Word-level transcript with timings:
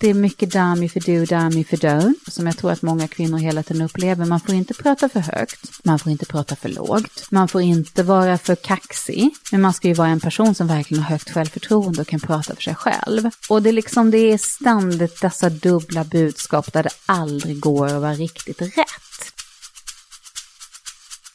Det 0.00 0.10
är 0.10 0.14
mycket 0.14 0.52
dummy 0.52 0.88
för 0.88 1.00
do, 1.00 1.24
dummy 1.24 1.64
för 1.64 1.76
don't 1.76 2.30
som 2.30 2.46
jag 2.46 2.56
tror 2.56 2.70
att 2.72 2.82
många 2.82 3.08
kvinnor 3.08 3.38
hela 3.38 3.62
tiden 3.62 3.82
upplever. 3.82 4.24
Man 4.24 4.40
får 4.40 4.54
inte 4.54 4.74
prata 4.74 5.08
för 5.08 5.20
högt, 5.20 5.84
man 5.84 5.98
får 5.98 6.12
inte 6.12 6.26
prata 6.26 6.56
för 6.56 6.68
lågt, 6.68 7.26
man 7.30 7.48
får 7.48 7.60
inte 7.60 8.02
vara 8.02 8.38
för 8.38 8.54
kaxig, 8.54 9.30
men 9.52 9.60
man 9.60 9.74
ska 9.74 9.88
ju 9.88 9.94
vara 9.94 10.08
en 10.08 10.20
person 10.20 10.54
som 10.54 10.66
verkligen 10.66 11.02
har 11.02 11.10
högt 11.10 11.30
självförtroende 11.30 12.00
och 12.00 12.06
kan 12.06 12.20
prata 12.20 12.54
för 12.54 12.62
sig 12.62 12.74
själv. 12.74 13.30
Och 13.48 13.62
det 13.62 13.68
är 13.68 13.72
liksom, 13.72 14.10
det 14.10 14.18
är 14.18 14.38
ständigt 14.38 15.20
dessa 15.20 15.50
dubbla 15.50 16.04
budskap 16.04 16.72
där 16.72 16.82
det 16.82 16.90
aldrig 17.06 17.60
går 17.60 17.86
att 17.86 18.00
vara 18.00 18.14
riktigt 18.14 18.62
rätt. 18.62 19.32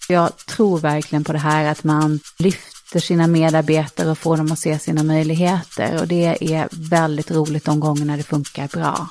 Jag 0.08 0.38
tror 0.38 0.80
verkligen 0.80 1.24
på 1.24 1.34
det 1.34 1.40
här 1.40 1.66
att 1.66 1.84
man 1.84 2.20
lyfter 2.38 2.75
sina 3.00 3.28
medarbetare 3.28 4.12
och 4.12 4.18
få 4.18 4.36
dem 4.36 4.52
att 4.52 4.60
se 4.60 4.80
sina 4.80 5.04
möjligheter. 5.04 6.02
Och 6.02 6.08
det 6.08 6.54
är 6.54 6.68
väldigt 6.72 7.32
roligt 7.32 7.66
de 7.66 7.80
gångerna 7.80 8.18
det 8.18 8.24
funkar 8.24 8.68
bra. 8.68 9.08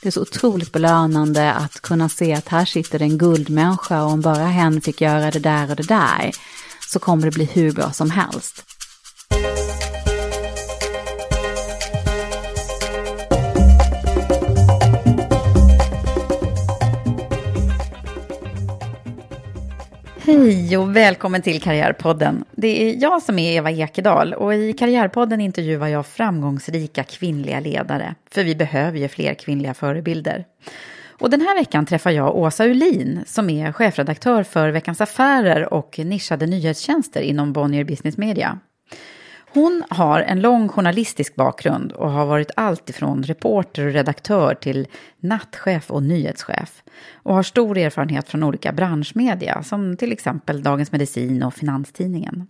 Det 0.00 0.08
är 0.08 0.10
så 0.10 0.22
otroligt 0.22 0.72
belönande 0.72 1.52
att 1.52 1.80
kunna 1.80 2.08
se 2.08 2.34
att 2.34 2.48
här 2.48 2.64
sitter 2.64 3.02
en 3.02 3.18
guldmänniska 3.18 4.02
och 4.02 4.10
om 4.10 4.20
bara 4.20 4.46
hen 4.46 4.80
fick 4.80 5.00
göra 5.00 5.30
det 5.30 5.38
där 5.38 5.70
och 5.70 5.76
det 5.76 5.88
där 5.88 6.32
så 6.88 6.98
kommer 6.98 7.24
det 7.24 7.30
bli 7.30 7.44
hur 7.44 7.72
bra 7.72 7.92
som 7.92 8.10
helst. 8.10 8.64
Hej 20.28 20.78
och 20.78 20.96
välkommen 20.96 21.42
till 21.42 21.60
Karriärpodden. 21.62 22.44
Det 22.52 22.82
är 22.82 23.02
jag 23.02 23.22
som 23.22 23.38
är 23.38 23.52
Eva 23.52 23.70
Ekedal 23.70 24.34
och 24.34 24.54
i 24.54 24.72
Karriärpodden 24.72 25.40
intervjuar 25.40 25.88
jag 25.88 26.06
framgångsrika 26.06 27.04
kvinnliga 27.04 27.60
ledare. 27.60 28.14
För 28.30 28.44
vi 28.44 28.54
behöver 28.54 28.98
ju 28.98 29.08
fler 29.08 29.34
kvinnliga 29.34 29.74
förebilder. 29.74 30.44
Och 31.20 31.30
den 31.30 31.40
här 31.40 31.54
veckan 31.58 31.86
träffar 31.86 32.10
jag 32.10 32.36
Åsa 32.36 32.64
Ulin 32.64 33.20
som 33.26 33.50
är 33.50 33.72
chefredaktör 33.72 34.42
för 34.42 34.68
Veckans 34.68 35.00
Affärer 35.00 35.74
och 35.74 35.98
nischade 35.98 36.46
nyhetstjänster 36.46 37.20
inom 37.20 37.52
Bonnier 37.52 37.84
Business 37.84 38.16
Media. 38.16 38.58
Hon 39.58 39.84
har 39.88 40.20
en 40.20 40.40
lång 40.40 40.68
journalistisk 40.68 41.34
bakgrund 41.34 41.92
och 41.92 42.10
har 42.10 42.26
varit 42.26 42.50
allt 42.56 42.90
ifrån 42.90 43.22
reporter 43.22 43.86
och 43.86 43.92
redaktör 43.92 44.54
till 44.54 44.86
nattchef 45.20 45.90
och 45.90 46.02
nyhetschef. 46.02 46.82
Och 47.12 47.34
har 47.34 47.42
stor 47.42 47.78
erfarenhet 47.78 48.28
från 48.28 48.42
olika 48.42 48.72
branschmedia 48.72 49.62
som 49.62 49.96
till 49.96 50.12
exempel 50.12 50.62
Dagens 50.62 50.92
Medicin 50.92 51.42
och 51.42 51.54
Finanstidningen. 51.54 52.46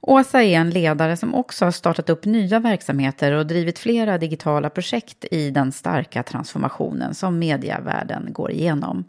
Åsa 0.00 0.42
är 0.42 0.58
en 0.58 0.70
ledare 0.70 1.16
som 1.16 1.34
också 1.34 1.64
har 1.64 1.72
startat 1.72 2.10
upp 2.10 2.24
nya 2.24 2.60
verksamheter 2.60 3.32
och 3.32 3.46
drivit 3.46 3.78
flera 3.78 4.18
digitala 4.18 4.70
projekt 4.70 5.24
i 5.30 5.50
den 5.50 5.72
starka 5.72 6.22
transformationen 6.22 7.14
som 7.14 7.38
medievärlden 7.38 8.32
går 8.32 8.50
igenom. 8.50 9.04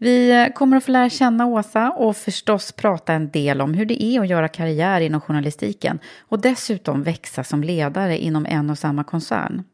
Vi 0.00 0.50
kommer 0.54 0.76
att 0.76 0.84
få 0.84 0.92
lära 0.92 1.10
känna 1.10 1.46
Åsa 1.46 1.90
och 1.90 2.16
förstås 2.16 2.72
prata 2.72 3.12
en 3.12 3.30
del 3.30 3.60
om 3.60 3.74
hur 3.74 3.84
det 3.84 4.02
är 4.02 4.20
att 4.20 4.28
göra 4.28 4.48
karriär 4.48 5.00
inom 5.00 5.20
journalistiken 5.20 5.98
och 6.20 6.40
dessutom 6.40 7.02
växa 7.02 7.44
som 7.44 7.62
ledare 7.62 8.18
inom 8.18 8.46
en 8.46 8.70
och 8.70 8.78
samma 8.78 9.04
koncern. 9.04 9.64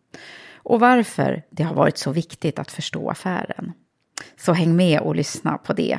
Och 0.56 0.80
varför 0.80 1.42
det 1.50 1.62
har 1.62 1.74
varit 1.74 1.98
så 1.98 2.12
viktigt 2.12 2.58
att 2.58 2.70
förstå 2.70 3.10
affären. 3.10 3.72
Så 4.36 4.52
häng 4.52 4.76
med 4.76 5.00
och 5.00 5.16
lyssna 5.16 5.58
på 5.58 5.72
det. 5.72 5.98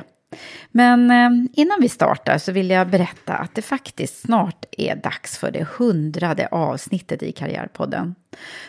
Men 0.70 1.10
eh, 1.10 1.30
innan 1.52 1.80
vi 1.80 1.88
startar 1.88 2.38
så 2.38 2.52
vill 2.52 2.70
jag 2.70 2.88
berätta 2.88 3.34
att 3.34 3.54
det 3.54 3.62
faktiskt 3.62 4.20
snart 4.20 4.64
är 4.70 4.96
dags 4.96 5.38
för 5.38 5.50
det 5.50 5.66
hundrade 5.78 6.48
avsnittet 6.50 7.22
i 7.22 7.32
Karriärpodden. 7.32 8.14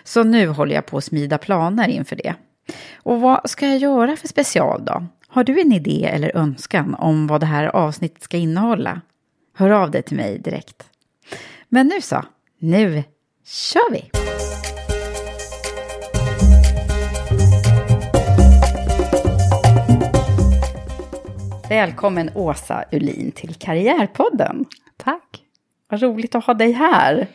Så 0.03 0.23
nu 0.23 0.47
håller 0.47 0.75
jag 0.75 0.85
på 0.85 0.97
att 0.97 1.03
smida 1.03 1.37
planer 1.37 1.87
inför 1.87 2.15
det. 2.15 2.35
Och 2.95 3.21
vad 3.21 3.49
ska 3.49 3.67
jag 3.67 3.77
göra 3.77 4.15
för 4.15 4.27
special 4.27 4.85
då? 4.85 5.05
Har 5.37 5.43
du 5.43 5.61
en 5.61 5.71
idé 5.71 6.05
eller 6.05 6.37
önskan 6.37 6.95
om 6.95 7.27
vad 7.27 7.39
det 7.39 7.45
här 7.45 7.65
avsnittet 7.65 8.23
ska 8.23 8.37
innehålla? 8.37 9.01
Hör 9.53 9.69
av 9.69 9.91
dig 9.91 10.03
till 10.03 10.17
mig 10.17 10.39
direkt. 10.39 10.89
Men 11.69 11.87
nu 11.87 12.01
så, 12.01 12.25
nu 12.59 13.03
kör 13.45 13.91
vi! 13.91 14.09
Välkommen 21.69 22.29
Åsa 22.35 22.85
Ulin 22.91 23.31
till 23.31 23.55
Karriärpodden. 23.55 24.65
Tack. 24.97 25.43
Vad 25.89 26.01
roligt 26.01 26.35
att 26.35 26.45
ha 26.45 26.53
dig 26.53 26.71
här. 26.71 27.27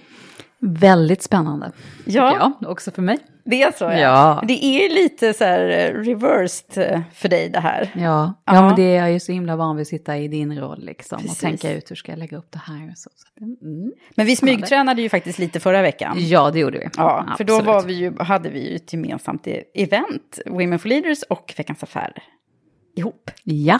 Väldigt 0.59 1.23
spännande. 1.23 1.73
Ja, 2.05 2.53
jag, 2.61 2.71
också 2.71 2.91
för 2.91 3.03
mig. 3.03 3.19
Det 3.45 3.63
är 3.63 3.73
så 3.73 3.85
ja. 3.85 3.99
Ja. 3.99 4.45
Det 4.49 4.65
är 4.65 4.95
lite 4.95 5.33
så 5.35 5.45
här 5.45 5.69
eh, 5.69 5.95
reversed 6.03 6.93
eh, 6.93 7.01
för 7.15 7.29
dig 7.29 7.49
det 7.49 7.61
här. 7.61 7.91
Ja, 7.95 8.35
ja. 8.45 8.67
Men 8.67 8.77
det 8.77 8.83
är 8.83 8.97
jag 9.01 9.13
ju 9.13 9.21
så 9.21 9.33
himla 9.33 9.57
van 9.57 9.77
vid 9.77 9.83
att 9.83 9.89
sitta 9.89 10.19
i 10.19 10.29
din 10.29 10.59
roll 10.61 10.85
liksom 10.85 11.19
Precis. 11.19 11.33
och 11.33 11.39
tänka 11.41 11.73
ut 11.73 11.91
hur 11.91 11.97
ska 11.97 12.13
jag 12.13 12.19
lägga 12.19 12.37
upp 12.37 12.51
det 12.53 12.59
här 12.59 12.91
och 12.91 12.99
så. 12.99 13.11
mm. 13.41 13.93
Men 14.17 14.27
vi 14.27 14.37
smygtränade 14.37 15.03
ju 15.03 15.09
faktiskt 15.09 15.39
lite 15.39 15.61
förra 15.61 15.83
veckan. 15.83 16.17
Ja, 16.19 16.51
det 16.51 16.59
gjorde 16.59 16.79
vi. 16.79 16.89
Ja, 16.97 17.35
för 17.37 17.45
då 17.45 17.61
var 17.61 17.83
vi 17.83 17.93
ju, 17.93 18.19
hade 18.19 18.49
vi 18.49 18.71
ju 18.71 18.77
ett 18.77 18.93
gemensamt 18.93 19.47
e- 19.47 19.65
event, 19.75 20.39
Women 20.47 20.79
for 20.79 20.89
Leaders 20.89 21.23
och 21.23 21.55
Veckans 21.57 21.83
Affärer, 21.83 22.23
ihop. 22.97 23.31
Ja, 23.45 23.79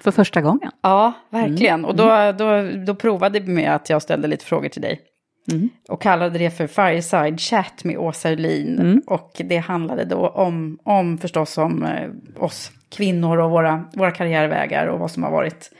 för 0.00 0.10
första 0.10 0.40
gången. 0.40 0.70
Ja, 0.82 1.12
verkligen. 1.30 1.74
Mm. 1.74 1.84
Och 1.84 1.96
då, 1.96 2.32
då, 2.38 2.70
då 2.86 2.94
provade 2.94 3.40
vi 3.40 3.52
med 3.52 3.74
att 3.74 3.90
jag 3.90 4.02
ställde 4.02 4.28
lite 4.28 4.44
frågor 4.44 4.68
till 4.68 4.82
dig. 4.82 5.00
Mm. 5.50 5.68
Och 5.88 6.02
kallade 6.02 6.38
det 6.38 6.50
för 6.50 6.66
Fireside 6.66 7.40
Chat 7.40 7.84
med 7.84 7.98
Åsa 7.98 8.32
Ulin. 8.32 8.78
Mm. 8.78 9.02
Och 9.06 9.42
det 9.44 9.56
handlade 9.56 10.04
då 10.04 10.28
om, 10.28 10.78
om 10.82 11.18
förstås 11.18 11.58
om 11.58 11.84
eh, 11.84 12.42
oss 12.44 12.70
kvinnor 12.90 13.38
och 13.38 13.50
våra, 13.50 13.84
våra 13.94 14.10
karriärvägar 14.10 14.86
och 14.86 14.98
vad 14.98 15.10
som 15.10 15.22
har 15.22 15.30
varit 15.30 15.70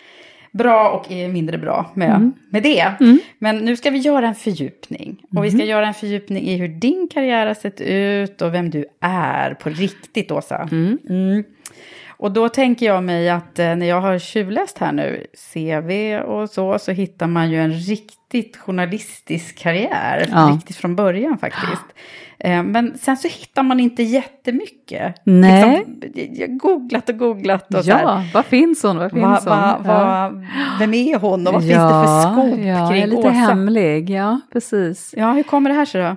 bra 0.52 0.90
och 0.90 1.10
mindre 1.10 1.58
bra 1.58 1.90
med, 1.94 2.10
Mm. 2.16 2.32
med 2.50 2.62
det. 2.62 2.92
Men 3.38 3.58
nu 3.58 3.76
ska 3.76 3.90
vi 3.90 3.98
göra 3.98 4.28
en 4.28 4.34
fördjupning. 4.34 5.22
Och 5.36 5.44
vi 5.44 5.48
Mm. 5.48 5.58
ska 5.60 5.66
göra 5.68 5.86
en 5.86 5.94
fördjupning 5.94 6.42
i 6.44 6.56
hur 6.56 6.68
din 6.68 7.08
karriär 7.14 7.46
har 7.46 7.54
sett 7.54 7.80
ut 7.80 8.42
och 8.42 8.54
vem 8.54 8.70
du 8.70 8.84
är 9.00 9.54
på 9.54 9.68
riktigt, 9.68 10.30
Åsa. 10.30 10.68
Och 12.22 12.32
då 12.32 12.48
tänker 12.48 12.86
jag 12.86 13.02
mig 13.04 13.30
att 13.30 13.58
eh, 13.58 13.74
när 13.76 13.86
jag 13.86 14.00
har 14.00 14.18
tjuvläst 14.18 14.78
här 14.78 14.92
nu, 14.92 15.26
CV 15.52 16.16
och 16.24 16.50
så, 16.50 16.78
så 16.78 16.92
hittar 16.92 17.26
man 17.26 17.50
ju 17.50 17.60
en 17.62 17.72
riktigt 17.72 18.56
journalistisk 18.56 19.58
karriär, 19.58 20.28
Ja. 20.32 20.50
riktigt 20.56 20.76
från 20.76 20.96
början 20.96 21.38
faktiskt. 21.38 21.82
Eh, 22.38 22.62
men 22.62 22.98
sen 22.98 23.16
så 23.16 23.28
hittar 23.28 23.62
man 23.62 23.80
inte 23.80 24.02
jättemycket. 24.02 25.14
Nej. 25.24 25.84
Liksom, 26.02 26.34
jag 26.34 26.48
har 26.48 26.56
googlat 26.58 27.08
och 27.08 27.18
googlat 27.18 27.74
och. 27.74 27.80
Ja, 27.84 28.24
vad 28.34 28.44
finns 28.46 28.82
hon? 28.82 28.98
Vad 28.98 29.10
finns 29.10 29.46
Va, 29.46 29.74
hon? 29.76 29.86
va, 29.86 29.92
Ja. 29.94 30.32
vem 30.78 30.94
är 30.94 31.18
hon 31.18 31.46
och 31.46 31.52
vad 31.52 31.62
finns 31.62 31.74
det 31.74 32.04
för 32.06 32.32
skop 32.32 32.58
ja, 32.58 32.66
jag 32.66 32.90
kring 32.90 33.04
lite 33.06 33.16
Åsa? 33.16 33.30
hemlig, 33.30 34.10
ja 34.10 34.40
precis. 34.52 35.14
Ja, 35.16 35.32
hur 35.32 35.42
kommer 35.42 35.70
det 35.70 35.76
här 35.76 35.84
sig 35.84 36.02
då? 36.02 36.16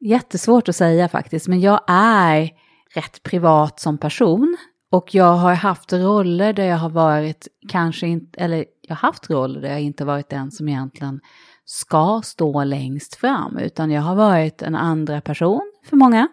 Jättesvårt 0.00 0.68
att 0.68 0.76
säga 0.76 1.08
faktiskt, 1.08 1.48
men 1.48 1.60
jag 1.60 1.80
är 1.88 2.50
rätt 2.94 3.22
privat 3.22 3.80
som 3.80 3.98
person. 3.98 4.56
Och 4.90 5.14
jag 5.14 5.32
har 5.32 5.54
haft 5.54 5.92
roller 5.92 6.52
där 6.52 6.66
jag 6.66 6.76
har 6.76 6.90
varit, 6.90 7.48
kanske 7.68 8.06
inte, 8.06 8.40
eller 8.40 8.64
jag 8.82 8.96
har 8.96 9.08
haft 9.08 9.30
roller 9.30 9.60
där 9.60 9.68
jag 9.68 9.80
inte 9.80 10.04
varit 10.04 10.28
den 10.28 10.50
som 10.50 10.68
egentligen 10.68 11.20
ska 11.64 12.20
stå 12.24 12.64
längst 12.64 13.14
fram, 13.14 13.58
utan 13.58 13.90
jag 13.90 14.02
har 14.02 14.14
varit 14.14 14.62
en 14.62 14.74
andra 14.74 15.20
person 15.20 15.72
för 15.84 15.96
många. 15.96 16.28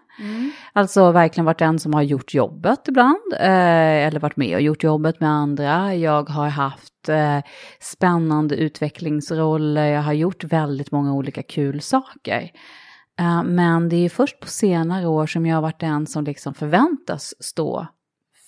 Alltså 0.73 1.11
verkligen 1.11 1.45
varit 1.45 1.59
den 1.59 1.79
som 1.79 1.93
har 1.93 2.01
gjort 2.01 2.33
jobbet 2.33 2.87
ibland, 2.87 3.33
eh, 3.33 4.07
eller 4.07 4.19
varit 4.19 4.37
med 4.37 4.55
och 4.55 4.61
gjort 4.61 4.83
jobbet 4.83 5.19
med 5.19 5.29
andra. 5.29 5.95
Jag 5.95 6.29
har 6.29 6.49
haft 6.49 7.09
eh, 7.09 7.39
spännande 7.79 8.55
utvecklingsroller, 8.55 9.85
jag 9.85 10.01
har 10.01 10.13
gjort 10.13 10.43
väldigt 10.43 10.91
många 10.91 11.13
olika 11.13 11.43
kul 11.43 11.81
saker. 11.81 12.51
Eh, 13.19 13.43
men 13.43 13.89
det 13.89 13.95
är 13.95 14.09
först 14.09 14.39
på 14.39 14.47
senare 14.47 15.07
år 15.07 15.27
som 15.27 15.45
jag 15.45 15.55
har 15.55 15.61
varit 15.61 15.79
den 15.79 16.07
som 16.07 16.23
liksom 16.23 16.53
förväntas 16.53 17.33
stå 17.39 17.87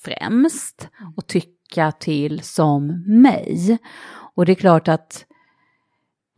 främst 0.04 0.90
och 1.16 1.28
tycka 1.28 1.92
till 1.92 2.42
som 2.42 3.04
mig. 3.08 3.78
Och 4.36 4.46
det 4.46 4.52
är 4.52 4.56
klart 4.56 4.88
att 4.88 5.26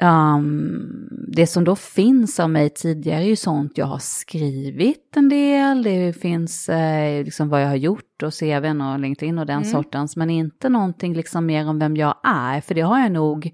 ehm, 0.02 1.10
det 1.28 1.48
som 1.48 1.64
då 1.64 1.76
finns 1.76 2.40
av 2.40 2.50
mig 2.50 2.70
tidigare 2.70 3.24
är 3.24 3.28
ju 3.28 3.36
sånt 3.36 3.78
jag 3.78 3.86
har 3.86 4.00
skrivit 4.00 5.18
en 5.18 5.30
del, 5.30 5.84
det 5.84 6.14
finns 6.14 6.70
eh, 6.70 7.24
liksom 7.24 7.50
vad 7.50 7.62
jag 7.62 7.68
har 7.68 7.76
gjort 7.76 8.24
och 8.24 8.34
CVn 8.34 8.82
och 8.82 9.00
LinkedIn 9.00 9.40
och 9.40 9.46
den 9.46 9.66
sortens, 9.66 10.16
men 10.16 10.30
inte 10.30 10.70
någonting 10.70 11.14
liksom 11.14 11.46
mer 11.46 11.70
om 11.70 11.80
vem 11.80 11.98
jag 11.98 12.16
är, 12.24 12.62
för 12.62 12.76
det 12.76 12.82
har 12.82 13.00
jag 13.00 13.12
nog 13.12 13.54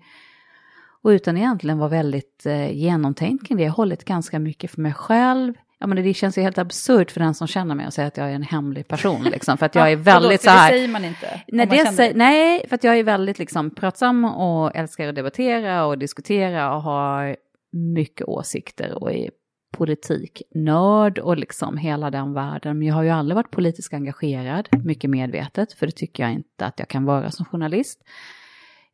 och 1.04 1.10
utan 1.10 1.38
egentligen 1.38 1.78
vara 1.78 1.90
väldigt 1.90 2.46
eh, 2.46 2.72
genomtänkt 2.72 3.48
kring 3.48 3.57
det, 3.57 3.63
jag 3.63 3.72
har 3.72 3.75
hållit 3.75 4.06
ganska 4.06 4.40
mycket 4.40 4.72
för 4.72 4.81
mig 4.81 4.94
själv. 4.94 5.54
Ja, 5.80 5.88
men 5.88 6.04
det 6.04 6.13
känns 6.13 6.38
ju 6.38 6.42
helt 6.42 6.57
absurt 6.57 7.12
för 7.12 7.19
den 7.19 7.34
som 7.34 7.48
känner 7.48 7.75
mig 7.75 7.88
och 7.88 7.94
säger 7.94 8.07
att 8.07 8.18
jag 8.18 8.30
är 8.30 8.34
en 8.34 8.44
hemlig 8.44 8.88
person, 8.88 9.24
liksom, 9.24 9.57
för 9.57 9.66
att 9.66 9.75
jag 9.75 9.92
är 9.92 9.96
väldigt 9.96 10.42
så 10.42 10.50
här... 10.50 10.72
Det 10.72 10.78
säger 10.78 10.88
man 10.88 11.06
inte. 11.06 11.42
Nej, 11.48 11.68
man 11.68 11.78
det 11.78 11.86
säger, 11.86 12.13
nej, 12.13 12.66
för 12.68 12.75
att 12.75 12.84
jag 12.84 13.00
är 13.00 13.04
väldigt 13.04 13.40
liksom 13.40 13.75
pratsam 13.75 14.25
och 14.25 14.75
älskar 14.75 15.07
att 15.07 15.16
debattera 15.16 15.86
och 15.86 15.98
diskutera 15.98 16.75
och 16.75 16.81
har 16.81 17.36
mycket 17.72 18.28
åsikter 18.28 19.04
och 19.04 19.13
är 19.13 19.30
politiknörd 19.78 21.19
och 21.19 21.38
liksom 21.38 21.78
hela 21.78 22.12
den 22.12 22.34
världen. 22.34 22.80
Men 22.80 22.88
jag 22.88 22.96
har 22.96 23.04
ju 23.04 23.10
aldrig 23.10 23.36
varit 23.36 23.51
politiskt 23.51 23.94
engagerad, 23.94 24.69
mycket 24.84 25.10
medvetet, 25.10 25.74
för 25.74 25.86
det 25.86 25.92
tycker 25.92 26.24
jag 26.24 26.31
inte 26.31 26.66
att 26.66 26.80
jag 26.80 26.88
kan 26.88 27.06
vara 27.06 27.31
som 27.31 27.46
journalist. 27.46 28.01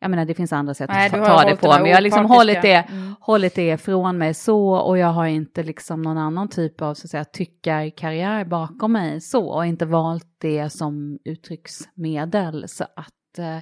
Jag 0.05 0.09
menar, 0.09 0.25
det 0.25 0.33
finns 0.33 0.53
andra 0.53 0.73
sätt 0.73 0.89
Nej, 0.93 1.05
att 1.05 1.25
ta 1.25 1.43
det 1.49 1.55
på, 1.55 1.67
men 1.67 1.85
jag 1.85 1.95
har 1.95 2.01
liksom 2.01 2.25
hållit 2.25 2.61
det, 2.61 2.73
Mm. 2.89 3.15
hållit 3.19 3.55
det 3.55 3.77
från 3.77 4.17
mig 4.17 4.33
så 4.33 4.69
och 4.69 4.97
jag 4.97 5.07
har 5.07 5.25
inte 5.25 5.63
liksom 5.63 6.01
någon 6.01 6.17
annan 6.17 6.49
typ 6.49 6.81
av 6.81 6.93
så 6.93 7.05
att 7.05 7.11
säga 7.11 7.25
tyckarkarriär 7.25 8.45
bakom 8.45 8.91
mig 8.91 9.21
så 9.21 9.47
och 9.47 9.65
inte 9.65 9.85
valt 9.85 10.25
det 10.41 10.69
som 10.69 11.19
uttrycksmedel 11.25 12.65
så 12.67 12.83
att 12.83 13.39
eh, 13.39 13.57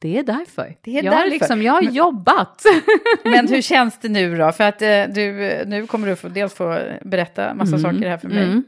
det 0.00 0.18
är 0.18 0.22
därför. 0.22 0.76
Det 0.82 0.98
är 0.98 1.04
jag, 1.04 1.14
därför. 1.14 1.30
Liksom, 1.30 1.62
jag 1.62 1.72
har 1.72 1.82
Men- 1.82 1.94
jobbat. 1.94 2.62
Men 3.24 3.48
hur 3.48 3.62
känns 3.72 3.98
det 4.00 4.08
nu 4.08 4.36
då? 4.36 4.52
För 4.52 4.64
att 4.64 4.82
eh, 4.82 5.02
du, 5.14 5.32
nu 5.66 5.86
kommer 5.86 6.08
du 6.08 6.16
få, 6.16 6.28
dels 6.28 6.54
få 6.54 6.78
berätta 7.04 7.54
massa 7.54 7.78
saker 7.78 8.08
här 8.08 8.18
för 8.18 8.28
mig. 8.28 8.44
Mm. 8.44 8.64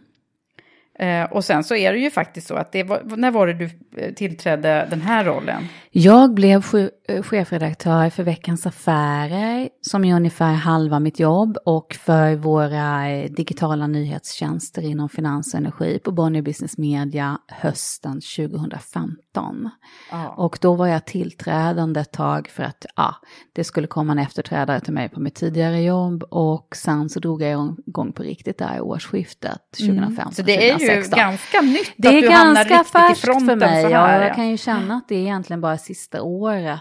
Eh, 1.00 1.24
och 1.24 1.44
sen 1.44 1.64
så 1.64 1.74
är 1.74 1.92
det 1.92 1.98
ju 1.98 2.10
faktiskt 2.10 2.46
så 2.46 2.54
att 2.54 2.72
det 2.72 2.82
var, 2.82 3.02
när 3.16 3.30
var 3.30 3.46
det 3.46 3.52
du 3.52 3.70
eh, 3.96 4.14
tillträdde 4.14 4.86
den 4.90 5.00
här 5.00 5.24
rollen? 5.24 5.68
Jag 5.90 6.34
blev 6.34 6.64
eh, 7.08 7.22
chefredaktör 7.22 8.10
för 8.10 8.22
Veckans 8.22 8.66
Affärer 8.66 9.68
som 9.80 10.04
är 10.04 10.16
ungefär 10.16 10.52
halva 10.52 11.00
mitt 11.00 11.20
jobb 11.20 11.56
och 11.64 11.94
för 12.00 12.36
våra 12.36 13.10
eh, 13.10 13.30
digitala 13.30 13.86
nyhetstjänster 13.86 14.82
inom 14.82 15.08
finans 15.08 15.54
och 15.54 15.60
energi 15.60 15.98
på 15.98 16.12
Bonnier 16.12 16.42
Business 16.42 16.78
Media 16.78 17.38
hösten 17.48 18.20
2015. 18.36 19.70
Ja. 20.10 20.28
Och 20.28 20.58
då 20.60 20.74
var 20.74 20.86
jag 20.86 21.04
tillträdande 21.04 22.00
ett 22.00 22.12
tag 22.12 22.48
för 22.48 22.62
att 22.62 22.86
ja, 22.96 23.14
det 23.52 23.64
skulle 23.64 23.86
komma 23.86 24.12
en 24.12 24.18
efterträdare 24.18 24.80
till 24.80 24.94
mig 24.94 25.08
på 25.08 25.20
mitt 25.20 25.34
tidigare 25.34 25.82
jobb 25.82 26.22
och 26.30 26.76
sen 26.76 27.08
så 27.08 27.20
drog 27.20 27.42
jag 27.42 27.76
igång 27.86 28.12
på 28.12 28.22
riktigt 28.22 28.58
där 28.58 28.76
i 28.76 28.80
årsskiftet 28.80 29.60
2015 29.78 30.20
Mm. 30.20 30.32
Så 30.32 30.42
det 30.42 30.70
är 30.70 30.78
ju 30.78 30.86
2016. 30.94 31.18
ganska 31.18 31.60
nytt 31.60 31.92
Det 31.96 32.08
att 32.08 32.14
är 32.14 32.28
ganska 32.28 32.84
färskt 32.84 33.20
för 33.20 33.56
mig. 33.56 33.82
så 33.84 33.90
Ja, 33.90 34.06
här. 34.06 34.22
jag 34.26 34.34
kan 34.34 34.48
ju 34.48 34.56
känna 34.56 34.94
att 34.94 35.08
det 35.08 35.14
är 35.14 35.20
egentligen 35.20 35.60
bara 35.60 35.78
sista 35.78 36.22
året 36.22 36.80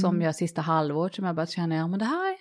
som 0.00 0.10
Mm. 0.10 0.22
jag, 0.22 0.34
sista 0.34 0.60
halvåret 0.60 1.14
som 1.14 1.24
jag 1.24 1.34
börjat 1.34 1.50
känna, 1.50 1.74
ja 1.76 1.86
men 1.88 1.98
det 1.98 2.04
här, 2.04 2.36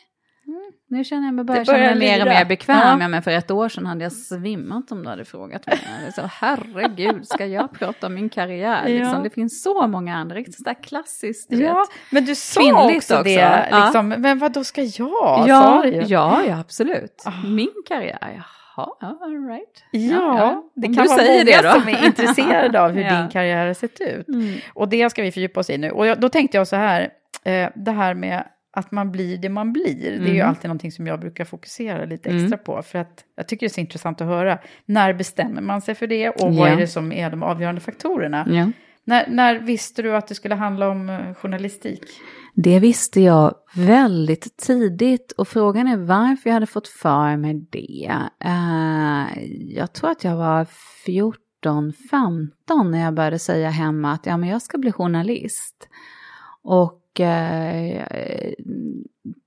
nu 0.89 1.03
känner 1.03 1.25
jag 1.25 1.33
mig 1.33 1.45
börjar 1.45 1.65
känna 1.65 1.77
mig 1.77 1.95
mer 1.95 2.21
och 2.21 2.27
mer 2.27 2.45
bekväm. 2.45 2.77
Ja. 2.77 2.97
Ja. 2.99 3.07
men 3.07 3.23
för 3.23 3.31
ett 3.31 3.51
år 3.51 3.69
sedan 3.69 3.85
hade 3.85 4.03
jag 4.03 4.11
svimmat 4.11 4.91
om 4.91 5.03
du 5.03 5.09
hade 5.09 5.25
frågat 5.25 5.67
mig. 5.67 5.79
Så, 6.15 6.21
herregud, 6.33 7.27
ska 7.27 7.45
jag 7.45 7.71
prata 7.73 8.07
om 8.07 8.13
min 8.13 8.29
karriär? 8.29 8.87
Ja. 8.87 8.99
Liksom, 9.03 9.23
det 9.23 9.29
finns 9.29 9.63
så 9.63 9.87
många 9.87 10.15
andra, 10.17 10.35
riktigt 10.35 10.55
sådär 10.57 10.83
klassiskt, 10.83 11.47
Ja, 11.51 11.57
vet. 11.73 11.89
men 12.11 12.25
du 12.25 12.35
sa 12.35 12.85
också, 12.85 12.97
också. 12.97 13.23
det, 13.23 13.67
Ja. 13.71 13.83
liksom, 13.85 14.09
men 14.09 14.39
vad 14.39 14.51
då 14.53 14.63
ska 14.63 14.81
jag? 14.81 15.43
Ja, 15.47 15.85
ju. 15.85 16.01
ja, 16.01 16.41
ja, 16.47 16.59
absolut. 16.59 17.23
Ah. 17.25 17.31
Min 17.47 17.71
karriär, 17.87 18.43
jaha, 19.01 19.17
ja, 19.19 19.25
all 19.25 19.47
right. 19.47 19.83
Ja, 19.91 20.63
det 20.75 20.87
Om 20.87 20.95
kan 20.95 21.05
vara 21.07 21.17
säger 21.17 21.45
många 21.45 21.61
det 21.61 21.67
då. 21.67 21.79
som 21.81 21.89
är 21.89 22.05
intresserade 22.07 22.81
av 22.81 22.91
hur 22.91 23.01
Ja. 23.01 23.21
din 23.21 23.29
karriär 23.29 23.67
har 23.67 23.73
sett 23.73 24.01
ut. 24.01 24.27
Mm. 24.27 24.53
Och 24.73 24.89
det 24.89 25.09
ska 25.09 25.21
vi 25.21 25.31
fördjupa 25.31 25.59
oss 25.59 25.69
i 25.69 25.77
nu. 25.77 25.91
Och 25.91 26.07
jag, 26.07 26.19
då 26.19 26.29
tänkte 26.29 26.57
jag 26.57 26.67
så 26.67 26.75
här, 26.75 27.09
eh, 27.43 27.69
det 27.75 27.91
här 27.91 28.13
med 28.13 28.43
att 28.73 28.91
man 28.91 29.11
blir 29.11 29.37
det 29.37 29.49
man 29.49 29.73
blir, 29.73 29.95
det 30.19 30.25
är 30.29 30.33
ju 30.33 30.35
Mm. 30.35 30.49
alltid 30.49 30.63
någonting 30.69 30.91
som 30.91 31.07
jag 31.07 31.19
brukar 31.19 31.45
fokusera 31.45 32.05
lite 32.05 32.29
Mm. 32.29 32.43
extra 32.43 32.57
på. 32.57 32.81
För 32.81 32.99
att 32.99 33.23
jag 33.37 33.47
tycker 33.47 33.65
det 33.65 33.67
är 33.67 33.73
så 33.73 33.81
intressant 33.81 34.21
att 34.21 34.27
höra, 34.27 34.57
när 34.85 35.13
bestämmer 35.13 35.61
man 35.61 35.81
sig 35.81 35.95
för 35.95 36.07
det 36.07 36.29
och 36.29 36.55
vad 36.55 36.69
Ja. 36.69 36.73
är 36.73 36.77
det 36.77 36.87
som 36.87 37.11
är 37.11 37.29
de 37.29 37.43
avgörande 37.43 37.81
faktorerna? 37.81 38.45
Ja. 38.49 38.71
När, 39.03 39.25
när 39.27 39.59
visste 39.59 40.01
du 40.01 40.15
att 40.15 40.27
det 40.27 40.35
skulle 40.35 40.55
handla 40.55 40.89
om 40.89 41.09
eh, 41.09 41.33
journalistik? 41.33 42.03
Det 42.53 42.79
visste 42.79 43.21
jag 43.21 43.55
väldigt 43.75 44.57
tidigt 44.57 45.31
och 45.31 45.47
frågan 45.47 45.87
är 45.87 45.97
varför 45.97 46.49
jag 46.49 46.53
hade 46.53 46.65
fått 46.65 46.87
för 46.87 47.37
mig 47.37 47.67
det. 47.69 48.11
Eh, 48.39 49.43
jag 49.75 49.93
tror 49.93 50.09
att 50.09 50.23
jag 50.23 50.35
var 50.35 50.67
14, 51.05 51.93
15 52.11 52.91
när 52.91 53.03
jag 53.03 53.13
började 53.13 53.39
säga 53.39 53.69
hemma 53.69 54.11
att 54.11 54.25
ja, 54.25 54.37
men 54.37 54.49
jag 54.49 54.61
ska 54.61 54.77
bli 54.77 54.91
journalist. 54.91 55.87
Och 56.63 57.19
eh, 57.19 58.53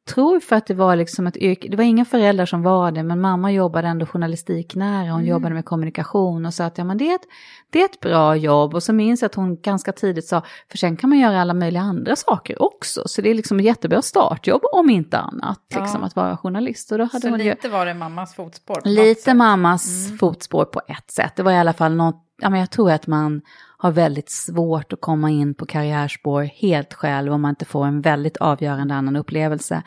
tror 0.07 0.41
för 0.41 0.57
att 0.57 0.67
det 0.67 0.75
var 0.75 0.97
liksom 0.97 1.27
ett 1.27 1.37
yrke, 1.37 1.69
det 1.69 1.77
var 1.77 1.85
inga 1.85 2.05
föräldrar 2.05 2.47
som 2.47 2.63
var 2.63 2.91
det, 2.93 3.03
men 3.03 3.21
mamma 3.21 3.53
jobbade 3.53 3.89
ändå 3.89 4.07
journalistiknära, 4.07 5.13
hon 5.13 5.25
jobbade 5.25 5.55
med 5.55 5.65
kommunikation 5.65 6.47
och 6.47 6.55
sa 6.55 6.65
att 6.65 6.79
ja, 6.79 6.85
men 6.85 6.99
det, 6.99 7.11
är 7.11 7.15
ett, 7.15 7.27
det 7.71 7.81
är 7.81 7.85
ett 7.85 8.01
bra 8.01 8.37
jobb. 8.37 8.75
Och 8.75 8.83
så 8.83 8.93
minns 8.93 9.23
jag 9.23 9.27
att 9.27 9.35
hon 9.35 9.57
ganska 9.61 9.93
tidigt 9.93 10.27
sa, 10.27 10.43
för 10.71 10.79
sen 10.79 10.97
kan 10.97 11.11
man 11.11 11.19
göra 11.19 11.41
alla 11.41 11.55
möjliga 11.55 11.83
andra 11.83 12.17
saker 12.17 12.63
också. 12.63 13.03
Så 13.07 13.23
det 13.23 13.31
är 13.31 13.35
liksom 13.35 13.59
ett 13.59 13.65
jättebra 13.65 14.03
startjobb 14.03 14.63
om 14.73 14.91
inte 14.91 15.19
annat, 15.19 15.61
liksom 15.75 16.01
Ja. 16.01 16.07
att 16.07 16.17
vara 16.17 16.37
journalist. 16.37 16.93
Och 16.93 16.99
då 16.99 17.05
hade 17.05 17.21
Så 17.21 17.29
hon 17.31 17.41
ju, 17.41 17.51
lite 17.51 17.69
var 17.69 17.87
det 17.87 17.95
mammas 17.95 18.35
fotspår? 18.35 18.81
Lite 18.85 19.35
mammas 19.35 20.19
fotspår 20.21 20.65
på 20.65 20.81
ett 20.89 21.11
sätt. 21.11 21.33
Det 21.37 21.43
var 21.43 21.53
i 21.53 21.57
alla 21.57 21.73
fall 21.73 21.95
något, 21.95 22.25
ja 22.41 22.51
men 22.51 22.61
jag 22.61 22.71
tror 22.71 22.91
att 22.91 23.07
man 23.07 23.43
har 23.85 23.93
väldigt 23.93 24.31
svårt 24.31 24.93
att 24.93 25.01
komma 25.01 25.31
in 25.31 25.55
på 25.55 25.67
karriärspår 25.67 26.43
helt 26.43 26.95
själv 26.95 27.33
om 27.33 27.43
man 27.43 27.49
inte 27.49 27.65
får 27.65 27.87
en 27.87 28.01
väldigt 28.01 28.37
avgörande 28.37 28.95
annan 28.95 29.17
upplevelse. 29.17 29.83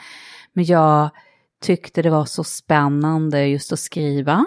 Men 0.54 0.66
jag 0.66 1.10
tyckte 1.62 2.02
det 2.02 2.10
var 2.10 2.26
så 2.26 2.44
spännande 2.44 3.48
just 3.48 3.74
att 3.74 3.80
skriva. 3.80 4.46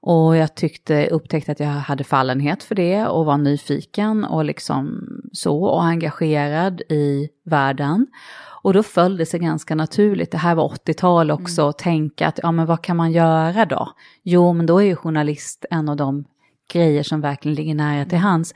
Och 0.00 0.36
jag 0.36 0.54
tyckte, 0.54 1.06
upptäckte 1.06 1.52
att 1.52 1.60
jag 1.60 1.66
hade 1.66 2.04
fallenhet 2.04 2.62
för 2.62 2.74
det 2.74 3.06
och 3.06 3.26
var 3.26 3.36
nyfiken 3.36 4.24
och 4.24 4.44
liksom 4.44 5.06
så 5.32 5.64
och 5.64 5.84
engagerad 5.84 6.80
i 6.80 7.28
världen. 7.44 8.06
Och 8.62 8.72
då 8.72 8.82
föll 8.82 9.16
det 9.16 9.26
sig 9.26 9.40
ganska 9.40 9.74
naturligt, 9.74 10.30
det 10.30 10.38
här 10.38 10.54
var 10.54 10.68
80-tal 10.68 11.30
också, 11.30 11.68
att 11.68 11.78
tänka 11.78 12.26
att 12.26 12.40
ja 12.42 12.52
men 12.52 12.66
vad 12.66 12.82
kan 12.82 12.96
man 12.96 13.12
göra 13.12 13.64
då? 13.64 13.88
Jo 14.22 14.52
men 14.52 14.66
då 14.66 14.78
är 14.78 14.84
ju 14.84 14.96
journalist 14.96 15.64
en 15.70 15.88
av 15.88 15.96
de 15.96 16.24
grejer 16.72 17.02
som 17.02 17.20
verkligen 17.20 17.54
ligger 17.54 17.74
nära 17.74 18.04
till 18.04 18.18
hands. 18.18 18.54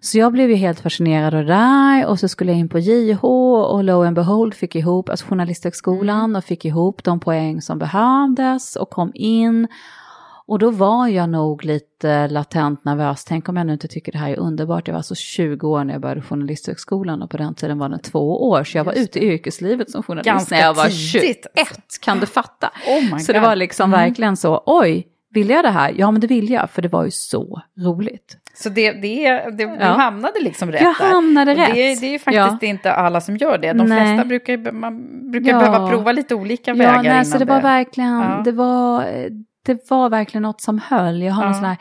Så 0.00 0.18
jag 0.18 0.32
blev 0.32 0.50
ju 0.50 0.56
helt 0.56 0.80
fascinerad 0.80 1.34
av 1.34 1.44
det 1.44 1.54
där 1.54 2.06
och 2.06 2.18
så 2.18 2.28
skulle 2.28 2.52
jag 2.52 2.58
in 2.58 2.68
på 2.68 2.78
JH 2.78 3.24
och 3.24 3.84
lo 3.84 4.02
and 4.02 4.16
behold 4.16 4.54
fick 4.54 4.74
ihop, 4.74 5.08
alltså 5.08 5.26
journalisthögskolan 5.26 6.36
och 6.36 6.44
fick 6.44 6.64
ihop 6.64 7.04
de 7.04 7.20
poäng 7.20 7.62
som 7.62 7.78
behövdes 7.78 8.76
och 8.76 8.90
kom 8.90 9.10
in. 9.14 9.68
Och 10.46 10.58
då 10.58 10.70
var 10.70 11.08
jag 11.08 11.28
nog 11.30 11.64
lite 11.64 12.28
latent 12.28 12.84
nervös. 12.84 13.24
Tänk 13.24 13.48
om 13.48 13.56
jag 13.56 13.66
nu 13.66 13.72
inte 13.72 13.88
tycker 13.88 14.12
det 14.12 14.18
här 14.18 14.30
är 14.30 14.38
underbart. 14.38 14.88
Jag 14.88 14.92
var 14.92 14.98
alltså 14.98 15.14
20 15.14 15.68
år 15.68 15.84
när 15.84 15.94
jag 15.94 16.02
började 16.02 16.22
Journalisthögskolan 16.22 17.22
och 17.22 17.30
på 17.30 17.36
den 17.36 17.54
tiden 17.54 17.78
var 17.78 17.88
den 17.88 17.98
två 17.98 18.48
år. 18.48 18.64
Så 18.64 18.78
jag 18.78 18.84
var 18.84 18.92
ute 18.92 19.18
i 19.18 19.22
yrkeslivet 19.22 19.90
som 19.90 20.02
journalist 20.02 20.26
Ganska 20.26 20.54
när 20.54 20.62
jag 20.62 20.74
var 20.74 21.12
tidigt. 21.20 21.46
21. 21.56 22.00
Kan 22.00 22.20
du 22.20 22.26
fatta? 22.26 22.70
Oh 22.86 23.14
my 23.14 23.20
så 23.20 23.32
det 23.32 23.38
God. 23.38 23.48
var 23.48 23.56
liksom 23.56 23.90
verkligen 23.90 24.36
så, 24.36 24.62
oj, 24.66 25.06
vill 25.34 25.50
jag 25.50 25.64
det 25.64 25.70
här? 25.70 25.94
Ja, 25.96 26.10
men 26.10 26.20
det 26.20 26.26
vill 26.26 26.50
jag, 26.50 26.70
för 26.70 26.82
det 26.82 26.88
var 26.88 27.04
ju 27.04 27.10
så 27.10 27.60
roligt. 27.78 28.36
Så 28.54 28.68
det, 28.68 28.92
det, 28.92 29.28
det, 29.30 29.50
du 29.50 29.62
Ja. 29.80 29.86
hamnade 29.86 30.40
liksom 30.40 30.72
rätt 30.72 30.80
Jag 30.80 30.92
hamnade 30.92 31.54
rätt. 31.54 31.74
Det, 31.74 31.94
det 32.00 32.06
är 32.06 32.10
ju 32.12 32.18
faktiskt 32.18 32.62
Ja. 32.62 32.68
inte 32.68 32.92
alla 32.92 33.20
som 33.20 33.36
gör 33.36 33.58
det. 33.58 33.72
De 33.72 33.86
Nej. 33.86 33.98
flesta 34.16 34.24
brukar, 34.28 34.72
man 34.72 35.30
brukar 35.30 35.50
Ja. 35.50 35.58
behöva 35.58 35.88
prova 35.90 36.12
lite 36.12 36.34
olika 36.34 36.70
Ja, 36.70 36.74
vägar 36.76 37.02
nej, 37.02 37.06
innan 37.12 37.24
så 37.26 37.38
det 37.38 37.44
var 37.44 37.60
verkligen, 37.62 38.10
Ja. 38.20 38.40
det 38.44 38.52
var, 38.52 39.04
det 39.66 39.90
var 39.90 40.08
verkligen 40.10 40.42
något 40.42 40.60
som 40.60 40.78
höll. 40.78 41.22
Jag 41.22 41.32
har 41.32 41.42
Ja. 41.42 41.48
en 41.48 41.54
sån 41.54 41.64
här 41.64 41.76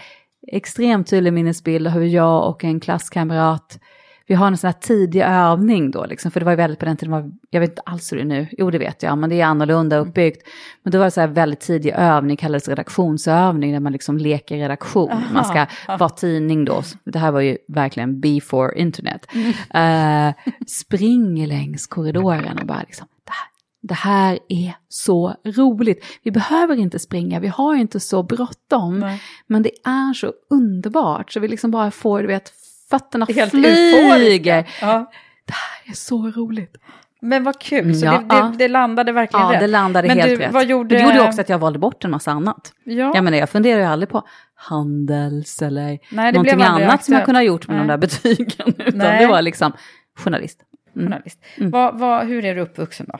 extremt 0.51 1.07
tydlig 1.09 1.33
minnesbild 1.33 1.87
av 1.87 1.93
hur 1.93 2.05
jag 2.05 2.49
och 2.49 2.63
en 2.63 2.79
klasskamrat, 2.79 3.79
vi 4.27 4.35
har 4.35 4.47
en 4.47 4.57
sån 4.57 4.67
här 4.67 4.73
tidig 4.73 5.21
övning 5.21 5.91
då, 5.91 6.05
liksom, 6.05 6.31
för 6.31 6.39
det 6.39 6.45
var 6.45 6.51
ju 6.51 6.55
väldigt 6.55 6.79
på 6.79 6.85
den 6.85 6.97
tiden, 6.97 7.11
var, 7.11 7.31
jag 7.49 7.59
vet 7.59 7.69
inte 7.69 7.81
alls 7.85 8.11
hur 8.11 8.17
det 8.17 8.23
är 8.23 8.25
nu, 8.25 8.47
jo 8.51 8.71
det 8.71 8.77
vet 8.77 9.03
jag, 9.03 9.17
men 9.17 9.29
det 9.29 9.41
är 9.41 9.45
annorlunda 9.45 9.97
uppbyggt. 9.97 10.47
Men 10.83 10.91
då 10.91 10.97
var 10.97 11.05
det 11.05 11.11
så 11.11 11.21
här 11.21 11.27
väldigt 11.27 11.59
tidig 11.59 11.93
övning, 11.97 12.37
kallades 12.37 12.67
redaktionsövning, 12.67 13.73
där 13.73 13.79
man 13.79 13.91
liksom 13.91 14.17
leker 14.17 14.57
redaktion. 14.57 15.11
Aha. 15.11 15.33
Man 15.33 15.45
ska 15.45 15.65
vara 15.87 16.09
tidning 16.09 16.65
då, 16.65 16.83
det 17.03 17.19
här 17.19 17.31
var 17.31 17.41
ju 17.41 17.57
verkligen 17.67 18.19
before 18.19 18.79
internet. 18.79 19.27
Mm. 19.33 20.29
Eh, 20.29 20.35
springer 20.67 21.47
längs 21.47 21.87
korridoren 21.87 22.59
och 22.59 22.65
bara 22.65 22.81
liksom, 22.81 23.07
det 23.25 23.31
här, 23.31 23.47
det 23.81 23.93
här 23.93 24.39
är 24.47 24.75
så 24.89 25.35
roligt. 25.45 26.05
Vi 26.23 26.31
behöver 26.31 26.75
inte 26.75 26.99
springa, 26.99 27.39
vi 27.39 27.47
har 27.47 27.75
inte 27.75 27.99
så 27.99 28.23
bråttom. 28.23 29.17
Men 29.47 29.63
det 29.63 29.71
är 29.83 30.13
så 30.13 30.33
underbart, 30.49 31.31
så 31.31 31.39
vi 31.39 31.47
liksom 31.47 31.71
bara 31.71 31.91
får, 31.91 32.21
du 32.21 32.27
vet, 32.27 32.53
fötterna 32.89 33.25
Helt 33.35 33.51
flyger. 33.51 34.69
Ja. 34.81 35.11
Det 35.45 35.53
här 35.53 35.91
är 35.91 35.95
så 35.95 36.27
roligt. 36.31 36.75
Men 37.21 37.43
vad 37.43 37.59
kul, 37.59 37.95
så 37.95 38.05
Ja, 38.05 38.11
det, 38.11 38.17
det, 38.17 38.35
ja. 38.35 38.53
det 38.57 38.67
landade 38.67 39.11
verkligen 39.11 39.45
Ja, 39.45 39.53
rätt. 39.53 39.59
det 39.59 39.67
landade 39.67 40.07
Men 40.07 40.17
helt 40.19 40.29
du, 40.29 40.35
rätt. 40.45 40.53
Vad 40.53 40.65
gjorde... 40.65 40.95
Det 40.97 41.03
gjorde 41.03 41.21
också 41.27 41.41
att 41.41 41.49
jag 41.49 41.59
valde 41.59 41.79
bort 41.79 42.05
en 42.05 42.11
massa 42.11 42.31
annat. 42.31 42.73
Ja. 42.83 43.11
Jag 43.15 43.23
menar, 43.23 43.37
jag 43.37 43.49
funderar 43.49 43.79
ju 43.79 43.85
aldrig 43.85 44.09
på 44.09 44.23
handels 44.55 45.61
eller 45.61 45.99
Nej, 46.11 46.31
någonting 46.31 46.61
annat 46.61 46.79
som 46.79 46.83
jag 46.83 46.93
aktuellt. 46.93 47.25
kunde 47.25 47.39
ha 47.39 47.43
gjort 47.43 47.67
med 47.67 47.77
de 47.77 47.79
Nej. 47.79 47.87
där 47.87 47.97
betygen. 47.97 48.73
Utan 48.87 48.97
Nej. 48.97 49.19
det 49.19 49.27
var 49.27 49.41
liksom 49.41 49.73
journalist. 50.19 50.59
journalist. 50.95 51.39
Vad, 51.57 51.99
vad, 51.99 52.27
hur 52.27 52.45
är 52.45 52.55
du 52.55 52.61
uppvuxen 52.61 53.05
då? 53.09 53.19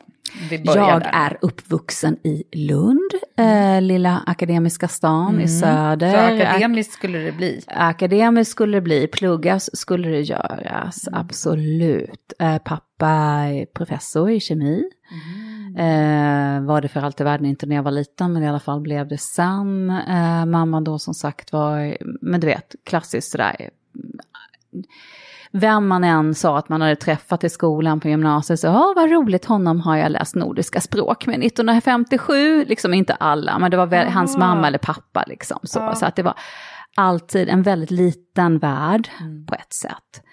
Jag 0.64 1.02
där. 1.02 1.10
är 1.14 1.38
uppvuxen 1.42 2.18
i 2.24 2.44
Lund, 2.52 3.12
eh, 3.38 3.82
lilla 3.82 4.24
akademiska 4.26 4.88
stan 4.88 5.42
i 5.42 5.48
söder. 5.48 6.14
Mm. 6.30 6.38
Så 6.40 6.46
akademiskt 6.46 6.94
skulle 6.94 7.18
det 7.18 7.32
bli. 7.32 7.62
Akademiskt 7.68 8.52
skulle 8.52 8.78
det 8.78 8.82
bli, 8.82 9.08
pluggas 9.08 9.70
skulle 9.78 10.10
det 10.10 10.22
göras, 10.22 11.08
Mm. 11.08 11.20
absolut. 11.20 12.34
Eh, 12.40 12.58
pappa 12.58 13.08
är 13.08 13.66
professor 13.66 14.30
i 14.32 14.40
kemi. 14.40 14.84
Mm. 15.12 15.76
Eh, 15.78 16.68
var 16.68 16.82
det 16.82 16.88
för 16.88 17.00
allt 17.00 17.22
i 17.22 17.24
världen 17.24 17.46
inte 17.46 17.66
när 17.66 17.76
jag 17.76 17.84
var 17.84 17.92
liten, 17.92 18.34
men 18.34 18.44
i 18.44 18.48
alla 18.48 18.60
fall 18.60 18.82
blev 18.82 19.08
det 19.08 19.18
sen. 19.18 19.90
Eh, 19.90 20.46
mamma 20.46 20.82
då 20.82 21.00
som 21.00 21.14
sagt 21.14 21.52
var, 21.54 21.98
men 22.22 22.40
du 22.40 22.48
vet, 22.48 22.76
klassiskt 22.86 23.32
sådär. 23.32 23.70
Vem 25.52 25.88
man 25.88 26.04
än 26.04 26.36
sa 26.36 26.58
att 26.58 26.70
man 26.70 26.82
hade 26.82 26.96
träffat 26.96 27.44
i 27.44 27.50
skolan 27.50 28.00
på 28.00 28.08
gymnasiet 28.08 28.60
så, 28.60 28.68
ja 28.68 28.94
vad 28.96 29.12
roligt, 29.12 29.46
honom 29.46 29.82
har 29.82 29.98
jag 29.98 30.12
läst 30.12 30.36
nordiska 30.36 30.82
språk 30.82 31.28
med 31.28 31.44
1957, 31.44 32.66
liksom 32.66 32.94
inte 32.94 33.14
alla, 33.14 33.60
men 33.60 33.72
det 33.72 33.78
var 33.78 33.88
väl, 33.88 34.08
hans 34.08 34.38
mamma 34.38 34.68
eller 34.68 34.78
pappa 34.78 35.24
liksom. 35.28 35.60
Så, 35.64 35.92
så 35.96 36.06
att 36.06 36.16
det 36.16 36.24
var 36.24 36.34
alltid 36.96 37.50
en 37.50 37.64
väldigt 37.64 37.92
liten 37.92 38.60
värld 38.60 39.10
på 39.48 39.56
ett 39.56 39.74
sätt. 39.74 40.24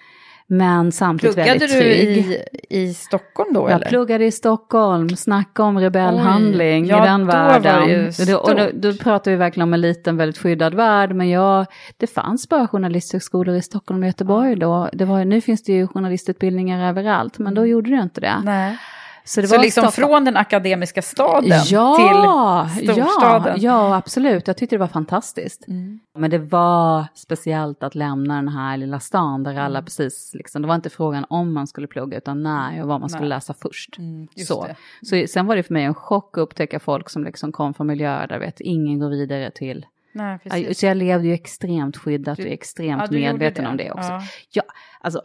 Men 0.47 0.91
samtidigt 0.91 1.35
Pluggade 1.35 1.59
väldigt 1.59 1.69
du 1.77 1.79
trygg. 1.79 2.17
i, 2.17 2.43
i 2.69 2.93
Stockholm 2.93 3.53
då 3.53 3.59
Jag 3.69 3.71
eller? 3.71 3.85
pluggade 3.89 4.25
i 4.25 4.31
Stockholm, 4.31 5.09
snacka 5.09 5.63
om 5.63 5.79
rebellhandling 5.79 6.83
Oj, 6.83 6.89
ja, 6.89 7.03
i 7.03 7.07
den 7.07 7.27
världen. 7.27 8.11
då, 8.27 8.37
och 8.37 8.55
då, 8.55 8.69
då 8.73 8.93
pratar 8.93 9.31
vi 9.31 9.37
verkligen 9.37 9.69
om 9.69 9.73
en 9.73 9.81
liten, 9.81 10.17
väldigt 10.17 10.37
skyddad 10.37 10.73
värld. 10.73 11.15
Men 11.15 11.29
jag, 11.29 11.65
det 11.97 12.07
fanns 12.07 12.49
bara 12.49 12.67
journalisthögskolor 12.67 13.55
i 13.55 13.61
Stockholm 13.61 13.99
och 14.03 14.07
Göteborg 14.07 14.55
då. 14.55 14.89
Det 14.93 15.05
var, 15.05 15.25
nu 15.25 15.41
finns 15.41 15.63
det 15.63 15.71
ju 15.73 15.87
journalistutbildningar 15.87 16.89
överallt, 16.89 17.37
men 17.39 17.53
då 17.55 17.65
gjorde 17.65 17.89
det 17.89 18.01
inte 18.01 18.21
det. 18.21 18.41
Nej. 18.43 18.77
Så, 19.27 19.41
det 19.41 19.47
Så 19.47 19.55
var 19.55 19.63
liksom 19.63 19.83
Stockholm. 19.91 20.09
från 20.11 20.25
den 20.25 20.37
akademiska 20.37 21.01
staden 21.01 21.59
ja, 21.71 22.69
till 22.77 22.93
storstaden? 22.93 23.53
Ja, 23.61 23.89
ja, 23.89 23.95
absolut. 23.95 24.47
Jag 24.47 24.57
tyckte 24.57 24.75
det 24.75 24.79
var 24.79 24.87
fantastiskt. 24.87 25.67
Mm. 25.67 25.99
Men 26.17 26.31
det 26.31 26.37
var 26.37 27.05
speciellt 27.13 27.83
att 27.83 27.95
lämna 27.95 28.35
den 28.35 28.47
här 28.47 28.77
lilla 28.77 28.99
stan 28.99 29.43
där 29.43 29.51
alla 29.59 29.79
Mm. 29.79 29.85
precis, 29.85 30.31
liksom, 30.33 30.61
det 30.61 30.67
var 30.67 30.75
inte 30.75 30.89
frågan 30.89 31.25
om 31.29 31.53
man 31.53 31.67
skulle 31.67 31.87
plugga 31.87 32.17
utan 32.17 32.43
när 32.43 32.81
och 32.81 32.87
vad 32.87 32.99
man 32.99 33.09
skulle 33.09 33.21
Nej. 33.29 33.29
läsa 33.29 33.53
först. 33.61 33.97
Mm, 33.97 34.27
så. 34.47 34.65
det. 34.67 34.75
så 35.05 35.27
sen 35.33 35.45
var 35.45 35.55
det 35.55 35.63
för 35.63 35.73
mig 35.73 35.83
en 35.83 35.93
chock 35.95 36.37
att 36.37 36.41
upptäcka 36.41 36.79
folk 36.79 37.09
som 37.09 37.23
liksom 37.23 37.51
kom 37.51 37.73
från 37.73 37.87
miljöer 37.87 38.27
där 38.27 38.39
vet, 38.39 38.61
ingen 38.61 38.99
går 38.99 39.09
vidare 39.09 39.51
till. 39.51 39.85
Nej. 40.13 40.75
Så 40.75 40.85
jag 40.85 40.97
levde 40.97 41.27
ju 41.27 41.33
extremt 41.33 41.97
skyddat 41.97 42.37
Du- 42.37 42.43
och 42.45 42.49
extremt 42.51 43.03
Ja, 43.11 43.17
medveten 43.17 43.65
om 43.65 43.77
det 43.77 43.91
också. 43.91 44.09
Ja. 44.09 44.21
Ja, 44.51 44.63
alltså. 45.01 45.21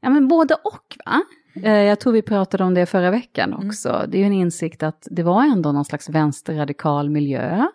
Ja, 0.00 0.10
men 0.10 0.28
både 0.28 0.54
och, 0.54 0.96
va? 1.06 1.22
Eh, 1.62 1.72
Jag 1.72 2.00
tror 2.00 2.12
vi 2.12 2.22
pratade 2.22 2.64
om 2.64 2.74
det 2.74 2.86
förra 2.86 3.10
veckan 3.10 3.52
Mm. 3.52 3.66
också. 3.68 4.04
Det 4.08 4.16
är 4.16 4.20
ju 4.20 4.26
en 4.26 4.32
insikt 4.32 4.82
att 4.82 5.08
det 5.10 5.22
var 5.22 5.42
ändå 5.44 5.72
någon 5.72 5.84
slags 5.84 6.08
vänsterradikal 6.08 7.10
miljö. 7.10 7.66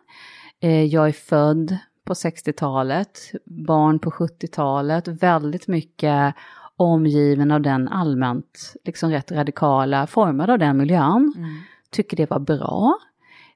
Eh, 0.61 0.83
Jag 0.85 1.07
är 1.07 1.11
född 1.11 1.77
på 2.05 2.13
60-talet, 2.13 3.19
barn 3.45 3.99
på 3.99 4.11
70-talet, 4.11 5.07
väldigt 5.07 5.67
mycket 5.67 6.35
omgiven 6.75 7.51
av 7.51 7.61
den 7.61 7.87
allmänt, 7.87 8.73
liksom 8.85 9.09
rätt 9.11 9.31
radikala, 9.31 10.07
formad 10.07 10.49
av 10.49 10.59
den 10.59 10.77
miljön. 10.77 11.33
Mm. 11.37 11.49
Tycker 11.91 12.17
det 12.17 12.29
var 12.29 12.39
bra. 12.39 12.97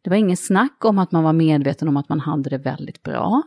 Det 0.02 0.10
var 0.10 0.18
ingen 0.18 0.38
snack 0.38 0.86
om 0.86 1.00
att 1.00 1.12
man 1.12 1.24
var 1.24 1.34
medveten 1.34 1.88
om 1.88 1.98
att 1.98 2.10
man 2.10 2.20
hade 2.20 2.50
det 2.50 2.58
väldigt 2.58 3.04
bra. 3.04 3.42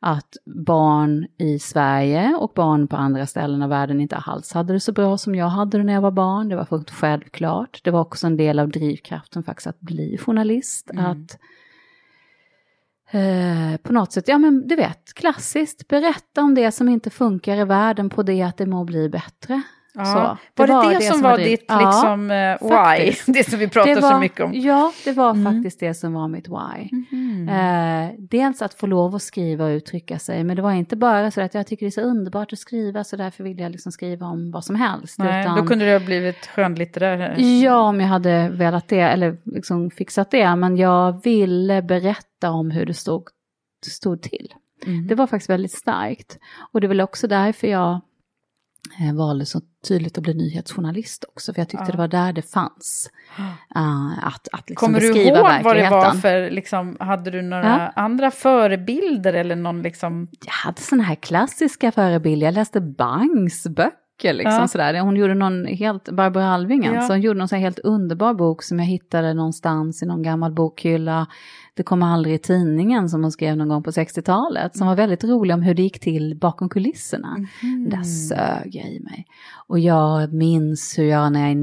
Att 0.00 0.36
barn 0.44 1.26
i 1.38 1.58
Sverige 1.58 2.34
och 2.34 2.52
barn 2.54 2.88
på 2.88 2.96
andra 2.96 3.26
ställen 3.26 3.62
av 3.62 3.68
världen 3.68 4.00
inte 4.00 4.16
alls 4.16 4.52
hade 4.52 4.72
det 4.72 4.80
så 4.80 4.92
bra 4.92 5.18
som 5.18 5.34
jag 5.34 5.48
hade 5.48 5.78
det 5.78 5.84
när 5.84 5.92
jag 5.92 6.00
var 6.00 6.10
barn. 6.10 6.48
Det 6.48 6.56
var 6.56 6.64
fullt 6.64 6.90
självklart. 6.90 7.80
Det 7.84 7.90
var 7.90 8.00
också 8.00 8.26
en 8.26 8.36
del 8.36 8.58
av 8.58 8.68
drivkraften 8.68 9.42
faktiskt 9.42 9.66
att 9.66 9.80
bli 9.80 10.18
journalist. 10.18 10.90
Att 10.90 11.38
eh, 13.10 13.76
på 13.82 13.92
något 13.92 14.12
sätt, 14.12 14.28
ja 14.28 14.38
men 14.38 14.68
du 14.68 14.76
vet, 14.76 15.14
klassiskt, 15.14 15.88
berätta 15.88 16.42
om 16.42 16.54
det 16.54 16.72
som 16.72 16.88
inte 16.88 17.10
funkar 17.10 17.56
i 17.56 17.64
världen 17.64 18.10
på 18.10 18.22
det 18.22 18.42
att 18.42 18.56
det 18.56 18.66
må 18.66 18.84
bli 18.84 19.08
bättre. 19.08 19.62
Ja. 19.98 20.38
Så, 20.56 20.66
var 20.66 20.90
det 20.90 20.98
det, 20.98 21.02
som 21.04 21.22
var 21.22 21.34
driv- 21.36 21.46
ditt 21.46 21.64
Ja. 21.68 21.78
liksom, 21.80 22.30
eh, 22.30 22.56
why? 22.60 22.68
faktiskt. 22.68 23.24
Det 23.34 23.50
som 23.50 23.58
vi 23.58 23.68
pratar 23.68 23.94
Det 23.94 24.00
var, 24.00 24.10
så 24.12 24.18
mycket 24.18 24.40
om. 24.40 24.50
Ja, 24.54 24.92
det 25.04 25.12
var 25.12 25.30
Mm. 25.30 25.44
faktiskt 25.54 25.80
det 25.80 25.94
som 25.94 26.12
var 26.12 26.28
mitt 26.28 26.48
why. 26.48 26.88
Mhm. 27.10 27.48
Eh, 27.48 28.10
dels 28.18 28.62
att 28.62 28.74
få 28.74 28.86
lov 28.86 29.14
att 29.14 29.22
skriva 29.22 29.64
och 29.64 29.68
uttrycka 29.70 30.18
sig, 30.18 30.44
men 30.44 30.56
det 30.56 30.62
var 30.62 30.72
inte 30.72 30.96
bara 30.96 31.30
så 31.30 31.40
att 31.40 31.54
jag 31.54 31.66
tycker 31.66 31.86
det 31.86 31.88
är 31.88 31.90
så 31.90 32.00
underbart 32.00 32.52
att 32.52 32.58
skriva 32.58 33.04
så 33.04 33.16
därför 33.16 33.44
vill 33.44 33.58
jag 33.58 33.72
liksom 33.72 33.92
skriva 33.92 34.26
om 34.26 34.50
vad 34.50 34.64
som 34.64 34.76
helst. 34.76 35.18
Nej, 35.18 35.40
utan, 35.42 35.56
Då 35.58 35.66
kunde 35.66 35.84
det 35.84 35.92
ha 35.92 36.00
blivit 36.06 36.46
skönlitterär. 36.46 37.34
Ja, 37.62 37.76
om 37.80 38.00
jag 38.00 38.08
hade 38.08 38.48
velat 38.48 38.88
det, 38.88 39.00
eller 39.00 39.36
liksom 39.44 39.90
fixat 39.90 40.30
det, 40.30 40.56
men 40.56 40.76
jag 40.76 41.22
ville 41.24 41.82
berätta 41.82 42.50
om 42.50 42.70
hur 42.70 42.86
det 42.86 42.94
stod, 42.94 43.22
stod 43.86 44.22
till. 44.22 44.54
Mm. 44.86 45.06
Det 45.06 45.14
var 45.14 45.26
faktiskt 45.26 45.50
väldigt 45.50 45.72
starkt. 45.72 46.38
Och 46.72 46.80
det 46.80 46.86
är 46.86 46.88
väl 46.88 47.00
också 47.00 47.26
därför 47.28 47.66
jag 47.68 48.00
valde 49.14 49.46
så 49.46 49.60
tydligt 49.88 50.18
att 50.18 50.24
bli 50.24 50.34
nyhetsjournalist 50.34 51.24
också, 51.28 51.54
för 51.54 51.60
jag 51.60 51.68
tyckte 51.68 51.84
Ja. 51.88 51.92
det 51.92 51.98
var 51.98 52.08
där 52.08 52.32
det 52.32 52.42
fanns. 52.42 53.10
eh, 53.76 54.26
att, 54.26 54.48
att 54.52 54.70
liksom 54.70 54.86
Kommer 54.86 55.00
du 55.00 55.06
ihåg 55.06 55.16
verkligheten. 55.32 55.64
vad 55.64 55.76
det 55.76 55.90
var 55.90 56.12
för, 56.12 56.50
liksom, 56.50 56.96
hade 57.00 57.30
du 57.30 57.42
några 57.42 57.88
andra 57.88 58.30
förebilder 58.30 59.32
eller 59.32 59.56
någon 59.56 59.82
liksom, 59.82 60.28
jag 60.44 60.52
hade 60.52 60.80
sådana 60.80 61.02
här 61.04 61.14
klassiska 61.14 61.92
förebilder. 61.92 62.46
Jag 62.46 62.54
läste 62.54 62.80
Bangs 62.80 63.66
böcker. 63.66 63.98
Liksom, 64.24 64.52
Ja. 64.60 64.68
sådär. 64.68 65.00
Hon 65.00 65.16
gjorde 65.16 65.34
någon 65.34 65.66
helt, 65.66 66.08
Barbara 66.10 66.48
Alving 66.48 66.84
Ja. 66.84 66.96
alltså, 66.96 67.12
hon 67.12 67.20
gjorde 67.20 67.38
någon 67.38 67.48
helt 67.60 67.78
underbar 67.78 68.34
bok 68.34 68.62
som 68.62 68.78
jag 68.78 68.86
hittade 68.86 69.34
någonstans 69.34 70.02
i 70.02 70.06
någon 70.06 70.22
gammal 70.22 70.52
bokhylla. 70.52 71.26
Det 71.74 71.82
kom 71.82 72.02
aldrig 72.02 72.34
i 72.34 72.38
tidningen 72.38 73.08
som 73.08 73.22
hon 73.22 73.32
skrev 73.32 73.56
någon 73.56 73.68
gång 73.68 73.82
på 73.82 73.90
60-talet. 73.90 74.76
Som 74.76 74.86
var 74.86 74.96
väldigt 74.96 75.24
rolig 75.24 75.54
om 75.54 75.62
hur 75.62 75.74
det 75.74 75.82
gick 75.82 76.00
till 76.00 76.38
bakom 76.40 76.68
kulisserna. 76.68 77.36
Mhm. 77.62 77.88
Där 77.90 78.02
sög 78.02 78.74
jag 78.74 78.88
i 78.88 79.00
mig. 79.00 79.26
Och 79.66 79.78
jag 79.78 80.32
minns 80.32 80.98
hur 80.98 81.04
jag 81.04 81.32
när 81.32 81.40
jag 81.40 81.50
är 81.50 81.54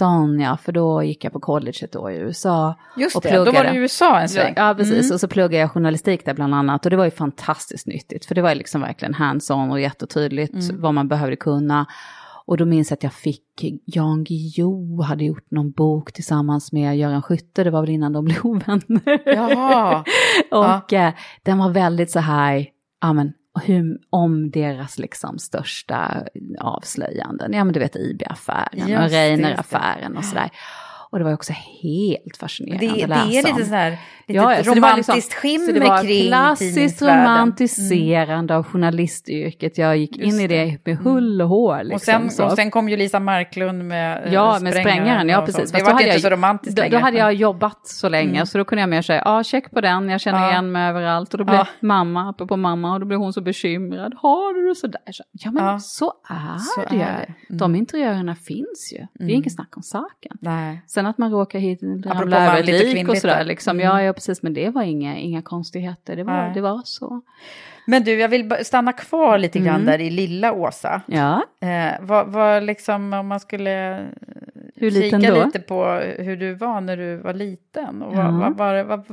19, 0.00 0.40
ja 0.40 0.56
för 0.56 0.72
då 0.72 1.02
gick 1.02 1.24
jag 1.24 1.32
på 1.32 1.40
college 1.40 1.78
ett 1.82 1.96
år 1.96 2.12
i 2.12 2.16
USA. 2.16 2.74
just 2.96 3.16
och 3.16 3.22
det, 3.22 3.30
då 3.30 3.38
var 3.38 3.44
pluggade. 3.44 3.68
du 3.70 3.74
i 3.74 3.78
USA 3.78 4.20
en 4.20 4.28
sväng. 4.28 4.52
Ja, 4.56 4.74
precis. 4.78 5.04
Mm. 5.04 5.14
Och 5.14 5.20
så 5.20 5.28
pluggade 5.28 5.56
jag 5.60 5.70
journalistik 5.70 6.24
där 6.24 6.34
bland 6.34 6.54
annat. 6.54 6.84
Och 6.84 6.90
det 6.90 6.96
var 6.96 7.04
ju 7.04 7.10
fantastiskt 7.10 7.86
nyttigt. 7.86 8.24
För 8.26 8.34
det 8.34 8.42
var 8.42 8.54
liksom 8.54 8.80
verkligen 8.80 9.14
hands-on 9.14 9.70
och 9.70 9.80
jättetydligt 9.80 10.54
Mm. 10.54 10.80
vad 10.80 10.94
man 10.94 11.08
behövde 11.08 11.36
kunna. 11.36 11.86
Och 12.46 12.56
då 12.56 12.64
minns 12.64 12.90
jag 12.90 12.96
att 12.96 13.02
jag 13.02 13.12
fick, 13.12 13.42
Jan 13.84 14.24
Guillou 14.24 15.02
hade 15.02 15.24
gjort 15.24 15.50
någon 15.50 15.70
bok 15.70 16.12
tillsammans 16.12 16.72
med 16.72 16.96
Göran 16.98 17.22
Skytte, 17.22 17.64
det 17.64 17.70
var 17.70 17.80
väl 17.80 17.90
innan 17.90 18.12
de 18.12 18.24
blev 18.24 18.38
ovänner. 18.46 19.34
Jaha. 19.34 20.04
och 20.50 20.92
eh, 20.92 21.12
den 21.42 21.58
var 21.58 21.70
väldigt 21.70 22.10
så 22.10 22.20
här, 22.20 22.66
ja 23.00 23.12
men, 23.12 23.32
hur, 23.62 23.98
om 24.10 24.50
deras 24.50 24.98
liksom 24.98 25.38
största 25.38 26.24
avslöjanden, 26.58 27.52
ja 27.52 27.64
men 27.64 27.72
du 27.74 27.80
vet 27.80 27.96
IB-affären 27.96 28.88
och. 28.88 29.08
Reiner-affären 29.10 30.16
och 30.16 30.24
sådär. 30.24 30.50
Och 31.10 31.18
det 31.18 31.24
var 31.24 31.32
också 31.32 31.52
helt 31.82 32.36
fascinerande 32.36 32.86
Det, 32.86 32.92
att 32.92 32.98
det 32.98 33.06
läsa 33.06 33.26
är 33.26 33.42
lite 33.42 33.52
om. 33.52 33.64
så 33.64 33.74
här, 33.74 33.98
lite 34.26 34.40
Ja, 34.40 34.56
så 34.64 34.74
det 34.74 34.80
var 34.80 34.88
romantiskt 34.88 35.14
liksom- 35.14 35.40
skimmer 35.40 35.72
det 35.72 35.80
var 35.88 36.02
kring 36.02 36.26
klassiskt. 36.28 37.02
Mm. 37.02 37.20
romantiserande 37.24 38.56
av 38.56 38.62
journalistyrket. 38.64 39.78
Jag 39.78 39.96
gick 39.96 40.16
in 40.18 40.24
Just 40.28 40.40
i 40.40 40.46
det 40.46 40.78
med 40.84 40.96
hull 40.96 41.42
och 41.42 41.48
hår. 41.48 41.82
Liksom, 41.84 41.94
Och 41.94 42.00
sen, 42.00 42.30
så. 42.30 42.44
och 42.44 42.52
sen 42.52 42.70
kom 42.70 42.88
ju 42.88 42.96
Lisa 42.96 43.20
Marklund 43.20 43.84
med 43.84 44.26
eh, 44.26 44.32
Ja, 44.32 44.58
med 44.62 44.74
sprängaren, 44.74 45.28
ja 45.28 45.42
precis. 45.46 45.72
Det 45.72 45.82
var 45.82 45.90
inte 45.90 46.02
jag- 46.04 46.20
så 46.20 46.30
romantiskt 46.30 46.76
då, 46.76 46.82
längre. 46.82 46.96
då 46.96 47.02
hade 47.02 47.18
jag 47.18 47.34
jobbat 47.34 47.86
så 47.86 48.08
länge, 48.08 48.46
så 48.46 48.58
då 48.58 48.64
kunde 48.64 48.80
jag 48.82 48.88
mer 48.90 49.02
säga, 49.02 49.22
ja 49.24 49.42
check 49.44 49.70
på 49.70 49.80
den, 49.80 50.08
jag 50.08 50.20
känner 50.20 50.38
Ja. 50.42 50.50
igen 50.50 50.72
mig 50.72 50.88
överallt. 50.88 51.32
Och 51.34 51.38
då 51.38 51.44
blev 51.44 51.56
Ja. 51.56 51.66
mamma, 51.80 52.28
apropå 52.30 52.56
mamma, 52.56 52.92
och 52.94 53.00
då 53.00 53.06
blev 53.06 53.18
hon 53.18 53.32
så 53.32 53.40
bekymrad. 53.40 54.14
Har 54.16 54.54
du 54.54 54.68
det 54.68 54.74
sådär? 54.74 55.00
Så, 55.12 55.24
ja 55.32 55.50
men 55.50 55.64
Ja. 55.64 55.78
så 55.78 56.12
är 56.28 56.58
Så 56.58 56.80
det. 56.80 56.96
det. 56.96 57.04
Mm. 57.04 57.58
De 57.58 57.74
interiörerna 57.74 58.34
finns 58.34 58.90
ju, 58.92 58.98
det 58.98 59.22
är 59.24 59.24
Mm. 59.24 59.34
inget 59.36 59.52
snack 59.54 59.76
om 59.76 59.82
saken. 59.82 60.36
Nej. 60.40 60.82
Sen 60.86 61.06
att 61.06 61.18
man 61.18 61.30
råkar 61.30 61.58
hit, 61.58 61.80
ramla 62.06 62.46
över 62.46 62.60
ett 62.60 62.66
lik 62.94 63.08
och 63.08 63.16
sådär, 63.18 63.44
liksom. 63.44 63.70
Mm. 63.80 63.84
ja, 63.86 64.02
ja 64.02 64.13
precis, 64.14 64.42
men 64.42 64.54
det 64.54 64.70
var 64.70 64.82
inga, 64.82 65.16
inga 65.18 65.42
konstigheter, 65.42 66.16
det 66.16 66.24
var, 66.24 66.32
Nej. 66.42 66.50
det 66.54 66.60
var 66.60 66.80
så. 66.84 67.20
Men 67.86 68.04
du, 68.04 68.18
jag 68.20 68.28
vill 68.28 68.54
stanna 68.62 68.92
kvar 68.92 69.38
lite 69.38 69.58
grann 69.58 69.74
Mm. 69.74 69.86
där 69.86 70.00
i 70.00 70.10
lilla 70.10 70.52
Åsa. 70.52 71.02
Ja, 71.06 71.42
Eh, 71.60 71.92
vad, 72.00 72.26
vad 72.32 72.62
liksom, 72.62 73.12
om 73.12 73.26
man 73.26 73.40
skulle 73.40 73.98
eh, 74.00 74.06
Hur 74.76 74.90
liten 74.90 75.20
kika 75.20 75.34
då? 75.34 75.44
lite 75.44 75.58
på 75.58 75.84
hur 76.18 76.36
du 76.36 76.54
var 76.54 76.80
när 76.80 76.96
du 76.96 77.16
var 77.16 77.34
liten. 77.34 78.02
Och 78.02 78.14
Ja. 78.16 78.30
vad, 78.30 78.56
vad, 78.56 78.86
vad, 78.86 79.04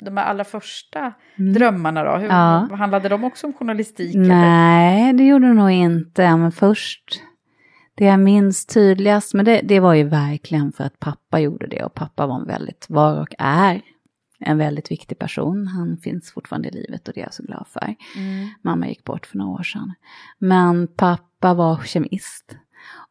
de 0.00 0.16
här 0.16 0.24
allra 0.24 0.44
första 0.44 1.12
Mm. 1.38 1.52
drömmarna 1.52 2.04
då? 2.04 2.16
Hur, 2.16 2.28
Ja. 2.28 2.66
vad, 2.70 2.78
handlade 2.78 3.08
de 3.08 3.24
också 3.24 3.46
om 3.46 3.52
journalistik? 3.52 4.14
Eller? 4.14 4.28
Nej, 4.28 5.12
det 5.12 5.24
gjorde 5.26 5.46
det 5.46 5.54
nog 5.54 5.70
inte. 5.70 6.36
Men 6.36 6.52
först, 6.52 7.20
det 7.94 8.04
jag 8.04 8.20
minns 8.20 8.66
tydligast, 8.66 9.34
men 9.34 9.44
det, 9.44 9.60
det 9.64 9.80
var 9.80 9.94
ju 9.94 10.04
verkligen 10.04 10.72
för 10.72 10.84
att 10.84 11.00
pappa 11.00 11.40
gjorde 11.40 11.66
det. 11.66 11.84
Och 11.84 11.94
pappa 11.94 12.26
var 12.26 12.40
en 12.40 12.46
väldigt, 12.46 12.86
var 12.88 13.20
och 13.20 13.34
är 13.38 13.80
en 14.40 14.58
väldigt 14.58 14.90
viktig 14.90 15.18
person. 15.18 15.66
Han 15.66 15.96
finns 15.96 16.32
fortfarande 16.32 16.68
i 16.68 16.72
livet 16.72 17.08
och 17.08 17.14
det 17.14 17.20
är 17.20 17.24
jag 17.24 17.34
så 17.34 17.42
glad 17.42 17.66
för. 17.68 17.94
Mm. 18.16 18.48
Mamma 18.62 18.88
gick 18.88 19.04
bort 19.04 19.26
för 19.26 19.38
några 19.38 19.50
år 19.58 19.62
sedan. 19.62 19.94
Men 20.38 20.88
pappa 20.96 21.54
var 21.54 21.82
kemist. 21.84 22.56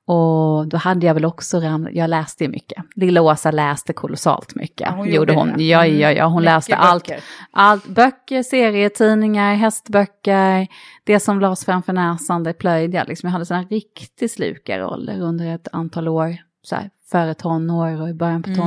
Och 0.09 0.67
då 0.67 0.77
hade 0.77 1.05
jag 1.05 1.13
väl 1.13 1.25
också 1.25 1.59
ramlat, 1.59 1.93
jag 1.93 2.09
läste 2.09 2.43
ju 2.43 2.49
mycket. 2.49 2.83
Lilla 2.95 3.21
Åsa 3.21 3.51
läste 3.51 3.93
kolossalt 3.93 4.55
mycket. 4.55 4.87
Ja, 4.89 4.95
hon 4.95 5.09
gjorde 5.09 5.33
hon. 5.33 5.53
det. 5.57 5.63
Ja, 5.63 5.85
Mm. 5.85 5.99
ja, 5.99 6.11
ja, 6.11 6.25
hon 6.25 6.41
Mycket 6.41 6.53
läste 6.55 6.75
allt. 6.75 7.07
böcker. 7.07 7.23
Allt, 7.51 7.87
böcker, 7.87 8.43
serietidningar, 8.43 9.55
hästböcker, 9.55 10.67
det 11.03 11.19
som 11.19 11.39
lades 11.39 11.65
framför 11.65 11.93
näsan, 11.93 12.43
det 12.43 12.53
plöjde 12.53 12.97
jag. 12.97 13.07
Liksom, 13.07 13.27
jag 13.27 13.31
hade 13.31 13.45
sådana 13.45 13.63
riktigt 13.67 14.31
slukaroller 14.31 15.21
under 15.21 15.55
ett 15.55 15.67
antal 15.71 16.07
år, 16.07 16.37
så 16.61 16.75
här, 16.75 16.89
före 17.11 17.33
tonår 17.33 18.01
och 18.01 18.09
i 18.09 18.13
början 18.13 18.43
på 18.43 18.49
Mm. 18.49 18.61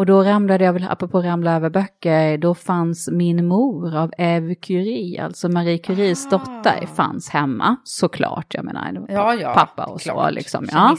Och 0.00 0.06
då 0.06 0.22
ramlade 0.22 0.64
jag 0.64 0.72
väl, 0.72 0.86
apropå 0.90 1.20
ramla 1.22 1.56
över 1.56 1.70
böcker, 1.70 2.38
då 2.38 2.54
fanns 2.54 3.08
Min 3.12 3.48
mor 3.48 3.96
av 3.96 4.12
Eve 4.18 4.54
Curie, 4.54 5.24
alltså 5.24 5.48
Marie 5.48 5.78
Curies 5.78 6.26
Ah. 6.26 6.30
dotter, 6.30 6.86
fanns 6.86 7.28
hemma, 7.28 7.76
såklart. 7.84 8.54
Jag 8.54 8.64
menar, 8.64 9.06
Ja, 9.08 9.34
ja, 9.34 9.54
pappa 9.54 9.84
och 9.84 10.00
så 10.00 10.10
klart. 10.12 10.32
liksom. 10.32 10.66
Ja. 10.72 10.96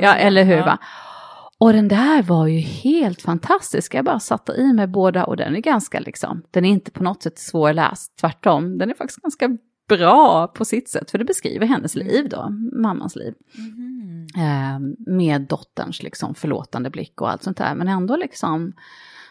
Ja, 0.00 0.14
eller 0.14 0.44
hur 0.44 0.58
va? 0.60 0.78
Och 1.58 1.72
den 1.72 1.88
där 1.88 2.22
var 2.22 2.46
ju 2.46 2.58
helt 2.58 3.22
fantastisk. 3.22 3.94
Jag 3.94 4.04
bara 4.04 4.20
satte 4.20 4.52
i 4.52 4.72
mig 4.72 4.86
båda 4.86 5.24
och 5.24 5.36
den 5.36 5.56
är 5.56 5.60
ganska 5.60 6.00
liksom, 6.00 6.42
den 6.50 6.64
är 6.64 6.70
inte 6.70 6.90
på 6.90 7.02
något 7.02 7.22
sätt 7.22 7.38
svårläst, 7.38 8.16
tvärtom. 8.20 8.78
Den 8.78 8.90
är 8.90 8.94
faktiskt 8.94 9.22
ganska 9.22 9.48
bra 9.88 10.46
på 10.46 10.64
sitt 10.64 10.88
sätt, 10.88 11.10
för 11.10 11.18
det 11.18 11.24
beskriver 11.24 11.66
hennes 11.66 11.94
liv 11.94 12.28
då, 12.28 12.48
mammans 12.82 13.16
liv. 13.16 13.34
Mhm. 13.54 14.26
Eh, 14.36 14.80
med 15.14 15.40
dotterns 15.40 16.02
liksom 16.02 16.34
förlåtande 16.34 16.90
blick 16.90 17.20
och 17.20 17.30
allt 17.30 17.42
sånt 17.42 17.56
där, 17.56 17.74
men 17.74 17.88
ändå 17.88 18.16
liksom 18.16 18.72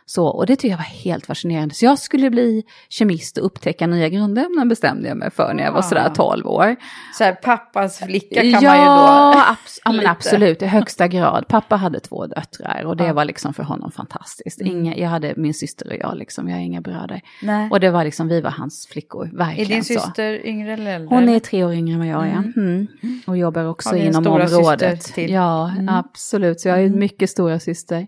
så, 0.06 0.28
och 0.28 0.46
det 0.46 0.56
tycker 0.56 0.70
jag 0.70 0.78
var 0.78 0.84
helt 0.84 1.26
fascinerande. 1.26 1.76
Så 1.76 1.86
jag 1.86 2.00
skulle 2.00 2.30
bli 2.30 2.64
kemist 2.90 3.38
och 3.38 3.46
upptäcka 3.46 3.88
nya 3.88 4.10
grundämnen 4.10 4.70
bestämde 4.70 5.08
jag 5.08 5.18
mig 5.18 5.32
för 5.32 5.54
när 5.54 5.64
jag 5.64 5.72
var 5.72 5.80
Ah. 5.80 5.84
sådär 5.84 6.12
12 6.16 6.48
år. 6.48 6.76
Så 7.18 7.24
här, 7.24 7.34
pappas 7.34 8.00
flicka 8.00 8.42
kan 8.42 8.50
ja, 8.52 8.62
man 8.62 8.80
ju 8.80 8.86
då... 8.86 9.40
abs- 9.42 9.80
ja, 9.86 9.92
men 9.92 10.08
absolut, 10.16 10.62
i 10.62 10.66
högsta 10.66 11.08
grad. 11.08 11.48
Pappa 11.48 11.76
hade 11.76 12.00
två 12.00 12.26
döttrar 12.28 12.84
och 12.86 12.98
det 12.98 13.06
Ja. 13.06 13.14
var 13.14 13.26
liksom 13.26 13.54
för 13.54 13.64
honom 13.64 13.92
fantastiskt. 13.92 14.62
Mm. 14.62 14.74
Inga, 14.74 14.98
jag 14.98 15.10
hade 15.10 15.34
min 15.38 15.54
syster 15.54 15.88
och 15.88 15.96
jag, 16.00 16.18
liksom, 16.18 16.50
jag 16.50 16.56
har 16.56 16.64
inga 16.64 16.82
bröder. 16.82 17.22
Nej. 17.42 17.70
Och 17.72 17.80
det 17.80 17.90
var 17.92 18.04
liksom, 18.04 18.28
vi 18.28 18.42
var 18.42 18.52
hans 18.52 18.88
flickor, 18.88 19.28
Är 19.34 19.38
verkligen 19.38 19.70
din 19.70 19.84
så. 19.84 19.94
syster 19.94 20.46
yngre 20.46 20.74
eller 20.74 20.96
äldre? 20.96 21.16
Hon 21.16 21.30
är 21.30 21.40
tre 21.40 21.64
år 21.64 21.74
yngre 21.74 21.94
än 21.94 22.00
vad 22.00 22.08
jag 22.08 22.28
är. 22.28 22.32
Mm. 22.34 22.54
Mm. 22.58 22.88
Och 23.28 23.38
jobbar 23.38 23.66
också 23.66 23.90
en 23.90 23.98
inom 23.98 24.28
området. 24.28 25.02
till? 25.02 25.32
Ja, 25.32 25.70
Mm. 25.72 25.90
absolut. 25.90 26.60
Så 26.62 26.68
jag 26.68 26.80
är 26.80 26.86
Mm. 26.86 27.00
mycket 27.00 27.30
stora 27.30 27.60
syster. 27.60 28.08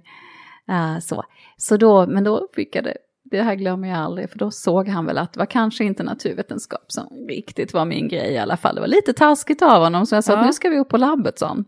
Eh, 0.70 1.00
så. 1.00 1.24
Så 1.58 1.78
då, 1.78 2.08
men 2.08 2.24
då 2.24 2.48
fick 2.56 2.76
jag 2.76 2.84
det, 2.84 2.98
det 3.24 3.42
här 3.42 3.56
glömmer 3.56 3.88
jag 3.88 3.98
aldrig, 3.98 4.30
för 4.30 4.40
då 4.40 4.52
såg 4.52 4.88
han 4.88 5.06
väl 5.06 5.18
att 5.18 5.34
det 5.34 5.40
var 5.40 5.46
kanske 5.46 5.84
inte 5.84 6.04
naturvetenskap 6.04 6.86
som 6.88 7.08
riktigt 7.30 7.74
var 7.74 7.86
min 7.86 8.08
grej 8.08 8.34
i 8.34 8.38
alla 8.38 8.58
fall. 8.58 8.76
Det 8.76 8.82
var 8.82 8.88
lite 8.88 9.14
taskigt 9.14 9.62
av 9.62 9.84
honom, 9.84 10.06
så 10.06 10.16
jag 10.16 10.24
sa 10.24 10.34
Ja. 10.34 10.40
att 10.40 10.46
nu 10.46 10.54
ska 10.54 10.70
vi 10.70 10.80
upp 10.80 10.90
på 10.90 10.98
labbet, 10.98 11.42
han. 11.42 11.66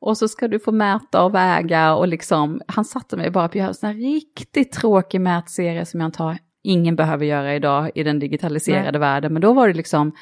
Och 0.00 0.18
så 0.18 0.28
ska 0.28 0.48
du 0.48 0.58
få 0.58 0.72
mäta 0.72 1.22
och 1.24 1.34
väga 1.34 1.94
och 1.94 2.08
liksom, 2.08 2.60
han 2.66 2.84
satte 2.84 3.16
mig 3.16 3.30
bara 3.30 3.48
på 3.48 3.58
att 3.58 3.74
göra 3.82 3.90
en 3.90 3.94
riktigt 3.96 4.72
tråkig 4.72 5.20
mätserie 5.20 5.86
som 5.86 6.00
jag 6.00 6.04
antar 6.04 6.38
ingen 6.62 6.96
behöver 6.96 7.24
göra 7.24 7.54
idag 7.54 7.90
i 7.94 8.02
den 8.02 8.18
digitaliserade 8.18 8.98
världen. 8.98 9.32
Men 9.32 9.42
då 9.42 9.52
var 9.52 9.68
det 9.68 9.74
liksom 9.74 10.12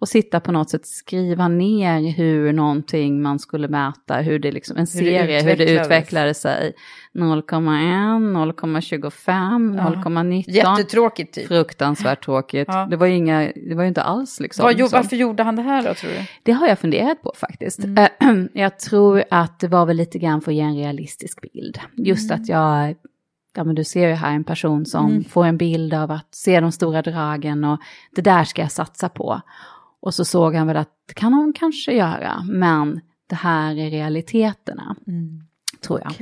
att 0.00 0.08
sitta 0.08 0.40
på 0.40 0.52
något 0.52 0.70
sätt, 0.70 0.86
skriva 0.86 1.48
ner 1.48 2.12
hur 2.12 2.52
någonting 2.52 3.22
man 3.22 3.38
skulle 3.38 3.68
mäta, 3.68 4.16
hur 4.16 4.38
det 4.38 4.52
liksom, 4.52 4.76
en 4.76 4.80
Hur 4.80 4.84
det 5.04 5.18
serie, 5.18 5.42
hur 5.42 5.56
det 5.56 5.70
utvecklade 5.80 6.34
sig. 6.34 6.72
0,1, 7.14 7.52
0,25, 8.32 9.76
Ja. 9.76 9.84
0,19. 10.10 10.44
Jättetråkigt 10.50 11.34
typ. 11.34 11.48
Fruktansvärt 11.48 12.24
tråkigt. 12.24 12.68
Ja. 12.68 12.86
Det 12.90 12.96
var 12.96 13.06
ju 13.06 13.14
inga, 13.14 13.52
det 13.68 13.74
var 13.74 13.82
ju 13.82 13.88
inte 13.88 14.02
alls 14.02 14.40
liksom. 14.40 14.62
Vad, 14.62 14.74
jo, 14.78 14.86
varför 14.92 15.16
gjorde 15.16 15.42
han 15.42 15.56
det 15.56 15.62
här 15.62 15.82
då 15.82 15.94
tror 15.94 16.10
du? 16.10 16.16
Det 16.42 16.52
har 16.52 16.68
jag 16.68 16.78
funderat 16.78 17.22
på 17.22 17.32
faktiskt. 17.36 17.84
Mm. 17.84 18.48
Jag 18.54 18.78
tror 18.78 19.24
att 19.30 19.60
det 19.60 19.68
var 19.68 19.86
väl 19.86 19.96
lite 19.96 20.18
grann 20.18 20.40
för 20.40 20.50
att 20.50 20.56
ge 20.56 20.60
en 20.62 20.76
realistisk 20.76 21.40
bild. 21.52 21.78
Just 21.96 22.30
Mm. 22.30 22.42
att 22.42 22.48
jag, 22.48 22.94
ja 23.56 23.64
men 23.64 23.74
du 23.74 23.84
ser 23.84 24.08
ju 24.08 24.14
här 24.14 24.34
en 24.34 24.44
person 24.44 24.86
som 24.86 25.06
Mm. 25.10 25.24
får 25.24 25.46
en 25.46 25.56
bild 25.56 25.94
av 25.94 26.10
att 26.10 26.34
se 26.34 26.60
de 26.60 26.72
stora 26.72 27.02
dragen 27.02 27.64
och 27.64 27.78
det 28.16 28.22
där 28.22 28.44
ska 28.44 28.62
jag 28.62 28.72
satsa 28.72 29.08
på. 29.08 29.40
Och 30.02 30.14
så 30.14 30.24
såg 30.24 30.54
han 30.54 30.66
väl 30.66 30.76
att 30.76 30.88
det 31.08 31.14
kan 31.14 31.32
hon 31.32 31.52
kanske 31.52 31.92
göra, 31.92 32.42
men 32.48 33.00
det 33.28 33.34
här 33.36 33.78
är 33.78 33.90
realiteterna, 33.90 34.96
tror 35.86 36.00
jag. 36.04 36.12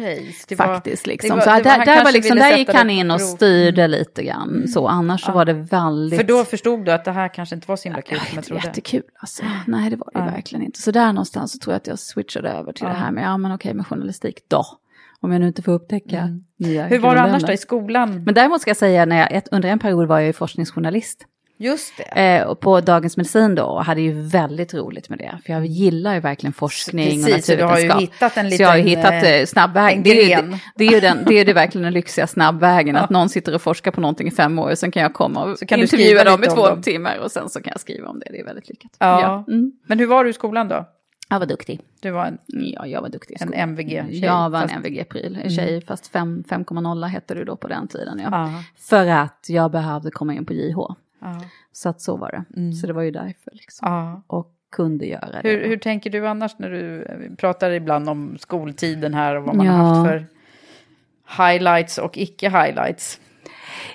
Så 0.48 0.54
var- 0.56 0.66
Faktiskt 0.66 1.06
liksom. 1.06 1.36
var- 1.36 1.40
så 1.44 1.50
var- 1.50 1.62
där, 1.62 1.84
där, 1.86 2.04
var 2.04 2.12
liksom, 2.12 2.36
där 2.36 2.56
gick 2.56 2.74
han 2.74 2.90
in 2.90 3.10
och 3.10 3.20
styrde 3.20 3.82
Mm. 3.84 3.98
lite 3.98 4.24
grann. 4.24 4.68
Så, 4.68 4.88
annars 4.88 5.20
så 5.24 5.30
Ja. 5.30 5.34
var 5.34 5.44
det 5.44 5.52
väldigt... 5.52 6.20
För 6.20 6.26
då 6.26 6.44
förstod 6.44 6.84
du 6.84 6.92
att 6.92 7.04
det 7.04 7.12
här 7.12 7.28
kanske 7.34 7.54
inte 7.54 7.68
var 7.68 7.76
så 7.76 7.84
himla 7.88 8.02
kul 8.02 8.18
Ja, 8.20 8.24
som 8.26 8.36
jag 8.36 8.44
trodde. 8.44 8.62
jättekul 8.66 9.02
alltså. 9.20 9.42
Nej, 9.66 9.90
det 9.90 9.96
var 9.96 10.10
det 10.14 10.18
Ja. 10.18 10.24
verkligen 10.24 10.64
inte. 10.64 10.80
Så 10.82 10.90
där 10.90 11.12
någonstans 11.12 11.52
så 11.52 11.58
tror 11.58 11.72
jag 11.74 11.76
att 11.80 11.86
jag 11.86 11.98
switchade 11.98 12.48
över 12.50 12.72
till 12.72 12.84
det 12.86 12.92
här 12.92 13.10
med, 13.12 13.24
ja 13.24 13.36
men 13.36 13.52
okej 13.52 13.74
med 13.74 13.86
journalistik 13.86 14.38
då. 14.48 14.64
Om 15.20 15.32
jag 15.32 15.40
nu 15.40 15.46
inte 15.46 15.62
får 15.62 15.72
upptäcka 15.72 16.18
Mm. 16.18 16.44
nya 16.58 16.86
Hur 16.86 16.98
var 16.98 17.14
det 17.14 17.20
annars 17.20 17.42
då 17.42 17.52
i 17.52 17.56
skolan? 17.56 18.24
Men 18.24 18.34
däremot 18.34 18.60
ska 18.60 18.70
jag 18.70 18.76
säga, 18.76 19.04
när 19.06 19.30
jag, 19.32 19.42
under 19.50 19.68
en 19.68 19.78
period 19.78 20.08
var 20.08 20.18
jag 20.18 20.26
ju 20.26 20.32
forskningsjournalist. 20.32 21.24
Just 21.60 21.92
det. 21.96 22.02
Eh, 22.36 22.46
och 22.46 22.60
på 22.60 22.80
Dagens 22.80 23.16
Medicin 23.16 23.54
då, 23.54 23.64
och 23.64 23.84
hade 23.84 24.00
ju 24.00 24.12
väldigt 24.22 24.74
roligt 24.74 25.08
med 25.08 25.18
det. 25.18 25.38
För 25.46 25.52
jag 25.52 25.66
gillar 25.66 26.14
ju 26.14 26.20
verkligen 26.20 26.52
forskning 26.52 27.20
och 27.20 27.26
Precis, 27.26 27.46
så 27.46 27.54
du 27.56 27.62
har 27.62 27.78
ju 27.78 27.86
naturvetenskap. 27.88 28.14
hittat 28.16 28.36
en 28.36 28.50
Så 28.50 28.62
jag 28.62 28.68
har 28.68 28.76
ju 28.76 28.82
liten, 28.84 28.98
hittat 28.98 29.24
eh, 29.24 29.30
eh, 29.34 29.46
snabbväg. 29.46 29.96
en 29.96 30.02
Det 30.02 30.10
är, 30.32 30.42
ju, 30.42 30.58
det, 30.76 30.84
är 30.84 30.92
ju 30.92 31.00
den, 31.00 31.24
det 31.26 31.34
är 31.34 31.44
det 31.44 31.52
verkligen 31.52 31.82
den 31.84 31.92
lyxiga 31.92 32.26
snabbvägen. 32.36 32.96
Att 32.96 33.10
någon 33.10 33.28
sitter 33.28 33.54
och 33.54 33.62
forskar 33.62 33.90
på 33.90 34.00
någonting 34.00 34.28
i 34.28 34.30
fem 34.30 34.58
år 34.58 34.70
och 34.70 34.78
sen 34.78 34.90
kan 34.90 35.02
jag 35.02 35.14
komma 35.14 35.44
och 35.44 35.58
Så 35.58 35.66
kan 35.66 35.78
du 35.78 35.82
intervjua 35.84 36.24
dem 36.24 36.44
i 36.44 36.46
två 36.46 36.66
dem. 36.68 36.82
timmar 36.82 37.18
och 37.18 37.30
sen 37.32 37.48
så 37.48 37.60
kan 37.62 37.70
jag 37.70 37.80
skriva 37.80 38.08
om 38.08 38.18
det. 38.18 38.26
Det 38.32 38.40
är 38.40 38.44
väldigt 38.44 38.68
lyckat. 38.68 38.90
Ja. 38.98 39.44
Mm. 39.48 39.72
Men 39.86 39.98
hur 39.98 40.06
var 40.06 40.24
du 40.24 40.30
i 40.30 40.32
skolan 40.32 40.68
då? 40.68 40.88
Jag 41.30 41.38
var 41.38 41.46
duktig. 41.46 41.80
Du 42.02 42.10
var 42.10 42.24
en, 42.26 42.38
Ja, 42.46 42.86
jag 42.86 43.00
var 43.02 43.08
duktig 43.08 43.36
en. 43.40 43.54
MVG-tjej? 43.54 44.18
Jag 44.24 44.50
var 44.50 44.62
en 44.62 44.68
fast- 44.68 44.74
MVG-pryl, 44.76 45.38
en 45.44 45.50
tjej, 45.50 45.80
fast 45.80 46.06
fem- 46.06 46.44
5,0 46.48 47.06
hette 47.06 47.34
du 47.34 47.44
då 47.44 47.56
på 47.56 47.68
den 47.68 47.88
tiden. 47.88 48.20
Ja. 48.24 48.28
Ja. 48.32 48.50
För 48.88 49.06
att 49.06 49.46
jag 49.48 49.70
behövde 49.70 50.10
komma 50.10 50.34
in 50.34 50.46
på 50.46 50.52
JH. 50.52 50.76
Ja. 51.20 51.40
Så 51.72 51.88
att 51.88 52.00
så 52.00 52.16
var 52.16 52.30
det. 52.30 52.60
Mm. 52.60 52.72
Så 52.72 52.86
det 52.86 52.92
var 52.92 53.02
ju 53.02 53.10
därför 53.10 53.50
liksom. 53.52 53.88
Ja. 53.92 54.22
Och 54.26 54.52
kunde 54.72 55.06
göra 55.06 55.28
det. 55.42 55.48
Hur, 55.48 55.60
då. 55.62 55.66
hur 55.68 55.76
tänker 55.76 56.10
du 56.10 56.28
annars 56.28 56.58
när 56.58 56.70
du 56.70 57.06
vi 57.18 57.36
pratar 57.36 57.70
ibland 57.70 58.08
om 58.08 58.36
skoltiden 58.38 59.14
här 59.14 59.34
och 59.34 59.44
vad 59.44 59.56
man 59.56 59.66
Ja. 59.66 59.72
har 59.72 59.94
haft 59.94 60.08
för 60.10 60.26
highlights 61.44 61.98
och 61.98 62.18
icke-highlights? 62.18 63.20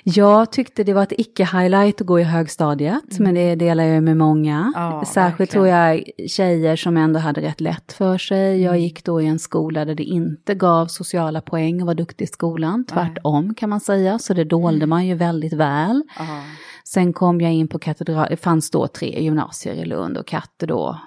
Jag 0.02 0.52
tyckte 0.52 0.84
det 0.84 0.94
var 0.94 1.02
ett 1.02 1.12
icke-highlight 1.18 2.00
att 2.00 2.06
gå 2.06 2.20
i 2.20 2.22
högstadiet, 2.22 3.18
men 3.18 3.34
det 3.34 3.54
delar 3.54 3.84
jag 3.84 4.02
med 4.02 4.16
många. 4.16 4.72
Ja, 4.74 5.04
Särskilt 5.06 5.50
tror 5.50 5.68
jag 5.68 6.04
tjejer 6.28 6.76
som 6.76 6.96
ändå 6.96 7.20
hade 7.20 7.40
rätt 7.40 7.60
lätt 7.60 7.92
för 7.92 8.18
sig. 8.18 8.62
Jag 8.62 8.78
gick 8.78 9.04
då 9.04 9.20
i 9.20 9.26
en 9.26 9.38
skola 9.38 9.84
där 9.84 9.94
det 9.94 10.02
inte 10.02 10.54
gav 10.54 10.86
sociala 10.86 11.40
poäng 11.40 11.80
att 11.80 11.86
vara 11.86 11.94
duktig 11.94 12.24
i 12.24 12.28
skolan, 12.28 12.84
tvärtom 12.84 13.54
kan 13.54 13.70
man 13.70 13.80
säga, 13.80 14.18
så 14.18 14.34
det 14.34 14.44
dolde 14.44 14.86
man 14.86 15.06
ju 15.06 15.14
väldigt 15.14 15.52
väl. 15.52 16.02
Ja. 16.18 16.42
Sen 16.84 17.12
kom 17.12 17.40
jag 17.40 17.52
in 17.52 17.68
på 17.68 17.78
katedral, 17.78 18.26
det 18.30 18.36
fanns 18.36 18.70
då 18.70 18.86
tre 18.86 19.22
gymnasier 19.22 19.74
i 19.74 19.84
Lund 19.84 20.16
och 20.16 20.26
Katte 20.26 20.66
då 20.66 21.00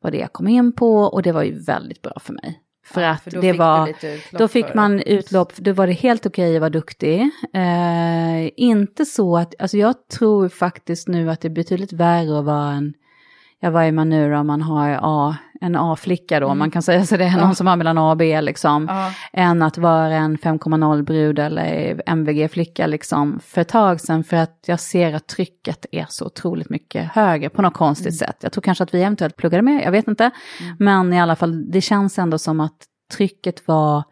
var 0.00 0.10
det 0.10 0.18
jag 0.18 0.32
kom 0.32 0.48
in 0.48 0.72
på 0.72 0.96
och 0.96 1.22
det 1.22 1.32
var 1.32 1.42
ju 1.42 1.64
väldigt 1.64 2.02
bra 2.02 2.12
för 2.20 2.32
mig. 2.32 2.60
För 2.84 3.00
Ja, 3.02 3.10
att 3.10 3.22
för 3.22 3.30
det 3.30 3.52
var, 3.52 3.92
då 4.38 4.48
fick 4.48 4.66
för- 4.66 4.74
man 4.74 5.00
utlopp, 5.00 5.52
då 5.56 5.72
var 5.72 5.86
det 5.86 5.92
helt 5.92 6.26
okej 6.26 6.56
att 6.56 6.60
vara 6.60 6.70
duktig. 6.70 7.20
Eh, 7.54 8.50
inte 8.56 9.04
så 9.04 9.36
att, 9.36 9.54
alltså 9.58 9.76
jag 9.76 10.08
tror 10.08 10.48
faktiskt 10.48 11.08
nu 11.08 11.30
att 11.30 11.40
det 11.40 11.48
är 11.48 11.50
betydligt 11.50 11.92
värre 11.92 12.38
att 12.38 12.44
vara 12.44 12.70
en, 12.72 12.94
ja 13.64 13.70
vad 13.70 13.84
är 13.84 13.92
man 13.92 14.08
nu 14.08 14.30
då, 14.32 14.42
man 14.42 14.62
har 14.62 14.98
A, 15.02 15.36
en 15.60 15.76
A-flicka 15.76 16.40
då, 16.40 16.54
man 16.54 16.70
kan 16.70 16.82
säga 16.82 17.06
så 17.06 17.16
det 17.16 17.24
är 17.24 17.36
någon 17.36 17.54
som 17.54 17.66
har 17.66 17.76
mellan 17.76 17.98
A 17.98 18.10
och 18.10 18.16
B 18.16 18.40
liksom, 18.40 18.82
Mm. 18.88 18.96
Ja. 18.96 19.10
än 19.32 19.62
att 19.62 19.78
vara 19.78 20.14
en 20.14 20.38
5,0-brud 20.38 21.38
eller 21.38 22.02
MVG-flicka 22.06 22.86
liksom 22.86 23.40
för 23.44 23.60
ett 23.60 23.68
tag 23.68 24.00
sedan, 24.00 24.24
för 24.24 24.36
att 24.36 24.58
jag 24.66 24.80
ser 24.80 25.14
att 25.14 25.26
trycket 25.28 25.86
är 25.92 26.06
så 26.08 26.26
otroligt 26.26 26.70
mycket 26.70 27.08
högre 27.12 27.48
på 27.48 27.62
något 27.62 27.74
konstigt 27.74 28.06
Mm. 28.06 28.18
sätt. 28.18 28.36
Jag 28.40 28.52
tror 28.52 28.62
kanske 28.62 28.84
att 28.84 28.94
vi 28.94 29.02
eventuellt 29.02 29.36
pluggade 29.36 29.62
med, 29.62 29.82
jag 29.84 29.90
vet 29.92 30.08
inte, 30.08 30.30
men 30.78 31.12
i 31.12 31.20
alla 31.20 31.36
fall, 31.36 31.70
det 31.70 31.80
känns 31.80 32.18
ändå 32.18 32.38
som 32.38 32.60
att 32.60 32.76
trycket 33.16 33.68
var 33.68 34.02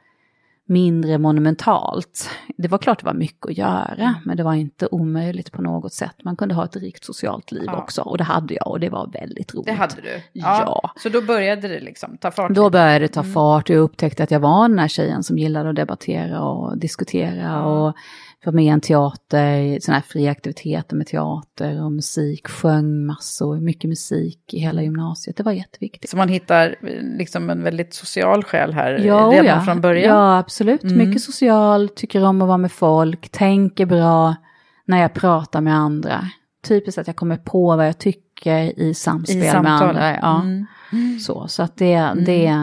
mindre 0.68 1.18
monumentalt. 1.18 2.30
Det 2.58 2.68
var 2.68 2.78
klart 2.78 2.98
det 3.00 3.06
var 3.06 3.14
mycket 3.14 3.46
att 3.50 3.56
göra, 3.58 3.94
Mm. 3.98 4.14
men 4.24 4.36
det 4.36 4.42
var 4.42 4.54
inte 4.54 4.86
omöjligt 4.90 5.52
på 5.52 5.62
något 5.62 5.92
sätt. 5.92 6.14
Man 6.24 6.36
kunde 6.36 6.54
ha 6.54 6.64
ett 6.64 6.76
rikt 6.76 7.04
socialt 7.04 7.52
liv 7.52 7.62
Ja. 7.66 7.76
också, 7.76 8.02
och 8.02 8.18
det 8.18 8.24
hade 8.24 8.54
jag, 8.54 8.66
och 8.68 8.80
det 8.80 8.88
var 8.88 9.10
väldigt 9.12 9.54
roligt. 9.54 9.66
Det 9.66 9.72
hade 9.72 9.94
du? 10.02 10.22
Ja. 10.32 10.90
Så 10.96 11.08
då 11.08 11.22
började 11.22 11.68
det 11.68 11.80
liksom 11.80 12.16
ta 12.16 12.30
fart? 12.30 12.50
Då 12.54 12.70
började 12.70 12.98
det 12.98 13.08
ta 13.08 13.22
fart 13.22 13.70
och 13.70 13.76
jag 13.76 13.82
upptäckte 13.82 14.22
att 14.22 14.30
jag 14.30 14.40
var 14.40 14.68
den 14.68 14.78
här 14.78 14.88
tjejen 14.88 15.22
som 15.22 15.38
gillade 15.38 15.70
att 15.70 15.76
debattera 15.76 16.42
och 16.42 16.78
diskutera 16.78 17.64
och 17.66 17.94
var 18.44 18.52
med 18.52 18.64
i 18.64 18.68
en 18.68 18.80
teater, 18.80 19.80
sådana 19.80 19.98
här 19.98 20.04
fria 20.08 20.30
aktiviteter 20.30 20.96
med 20.96 21.06
teater 21.06 21.84
och 21.84 21.92
musik, 21.92 22.48
sjöng 22.48 23.06
massor, 23.06 23.60
mycket 23.60 23.88
musik 23.88 24.54
i 24.54 24.58
hela 24.58 24.82
gymnasiet. 24.82 25.36
Det 25.36 25.42
var 25.42 25.52
jätteviktigt. 25.52 26.10
Så 26.10 26.16
man 26.16 26.28
hittar 26.28 26.76
eh, 26.82 27.18
liksom 27.18 27.50
en 27.50 27.62
väldigt 27.62 27.94
social 27.94 28.44
själ 28.44 28.72
här 28.72 28.94
eh, 28.94 29.06
Ja, 29.06 29.30
redan 29.32 29.46
ja. 29.46 29.60
från 29.60 29.80
början? 29.80 30.16
Ja, 30.16 30.38
absolut. 30.38 30.82
Mm. 30.82 30.98
Mycket 30.98 31.22
social, 31.22 31.88
tycker 31.88 32.24
om 32.24 32.42
att 32.42 32.48
vara 32.48 32.58
med 32.58 32.72
folk, 32.72 33.28
tänker 33.28 33.86
bra 33.86 34.34
när 34.84 35.02
jag 35.02 35.14
pratar 35.14 35.60
med 35.60 35.74
andra. 35.74 36.20
Typiskt 36.68 36.98
att 36.98 37.06
jag 37.06 37.16
kommer 37.16 37.36
på 37.36 37.76
vad 37.76 37.86
jag 37.86 37.98
tycker 37.98 38.31
i 38.46 38.94
samspel 38.94 39.36
I 39.36 39.62
med 39.62 39.66
andra. 39.66 40.16
Ja. 40.16 40.42
Mm. 40.92 41.18
Så, 41.18 41.48
så 41.48 41.62
att 41.62 41.76
det, 41.76 42.12
det, 42.26 42.56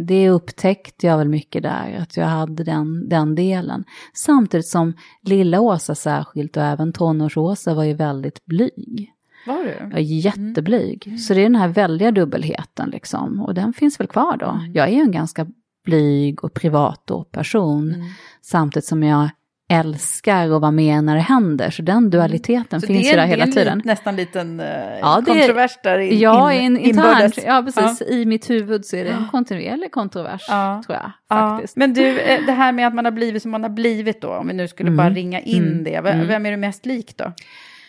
det 0.00 0.30
upptäckte 0.30 1.06
jag 1.06 1.18
väl 1.18 1.28
mycket 1.28 1.62
där, 1.62 1.98
att 2.02 2.16
jag 2.16 2.26
hade 2.26 2.64
den, 2.64 3.08
den 3.08 3.34
delen. 3.34 3.84
Samtidigt 4.14 4.66
som 4.66 4.94
lilla 5.22 5.60
Åsa 5.60 5.94
särskilt 5.94 6.56
och 6.56 6.62
även 6.62 6.92
tonårs-Åsa 6.92 7.74
var 7.74 7.84
ju 7.84 7.94
väldigt 7.94 8.44
blyg. 8.44 9.12
Var 9.46 9.64
du? 9.64 9.76
Jag 9.90 9.92
är 9.92 9.98
jätteblyg. 9.98 11.20
Så 11.20 11.34
det 11.34 11.40
är 11.40 11.42
den 11.42 11.56
här 11.56 11.68
väldiga 11.68 12.10
dubbelheten 12.10 12.90
liksom. 12.90 13.40
Och 13.40 13.54
den 13.54 13.72
finns 13.72 14.00
väl 14.00 14.06
kvar 14.06 14.36
då. 14.36 14.60
Jag 14.74 14.88
är 14.88 14.92
ju 14.92 15.00
en 15.00 15.12
ganska 15.12 15.46
blyg 15.84 16.44
och 16.44 16.54
privat 16.54 17.10
person. 17.32 17.94
Samtidigt 18.42 18.86
som 18.86 19.02
jag 19.02 19.30
älskar 19.72 20.44
att 20.50 20.60
vara 20.60 20.70
med 20.70 21.04
när 21.04 21.14
det 21.14 21.20
händer. 21.20 21.70
Så 21.70 21.82
den 21.82 22.10
dualiteten 22.10 22.80
Så 22.80 22.86
finns 22.86 22.98
det 23.02 23.04
ju 23.06 23.12
är, 23.12 23.16
där 23.16 23.22
det 23.22 23.26
är 23.26 23.30
hela 23.30 23.44
en 23.44 23.52
tiden. 23.52 23.78
lit- 23.78 23.84
nästan 23.84 24.16
liten 24.16 24.60
uh, 24.60 24.66
Ja, 24.66 25.22
det 25.26 25.30
är- 25.30 25.34
kontrovers 25.34 25.78
där 25.82 25.98
in, 25.98 26.18
Ja, 26.20 26.52
in, 26.52 26.76
in, 26.76 26.86
internt. 26.86 27.38
Ja, 27.46 27.62
precis. 27.74 28.02
I 28.08 28.24
mitt 28.26 28.50
huvud 28.50 28.84
så 28.84 28.96
är 28.96 29.04
det 29.04 29.10
en 29.10 29.28
kontinuerlig 29.30 29.92
kontrovers, 29.92 30.42
Ja. 30.48 30.82
tror 30.86 30.96
jag. 30.98 31.12
Ja, 31.28 31.36
Faktiskt. 31.50 31.76
men 31.76 31.94
du, 31.94 32.20
eh, 32.20 32.46
det 32.46 32.52
här 32.52 32.72
med 32.72 32.86
att 32.86 32.94
man 32.94 33.04
har 33.04 33.12
blivit 33.12 33.42
som 33.42 33.50
man 33.50 33.62
har 33.62 33.70
blivit 33.70 34.20
då, 34.20 34.28
om 34.28 34.46
vi 34.48 34.52
nu 34.54 34.68
skulle 34.68 34.90
bara 34.90 35.10
ringa 35.10 35.40
in 35.40 35.84
det, 35.84 36.00
V- 36.00 36.24
vem 36.28 36.46
är 36.46 36.50
du 36.50 36.56
mest 36.56 36.86
lik 36.86 37.16
då? 37.16 37.32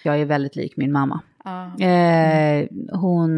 Jag 0.04 0.20
är 0.22 0.26
väldigt 0.26 0.56
lik 0.56 0.74
min 0.78 0.92
mamma. 0.92 1.20
Ja. 1.44 1.86
Eh, 1.86 2.68
hon 2.92 3.32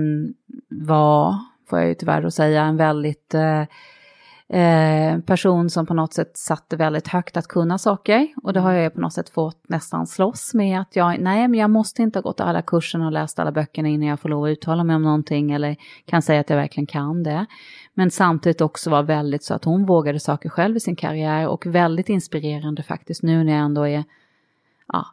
var, 0.70 1.36
får 1.70 1.80
jag 1.80 1.88
ju 1.88 1.94
tyvärr 1.96 2.22
då 2.22 2.32
säga, 2.32 2.64
en 2.64 2.78
väldigt 2.78 3.34
eh, 3.34 3.62
eh, 4.50 5.20
person 5.20 5.70
som 5.70 5.86
på 5.86 5.94
något 5.94 6.14
sätt 6.14 6.38
satte 6.38 6.76
väldigt 6.76 7.08
högt 7.08 7.38
att 7.38 7.48
kunna 7.48 7.78
saker. 7.78 8.28
Och 8.44 8.54
det 8.54 8.60
har 8.60 8.72
jag 8.72 8.84
ju 8.84 8.90
på 8.90 9.02
något 9.02 9.14
sätt 9.14 9.30
fått 9.30 9.70
nästan 9.70 10.08
slåss 10.08 10.54
med 10.54 10.80
att 10.82 10.96
jag, 10.96 11.20
nej 11.20 11.48
men 11.48 11.60
jag 11.60 11.70
måste 11.70 12.02
inte 12.02 12.20
ha 12.20 12.22
gått 12.22 12.40
alla 12.40 12.62
kurserna 12.62 13.06
och 13.06 13.12
läst 13.12 13.40
alla 13.40 13.52
böckerna 13.52 13.88
innan 13.88 14.08
jag 14.08 14.20
får 14.20 14.30
lov 14.30 14.44
att 14.44 14.50
uttala 14.50 14.84
mig 14.84 14.96
om 14.96 15.04
någonting 15.04 15.52
eller 15.52 15.76
kan 16.06 16.22
säga 16.22 16.40
att 16.40 16.50
jag 16.50 16.58
verkligen 16.58 16.88
kan 16.88 17.24
det. 17.24 17.46
Men 17.94 18.12
samtidigt 18.12 18.62
också 18.62 18.90
var 18.90 19.04
väldigt 19.04 19.44
så 19.44 19.54
att 19.54 19.66
hon 19.66 19.86
vågade 19.86 20.20
saker 20.20 20.50
själv 20.50 20.78
i 20.78 20.80
sin 20.80 20.96
karriär 20.96 21.48
och 21.48 21.66
väldigt 21.66 22.10
inspirerande 22.10 22.84
faktiskt 22.84 23.24
nu 23.24 23.44
när 23.44 23.52
jag 23.52 23.62
ändå 23.62 23.88
är, 23.88 24.04
ja, 24.88 25.06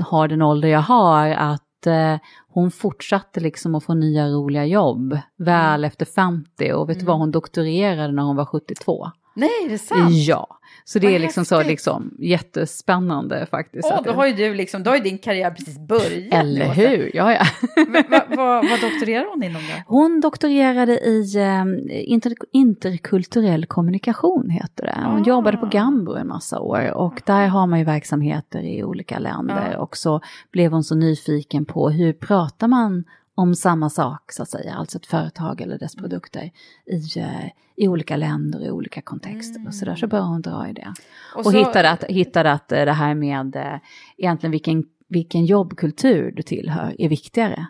har 0.00 0.28
den 0.28 0.42
ålder 0.42 0.68
jag 0.68 0.80
har, 0.80 1.28
att 1.28 1.65
eh, 1.86 2.16
hon 2.48 2.70
fortsatte 2.70 3.40
liksom 3.40 3.74
att 3.74 3.84
få 3.84 3.94
nya 3.94 4.28
roliga 4.28 4.64
jobb 4.64 5.18
väl 5.36 5.84
efter 5.84 6.06
50 6.06 6.72
och 6.72 6.88
vet 6.88 7.00
du 7.00 7.06
vad, 7.06 7.18
hon 7.18 7.30
doktorerade 7.30 8.12
när 8.12 8.22
hon 8.22 8.36
var 8.36 8.44
72. 8.44 9.06
Nej, 9.36 9.50
är 9.64 9.68
det 9.70 9.78
sant? 9.78 10.10
Ja, 10.10 10.46
så 10.84 10.98
det 10.98 11.06
Vad 11.06 11.14
är 11.14 11.18
liksom 11.18 11.44
så 11.44 11.54
häftigt. 11.54 11.70
liksom 11.70 12.14
jättespännande 12.18 13.46
faktiskt. 13.50 13.88
Åh, 13.90 13.98
att 13.98 14.04
då 14.04 14.12
har 14.12 14.26
ju 14.26 14.32
du 14.32 14.54
liksom, 14.54 14.82
då 14.82 14.90
har 14.90 14.96
ju 14.96 15.02
din 15.02 15.18
karriär 15.18 15.50
precis 15.50 15.78
börjat. 15.78 16.34
Eller 16.34 16.66
hur, 16.74 17.10
ja 17.16 17.32
ja. 17.32 17.44
Va, 17.88 18.02
va, 18.10 18.22
vad, 18.70 18.80
doktorerar 18.80 19.26
hon 19.34 19.42
inom 19.42 19.62
då? 19.62 19.94
Hon 19.96 20.20
doktorerade 20.20 20.92
i 20.92 21.36
eh, 21.36 21.64
inter, 22.12 22.32
interkulturell 22.52 23.66
kommunikation 23.66 24.50
heter 24.50 24.84
det. 24.84 25.00
Hon 25.04 25.22
Ah. 25.22 25.26
jobbade 25.26 25.56
på 25.56 25.66
Gambro 25.66 26.14
en 26.14 26.28
massa 26.28 26.60
år 26.60 26.92
och 26.94 27.22
där 27.26 27.46
har 27.46 27.66
man 27.66 27.78
ju 27.78 27.84
verksamheter 27.84 28.60
i 28.62 28.84
olika 28.84 29.18
länder 29.18 29.70
Ja. 29.72 29.78
och 29.78 29.96
så 29.96 30.20
blev 30.52 30.72
hon 30.72 30.84
så 30.84 30.94
nyfiken 30.94 31.64
på 31.64 31.90
hur 31.90 32.12
pratar 32.12 32.68
man 32.68 33.04
om 33.38 33.54
samma 33.54 33.90
sak 33.90 34.32
så 34.32 34.42
att 34.42 34.48
säga, 34.50 34.74
alltså 34.74 34.98
ett 34.98 35.06
företag 35.06 35.60
eller 35.60 35.78
dess 35.78 35.96
produkter 35.96 36.50
i, 36.86 37.18
eh, 37.18 37.46
i 37.76 37.88
olika 37.88 38.16
länder 38.16 38.64
i 38.66 38.70
olika 38.70 39.02
kontexter. 39.02 39.66
Och 39.66 39.74
så 39.74 39.84
där 39.84 39.96
så 39.96 40.06
började 40.06 40.28
hon 40.28 40.42
dra 40.42 40.68
i 40.68 40.72
det. 40.72 40.94
Och, 41.34 41.44
så- 41.44 41.58
hittade, 41.58 41.90
att, 41.90 42.04
hittade 42.04 42.52
att 42.52 42.72
eh, 42.72 42.84
det 42.84 42.92
här 42.92 43.14
med 43.14 43.56
eh, 43.56 43.78
egentligen 44.16 44.50
vilken, 44.50 44.84
vilken 45.08 45.44
jobbkultur 45.44 46.32
du 46.36 46.42
tillhör 46.42 46.96
är 46.98 47.08
viktigare 47.08 47.66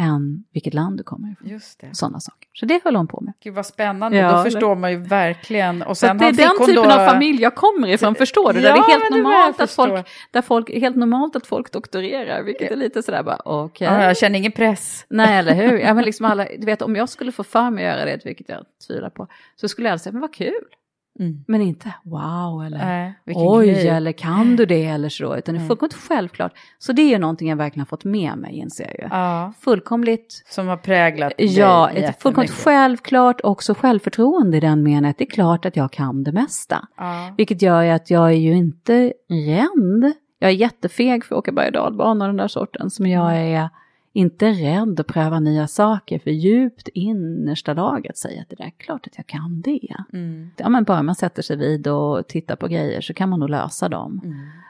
än 0.00 0.44
vilket 0.52 0.74
land 0.74 0.96
du 0.98 1.02
kommer 1.02 1.32
ifrån. 1.32 1.48
Just 1.48 1.80
det. 1.80 1.94
Sådana 1.96 2.20
saker. 2.20 2.48
Så 2.52 2.66
det 2.66 2.80
höll 2.84 2.96
hon 2.96 3.06
på 3.06 3.20
med. 3.20 3.32
Gud 3.44 3.54
vad 3.54 3.66
spännande, 3.66 4.18
Ja, 4.18 4.30
då 4.32 4.36
det- 4.36 4.50
förstår 4.50 4.76
man 4.76 4.90
ju 4.90 4.96
verkligen. 4.96 5.82
Och 5.82 5.96
sen 5.96 6.18
det 6.18 6.24
är 6.24 6.32
den 6.32 6.66
typen 6.66 6.74
då... 6.74 6.90
av 6.92 7.08
familj 7.08 7.42
jag 7.42 7.54
kommer 7.54 7.88
ifrån, 7.88 8.14
förstår 8.14 8.52
du? 8.52 8.60
Där 8.60 8.68
Ja, 8.68 8.74
det 8.74 8.80
är 8.92 8.98
helt 9.00 9.10
normalt 9.10 9.60
att 9.60 9.70
folk, 9.70 10.08
där 10.30 10.42
folk, 10.42 10.70
helt 10.70 10.96
normalt 10.96 11.36
att 11.36 11.46
folk 11.46 11.72
doktorerar, 11.72 12.42
vilket 12.42 12.70
är 12.72 12.76
lite 12.76 13.02
sådär 13.02 13.22
bara 13.22 13.38
okej. 13.44 13.86
Ja, 13.86 14.02
jag 14.04 14.16
känner 14.16 14.38
ingen 14.38 14.52
press. 14.52 15.06
Nej, 15.08 15.38
eller 15.38 15.54
hur? 15.54 15.78
Ja, 15.78 15.94
men 15.94 16.04
liksom 16.04 16.26
alla, 16.26 16.44
du 16.58 16.66
vet, 16.66 16.82
om 16.82 16.96
jag 16.96 17.08
skulle 17.08 17.32
få 17.32 17.44
för 17.44 17.70
mig 17.70 17.88
att 17.88 17.96
göra 17.96 18.04
det, 18.04 18.20
vilket 18.24 18.48
jag 18.48 18.64
tvivlar 18.86 19.10
på, 19.10 19.28
så 19.56 19.68
skulle 19.68 19.88
jag 19.88 20.00
säga, 20.00 20.12
men 20.12 20.20
vad 20.20 20.34
kul. 20.34 20.64
Mm. 21.20 21.44
Men 21.46 21.60
inte 21.60 21.94
wow 22.02 22.64
eller 22.64 23.14
vilken 23.24 23.42
oj 23.46 23.66
grej. 23.66 23.88
eller 23.88 24.12
kan 24.12 24.56
du 24.56 24.66
det 24.66 24.84
eller 24.84 25.08
så, 25.08 25.36
utan 25.36 25.54
det 25.54 25.60
är 25.60 25.66
fullkomligt 25.66 25.94
självklart. 25.94 26.52
Så 26.78 26.92
det 26.92 27.02
är 27.02 27.08
ju 27.08 27.18
någonting 27.18 27.48
jag 27.48 27.56
verkligen 27.56 27.80
har 27.80 27.86
fått 27.86 28.04
med 28.04 28.38
mig, 28.38 28.54
inser 28.54 28.84
jag 28.84 28.94
ju. 28.98 29.08
Ja, 29.10 29.52
Fullkomligt 29.60 30.44
som 30.48 30.68
har 30.68 30.76
präglat 30.76 31.32
dig 31.38 31.58
Ja, 31.58 31.90
ett 31.90 32.22
fullkomligt 32.22 32.52
självklart 32.52 33.40
också 33.44 33.74
självförtroende 33.74 34.56
i 34.56 34.60
den 34.60 34.82
meningen 34.82 35.04
att 35.04 35.18
det 35.18 35.24
är 35.24 35.30
klart 35.30 35.64
att 35.64 35.76
jag 35.76 35.92
kan 35.92 36.24
det 36.24 36.32
mesta. 36.32 36.88
Ja. 36.96 37.34
Vilket 37.36 37.62
gör 37.62 37.82
ju 37.82 37.90
att 37.90 38.10
jag 38.10 38.26
är 38.26 38.36
ju 38.36 38.56
inte 38.56 39.12
rädd. 39.28 40.12
Jag 40.38 40.50
är 40.50 40.54
jättefeg 40.54 41.24
för 41.24 41.34
att 41.34 41.38
åka 41.38 41.52
berg 41.52 41.66
och 41.66 41.72
dalbana 41.72 42.26
den 42.26 42.36
där 42.36 42.48
sorten. 42.48 42.90
Som 42.90 43.06
jag 43.06 43.36
är 43.36 43.68
inte 44.16 44.46
rädd 44.50 45.00
att 45.00 45.06
pröva 45.06 45.40
nya 45.40 45.66
saker. 45.66 46.18
För 46.18 46.30
djupt 46.30 46.88
innersta 46.88 47.74
laget 47.74 48.16
säger 48.18 48.40
att 48.42 48.48
det 48.50 48.56
där 48.56 48.64
är 48.64 48.70
klart 48.78 49.06
att 49.06 49.12
jag 49.16 49.26
kan 49.26 49.60
det. 49.60 49.94
Mm. 50.12 50.50
Ja, 50.56 50.68
men 50.68 50.84
bara 50.84 51.02
man 51.02 51.14
sätter 51.14 51.42
sig 51.42 51.56
vid 51.56 51.86
och 51.86 52.26
tittar 52.28 52.56
på 52.56 52.68
grejer 52.68 53.00
så 53.00 53.14
kan 53.14 53.28
man 53.28 53.40
nog 53.40 53.50
lösa 53.50 53.88
dem. 53.88 54.20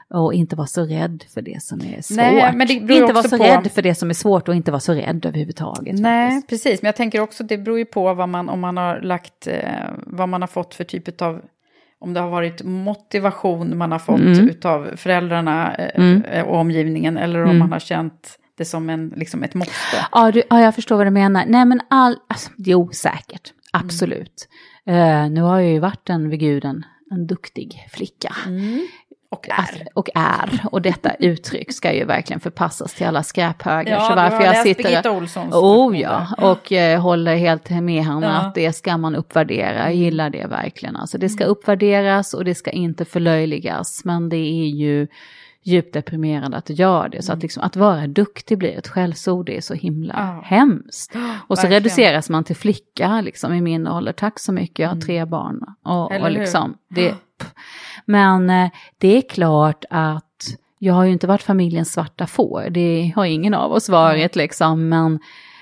Och 0.09 0.33
inte 0.33 0.55
vara 0.55 0.67
så 0.67 0.83
rädd 0.85 1.23
för 1.33 1.41
det 1.41 1.63
som 1.63 1.79
är 1.81 2.01
svårt. 2.01 2.19
Mm. 2.19 2.35
Nej, 2.35 2.53
men 2.55 2.67
det 2.67 2.79
beror 2.79 3.01
inte 3.01 3.13
vara 3.13 3.23
så 3.23 3.37
på- 3.37 3.43
rädd 3.43 3.71
för 3.71 3.81
det 3.81 3.95
som 3.95 4.09
är 4.09 4.13
svårt 4.13 4.47
och 4.47 4.55
inte 4.55 4.71
vara 4.71 4.79
så 4.79 4.93
rädd 4.93 5.25
överhuvudtaget. 5.25 5.99
Nej, 5.99 6.31
faktiskt. 6.31 6.49
precis. 6.49 6.81
Men 6.81 6.87
jag 6.87 6.95
tänker 6.95 7.19
också 7.19 7.43
det 7.43 7.57
beror 7.57 7.77
ju 7.77 7.85
på 7.85 8.13
vad 8.13 8.29
man, 8.29 8.49
om 8.49 8.59
man 8.59 8.77
har 8.77 9.01
lagt, 9.01 9.47
eh, 9.47 9.59
vad 10.05 10.29
man 10.29 10.41
har 10.41 10.47
fått 10.47 10.75
för 10.75 10.83
typ 10.83 11.21
av, 11.21 11.41
om 11.99 12.13
det 12.13 12.19
har 12.19 12.29
varit 12.29 12.63
motivation 12.63 13.77
man 13.77 13.91
har 13.91 13.99
fått 13.99 14.19
Mm. 14.19 14.49
utav 14.49 14.91
föräldrarna 14.95 15.75
eh, 15.75 16.43
och 16.47 16.57
omgivningen, 16.59 17.17
eller 17.17 17.39
om 17.39 17.45
Mm. 17.45 17.59
man 17.59 17.71
har 17.71 17.79
känt 17.79 18.39
det 18.57 18.65
som 18.65 18.89
en, 18.89 19.13
liksom 19.15 19.43
ett 19.43 19.53
måste. 19.53 19.73
Ja, 20.11 20.31
du, 20.31 20.43
ja, 20.49 20.61
jag 20.61 20.75
förstår 20.75 20.95
vad 20.97 21.07
du 21.07 21.11
menar. 21.11 21.45
Nej, 21.47 21.65
men 21.65 21.81
all, 21.89 22.17
alltså, 22.27 22.49
jo, 22.57 22.89
säkert. 22.93 23.53
Absolut. 23.73 24.47
Eh, 24.85 25.29
nu 25.29 25.41
har 25.41 25.59
jag 25.59 25.71
ju 25.71 25.79
varit 25.79 26.09
en 26.09 26.29
vid 26.29 26.39
guden, 26.39 26.85
en 27.11 27.27
duktig 27.27 27.87
flicka. 27.91 28.35
Och 29.31 29.49
är. 29.49 29.53
Alltså, 29.57 29.83
och 29.93 30.09
är. 30.15 30.65
Och 30.71 30.81
detta 30.81 31.13
uttryck 31.19 31.71
ska 31.73 31.93
ju 31.93 32.05
verkligen 32.05 32.39
förpassas 32.39 32.93
till 32.93 33.07
alla 33.07 33.23
skräphögar. 33.23 33.93
Ja, 33.93 34.07
så 34.09 34.15
varför 34.15 34.41
jag 34.41 34.57
sitter... 34.57 34.83
Birgitta 34.83 35.11
Olssons 35.11 35.55
Oh 35.55 35.99
ja, 35.99 36.27
och 36.37 36.71
eh, 36.71 37.01
håller 37.01 37.35
helt 37.35 37.69
med 37.69 38.03
henne 38.03 38.25
Ja. 38.27 38.31
att 38.31 38.55
det 38.55 38.73
ska 38.73 38.97
man 38.97 39.15
uppvärdera. 39.15 39.83
Jag 39.83 39.95
gillar 39.95 40.29
det 40.29 40.47
verkligen. 40.47 40.95
Alltså 40.95 41.17
det 41.17 41.29
ska 41.29 41.45
uppvärderas 41.45 42.33
och 42.33 42.45
det 42.45 42.55
ska 42.55 42.71
inte 42.71 43.05
förlöjligas. 43.05 44.05
Men 44.05 44.29
det 44.29 44.37
är 44.37 44.67
ju 44.67 45.07
djupt 45.65 45.93
deprimerande 45.93 46.57
att 46.57 46.65
det 46.65 46.73
gör 46.73 47.09
det. 47.09 47.21
Så 47.21 47.33
att, 47.33 47.41
liksom, 47.41 47.63
att 47.63 47.75
vara 47.75 48.07
duktig 48.07 48.57
blir 48.57 48.77
ett 48.77 48.87
skällsord, 48.87 49.45
det 49.45 49.57
är 49.57 49.61
så 49.61 49.73
himla 49.73 50.13
Ja. 50.17 50.41
hemskt. 50.45 51.15
Och 51.47 51.57
så 51.57 51.61
verkligen. 51.61 51.71
reduceras 51.83 52.29
man 52.29 52.43
till 52.43 52.55
flicka 52.55 53.21
liksom, 53.21 53.53
i 53.53 53.61
min 53.61 53.87
ålder. 53.87 54.11
Tack 54.13 54.39
så 54.39 54.51
mycket, 54.51 54.79
jag 54.79 54.89
har 54.89 55.01
tre 55.01 55.25
barn. 55.25 55.59
Och, 55.83 56.11
Eller 56.11 56.25
och 56.25 56.31
hur? 56.31 56.39
liksom, 56.39 56.77
det, 56.89 57.09
pff. 57.39 57.51
Men 58.05 58.49
eh, 58.49 58.69
det 58.97 59.17
är 59.17 59.21
klart 59.21 59.85
att 59.89 60.23
jag 60.79 60.93
har 60.93 61.03
ju 61.03 61.11
inte 61.11 61.27
varit 61.27 61.41
familjens 61.43 61.93
svarta 61.93 62.27
får. 62.27 62.69
Det 62.69 63.13
har 63.15 63.25
ingen 63.25 63.53
av 63.53 63.71
oss 63.71 63.89
varit 63.89 64.35
liksom. 64.35 64.89
Men, 64.89 65.19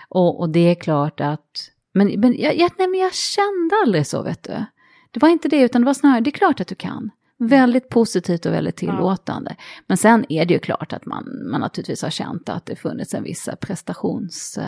och, 0.10 0.39
och 0.39 0.50
det 0.50 0.60
är 0.72 0.76
klart 0.76 1.22
att, 1.22 1.70
men, 1.94 2.20
men, 2.20 2.36
jag, 2.39 2.58
jag, 2.58 2.72
nej, 2.78 2.88
men 2.88 3.00
jag 3.00 3.13
kände 3.13 3.76
aldrig 3.84 4.08
så 4.08 4.24
vet 4.24 4.44
du. 4.44 4.66
Det 5.12 5.20
var 5.22 5.30
inte 5.30 5.48
det, 5.48 5.62
utan 5.62 5.82
det 5.82 5.86
var 5.86 5.94
snarare, 5.94 6.22
det 6.22 6.30
är 6.30 6.32
klart 6.32 6.60
att 6.62 6.68
du 6.68 6.76
kan. 6.76 7.10
Väldigt 7.47 7.89
positivt 7.89 8.45
och 8.45 8.53
väldigt 8.53 8.75
tillåtande. 8.75 9.56
Men 9.88 9.97
sen 9.97 10.25
är 10.29 10.45
det 10.45 10.53
ju 10.53 10.60
klart 10.60 10.93
att 10.93 11.06
man, 11.06 11.47
man 11.51 11.62
naturligtvis 11.62 12.01
har 12.01 12.10
känt 12.10 12.49
att 12.49 12.65
det 12.65 12.75
funnits 12.75 13.13
en 13.13 13.23
viss 13.23 13.49
prestations... 13.62 14.58
eh, 14.58 14.63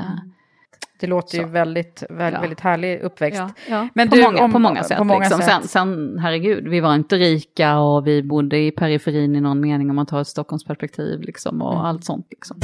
Det 1.00 1.08
låter 1.08 1.38
ju 1.38 1.44
Så. 1.44 1.50
väldigt, 1.50 2.04
väldigt, 2.10 2.34
Ja. 2.34 2.42
väldigt 2.42 2.60
härlig 2.60 3.00
uppväxt. 3.02 3.40
Ja, 3.40 3.50
ja. 3.70 3.88
Men 3.96 4.10
på, 4.10 4.16
du, 4.16 4.22
många, 4.24 4.44
om- 4.44 4.52
på 4.52 4.60
många 4.60 4.84
sätt. 4.84 4.98
på 4.98 5.04
många 5.04 5.20
liksom. 5.20 5.42
sätt. 5.42 5.50
Sen, 5.52 5.68
sen, 5.68 6.20
herregud, 6.20 6.68
vi 6.68 6.80
var 6.80 6.96
inte 6.96 7.16
rika 7.18 7.78
och 7.80 8.08
vi 8.08 8.24
bodde 8.24 8.58
i 8.58 8.72
periferin 8.72 9.36
i 9.36 9.42
någon 9.42 9.60
mening 9.60 9.90
om 9.90 9.96
man 9.96 10.06
tar 10.06 10.22
ett 10.22 10.28
Stockholmsperspektiv 10.28 11.22
liksom, 11.22 11.62
och 11.62 11.74
Mm. 11.74 11.86
allt 11.86 12.04
sånt. 12.04 12.28
Liksom. 12.30 12.58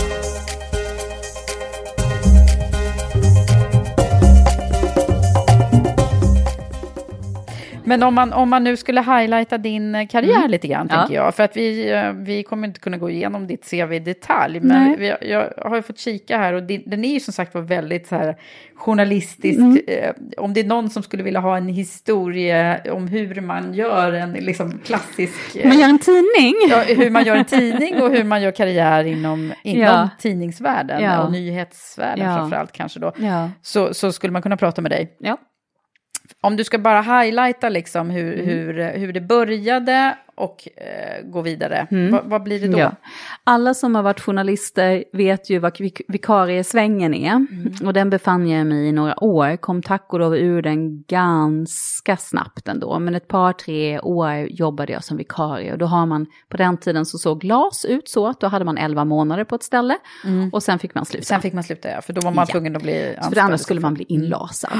Men 7.91 8.03
om 8.03 8.13
man, 8.15 8.33
om 8.33 8.49
man 8.49 8.63
nu 8.63 8.77
skulle 8.77 9.01
highlighta 9.01 9.57
din 9.57 9.95
eh, 9.95 10.07
karriär 10.07 10.47
lite 10.47 10.67
grann, 10.67 10.87
Ja. 10.91 10.97
tänker 10.97 11.15
jag. 11.15 11.35
För 11.35 11.43
att 11.43 11.57
vi, 11.57 11.91
eh, 11.91 12.11
vi 12.13 12.43
kommer 12.43 12.67
inte 12.67 12.79
kunna 12.79 12.97
gå 12.97 13.09
igenom 13.09 13.47
ditt 13.47 13.69
CV 13.69 13.93
i 13.93 13.99
detalj. 13.99 14.59
Men 14.59 14.99
vi, 14.99 15.13
jag 15.21 15.53
har 15.57 15.75
ju 15.75 15.81
fått 15.81 15.99
kika 15.99 16.37
här 16.37 16.53
och 16.53 16.63
det, 16.63 16.77
den 16.85 17.05
är 17.05 17.13
ju 17.13 17.19
som 17.19 17.33
sagt 17.33 17.53
var 17.53 17.61
väldigt 17.61 18.07
så 18.07 18.15
här 18.15 18.35
journalistisk. 18.75 19.59
Eh, 19.89 20.13
om 20.37 20.53
det 20.53 20.59
är 20.59 20.63
någon 20.65 20.89
som 20.89 21.03
skulle 21.03 21.23
vilja 21.23 21.39
ha 21.39 21.57
en 21.57 21.67
historia 21.67 22.79
om 22.91 23.07
hur 23.07 23.41
man 23.41 23.73
gör 23.73 24.13
en 24.13 24.31
liksom 24.33 24.79
klassisk... 24.85 25.55
Man 25.65 25.79
gör 25.79 25.89
en 25.89 25.99
tidning! 25.99 26.53
Ja, 26.69 26.83
hur 26.87 27.09
man 27.09 27.23
gör 27.25 27.35
en 27.35 27.45
tidning 27.45 28.01
och 28.01 28.11
hur 28.11 28.23
man 28.23 28.41
gör 28.41 28.51
karriär 28.51 29.03
inom, 29.03 29.53
inom 29.63 29.81
Ja. 29.83 30.09
tidningsvärlden 30.19 31.03
Ja. 31.03 31.23
och 31.23 31.31
nyhetsvärlden 31.31 32.25
Ja. 32.29 32.35
framförallt 32.37 32.71
kanske 32.71 32.99
då. 32.99 33.11
Ja. 33.17 33.49
Så, 33.61 33.93
så 33.93 34.11
skulle 34.11 34.33
man 34.33 34.41
kunna 34.41 34.57
prata 34.57 34.81
med 34.81 34.91
dig. 34.91 35.15
ja. 35.19 35.37
Om 36.41 36.55
du 36.57 36.63
ska 36.63 36.77
bara 36.77 37.01
highlighta 37.01 37.69
liksom 37.69 38.09
hur, 38.09 38.33
Mm. 38.33 38.45
hur, 38.45 38.97
hur 38.97 39.13
det 39.13 39.21
började 39.21 40.17
och 40.35 40.67
eh, 40.77 41.25
gå 41.29 41.41
vidare, 41.41 41.87
vad, 42.11 42.25
vad 42.25 42.43
blir 42.43 42.59
det 42.59 42.67
då? 42.67 42.73
Mm. 42.77 42.79
Ja. 42.79 42.91
Alla 43.43 43.73
som 43.73 43.95
har 43.95 44.03
varit 44.03 44.19
journalister 44.19 45.03
vet 45.13 45.49
ju 45.49 45.59
vad 45.59 45.73
vik- 45.79 46.01
vikariesvängen 46.07 47.13
är. 47.13 47.31
Mm. 47.31 47.73
Och 47.85 47.93
den 47.93 48.09
befann 48.09 48.47
jag 48.49 48.67
mig 48.67 48.87
i 48.87 48.91
några 48.91 49.23
år. 49.23 49.57
Kom 49.57 49.81
tack 49.81 50.13
och 50.13 50.19
lov 50.19 50.35
ur 50.35 50.61
den 50.61 51.03
ganska 51.03 52.17
snabbt 52.17 52.67
ändå. 52.67 52.99
Men 52.99 53.15
ett 53.15 53.27
par, 53.27 53.53
tre 53.53 53.99
år 53.99 54.33
jobbade 54.49 54.93
jag 54.93 55.03
som 55.03 55.17
vikarie. 55.17 55.71
Och 55.71 55.77
då 55.77 55.85
har 55.85 56.05
man, 56.05 56.25
på 56.49 56.57
den 56.57 56.77
tiden 56.77 57.05
så 57.05 57.17
såg 57.17 57.41
glas 57.41 57.85
ut 57.85 58.09
så 58.09 58.27
att 58.27 58.39
då 58.39 58.47
hade 58.47 58.65
man 58.65 58.77
11 58.77 59.05
månader 59.05 59.43
på 59.43 59.55
ett 59.55 59.63
ställe. 59.63 59.97
Och 60.51 60.63
sen 60.63 60.79
fick 60.79 60.95
man 60.95 61.05
sluta. 61.05 61.25
Sen 61.25 61.41
fick 61.41 61.53
man 61.53 61.63
sluta, 61.63 61.89
ja, 61.89 62.01
för 62.01 62.13
då 62.13 62.21
var 62.21 62.31
man 62.31 62.45
Ja. 62.47 62.51
tvungen 62.51 62.75
att 62.75 62.83
bli 62.83 62.93
för 62.93 63.07
anställd. 63.17 63.35
det 63.35 63.41
andra 63.41 63.57
skulle 63.57 63.79
man 63.81 63.93
bli 63.93 64.05
inlasad. 64.09 64.71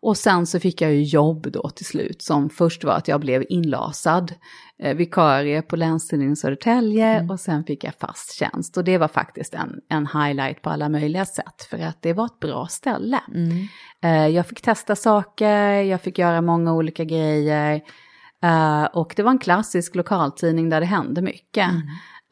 Och 0.00 0.16
sen 0.16 0.46
så 0.46 0.60
fick 0.60 0.80
jag 0.80 0.92
ju 0.92 1.02
jobb 1.02 1.46
då 1.52 1.68
till 1.68 1.86
slut 1.86 2.22
som 2.22 2.50
först 2.50 2.84
var 2.84 2.92
att 2.92 3.08
jag 3.08 3.20
blev 3.20 3.44
inlasad, 3.48 4.34
eh, 4.82 4.96
vikarie 4.96 5.62
på 5.62 5.76
Länstidningen 5.76 6.36
Södertälje 6.36 7.26
och 7.30 7.40
sen 7.40 7.64
fick 7.64 7.84
jag 7.84 7.94
fast 7.94 8.32
tjänst. 8.38 8.76
Och 8.76 8.84
det 8.84 8.98
var 8.98 9.08
faktiskt 9.08 9.54
en, 9.54 9.80
en 9.88 10.06
highlight 10.06 10.62
på 10.62 10.70
alla 10.70 10.88
möjliga 10.88 11.24
sätt 11.24 11.62
för 11.70 11.78
att 11.78 12.02
det 12.02 12.12
var 12.12 12.26
ett 12.26 12.40
bra 12.40 12.66
ställe. 12.66 13.20
Eh, 14.02 14.26
jag 14.26 14.46
fick 14.46 14.60
testa 14.60 14.96
saker, 14.96 15.82
jag 15.82 16.00
fick 16.00 16.18
göra 16.18 16.40
många 16.40 16.74
olika 16.74 17.04
grejer. 17.04 17.80
Eh, 18.42 18.84
och 18.84 19.12
det 19.16 19.22
var 19.22 19.30
en 19.30 19.38
klassisk 19.38 19.94
lokaltidning 19.94 20.68
där 20.68 20.80
det 20.80 20.86
hände 20.86 21.22
mycket. 21.22 21.70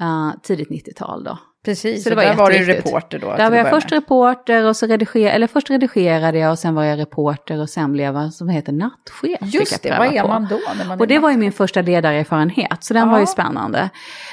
Eh, 0.01 0.31
tidigt 0.43 0.71
90-tal 0.71 1.25
då. 1.25 1.39
Precis, 1.65 2.05
Så 2.05 2.11
det 2.11 2.17
var 2.17 2.23
där 2.23 2.35
var 2.35 2.51
du 2.51 2.65
reporter 2.65 3.19
då? 3.19 3.37
Där 3.37 3.51
var 3.51 3.57
jag 3.57 3.71
först 3.71 3.91
med. 3.91 3.97
reporter 3.99 4.65
och 4.65 4.77
så 4.77 4.87
redigerade, 4.87 5.31
eller 5.35 5.47
först 5.47 5.71
redigerade 5.71 6.39
jag 6.39 6.51
och 6.51 6.59
sen 6.59 6.75
var 6.75 6.85
jag 6.85 6.99
reporter 6.99 7.61
och 7.61 7.71
sen 7.71 7.93
blev 7.93 8.15
jag 8.15 8.33
som 8.33 8.49
heter 8.49 8.73
nattchef. 8.73 9.39
Just 9.55 9.83
det, 9.83 9.95
vad 9.99 10.15
är 10.15 10.23
på. 10.23 10.29
man 10.29 10.47
då? 10.51 10.61
När 10.79 10.85
man 10.89 11.01
Och 11.01 11.07
det 11.07 11.19
var 11.19 11.31
ju 11.31 11.37
min 11.37 11.53
första 11.53 11.83
ledarerfarenhet, 11.83 12.85
så 12.85 12.95
den 12.95 13.09
var 13.09 13.17
Ja. 13.17 13.21
ju 13.21 13.27
spännande. 13.27 13.91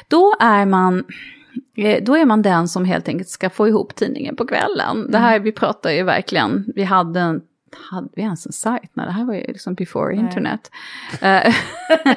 Då 0.08 0.34
är 0.40 0.66
man, 0.66 1.04
eh, 1.78 2.04
då 2.04 2.18
är 2.18 2.26
man 2.26 2.42
den 2.42 2.68
som 2.68 2.86
helt 2.86 3.08
enkelt 3.08 3.30
ska 3.30 3.50
få 3.50 3.68
ihop 3.68 3.96
tidningen 3.96 4.36
på 4.36 4.46
kvällen. 4.48 5.12
Det 5.12 5.18
här, 5.18 5.40
vi 5.40 5.52
pratar 5.52 5.92
ju 5.92 6.04
verkligen, 6.04 6.66
vi 6.76 6.84
hade 6.84 7.20
en 7.20 7.42
hade 7.92 8.10
vi 8.16 8.22
ens 8.22 8.46
en 8.46 8.52
sajt? 8.52 8.92
Nej, 8.94 9.06
det 9.06 9.12
här 9.12 9.26
var 9.26 9.34
ju 9.34 9.44
liksom 9.48 9.76
before 9.76 10.16
internet. 10.16 10.72
Eh, 11.22 11.56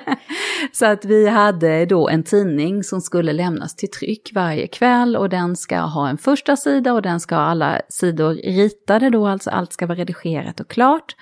så 0.72 0.86
att 0.86 1.04
vi 1.04 1.28
hade 1.28 1.86
då 1.86 2.08
en 2.08 2.22
tidning 2.22 2.84
som 2.84 3.00
skulle 3.00 3.32
lämnas 3.32 3.76
till 3.76 3.90
tryck 3.90 4.30
varje 4.34 4.66
kväll 4.66 5.16
och 5.16 5.28
den 5.28 5.56
ska 5.56 5.78
ha 5.78 6.08
en 6.08 6.18
första 6.18 6.56
sida 6.56 6.92
och 6.92 7.02
den 7.02 7.20
ska 7.20 7.34
ha 7.34 7.42
alla 7.42 7.80
sidor 7.88 8.34
ritade 8.34 9.10
då, 9.10 9.26
alltså 9.26 9.50
allt 9.50 9.72
ska 9.72 9.86
vara 9.86 9.98
redigerat 9.98 10.60
och 10.60 10.68
klart. 10.68 11.16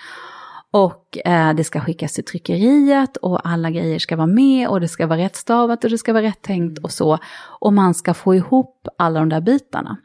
Och 0.74 1.18
eh, 1.24 1.54
det 1.54 1.64
ska 1.64 1.80
skickas 1.80 2.12
till 2.12 2.24
tryckeriet 2.24 3.16
och 3.16 3.48
alla 3.48 3.70
grejer 3.70 3.98
ska 3.98 4.16
vara 4.16 4.26
med 4.26 4.68
och 4.68 4.80
det 4.80 4.88
ska 4.88 5.06
vara 5.06 5.18
rätt 5.18 5.36
stavat 5.36 5.84
och 5.84 5.90
det 5.90 5.98
ska 5.98 6.12
vara 6.12 6.22
rätt 6.22 6.42
tänkt 6.42 6.78
och 6.78 6.90
så. 6.90 7.18
Och 7.60 7.72
man 7.72 7.94
ska 7.94 8.14
få 8.14 8.34
ihop 8.34 8.88
alla 8.98 9.20
de 9.20 9.28
där 9.28 9.40
bitarna. 9.40 9.96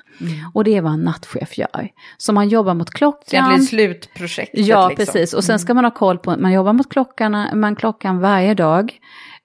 Och 0.54 0.64
det 0.64 0.78
är 0.78 0.82
vad 0.82 0.94
en 0.94 1.04
nattchef 1.04 1.58
gör. 1.58 1.90
Så 2.18 2.34
man 2.34 2.50
jobbar 2.50 2.74
mot 2.74 2.90
klockan. 2.90 3.24
Så 3.28 3.36
egentligen 3.36 3.64
slutprojektet. 3.64 4.66
Ja, 4.66 4.90
liksom. 4.90 5.06
precis. 5.06 5.34
Och 5.34 5.44
sen 5.44 5.60
ska 5.60 5.74
man 5.74 5.84
ha 5.84 5.92
koll 5.92 6.18
på, 6.18 6.38
man 6.38 6.52
jobbar 6.52 6.74
mot 6.74 6.90
klockan, 6.90 7.60
man 7.60 7.76
klockan 7.76 8.20
varje 8.20 8.54
dag. 8.54 9.00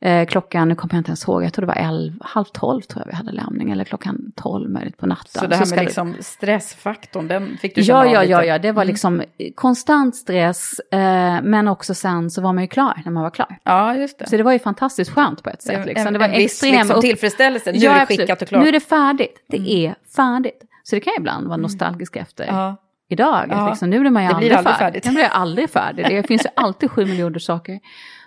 Eh, 0.04 0.26
klockan, 0.26 0.68
nu 0.68 0.74
kommer 0.74 0.94
jag 0.94 1.00
inte 1.00 1.08
ens 1.08 1.24
ihåg, 1.28 1.44
jag 1.44 1.52
tror 1.52 1.66
det 1.66 1.66
var 1.66 1.88
elv, 1.88 2.12
halv 2.20 2.44
tolv 2.44 2.80
tror 2.82 3.02
jag 3.02 3.06
vi 3.10 3.16
hade 3.16 3.32
lämning, 3.32 3.70
eller 3.70 3.84
klockan 3.84 4.32
tolv 4.36 4.70
möjligt 4.70 4.96
på 4.98 5.06
natten. 5.06 5.40
Så 5.40 5.46
det 5.46 5.56
här 5.56 5.64
ska 5.64 5.76
med 5.76 5.84
liksom 5.84 6.14
stressfaktorn, 6.20 7.28
den 7.28 7.56
fick 7.60 7.74
du 7.74 7.80
Ja, 7.80 8.06
ja, 8.06 8.24
ja, 8.24 8.44
ja, 8.44 8.58
det 8.58 8.72
var 8.72 8.84
liksom 8.84 9.22
konstant 9.54 10.16
stress, 10.16 10.78
eh, 10.92 10.98
men 11.42 11.68
också 11.68 11.94
sen 11.94 12.30
så 12.30 12.42
var 12.42 12.52
man 12.52 12.64
ju 12.64 12.68
klar 12.68 13.02
när 13.04 13.12
man 13.12 13.22
var 13.22 13.30
klar. 13.30 13.58
Ja, 13.64 13.94
just 13.96 14.18
det. 14.18 14.28
Så 14.28 14.36
det 14.36 14.42
var 14.42 14.52
ju 14.52 14.58
fantastiskt 14.58 15.10
skönt 15.10 15.42
på 15.42 15.50
ett 15.50 15.62
sätt. 15.62 15.76
En- 15.78 15.86
Liksom. 15.86 16.06
en- 16.06 16.12
Det 16.12 16.18
var 16.18 16.26
en 16.28 16.32
viss, 16.38 16.62
liksom, 16.62 16.90
upp- 16.96 17.00
tillfredsställelse. 17.02 17.72
Nu 17.72 17.78
Ja, 17.78 17.92
är 17.94 18.00
det 18.00 18.06
skickat 18.06 18.42
och 18.42 18.48
klart. 18.48 18.56
Mm. 18.58 18.62
Nu 18.62 18.68
är 18.68 18.72
det 18.72 18.80
färdigt. 18.80 19.44
Det 19.48 19.70
är 19.86 19.94
färdigt. 20.16 20.62
Så 20.84 20.94
det 20.96 21.00
kan 21.00 21.12
jag 21.16 21.20
ibland 21.20 21.46
vara 21.46 21.56
nostalgisk 21.56 22.16
efter. 22.16 22.46
Ja. 22.46 22.76
Idag, 23.08 23.46
Ja. 23.50 23.68
liksom, 23.68 23.90
nu 23.90 24.00
blir 24.00 24.10
man 24.10 24.22
ju 24.22 24.28
Det 24.28 24.34
blir 24.34 24.46
aldrig, 24.56 24.58
aldrig 24.58 24.76
färdig. 24.76 25.02
Det 25.02 25.10
blir 25.10 25.24
aldrig 25.24 25.70
färdig. 25.70 26.06
Det 26.08 26.22
finns 26.22 26.44
ju 26.44 26.50
alltid 26.56 26.90
sju 26.90 27.04
miljoner 27.06 27.38
saker. 27.38 27.80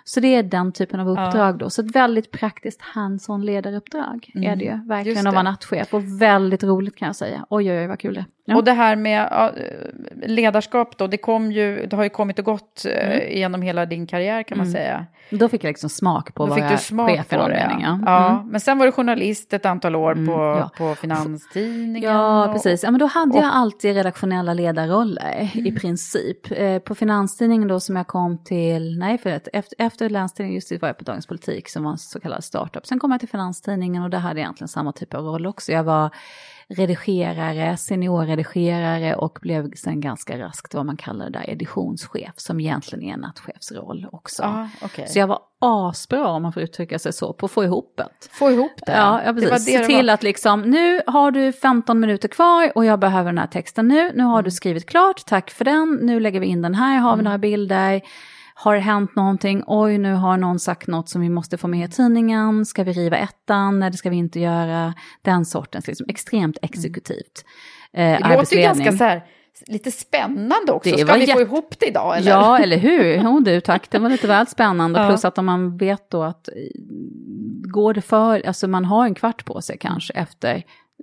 Så 0.08 0.20
det 0.20 0.34
är 0.34 0.42
den 0.42 0.72
typen 0.72 1.00
av 1.00 1.08
uppdrag 1.08 1.58
då. 1.58 1.70
Så 1.70 1.82
ett 1.82 1.96
väldigt 1.96 2.30
praktiskt 2.30 2.80
hands-on 2.82 3.44
ledaruppdrag 3.44 4.30
är 4.34 4.56
det 4.56 4.64
ju. 4.64 4.70
Mm. 4.70 4.88
Verkligen 4.88 5.26
att 5.26 5.34
vara 5.34 5.42
nattchef. 5.42 5.94
Och 5.94 6.20
väldigt 6.20 6.64
roligt 6.64 6.96
kan 6.96 7.06
jag 7.06 7.16
säga. 7.16 7.46
Oj, 7.50 7.70
oj, 7.70 7.78
oj, 7.78 7.86
vad 7.86 8.00
kul 8.00 8.14
det 8.14 8.20
är. 8.20 8.35
Ja. 8.48 8.56
Och 8.56 8.64
det 8.64 8.72
här 8.72 8.96
med 8.96 9.28
ledarskap 10.26 10.98
då, 10.98 11.06
det, 11.06 11.16
kom 11.16 11.52
ju, 11.52 11.86
det 11.86 11.96
har 11.96 12.02
ju 12.02 12.08
kommit 12.10 12.38
och 12.38 12.44
gått 12.44 12.84
eh, 12.88 13.06
Mm. 13.06 13.36
genom 13.38 13.62
hela 13.62 13.86
din 13.86 14.06
karriär 14.06 14.42
kan 14.42 14.58
man 14.58 14.66
säga. 14.70 15.06
Då 15.30 15.48
fick 15.48 15.64
jag 15.64 15.68
liksom 15.68 15.90
smak 15.90 16.34
på 16.34 16.42
Då 16.42 16.48
vad 16.48 16.58
fick 16.58 16.64
du 16.64 16.70
jag 16.70 16.80
smak 16.80 17.10
chef 17.10 17.28
på 17.28 17.48
det. 17.48 17.68
Ja. 17.70 17.78
Ja. 17.82 17.98
Ja, 18.06 18.30
Mm. 18.36 18.48
Men 18.48 18.60
sen 18.60 18.78
var 18.78 18.86
du 18.86 18.92
journalist 18.92 19.52
ett 19.52 19.66
antal 19.66 19.96
år 19.96 20.14
på, 20.14 20.32
ja. 20.60 20.70
på 20.78 20.94
Finanstidningen. 20.94 22.10
Ja, 22.12 22.50
precis. 22.52 22.82
Ja, 22.82 22.90
men 22.90 23.00
då 23.00 23.06
hade 23.06 23.36
jag 23.38 23.44
och- 23.46 23.56
alltid 23.56 23.94
redaktionella 23.94 24.54
ledarroller 24.54 25.50
i 25.54 25.72
princip. 25.72 26.50
Eh, 26.50 26.78
på 26.78 26.94
Finanstidningen 26.94 27.68
då 27.68 27.80
som 27.80 27.96
jag 27.96 28.06
kom 28.06 28.44
till, 28.44 28.98
nej 28.98 29.18
för 29.18 29.30
att 29.30 29.48
efter, 29.52 29.76
efter 29.86 30.10
Länstidningen 30.10 30.54
just 30.54 30.68
det 30.68 30.82
var 30.82 30.88
jag 30.88 30.98
på 30.98 31.04
Dagens 31.04 31.26
Politik 31.26 31.68
som 31.68 31.84
var 31.84 31.90
en 31.90 31.98
så 31.98 32.20
kallad 32.20 32.44
startup. 32.44 32.86
Sen 32.86 32.98
kom 32.98 33.10
jag 33.10 33.20
till 33.20 33.28
Finanstidningen 33.28 34.02
och 34.02 34.10
där 34.10 34.18
hade 34.18 34.34
jag 34.40 34.44
egentligen 34.44 34.68
samma 34.68 34.92
typ 34.92 35.14
av 35.14 35.24
roll 35.24 35.46
också. 35.46 35.72
Jag 35.72 35.84
var 35.84 36.10
redigerare, 36.74 37.76
seniorredigerare 37.76 39.14
och 39.16 39.38
blev 39.42 39.70
sen 39.76 40.00
ganska 40.00 40.38
raskt 40.38 40.74
vad 40.74 40.86
man 40.86 40.96
kallar 40.96 41.24
det 41.24 41.38
där 41.38 41.50
editionschef 41.50 42.32
som 42.36 42.60
egentligen 42.60 43.04
är 43.04 43.12
en 43.14 43.20
nattchefsroll 43.20 44.06
också. 44.12 44.42
Ja, 44.42 44.68
okej. 44.82 45.06
Så 45.08 45.18
jag 45.18 45.26
var 45.26 45.38
asbra 45.58 46.26
om 46.28 46.42
man 46.42 46.52
får 46.52 46.62
uttrycka 46.62 46.98
sig 46.98 47.12
så 47.12 47.32
på 47.32 47.46
att 47.46 47.52
få 47.52 47.64
ihop 47.64 47.94
det. 47.96 48.08
Få 48.30 48.50
ihop 48.50 48.72
det. 48.86 48.92
Ja, 48.92 49.20
ja 49.24 49.32
Det 49.32 49.40
precis. 49.40 49.50
var 49.50 49.56
det 49.58 49.62
Se 49.62 49.78
det 49.78 49.86
till 49.86 50.06
var. 50.06 50.14
att 50.14 50.22
liksom, 50.22 50.60
nu 50.62 51.00
har 51.06 51.30
du 51.30 51.52
15 51.52 52.00
minuter 52.00 52.28
kvar 52.28 52.72
och 52.74 52.84
jag 52.84 52.98
behöver 53.00 53.28
den 53.32 53.38
här 53.38 53.46
texten 53.46 53.88
nu. 53.88 54.12
Nu 54.14 54.22
har 54.24 54.32
Mm. 54.38 54.44
du 54.44 54.50
skrivit 54.50 54.86
klart, 54.86 55.26
tack 55.26 55.50
för 55.50 55.64
den. 55.64 55.98
Nu 56.02 56.20
lägger 56.20 56.40
vi 56.40 56.46
in 56.46 56.62
den 56.62 56.74
här, 56.74 56.98
har 56.98 57.16
vi 57.16 57.22
några 57.22 57.38
bilder. 57.38 58.00
Har 58.58 58.74
det 58.74 58.80
hänt 58.80 59.16
någonting? 59.16 59.62
Oj, 59.66 59.98
nu 59.98 60.14
har 60.14 60.36
någon 60.36 60.58
sagt 60.58 60.86
något 60.86 61.08
som 61.08 61.20
vi 61.20 61.28
måste 61.28 61.58
få 61.58 61.68
med 61.68 61.88
i 61.88 61.92
tidningen. 61.92 62.66
Ska 62.66 62.84
vi 62.84 62.92
riva 62.92 63.16
ettan? 63.16 63.78
Nej, 63.78 63.90
det 63.90 63.96
ska 63.96 64.10
vi 64.10 64.16
inte 64.16 64.40
göra. 64.40 64.94
Den 65.22 65.44
sortens, 65.44 65.86
liksom, 65.86 66.06
extremt 66.08 66.58
exekutivt. 66.62 67.44
Mm. 67.92 68.22
Eh, 68.22 68.28
det 68.28 68.36
låter 68.36 68.56
ju 68.56 68.62
ganska 68.62 68.92
så 68.92 69.04
här, 69.04 69.24
lite 69.66 69.90
spännande 69.90 70.72
också. 70.72 70.90
Det 70.90 71.06
Ska 71.06 71.14
vi 71.16 71.26
få 71.26 71.40
ihop 71.40 71.74
det 71.78 71.86
idag? 71.86 72.18
Eller? 72.18 72.30
Ja, 72.30 72.58
eller 72.58 72.76
hur? 72.76 73.22
Jo, 73.24 73.40
du, 73.40 73.60
tack. 73.60 73.90
Det 73.90 73.98
var 73.98 74.10
lite 74.10 74.26
väl 74.26 74.46
spännande. 74.46 75.00
Ja. 75.06 75.08
Plus 75.08 75.24
att 75.24 75.38
om 75.38 75.46
man 75.46 75.76
vet 75.76 76.10
då 76.10 76.22
att 76.22 76.48
går 77.68 77.94
det 77.94 78.02
för, 78.02 78.46
alltså 78.46 78.68
man 78.68 78.84
har 78.84 79.04
en 79.04 79.14
kvart 79.14 79.44
på 79.44 79.62
sig 79.62 79.78
kanske 79.78 80.12
efter 80.12 80.62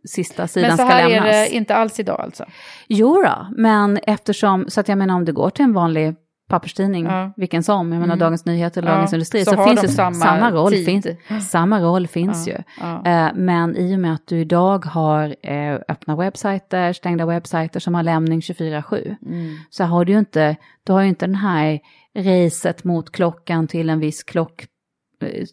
sista 0.10 0.48
sidan 0.48 0.78
ska 0.78 0.84
lämnas. 0.84 1.10
Men 1.10 1.22
så 1.22 1.28
här 1.28 1.34
är 1.34 1.42
det 1.42 1.56
inte 1.56 1.76
alls 1.76 2.00
idag 2.00 2.22
alltså? 2.22 2.46
Jo 2.88 3.24
då, 3.24 3.48
men 3.58 3.98
eftersom, 3.98 4.66
så 4.70 4.80
att 4.80 4.88
jag 4.88 4.98
menar 4.98 5.16
om 5.16 5.26
det 5.26 5.32
går 5.32 5.50
till 5.50 5.66
en 5.66 5.74
vanlig 5.74 6.16
papperstidning, 6.50 7.06
ja. 7.06 7.34
vilken 7.38 7.64
som, 7.64 7.92
jag 7.92 8.00
menar 8.00 8.14
mm. 8.14 8.20
Dagens 8.20 8.46
Nyheter 8.46 8.82
eller 8.82 8.92
ja. 8.92 8.96
Dagens 8.96 9.14
Industri, 9.14 9.46
så, 9.46 9.52
så 9.52 9.64
finns 9.64 9.84
ju 9.84 9.88
samma, 9.88 10.14
samma 10.14 10.52
roll, 10.52 10.74
finns, 10.74 11.08
samma 11.50 11.80
roll 11.82 12.08
finns 12.08 12.48
ja. 12.48 12.54
ju. 12.54 13.12
Eh, 13.12 13.32
men 13.36 13.78
i 13.78 13.96
och 13.96 14.00
med 14.00 14.14
att 14.14 14.28
du 14.28 14.40
idag 14.40 14.86
har 14.86 15.36
eh, 15.42 15.74
öppna 15.88 16.16
webbsajter, 16.16 16.94
stängda 16.94 17.26
webbsajter 17.26 17.80
som 17.80 17.96
har 17.96 18.04
lämning 18.04 18.40
24-7, 18.40 19.16
mm. 19.26 19.56
så 19.70 19.84
har 19.84 20.06
du 20.06 20.12
ju 20.12 20.20
inte, 20.20 20.56
du 20.84 20.94
har 20.94 21.02
ju 21.02 21.10
inte 21.10 21.26
den 21.26 21.36
här 21.36 21.80
racet 22.18 22.84
mot 22.84 23.12
klockan 23.12 23.68
till 23.68 23.90
en 23.90 24.00
viss 24.00 24.24
klock 24.24 24.66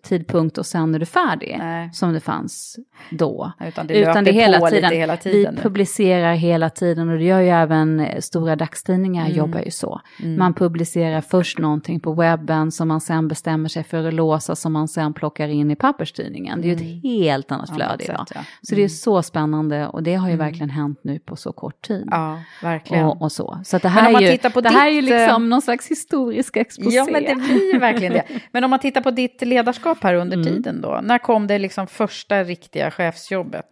tidpunkt 0.02 0.58
och 0.58 0.66
sen 0.66 0.94
är 0.94 0.98
du 0.98 1.06
färdig. 1.06 1.56
Nej. 1.58 1.90
Som 1.92 2.12
det 2.12 2.20
fanns 2.20 2.78
då. 3.10 3.52
Utan 3.60 3.86
det, 3.86 3.98
Utan 3.98 4.24
det 4.24 4.32
hela, 4.32 4.70
tiden. 4.70 4.92
hela 4.92 5.16
tiden. 5.16 5.40
Vi 5.40 5.56
nu. 5.56 5.62
publicerar 5.62 6.34
hela 6.34 6.70
tiden 6.70 7.08
och 7.08 7.18
det 7.18 7.24
gör 7.24 7.40
ju 7.40 7.48
även 7.48 8.00
eh, 8.00 8.20
stora 8.20 8.56
dagstidningar 8.56 9.24
mm. 9.24 9.36
jobbar 9.36 9.60
ju 9.60 9.70
så. 9.70 10.00
Mm. 10.22 10.38
Man 10.38 10.54
publicerar 10.54 11.20
först 11.20 11.58
någonting 11.58 12.00
på 12.00 12.12
webben 12.12 12.72
som 12.72 12.88
man 12.88 13.00
sen 13.00 13.28
bestämmer 13.28 13.68
sig 13.68 13.84
för 13.84 14.08
att 14.08 14.14
låsa 14.14 14.56
som 14.56 14.72
man 14.72 14.88
sen 14.88 15.12
plockar 15.12 15.48
in 15.48 15.70
i 15.70 15.76
papperstidningen. 15.76 16.60
Det 16.60 16.66
är 16.66 16.68
ju 16.68 16.74
ett 16.74 16.80
mm. 16.80 17.00
helt 17.02 17.52
annat 17.52 17.74
flöde 17.74 18.04
idag. 18.04 18.26
Ja. 18.34 18.40
Så 18.62 18.74
det 18.74 18.80
är 18.80 18.84
mm. 18.84 18.88
så 18.88 19.22
spännande 19.22 19.86
och 19.86 20.02
det 20.02 20.14
har 20.14 20.28
ju 20.28 20.34
mm. 20.34 20.46
verkligen 20.46 20.70
hänt 20.70 21.00
nu 21.02 21.18
på 21.18 21.36
så 21.36 21.52
kort 21.52 21.82
tid. 21.86 22.08
Ja, 22.10 22.38
verkligen. 22.62 23.04
Och, 23.04 23.22
och 23.22 23.32
så. 23.32 23.60
Så 23.64 23.78
det 23.78 23.88
här, 23.88 24.14
är 24.14 24.20
ju, 24.20 24.26
det 24.26 24.54
ditt, 24.54 24.66
här 24.66 24.88
är 24.88 24.92
ju 24.92 25.02
liksom 25.02 25.48
någon 25.48 25.62
slags 25.62 25.88
historisk 25.88 26.56
exposé. 26.56 26.96
Ja, 26.96 27.06
men 27.12 27.24
det 27.24 27.34
blir 27.34 27.80
verkligen 27.80 28.12
det. 28.12 28.24
Men 28.52 28.64
om 28.64 28.70
man 28.70 28.78
tittar 28.78 29.00
på 29.00 29.10
ditt 29.10 29.42
ledarskap 29.60 30.02
här 30.02 30.14
under 30.14 30.36
mm. 30.36 30.46
tiden 30.46 30.80
då? 30.80 31.00
När 31.02 31.18
kom 31.18 31.46
det 31.46 31.58
liksom 31.58 31.86
första 31.86 32.44
riktiga 32.44 32.90
chefsjobbet? 32.90 33.66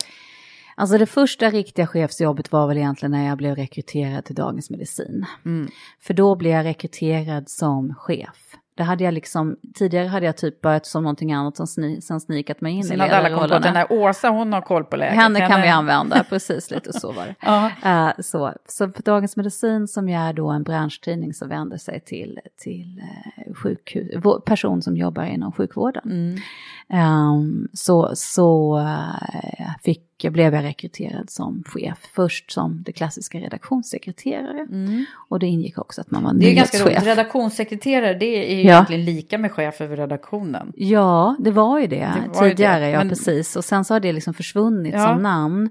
Alltså 0.76 0.98
det 0.98 1.06
första 1.06 1.50
riktiga 1.50 1.86
chefsjobbet 1.86 2.52
var 2.52 2.68
väl 2.68 2.76
egentligen 2.76 3.10
när 3.10 3.26
jag 3.26 3.38
blev 3.38 3.56
rekryterad 3.56 4.24
till 4.24 4.34
Dagens 4.34 4.70
Medicin. 4.70 5.26
Mm. 5.44 5.68
För 6.00 6.14
då 6.14 6.36
blev 6.36 6.52
jag 6.52 6.64
rekryterad 6.64 7.50
som 7.50 7.94
chef. 7.94 8.57
Det 8.78 8.84
hade 8.84 9.04
jag 9.04 9.14
liksom, 9.14 9.56
tidigare 9.74 10.06
hade 10.06 10.26
jag 10.26 10.36
typ 10.36 10.60
börjat 10.60 10.86
som 10.86 11.02
någonting 11.02 11.32
annat 11.32 11.56
som 11.56 11.66
sni, 11.66 12.00
sen 12.00 12.20
snikat 12.20 12.60
mig 12.60 12.72
in 12.72 12.84
Sen 12.84 12.94
i 12.94 12.98
ledarrollerna. 12.98 13.58
Den 13.58 13.76
här 13.76 13.86
Åsa, 13.92 14.28
hon 14.28 14.52
har 14.52 14.60
koll 14.60 14.84
på 14.84 14.96
läget. 14.96 15.14
Henne 15.14 15.48
kan 15.48 15.62
vi 15.62 15.68
använda, 15.68 16.24
precis 16.28 16.70
lite 16.70 16.92
så 16.92 17.12
var 17.12 17.26
det. 17.26 17.88
uh, 17.88 18.10
så. 18.20 18.52
så 18.68 18.88
på 18.88 19.02
Dagens 19.02 19.36
Medicin 19.36 19.88
som 19.88 20.08
är 20.08 20.32
då 20.32 20.48
en 20.48 20.62
branschtidning 20.62 21.34
som 21.34 21.48
vänder 21.48 21.76
sig 21.76 22.00
till, 22.00 22.40
till 22.56 23.02
uh, 23.48 23.54
sjukhus, 23.54 24.22
person 24.46 24.82
som 24.82 24.96
jobbar 24.96 25.24
inom 25.24 25.52
sjukvården. 25.52 26.02
Mm. 26.04 27.32
Um, 27.32 27.68
så 27.72 28.10
så 28.14 28.78
uh, 28.78 29.74
fick 29.82 30.07
blev 30.22 30.54
jag 30.54 30.64
rekryterad 30.64 31.30
som 31.30 31.64
chef. 31.66 31.98
Först 32.12 32.50
som 32.50 32.82
det 32.86 32.92
klassiska 32.92 33.38
redaktionssekreterare. 33.38 34.60
Mm. 34.60 35.04
Och 35.28 35.38
det 35.38 35.46
ingick 35.46 35.78
också 35.78 36.00
att 36.00 36.10
man 36.10 36.24
var 36.24 36.34
Det 36.34 36.50
är 36.50 36.54
ganska 36.54 36.78
roligt. 36.78 37.02
Redaktionssekreterare 37.02 38.14
det 38.14 38.52
är 38.52 38.56
ju 38.56 38.62
ja. 38.62 38.72
egentligen 38.72 39.04
lika 39.04 39.38
med 39.38 39.52
chef 39.52 39.80
över 39.80 39.96
redaktionen. 39.96 40.72
Ja, 40.76 41.36
det 41.38 41.50
var 41.50 41.78
ju 41.78 41.86
det, 41.86 41.96
det 41.96 42.38
var 42.38 42.48
tidigare. 42.48 42.84
Det. 42.84 42.90
Ja, 42.90 42.98
men... 42.98 43.08
precis. 43.08 43.56
Och 43.56 43.64
sen 43.64 43.84
så 43.84 43.94
har 43.94 44.00
det 44.00 44.12
liksom 44.12 44.34
försvunnit 44.34 44.94
ja. 44.94 45.06
som 45.06 45.22
namn. 45.22 45.64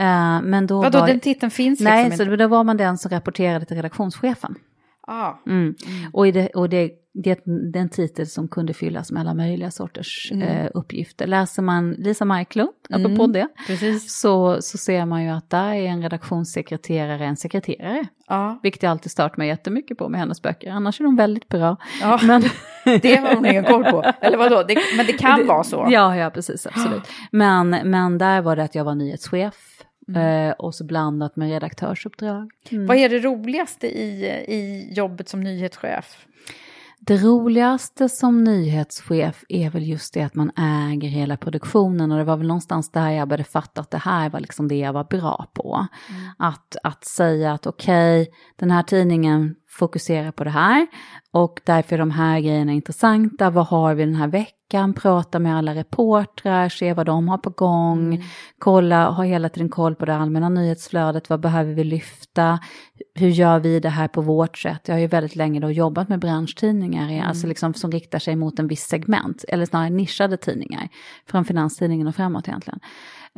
Uh, 0.00 0.42
men 0.42 0.66
då 0.66 0.82
Vadå, 0.82 0.98
var... 0.98 1.06
den 1.06 1.20
titeln 1.20 1.50
finns 1.50 1.80
Nej, 1.80 2.04
liksom 2.04 2.26
så 2.26 2.36
då 2.36 2.46
var 2.46 2.64
man 2.64 2.76
den 2.76 2.98
som 2.98 3.10
rapporterade 3.10 3.64
till 3.64 3.76
redaktionschefen. 3.76 4.54
Ah. 5.08 5.34
Mm. 5.46 5.74
Och, 6.12 6.32
det, 6.32 6.48
och 6.48 6.68
det, 6.68 6.90
det, 7.14 7.40
det 7.72 7.78
är 7.78 7.82
en 7.82 7.88
titel 7.88 8.26
som 8.26 8.48
kunde 8.48 8.74
fyllas 8.74 9.12
med 9.12 9.20
alla 9.20 9.34
möjliga 9.34 9.70
sorters 9.70 10.30
mm. 10.32 10.48
eh, 10.48 10.70
uppgifter. 10.74 11.26
Läser 11.26 11.62
man 11.62 11.90
Lisa 11.90 12.24
Marklund, 12.24 12.72
apropå 12.90 13.24
mm. 13.24 13.32
det, 13.32 14.00
så, 14.00 14.62
så 14.62 14.78
ser 14.78 15.06
man 15.06 15.24
ju 15.24 15.30
att 15.30 15.50
där 15.50 15.74
är 15.74 15.86
en 15.86 16.02
redaktionssekreterare 16.02 17.24
en 17.24 17.36
sekreterare. 17.36 18.06
Ja. 18.26 18.60
Vilket 18.62 18.82
jag 18.82 18.90
alltid 18.90 19.12
stört 19.12 19.36
mig 19.36 19.48
jättemycket 19.48 19.98
på 19.98 20.08
med 20.08 20.20
hennes 20.20 20.42
böcker. 20.42 20.70
Annars 20.70 21.00
är 21.00 21.04
de 21.04 21.16
väldigt 21.16 21.48
bra. 21.48 21.76
Ja. 22.00 22.20
Men... 22.26 22.42
det 23.02 23.16
har 23.16 23.34
hon 23.34 23.46
ingen 23.46 23.64
koll 23.64 23.84
på. 23.84 24.12
Eller 24.20 24.36
vadå, 24.38 24.62
det, 24.68 24.78
men 24.96 25.06
det 25.06 25.12
kan 25.12 25.46
vara 25.46 25.64
så. 25.64 25.86
Ja, 25.90 26.16
ja 26.16 26.30
precis, 26.30 26.66
absolut. 26.66 27.02
Men, 27.30 27.70
men 27.70 28.18
där 28.18 28.42
var 28.42 28.56
det 28.56 28.64
att 28.64 28.74
jag 28.74 28.84
var 28.84 28.94
nyhetschef 28.94 29.77
Mm. 30.08 30.48
Eh, 30.48 30.52
och 30.52 30.74
så 30.74 30.84
blandat 30.84 31.36
med 31.36 31.48
redaktörsuppdrag. 31.48 32.50
Mm. 32.70 32.86
Vad 32.86 32.96
är 32.96 33.08
det 33.08 33.18
roligaste 33.18 33.86
i, 33.86 34.24
i 34.48 34.88
jobbet 34.92 35.28
som 35.28 35.40
nyhetschef? 35.40 36.26
Det 37.00 37.16
roligaste 37.16 38.08
som 38.08 38.44
nyhetschef 38.44 39.44
är 39.48 39.70
väl 39.70 39.88
just 39.88 40.14
det 40.14 40.22
att 40.22 40.34
man 40.34 40.50
äger 40.56 41.08
hela 41.08 41.36
produktionen 41.36 42.12
och 42.12 42.18
det 42.18 42.24
var 42.24 42.36
väl 42.36 42.46
någonstans 42.46 42.90
där 42.90 43.10
jag 43.10 43.28
började 43.28 43.44
fatta 43.44 43.80
att 43.80 43.90
det 43.90 43.98
här 43.98 44.30
var 44.30 44.40
liksom 44.40 44.68
det 44.68 44.78
jag 44.78 44.92
var 44.92 45.04
bra 45.04 45.46
på. 45.52 45.86
Mm. 46.08 46.30
Att, 46.38 46.76
att 46.82 47.04
säga 47.04 47.52
att 47.52 47.66
okej, 47.66 48.22
okay, 48.22 48.34
den 48.56 48.70
här 48.70 48.82
tidningen 48.82 49.54
fokuserar 49.68 50.32
på 50.32 50.44
det 50.44 50.50
här 50.50 50.86
och 51.32 51.60
därför 51.64 51.94
är 51.94 51.98
de 51.98 52.10
här 52.10 52.40
grejerna 52.40 52.72
intressanta. 52.72 53.50
Vad 53.50 53.66
har 53.66 53.94
vi 53.94 54.04
den 54.04 54.14
här 54.14 54.28
veckan? 54.28 54.57
Prata 54.96 55.38
med 55.38 55.56
alla 55.56 55.74
reportrar, 55.74 56.68
se 56.68 56.94
vad 56.94 57.06
de 57.06 57.28
har 57.28 57.38
på 57.38 57.50
gång, 57.50 58.14
mm. 58.14 58.26
kolla, 58.58 59.10
ha 59.10 59.24
hela 59.24 59.48
tiden 59.48 59.68
koll 59.68 59.94
på 59.94 60.04
det 60.04 60.14
allmänna 60.14 60.48
nyhetsflödet. 60.48 61.30
Vad 61.30 61.40
behöver 61.40 61.74
vi 61.74 61.84
lyfta? 61.84 62.58
Hur 63.14 63.28
gör 63.28 63.58
vi 63.58 63.80
det 63.80 63.88
här 63.88 64.08
på 64.08 64.20
vårt 64.20 64.58
sätt? 64.58 64.80
Jag 64.84 64.94
har 64.94 65.00
ju 65.00 65.06
väldigt 65.06 65.36
länge 65.36 65.60
då 65.60 65.70
jobbat 65.70 66.08
med 66.08 66.18
branschtidningar, 66.18 67.08
mm. 67.08 67.28
alltså 67.28 67.46
liksom 67.46 67.74
som 67.74 67.90
riktar 67.90 68.18
sig 68.18 68.36
mot 68.36 68.58
en 68.58 68.68
viss 68.68 68.84
segment, 68.84 69.44
eller 69.48 69.66
snarare 69.66 69.90
nischade 69.90 70.36
tidningar, 70.36 70.88
från 71.26 71.44
Finanstidningen 71.44 72.06
och 72.06 72.14
framåt 72.14 72.48
egentligen. 72.48 72.80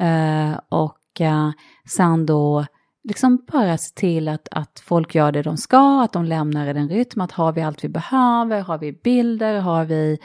Uh, 0.02 0.58
och 0.68 1.20
uh, 1.20 1.50
sen 1.88 2.26
då 2.26 2.66
liksom 3.04 3.44
bara 3.52 3.78
se 3.78 3.94
till 3.94 4.28
att, 4.28 4.48
att 4.50 4.82
folk 4.84 5.14
gör 5.14 5.32
det 5.32 5.42
de 5.42 5.56
ska, 5.56 6.02
att 6.02 6.12
de 6.12 6.24
lämnar 6.24 6.66
i 6.66 6.72
den 6.72 6.88
rytm, 6.88 7.20
att 7.20 7.32
har 7.32 7.52
vi 7.52 7.62
allt 7.62 7.84
vi 7.84 7.88
behöver, 7.88 8.60
har 8.60 8.78
vi 8.78 8.92
bilder, 8.92 9.60
har 9.60 9.84
vi, 9.84 10.18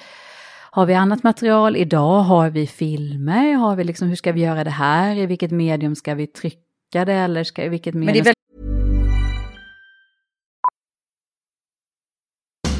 har 0.75 0.85
vi 0.85 0.93
annat 0.93 1.23
material, 1.23 1.75
idag 1.75 2.21
har 2.21 2.49
vi 2.49 2.67
filmer, 2.67 3.53
har 3.53 3.75
vi 3.75 3.83
liksom, 3.83 4.07
hur 4.07 4.15
ska 4.15 4.31
vi 4.31 4.41
göra 4.41 4.63
det 4.63 4.69
här, 4.69 5.15
i 5.15 5.25
vilket 5.25 5.51
medium 5.51 5.95
ska 5.95 6.15
vi 6.15 6.27
trycka 6.27 7.05
det 7.05 7.13
eller 7.13 7.43
ska, 7.43 7.63
i 7.63 7.69
vilket 7.69 7.93
medium... 7.93 8.25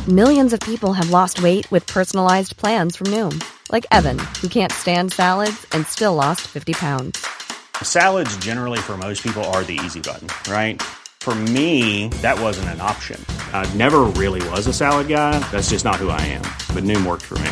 Millions 0.08 0.54
of 0.54 0.60
people 0.60 0.90
have 0.94 1.10
lost 1.10 1.40
weight 1.40 1.72
with 1.72 1.94
personalized 1.94 2.58
plans 2.58 2.98
from 2.98 3.08
Noom. 3.08 3.42
Like 3.72 3.88
Evan, 3.92 4.20
who 4.42 4.50
can't 4.50 4.72
stand 4.72 5.12
salads 5.12 5.66
and 5.72 5.88
still 5.88 6.16
lost 6.16 6.42
50 6.42 6.74
pounds. 6.74 7.26
Salads, 7.82 8.38
generally, 8.46 8.80
for 8.80 8.98
most 8.98 9.24
people, 9.24 9.44
are 9.54 9.64
the 9.64 9.80
easy 9.86 10.02
button, 10.02 10.28
right? 10.54 10.82
For 11.22 11.36
me, 11.36 12.10
that 12.22 12.40
wasn't 12.40 12.70
an 12.70 12.82
option. 12.82 13.20
I 13.54 13.66
never 13.78 14.02
really 14.20 14.50
was 14.50 14.68
a 14.68 14.74
salad 14.74 15.08
guy. 15.08 15.40
That's 15.52 15.70
just 15.72 15.86
not 15.86 15.96
who 15.96 16.10
I 16.10 16.22
am. 16.22 16.44
But 16.74 16.84
Noom 16.84 17.06
worked 17.06 17.24
for 17.24 17.40
me. 17.40 17.52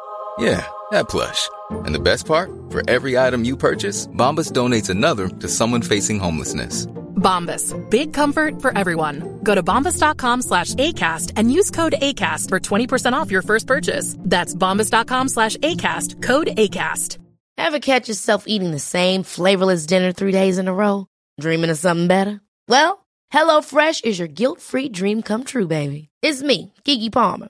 Yeah, 0.41 0.65
that 0.89 1.07
plush. 1.07 1.49
And 1.85 1.93
the 1.93 1.99
best 1.99 2.25
part? 2.25 2.49
For 2.71 2.81
every 2.89 3.15
item 3.15 3.45
you 3.45 3.55
purchase, 3.55 4.07
Bombas 4.07 4.51
donates 4.51 4.89
another 4.89 5.27
to 5.29 5.47
someone 5.47 5.83
facing 5.83 6.19
homelessness. 6.19 6.87
Bombas. 7.21 7.75
Big 7.91 8.11
comfort 8.11 8.59
for 8.59 8.75
everyone. 8.75 9.39
Go 9.43 9.53
to 9.53 9.61
bombas.com 9.61 10.41
slash 10.41 10.73
ACAST 10.73 11.33
and 11.35 11.53
use 11.53 11.69
code 11.69 11.93
ACAST 11.93 12.49
for 12.49 12.59
20% 12.59 13.13
off 13.13 13.29
your 13.29 13.43
first 13.43 13.67
purchase. 13.67 14.15
That's 14.19 14.55
bombas.com 14.55 15.27
slash 15.29 15.57
ACAST. 15.57 16.23
Code 16.23 16.47
ACAST. 16.57 17.19
Ever 17.59 17.79
catch 17.79 18.07
yourself 18.09 18.45
eating 18.47 18.71
the 18.71 18.79
same 18.79 19.21
flavorless 19.21 19.85
dinner 19.85 20.11
three 20.11 20.31
days 20.31 20.57
in 20.57 20.67
a 20.67 20.73
row? 20.73 21.05
Dreaming 21.39 21.69
of 21.69 21.77
something 21.77 22.07
better? 22.07 22.41
Well, 22.67 23.05
HelloFresh 23.31 24.05
is 24.05 24.17
your 24.17 24.27
guilt-free 24.27 24.89
dream 24.89 25.21
come 25.21 25.43
true, 25.43 25.67
baby. 25.67 26.09
It's 26.23 26.41
me, 26.41 26.73
Kiki 26.83 27.11
Palmer. 27.11 27.49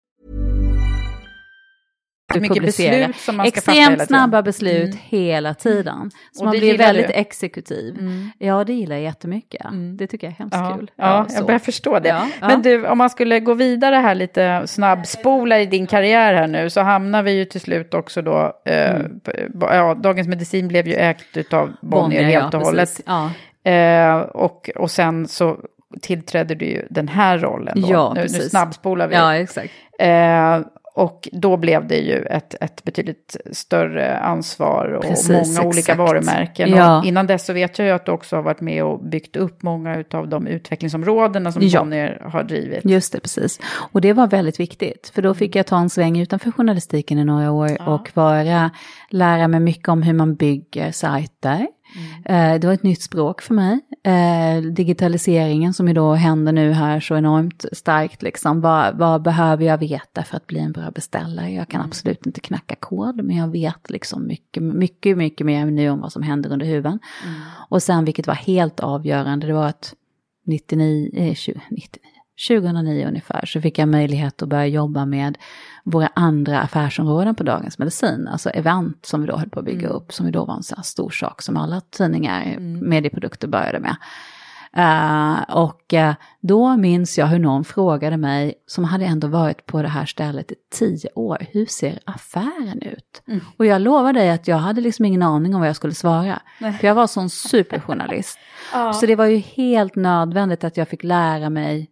Mycket 2.39 2.63
beslut 2.63 3.15
som 3.15 3.37
man 3.37 3.47
ska 3.47 3.61
fatta 3.61 3.71
hela 3.71 3.81
Extremt 3.83 3.91
tiden. 3.99 4.07
snabba 4.07 4.41
beslut 4.41 4.83
Mm. 4.93 4.97
hela 5.03 5.53
tiden. 5.53 6.11
Så 6.31 6.39
Och 6.39 6.45
man 6.45 6.51
blir 6.59 6.77
väldigt 6.77 7.07
du? 7.07 7.13
exekutiv. 7.13 7.95
Mm. 7.99 8.29
Ja, 8.37 8.63
det 8.63 8.73
gillar 8.73 8.95
jag 8.95 9.03
jättemycket. 9.03 9.65
Det 9.97 10.07
tycker 10.07 10.27
jag 10.27 10.31
är 10.31 10.37
hemskt 10.37 10.55
Ja, 10.57 10.75
kul. 10.77 10.91
ja, 10.95 11.25
så. 11.29 11.35
jag 11.37 11.45
börjar 11.45 11.59
förstå 11.59 11.99
det. 11.99 12.09
Ja, 12.09 12.27
ja. 12.41 12.47
Men 12.47 12.61
du, 12.61 12.87
om 12.87 12.97
man 12.97 13.09
skulle 13.09 13.39
gå 13.39 13.53
vidare 13.53 13.95
här 13.95 14.15
lite, 14.15 14.63
snabbspola 14.67 15.59
i 15.59 15.65
din 15.65 15.87
karriär 15.87 16.33
här 16.33 16.47
nu, 16.47 16.69
så 16.69 16.81
hamnar 16.81 17.23
vi 17.23 17.31
ju 17.31 17.45
till 17.45 17.61
slut 17.61 17.93
också 17.93 18.21
då, 18.21 18.53
eh, 18.65 18.89
Mm. 18.91 19.11
ja, 19.59 19.93
Dagens 19.93 20.27
Medicin 20.27 20.67
blev 20.67 20.87
ju 20.87 20.93
ägt 20.95 21.53
av 21.53 21.71
Bonnier, 21.81 22.21
ja, 22.29 22.39
helt 22.41 22.53
och 22.53 22.61
hållet. 22.61 23.01
Ja. 23.05 23.31
Eh, 23.71 24.15
och, 24.19 24.69
och 24.75 24.91
sen 24.91 25.27
så 25.27 25.57
tillträdde 26.01 26.55
du 26.55 26.65
ju 26.65 26.85
den 26.89 27.07
här 27.07 27.37
rollen 27.37 27.81
då. 27.81 27.87
Ja, 27.91 28.13
nu, 28.15 28.21
nu 28.21 28.27
snabbspolar 28.27 29.07
vi. 29.07 29.15
ja, 29.15 29.35
exakt. 29.35 29.73
Eh, 29.99 30.59
och 30.93 31.29
då 31.31 31.57
blev 31.57 31.87
det 31.87 31.97
ju 31.97 32.21
ett, 32.21 32.55
ett 32.61 32.83
betydligt 32.83 33.37
större 33.51 34.17
ansvar 34.17 34.93
och 34.93 35.03
Precis, 35.03 35.29
många 35.29 35.67
olika 35.67 35.79
exakt. 35.79 35.97
varumärken. 35.99 36.69
Ja. 36.69 37.03
Innan 37.05 37.27
dess 37.27 37.45
så 37.45 37.53
vet 37.53 37.79
jag 37.79 37.87
ju 37.87 37.93
att 37.93 38.05
du 38.05 38.11
också 38.11 38.35
har 38.35 38.43
varit 38.43 38.61
med 38.61 38.83
och 38.83 39.03
byggt 39.03 39.35
upp 39.35 39.63
många 39.63 40.03
av 40.11 40.27
de 40.27 40.47
utvecklingsområdena 40.47 41.51
som 41.51 41.61
Ja. 41.61 41.79
Bonnier 41.79 42.21
har 42.25 42.43
drivit. 42.43 42.85
Just 42.85 43.13
det, 43.13 43.19
precis. 43.19 43.59
Och 43.91 44.01
det 44.01 44.13
var 44.13 44.27
väldigt 44.27 44.59
viktigt, 44.59 45.11
för 45.15 45.21
då 45.21 45.33
fick 45.33 45.55
jag 45.55 45.65
ta 45.65 45.77
en 45.77 45.89
sväng 45.89 46.19
utanför 46.19 46.51
journalistiken 46.51 47.19
i 47.19 47.25
några 47.25 47.51
år 47.51 47.87
och 47.87 48.11
vara, 48.13 48.71
lära 49.09 49.47
mig 49.47 49.59
mycket 49.59 49.89
om 49.89 50.03
hur 50.03 50.13
man 50.13 50.35
bygger 50.35 50.91
sajter. 50.91 51.67
Eh, 52.25 52.59
Det 52.59 52.67
var 52.67 52.73
ett 52.73 52.83
nytt 52.83 53.01
språk 53.01 53.41
för 53.41 53.53
mig. 53.53 53.79
Eh, 54.03 54.61
digitaliseringen 54.61 55.73
som 55.73 55.87
ju 55.87 55.93
då 55.93 56.13
händer 56.13 56.51
nu 56.51 56.71
här 56.71 56.99
så 56.99 57.17
enormt 57.17 57.65
starkt. 57.71 58.21
Liksom. 58.21 58.61
Vad, 58.61 58.97
vad 58.97 59.21
behöver 59.21 59.65
jag 59.65 59.77
veta 59.77 60.23
för 60.23 60.37
att 60.37 60.47
bli 60.47 60.59
en 60.59 60.71
bra 60.71 60.91
beställare? 60.91 61.51
Jag 61.51 61.67
kan 61.67 61.81
absolut 61.81 62.25
inte 62.25 62.41
knacka 62.41 62.75
kod, 62.75 63.23
men 63.23 63.37
jag 63.37 63.47
vet 63.47 63.89
liksom 63.89 64.27
mycket, 64.27 64.63
mycket, 64.63 65.17
mycket 65.17 65.45
mer 65.45 65.65
nu 65.65 65.89
om 65.89 65.99
vad 65.99 66.11
som 66.11 66.23
händer 66.23 66.53
under 66.53 66.65
huven. 66.65 66.99
Och 67.69 67.83
sen, 67.83 68.05
vilket 68.05 68.27
var 68.27 68.35
helt 68.35 68.79
avgörande, 68.79 69.47
det 69.47 69.53
var 69.53 69.67
att 69.67 69.93
99, 70.45 71.09
eh, 71.13 71.33
20, 71.33 71.61
99, 71.69 72.01
2009 72.47 73.07
ungefär 73.07 73.45
så 73.45 73.61
fick 73.61 73.79
jag 73.79 73.87
möjlighet 73.89 74.41
att 74.41 74.49
börja 74.49 74.67
jobba 74.67 75.05
med 75.05 75.37
våra 75.83 76.09
andra 76.13 76.61
affärsområden 76.61 77.35
på 77.35 77.43
Dagens 77.43 77.77
Medicin. 77.77 78.27
Alltså 78.27 78.49
event 78.49 79.05
som 79.05 79.21
vi 79.21 79.27
då 79.27 79.37
höll 79.37 79.49
på 79.49 79.59
att 79.59 79.65
bygga 79.65 79.87
upp, 79.87 80.13
som 80.13 80.25
ju 80.25 80.31
då 80.31 80.45
var 80.45 80.55
en 80.55 80.63
sån 80.63 80.75
här 80.75 80.83
stor 80.83 81.09
sak 81.09 81.41
som 81.41 81.57
alla 81.57 81.81
tidningar, 81.81 82.59
medieprodukter 82.59 83.47
började 83.47 83.79
med. 83.79 83.95
Eh, 84.77 85.55
och 85.55 85.93
eh, 85.93 86.13
då 86.41 86.77
minns 86.77 87.17
jag 87.17 87.27
hur 87.27 87.39
någon 87.39 87.63
frågade 87.63 88.17
mig, 88.17 88.53
som 88.67 88.83
hade 88.83 89.05
ändå 89.05 89.27
varit 89.27 89.65
på 89.65 89.81
det 89.81 89.87
här 89.87 90.05
stället 90.05 90.51
i 90.51 90.55
tio 90.73 91.09
år, 91.15 91.37
hur 91.51 91.65
ser 91.65 91.99
affären 92.05 92.81
ut? 92.81 93.21
Och 93.57 93.65
jag 93.65 93.81
lovar 93.81 94.13
dig 94.13 94.29
att 94.29 94.47
jag 94.47 94.57
hade 94.57 94.81
liksom 94.81 95.05
ingen 95.05 95.23
aning 95.23 95.55
om 95.55 95.61
vad 95.61 95.69
jag 95.69 95.75
skulle 95.75 95.93
svara. 95.93 96.41
För 96.59 96.87
jag 96.87 96.95
var 96.95 97.07
sån 97.07 97.29
superjournalist. 97.29 98.39
Så 98.93 99.05
det 99.05 99.15
var 99.15 99.25
ju 99.25 99.37
helt 99.37 99.95
nödvändigt 99.95 100.63
att 100.63 100.77
jag 100.77 100.87
fick 100.87 101.03
lära 101.03 101.49
mig, 101.49 101.90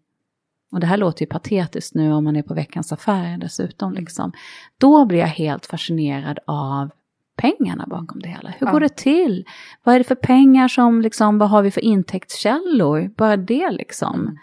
och 0.71 0.79
det 0.79 0.87
här 0.87 0.97
låter 0.97 1.21
ju 1.21 1.27
patetiskt 1.27 1.95
nu 1.95 2.13
om 2.13 2.23
man 2.23 2.35
är 2.35 2.41
på 2.43 2.53
Veckans 2.53 2.91
Affärer 2.93 3.37
dessutom, 3.37 3.93
liksom. 3.93 4.31
då 4.77 5.05
blir 5.05 5.19
jag 5.19 5.27
helt 5.27 5.65
fascinerad 5.65 6.39
av 6.47 6.89
pengarna 7.37 7.85
bakom 7.87 8.19
det 8.19 8.29
hela. 8.29 8.49
Hur 8.59 8.67
Ja. 8.67 8.71
går 8.71 8.79
det 8.79 8.95
till? 8.97 9.45
Vad 9.83 9.95
är 9.95 9.99
det 9.99 10.03
för 10.03 10.15
pengar 10.15 10.67
som, 10.67 11.01
liksom, 11.01 11.37
vad 11.37 11.49
har 11.49 11.61
vi 11.61 11.71
för 11.71 11.81
intäktskällor? 11.81 13.09
Bara 13.17 13.37
det 13.37 13.71
liksom. 13.71 14.37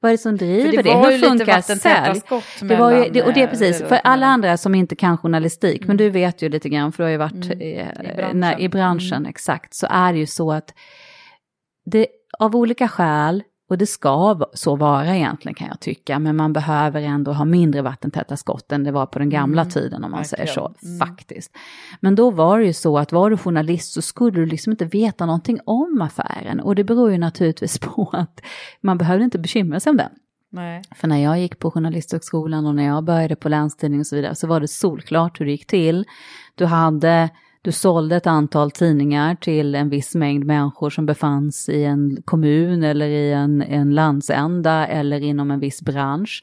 Vad 0.00 0.08
är 0.08 0.12
det 0.12 0.18
som 0.18 0.36
driver 0.36 0.70
För 0.70 0.76
det 0.76 0.82
det? 0.82 0.94
Hur 1.10 1.18
funkar 1.18 1.60
sälj? 1.60 2.20
Det 2.68 2.76
var 2.76 2.92
ju, 2.92 3.10
det, 3.10 3.22
och 3.22 3.32
det 3.32 3.40
är 3.40 3.44
eh, 3.44 3.50
precis, 3.50 3.82
för 3.82 4.00
alla 4.04 4.26
andra 4.26 4.56
som 4.56 4.74
inte 4.74 4.96
kan 4.96 5.18
journalistik, 5.18 5.86
men 5.86 5.96
du 5.96 6.10
vet 6.10 6.42
ju 6.42 6.48
lite 6.48 6.68
grann, 6.68 6.92
för 6.92 7.02
du 7.02 7.04
har 7.06 7.10
ju 7.10 7.16
varit 7.16 7.44
Mm. 7.52 7.60
eh, 7.60 7.66
I 7.66 7.80
i 7.80 8.14
branschen. 8.16 8.40
branschen, 8.40 8.60
i 8.60 8.68
branschen 8.68 9.26
exakt, 9.26 9.74
så 9.74 9.86
är 9.90 10.12
det 10.12 10.18
ju 10.18 10.26
så 10.26 10.52
att 10.52 10.74
det 11.84 12.06
av 12.38 12.56
olika 12.56 12.88
skäl, 12.88 13.42
och 13.68 13.78
det 13.78 13.86
ska 13.86 14.40
så 14.52 14.76
vara 14.76 15.16
egentligen 15.16 15.54
kan 15.54 15.68
jag 15.68 15.80
tycka, 15.80 16.18
men 16.18 16.36
man 16.36 16.52
behöver 16.52 17.02
ändå 17.02 17.32
ha 17.32 17.44
mindre 17.44 17.82
vattentäta 17.82 18.36
skott 18.36 18.72
än 18.72 18.84
det 18.84 18.92
var 18.92 19.06
på 19.06 19.18
den 19.18 19.30
gamla 19.30 19.62
Mm, 19.62 19.70
tiden 19.70 20.04
om 20.04 20.10
man 20.10 20.24
säger 20.24 20.46
så, 20.46 20.68
verkligen. 20.68 20.96
Mm. 20.96 21.08
faktiskt. 21.08 21.56
Men 22.00 22.14
då 22.14 22.30
var 22.30 22.58
det 22.58 22.64
ju 22.64 22.72
så 22.72 22.98
att 22.98 23.12
var 23.12 23.30
du 23.30 23.36
journalist 23.36 23.92
så 23.92 24.02
skulle 24.02 24.40
du 24.40 24.46
liksom 24.46 24.70
inte 24.70 24.84
veta 24.84 25.26
någonting 25.26 25.60
om 25.64 26.02
affären 26.02 26.60
och 26.60 26.74
det 26.74 26.84
beror 26.84 27.10
ju 27.10 27.18
naturligtvis 27.18 27.78
på 27.94 28.10
att 28.12 28.40
man 28.80 28.98
behövde 28.98 29.24
inte 29.24 29.38
bekymra 29.38 29.80
sig 29.80 29.90
om 29.90 29.96
den. 29.96 30.10
Nej. 30.50 30.82
För 30.94 31.08
när 31.08 31.22
jag 31.22 31.40
gick 31.40 31.58
på 31.58 31.70
Journalisthögskolan 31.70 32.66
och 32.66 32.74
när 32.74 32.86
jag 32.86 33.04
började 33.04 33.36
på 33.36 33.48
Länstidning 33.48 34.00
och 34.00 34.06
så 34.06 34.16
vidare 34.16 34.34
så 34.34 34.46
var 34.46 34.60
det 34.60 34.68
solklart 34.68 35.40
hur 35.40 35.44
det 35.46 35.52
gick 35.52 35.66
till. 35.66 36.04
Du 36.54 36.64
hade, 36.64 37.30
du 37.66 37.72
sålde 37.72 38.16
ett 38.16 38.26
antal 38.26 38.70
tidningar 38.70 39.34
till 39.34 39.74
en 39.74 39.88
viss 39.88 40.14
mängd 40.14 40.44
människor 40.44 40.90
som 40.90 41.06
befanns 41.06 41.68
i 41.68 41.84
en 41.84 42.22
kommun 42.24 42.82
eller 42.82 43.06
i 43.06 43.32
en, 43.32 43.62
en 43.62 43.94
landsända 43.94 44.86
eller 44.86 45.20
inom 45.20 45.50
en 45.50 45.60
viss 45.60 45.82
bransch. 45.82 46.42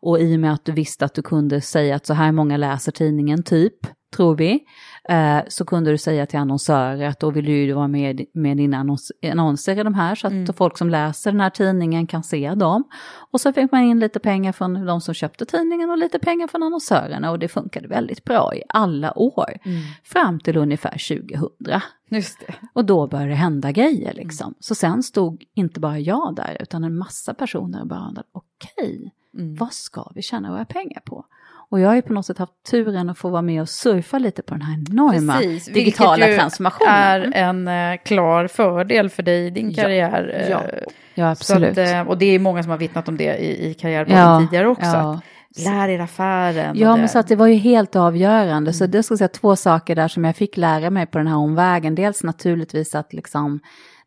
Och 0.00 0.20
i 0.20 0.36
och 0.36 0.40
med 0.40 0.52
att 0.52 0.64
du 0.64 0.72
visste 0.72 1.04
att 1.04 1.14
du 1.14 1.22
kunde 1.22 1.60
säga 1.60 1.96
att 1.96 2.06
så 2.06 2.14
här 2.14 2.32
många 2.32 2.56
läser 2.56 2.92
tidningen, 2.92 3.42
typ, 3.42 3.74
tror 4.16 4.36
vi, 4.36 4.60
eh, 5.08 5.38
så 5.48 5.64
kunde 5.64 5.90
du 5.90 5.98
säga 5.98 6.26
till 6.26 6.38
annonsörer 6.38 7.08
att 7.08 7.20
då 7.20 7.30
vill 7.30 7.44
du 7.44 7.52
ju 7.52 7.72
vara 7.72 7.88
med 7.88 8.24
med 8.34 8.56
dina 8.56 8.76
annons 8.76 9.12
annonser 9.32 9.78
i 9.78 9.82
de 9.82 9.94
här 9.94 10.14
så 10.14 10.26
att 10.26 10.56
folk 10.56 10.78
som 10.78 10.88
läser 10.90 11.30
den 11.32 11.40
här 11.40 11.50
tidningen 11.50 12.06
kan 12.06 12.22
se 12.22 12.54
dem. 12.54 12.84
Och 13.32 13.40
så 13.40 13.52
fick 13.52 13.72
man 13.72 13.82
in 13.82 13.98
lite 14.00 14.18
pengar 14.20 14.52
från 14.52 14.86
de 14.86 15.00
som 15.00 15.14
köpte 15.14 15.44
tidningen 15.46 15.90
och 15.90 15.98
lite 15.98 16.18
pengar 16.18 16.46
från 16.46 16.62
annonsörerna 16.62 17.30
och 17.30 17.38
det 17.38 17.48
funkade 17.48 17.88
väldigt 17.88 18.24
bra 18.24 18.54
i 18.54 18.62
alla 18.68 19.18
år. 19.18 19.50
Fram 20.04 20.40
till 20.40 20.56
ungefär 20.56 20.90
2000. 20.90 21.80
Just 22.10 22.40
det. 22.46 22.54
Och 22.72 22.84
då 22.84 23.06
började 23.06 23.30
det 23.30 23.34
hända 23.36 23.72
grejer 23.72 24.12
liksom. 24.14 24.54
Så 24.60 24.74
sen 24.74 25.02
stod 25.02 25.44
inte 25.54 25.80
bara 25.80 25.98
jag 25.98 26.34
där 26.36 26.56
utan 26.60 26.84
en 26.84 26.96
massa 26.98 27.34
personer 27.34 27.80
och 27.80 27.86
bara 27.86 28.08
undrade, 28.08 28.28
okej, 28.32 29.12
vad 29.58 29.72
ska 29.72 30.12
vi 30.14 30.22
tjäna 30.22 30.50
våra 30.50 30.64
pengar 30.64 31.00
på? 31.04 31.24
Och 31.72 31.80
jag 31.80 31.88
har 31.88 31.94
ju 31.94 32.02
på 32.02 32.12
något 32.12 32.26
sätt 32.26 32.38
haft 32.38 32.52
turen 32.70 33.10
att 33.10 33.18
få 33.18 33.28
vara 33.28 33.42
med 33.42 33.62
och 33.62 33.68
surfa 33.68 34.18
lite 34.18 34.42
på 34.42 34.54
den 34.54 34.62
här 34.62 34.74
enorma 34.90 35.32
Precis, 35.32 35.64
digitala 35.74 36.16
vilket 36.16 36.32
ju 36.34 36.38
transformationen. 36.38 36.92
är 36.94 37.20
en 37.32 37.68
eh, 37.68 37.98
klar 38.04 38.46
fördel 38.46 39.10
för 39.10 39.22
dig 39.22 39.46
i 39.46 39.50
din 39.50 39.70
Ja, 39.70 39.82
karriär. 39.82 40.34
eh, 40.40 40.48
ja. 40.50 40.62
Ja, 41.14 41.34
Så 41.34 41.42
absolut. 41.54 41.70
att, 41.78 41.78
eh, 41.78 42.00
och 42.08 42.18
det 42.18 42.26
är 42.26 42.38
många 42.38 42.62
som 42.62 42.70
har 42.70 42.78
vittnat 42.78 43.08
om 43.08 43.16
det 43.16 43.36
i, 43.36 43.70
i 43.70 43.74
karriärpodden 43.74 44.18
Ja, 44.20 44.40
tidigare 44.40 44.68
också. 44.68 44.86
ja. 44.86 45.20
Lär 45.64 45.88
er 45.88 45.98
affären. 45.98 46.78
Ja, 46.78 46.96
men 46.96 47.08
så 47.08 47.18
att 47.18 47.28
det 47.28 47.36
var 47.36 47.46
ju 47.46 47.54
helt 47.54 47.96
avgörande. 47.96 48.72
Så 48.72 48.84
Mm. 48.84 48.90
det 48.90 49.02
ska 49.02 49.16
säga 49.16 49.28
två 49.28 49.56
saker 49.56 49.94
där 49.96 50.08
som 50.08 50.24
jag 50.24 50.36
fick 50.36 50.56
lära 50.56 50.90
mig 50.90 51.06
på 51.06 51.18
den 51.18 51.26
här 51.26 51.36
omvägen. 51.36 51.94
Dels 51.94 52.22
naturligtvis 52.22 52.94
att 52.94 53.12
liksom 53.12 53.60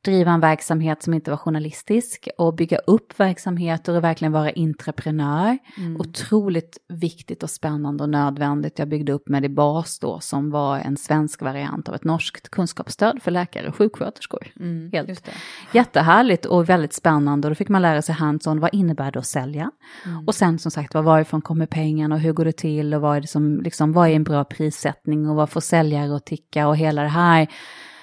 driva 0.05 0.31
en 0.31 0.39
verksamhet 0.39 1.03
som 1.03 1.13
inte 1.13 1.31
var 1.31 1.37
journalistisk 1.37 2.27
och 2.37 2.55
bygga 2.55 2.77
upp 2.77 3.19
verksamheter 3.19 3.95
och 3.97 4.03
verkligen 4.03 4.31
vara 4.31 4.51
entreprenör. 4.55 5.57
Mm. 5.77 6.01
Otroligt 6.01 6.77
viktigt 6.87 7.43
och 7.43 7.49
spännande 7.49 8.03
och 8.03 8.09
nödvändigt. 8.09 8.79
Jag 8.79 8.87
byggde 8.87 9.11
upp 9.11 9.29
Medibas 9.29 9.99
då 9.99 10.19
som 10.19 10.51
var 10.51 10.77
en 10.77 10.97
svensk 10.97 11.41
variant 11.41 11.89
av 11.89 11.95
ett 11.95 12.03
norskt 12.03 12.49
kunskapsstöd 12.49 13.21
för 13.21 13.31
läkare 13.31 13.67
och 13.67 13.75
sjuksköterskor. 13.75 14.47
Mm, 14.59 14.89
Helt 14.93 15.29
jättehärligt 15.71 16.45
och 16.45 16.69
väldigt 16.69 16.93
spännande 16.93 17.47
och 17.47 17.51
då 17.51 17.55
fick 17.55 17.69
man 17.69 17.81
lära 17.81 18.01
sig 18.01 18.15
hands-on, 18.15 18.59
vad 18.59 18.73
innebär 18.73 19.11
det 19.11 19.19
att 19.19 19.25
sälja? 19.25 19.71
Mm. 20.05 20.27
Och 20.27 20.35
sen 20.35 20.59
som 20.59 20.71
sagt, 20.71 20.93
var, 20.93 21.01
varifrån 21.01 21.41
kommer 21.41 21.65
pengarna 21.65 22.15
och 22.15 22.21
hur 22.21 22.33
går 22.33 22.45
det 22.45 22.57
till 22.57 22.93
och 22.93 23.01
vad 23.01 23.17
är, 23.17 23.21
det 23.21 23.27
som, 23.27 23.61
liksom, 23.61 23.93
vad 23.93 24.09
är 24.09 24.13
en 24.13 24.23
bra 24.23 24.43
prissättning 24.43 25.29
och 25.29 25.35
vad 25.35 25.49
får 25.49 25.61
säljare 25.61 26.15
att 26.15 26.25
ticka 26.25 26.67
och 26.67 26.77
hela 26.77 27.01
det 27.01 27.07
här 27.07 27.47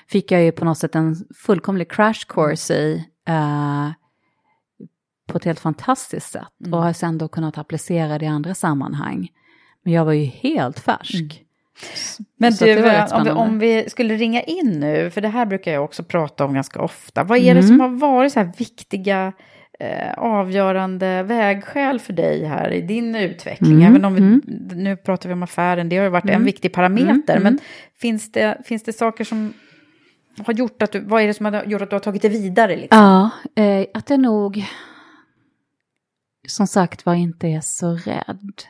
fick 0.09 0.31
jag 0.33 0.43
ju 0.43 0.53
på 0.53 0.65
något 0.65 0.79
sätt 0.79 0.95
en 0.95 1.17
fullkomlig 1.37 1.91
crash 1.91 2.27
course 2.29 2.75
i 2.75 3.05
eh, 3.29 3.91
på 5.29 5.39
ett 5.39 5.45
helt 5.45 5.61
fantastiskt 5.61 6.31
sätt 6.33 6.43
Mm. 6.65 6.75
och 6.75 6.83
har 6.83 6.93
sen 6.93 7.19
då 7.19 7.29
kunnat 7.29 7.59
applicera 7.59 8.19
det 8.19 8.25
i 8.25 8.29
andra 8.29 8.55
sammanhang. 8.55 9.29
Men 9.85 9.93
jag 9.93 10.05
var 10.05 10.13
ju 10.13 10.25
helt 10.25 10.81
färsk. 10.81 11.45
Men 12.37 12.53
Så 12.53 12.65
att 12.65 12.77
du, 12.77 12.83
det 12.83 13.09
om 13.13 13.25
vi, 13.25 13.31
om 13.31 13.59
vi 13.59 13.91
skulle 13.91 14.17
ringa 14.17 14.43
in 14.43 14.81
nu, 14.81 15.11
för 15.11 15.21
det 15.21 15.29
här 15.29 15.47
brukar 15.47 15.73
jag 15.73 15.85
också 15.85 16.03
prata 16.05 16.45
om 16.45 16.55
ganska 16.55 16.81
ofta. 16.83 17.25
Vad 17.25 17.39
är 17.39 17.43
det 17.55 17.61
Mm. 17.61 17.67
som 17.67 17.81
har 17.81 17.89
varit 17.89 18.33
så 18.33 18.41
här 18.41 18.53
viktiga, 18.59 19.33
eh, 19.81 20.13
avgörande 20.19 21.23
vägskäl 21.23 21.99
för 22.01 22.13
dig 22.13 22.45
här 22.45 22.71
i 22.71 22.81
din 22.83 23.15
utveckling? 23.17 23.73
Mm, 23.73 23.89
Även 23.91 24.05
om 24.05 24.15
vi, 24.15 24.21
mm. 24.21 24.41
nu 24.75 24.97
pratar 24.97 25.29
vi 25.29 25.33
om 25.33 25.43
affären, 25.43 25.89
det 25.89 25.97
har 25.97 26.05
ju 26.05 26.11
varit 26.11 26.25
en 26.25 26.31
Mm. 26.31 26.45
viktig 26.45 26.73
parameter. 26.73 27.37
Mm, 27.37 27.43
mm. 27.43 27.43
Men 27.43 27.59
finns 28.01 28.33
det, 28.33 28.59
finns 28.65 28.83
det 28.83 28.93
saker 28.93 29.25
som 29.25 29.53
har 30.39 30.53
gjort 30.53 30.83
att 30.83 30.93
du, 30.93 31.01
vad 31.01 31.23
är 31.23 31.27
det 31.27 31.35
som 31.35 31.47
har 31.47 31.65
gjort 31.65 31.83
att 31.83 31.91
du 31.91 31.97
har 31.97 32.01
tagit 32.01 32.23
det 32.23 32.29
vidare? 32.29 32.77
Liksom? 32.77 32.99
Ja, 32.99 33.31
eh, 33.63 33.87
att 33.95 34.11
jag 34.11 34.21
nog 34.21 34.65
som 36.49 36.67
sagt 36.67 37.07
var 37.07 37.15
inte 37.15 37.49
är 37.49 37.61
så 37.61 37.95
rädd 37.95 38.63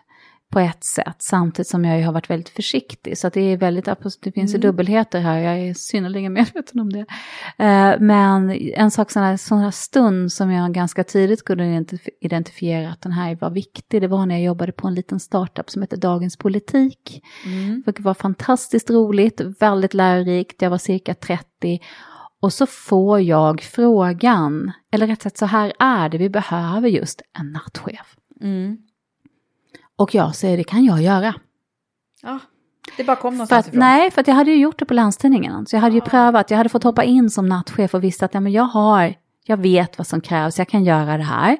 på 0.53 0.61
ett 0.61 0.85
sätt, 0.85 1.17
samtidigt 1.19 1.69
som 1.69 1.85
jag 1.85 2.07
har 2.07 2.13
varit 2.13 2.31
väldigt 2.31 2.49
försiktig. 2.49 3.19
Så 3.19 3.27
att 3.27 3.33
det 3.35 3.41
är 3.41 3.57
väldigt, 3.57 3.85
det 4.23 4.33
finns 4.33 4.55
Mm. 4.55 4.61
dubbelheter 4.61 5.21
här, 5.21 5.39
jag 5.39 5.59
är 5.61 5.75
synnerligen 5.75 6.33
medveten 6.39 6.81
om 6.81 6.93
det. 6.93 7.07
Eh, 7.59 8.01
men 8.01 8.51
en 8.75 8.91
sak 8.91 9.11
sån 9.11 9.23
här, 9.23 9.37
sån 9.37 9.59
här 9.59 9.71
stund 9.71 10.33
som 10.33 10.51
jag 10.51 10.75
ganska 10.75 11.05
tidigt 11.05 11.45
kunde 11.45 11.65
identif- 11.65 12.09
identifiera 12.21 12.91
att 12.91 13.01
den 13.01 13.13
här 13.13 13.37
var 13.41 13.51
viktig, 13.51 14.01
det 14.01 14.09
var 14.09 14.27
när 14.27 14.35
jag 14.35 14.45
jobbade 14.45 14.73
på 14.73 14.89
en 14.89 14.95
liten 14.95 15.21
startup 15.21 15.71
som 15.71 15.83
heter 15.83 15.97
Dagens 15.97 16.37
Politik. 16.37 17.23
Mm. 17.47 17.83
Det 17.87 18.01
var 18.01 18.15
fantastiskt 18.15 18.91
roligt, 18.91 19.41
väldigt 19.61 19.95
lärorikt, 19.95 20.63
jag 20.63 20.71
var 20.71 20.79
cirka 20.79 21.15
30. 21.15 21.81
Och 22.43 22.53
så 22.53 22.67
får 22.67 23.21
jag 23.21 23.61
frågan, 23.61 24.73
eller 24.93 25.07
rätt 25.07 25.23
sagt 25.23 25.39
så 25.39 25.47
här 25.47 25.73
är 25.79 26.09
det, 26.09 26.19
vi 26.19 26.29
behöver 26.31 26.89
just 26.89 27.23
en 27.39 27.53
nattchef. 27.53 28.17
Mm. 28.41 28.79
Och 30.03 30.15
jag 30.15 30.35
säger 30.35 30.57
det 30.57 30.65
kan 30.65 30.85
jag 30.85 31.03
göra. 31.03 31.35
Ja, 32.23 32.39
det 32.97 33.05
bara 33.05 33.17
kom 33.17 33.33
För 33.33 33.37
någonstans 33.37 33.67
att, 33.67 33.69
ifrån. 33.69 33.81
nej, 33.81 34.11
för 34.11 34.21
att 34.21 34.27
jag 34.27 34.35
hade 34.35 34.51
ju 34.51 34.57
gjort 34.57 34.79
det 34.79 34.85
på 34.85 34.95
Länstidningen. 34.95 35.67
Så 35.67 35.77
jag 35.77 35.81
hade 35.81 35.95
ju 35.95 36.01
prövat, 36.01 36.51
jag 36.51 36.59
hade 36.59 36.69
fått 36.69 36.85
hoppa 36.85 37.05
in 37.05 37.31
som 37.31 37.47
nattchef 37.47 37.95
och 37.95 38.05
visste 38.05 38.25
att 38.25 38.35
ja, 38.35 38.41
men 38.41 38.53
jag 38.53 38.63
har, 38.63 39.15
jag 39.45 39.57
vet 39.57 39.99
vad 39.99 40.07
som 40.07 40.21
krävs, 40.21 40.59
jag 40.59 40.69
kan 40.69 40.85
göra 40.85 41.17
det 41.17 41.23
här. 41.23 41.57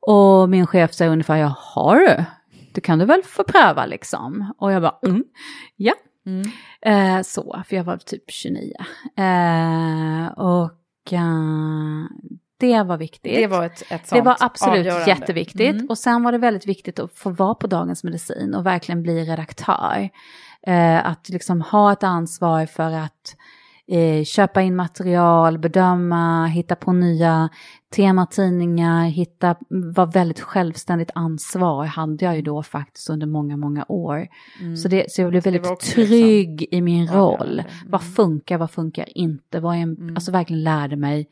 Och 0.00 0.48
min 0.48 0.66
chef 0.66 0.94
säger 0.94 1.10
ungefär, 1.10 1.36
jaha 1.36 1.94
du, 1.94 2.24
det 2.72 2.80
kan 2.80 2.98
du 2.98 3.04
väl 3.04 3.22
få 3.22 3.44
pröva 3.44 3.86
liksom. 3.86 4.52
Och 4.58 4.72
jag 4.72 4.82
bara, 4.82 4.98
mm, 5.06 5.24
ja. 5.76 5.94
Mm. 6.26 6.50
Eh, 6.82 7.22
så, 7.22 7.62
för 7.68 7.76
jag 7.76 7.84
var 7.84 7.96
typ 7.96 8.30
29. 8.30 8.72
Eh, 9.16 10.26
och 10.38 11.12
eh, 11.12 12.06
det 12.58 12.82
var 12.82 12.96
viktigt. 12.96 13.34
Det 13.36 13.46
var 13.46 13.64
ett, 13.64 13.82
ett 13.88 14.10
Det 14.10 14.20
var 14.20 14.36
absolut 14.40 14.78
avgörande. 14.78 15.10
jätteviktigt. 15.10 15.74
Mm. 15.74 15.86
Och 15.88 15.98
sen 15.98 16.22
var 16.22 16.32
det 16.32 16.38
väldigt 16.38 16.66
viktigt 16.66 16.98
att 16.98 17.12
få 17.12 17.30
vara 17.30 17.54
på 17.54 17.66
Dagens 17.66 18.04
Medicin 18.04 18.54
och 18.54 18.66
verkligen 18.66 19.02
bli 19.02 19.24
redaktör. 19.24 20.08
Eh, 20.66 21.06
att 21.06 21.28
liksom 21.28 21.60
ha 21.60 21.92
ett 21.92 22.02
ansvar 22.04 22.66
för 22.66 22.92
att 22.92 23.36
eh, 23.88 24.24
köpa 24.24 24.62
in 24.62 24.76
material, 24.76 25.58
bedöma, 25.58 26.46
hitta 26.46 26.76
på 26.76 26.92
nya 26.92 27.48
tematidningar, 27.96 29.04
hitta, 29.04 29.56
var 29.68 30.06
väldigt 30.06 30.40
självständigt 30.40 31.10
ansvar 31.14 31.84
hade 31.84 32.24
jag 32.24 32.36
ju 32.36 32.42
då 32.42 32.62
faktiskt 32.62 33.10
under 33.10 33.26
många, 33.26 33.56
många 33.56 33.84
år. 33.88 34.28
Mm. 34.60 34.76
Så, 34.76 34.88
det, 34.88 35.12
så 35.12 35.20
jag 35.22 35.30
blev 35.30 35.42
väldigt 35.44 35.70
liksom 35.70 35.94
trygg 35.94 36.68
i 36.70 36.80
min 36.80 37.06
roll. 37.08 37.32
avgörande. 37.40 37.64
Vad 37.86 38.02
funkar, 38.02 38.58
vad 38.58 38.70
funkar 38.70 39.18
inte? 39.18 39.60
Vad 39.60 39.74
är 39.76 39.78
en, 39.80 39.96
Mm. 39.96 40.16
Alltså 40.16 40.32
verkligen 40.32 40.62
lärde 40.62 40.96
mig 40.96 41.28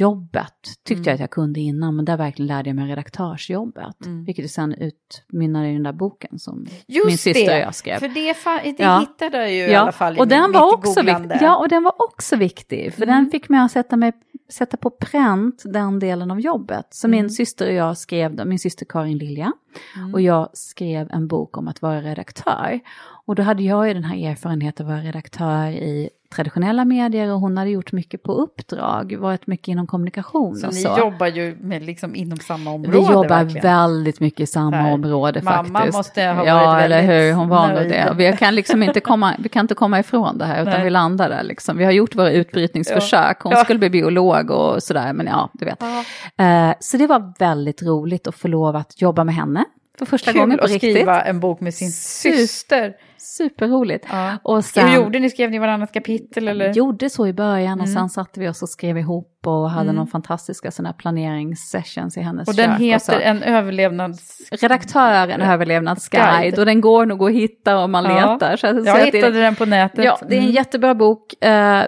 jobbet. 0.00 0.52
Tyckte 0.84 0.92
Mm. 0.94 1.04
jag 1.04 1.14
att 1.14 1.20
jag 1.20 1.30
kunde 1.30 1.60
innan, 1.60 1.96
men 1.96 2.04
där 2.04 2.16
verkligen 2.16 2.46
lärde 2.46 2.68
jag 2.68 2.76
mig 2.76 2.86
redaktörsjobbet. 2.90 4.06
Mm. 4.06 4.24
Vilket 4.24 4.50
sen 4.50 4.74
utmynnade 4.74 5.68
i 5.68 5.72
den 5.72 5.82
där 5.82 5.92
boken 5.92 6.38
som 6.38 6.66
Just 6.86 7.06
min 7.06 7.18
syster 7.18 7.46
det, 7.46 7.54
och 7.56 7.60
jag 7.62 7.74
skrev. 7.74 7.98
För 7.98 8.08
det, 8.08 8.34
det 8.76 8.82
Ja. 8.82 8.98
hittade 8.98 9.36
jag 9.36 9.52
ju 9.52 9.58
i 9.58 9.74
alla 9.74 9.92
fall 9.92 10.16
i 10.16 10.20
och 10.20 10.28
den 10.28 10.50
mitt 10.50 10.60
var 10.60 10.74
också. 10.74 11.00
Ja, 11.40 11.56
och 11.56 11.68
den 11.68 11.82
var 11.82 12.02
också 12.02 12.36
viktig. 12.36 12.94
För 12.94 13.02
Mm. 13.02 13.14
den 13.14 13.30
fick 13.30 13.48
mig 13.48 13.60
att 13.60 13.70
sätta, 13.72 13.96
mig, 13.96 14.12
sätta 14.48 14.76
på 14.76 14.90
pränt 14.90 15.62
den 15.64 15.98
delen 15.98 16.30
av 16.30 16.40
jobbet. 16.40 16.86
Så 16.90 17.06
Mm. 17.06 17.18
min 17.20 17.30
syster 17.30 17.66
och 17.66 17.72
jag 17.74 17.98
skrev, 17.98 18.46
min 18.46 18.58
syster 18.58 18.86
Karin 18.88 19.18
Lilja, 19.18 19.52
Mm. 19.96 20.14
och 20.14 20.20
jag 20.20 20.48
skrev 20.52 21.08
en 21.12 21.26
bok 21.28 21.56
om 21.58 21.68
att 21.68 21.82
vara 21.82 22.00
redaktör. 22.00 22.80
Och 23.26 23.34
då 23.34 23.42
hade 23.42 23.62
jag 23.62 23.88
ju 23.88 23.94
den 23.94 24.04
här 24.04 24.30
erfarenheten 24.30 24.86
att 24.86 24.92
vara 24.92 25.00
redaktör 25.02 25.66
i 25.70 26.10
traditionella 26.34 26.84
medier 26.84 27.32
och 27.32 27.40
hon 27.40 27.56
hade 27.56 27.70
gjort 27.70 27.92
mycket 27.92 28.22
på 28.22 28.32
uppdrag, 28.32 29.16
varit 29.18 29.46
mycket 29.46 29.68
inom 29.68 29.86
kommunikation 29.86 30.56
Så 30.56 30.66
och 30.66 30.74
ni 30.74 30.80
så. 30.80 30.94
jobbar 30.98 31.26
ju 31.26 31.56
med 31.60 31.82
liksom 31.82 32.14
inom 32.14 32.38
samma 32.38 32.70
område 32.70 32.98
Vi 32.98 33.04
jobbar 33.12 33.28
verkligen. 33.28 33.62
väldigt 33.62 34.20
mycket 34.20 34.40
i 34.40 34.46
samma 34.46 34.76
här, 34.76 34.92
område 34.92 35.40
mamma 35.42 35.78
faktiskt. 35.78 35.96
måste 35.96 36.22
ha 36.22 36.46
ja, 36.46 36.54
varit 36.54 36.84
eller 36.84 36.96
väldigt 37.02 37.16
hur, 37.30 37.32
hon 37.32 37.48
var 37.48 37.68
nog 37.68 37.76
det. 37.88 38.12
Vi 38.16 38.36
kan 38.38 38.54
liksom 38.54 38.82
inte 38.82 39.00
komma, 39.00 39.34
vi 39.38 39.48
kan 39.48 39.60
inte 39.64 39.74
komma 39.74 39.98
ifrån 40.00 40.38
det 40.38 40.44
här, 40.44 40.62
utan 40.62 40.74
Nej. 40.74 40.84
vi 40.84 40.90
landar 40.90 41.28
där 41.28 41.42
liksom. 41.42 41.76
Vi 41.76 41.84
har 41.84 41.92
gjort 41.92 42.14
våra 42.16 42.30
utbrytningsförsök, 42.32 43.40
hon 43.42 43.52
Ja. 43.52 43.64
skulle 43.64 43.78
bli 43.78 43.90
biolog 43.90 44.33
och 44.42 44.82
sådär, 44.82 45.12
men 45.12 45.26
ja, 45.26 45.50
du 45.52 45.64
vet. 45.64 45.78
Ja. 45.80 46.04
Eh, 46.44 46.74
så 46.80 46.96
det 46.96 47.06
var 47.06 47.32
väldigt 47.38 47.82
roligt 47.82 48.26
att 48.26 48.34
få 48.34 48.48
lov 48.48 48.76
att 48.76 49.00
jobba 49.00 49.24
med 49.24 49.34
henne 49.34 49.64
för 49.98 50.06
första 50.06 50.32
Kul 50.32 50.40
gången 50.40 50.58
på 50.58 50.64
att 50.64 50.70
riktigt. 50.70 50.94
skriva 50.94 51.22
en 51.22 51.40
bok 51.40 51.60
med 51.60 51.74
sin 51.74 51.92
syster. 51.92 52.94
Superroligt. 53.24 54.06
Ja. 54.10 54.32
Och 54.42 54.64
sen, 54.64 54.88
Hur 54.88 54.94
gjorde 54.96 55.18
ni? 55.18 55.30
Skrev 55.30 55.50
ni 55.50 55.58
varannat 55.58 55.92
kapitel 55.92 56.48
eller? 56.48 56.72
gjorde 56.72 57.10
så 57.10 57.26
i 57.26 57.32
början 57.32 57.80
och 57.80 57.86
Mm. 57.86 57.94
sen 57.96 58.08
satte 58.08 58.40
vi 58.40 58.48
oss 58.48 58.62
och 58.62 58.68
skrev 58.68 58.98
ihop 58.98 59.30
och 59.46 59.70
hade 59.70 59.84
Mm. 59.84 59.96
någon 59.96 60.06
fantastiska 60.06 60.70
sådana 60.70 60.88
här 60.88 60.96
planeringssessions 60.96 62.16
i 62.16 62.20
hennes 62.20 62.48
och 62.48 62.54
den 62.54 62.70
kök 62.70 62.80
heter 62.80 63.12
så. 63.12 63.18
En 63.20 63.42
överlevnads... 63.42 64.40
Redaktören 64.52 65.40
överlevnadsguide 65.40 66.40
Guide. 66.40 66.58
och 66.58 66.66
den 66.66 66.80
går 66.80 67.06
nog 67.06 67.22
att 67.22 67.32
hitta 67.34 67.78
om 67.78 67.92
man 67.92 68.04
Ja. 68.04 68.32
letar. 68.32 68.56
Så 68.56 68.66
Jag 68.66 68.84
säga 68.84 68.94
att 68.94 68.98
det- 69.12 69.18
hittade 69.18 69.40
den 69.40 69.54
på 69.54 69.64
nätet. 69.64 70.04
Ja, 70.04 70.18
det 70.28 70.34
är 70.34 70.38
en 70.38 70.42
Mm. 70.44 70.54
jättebra 70.54 70.94
bok. 70.94 71.44
Eh, 71.44 71.80
eh, 71.82 71.86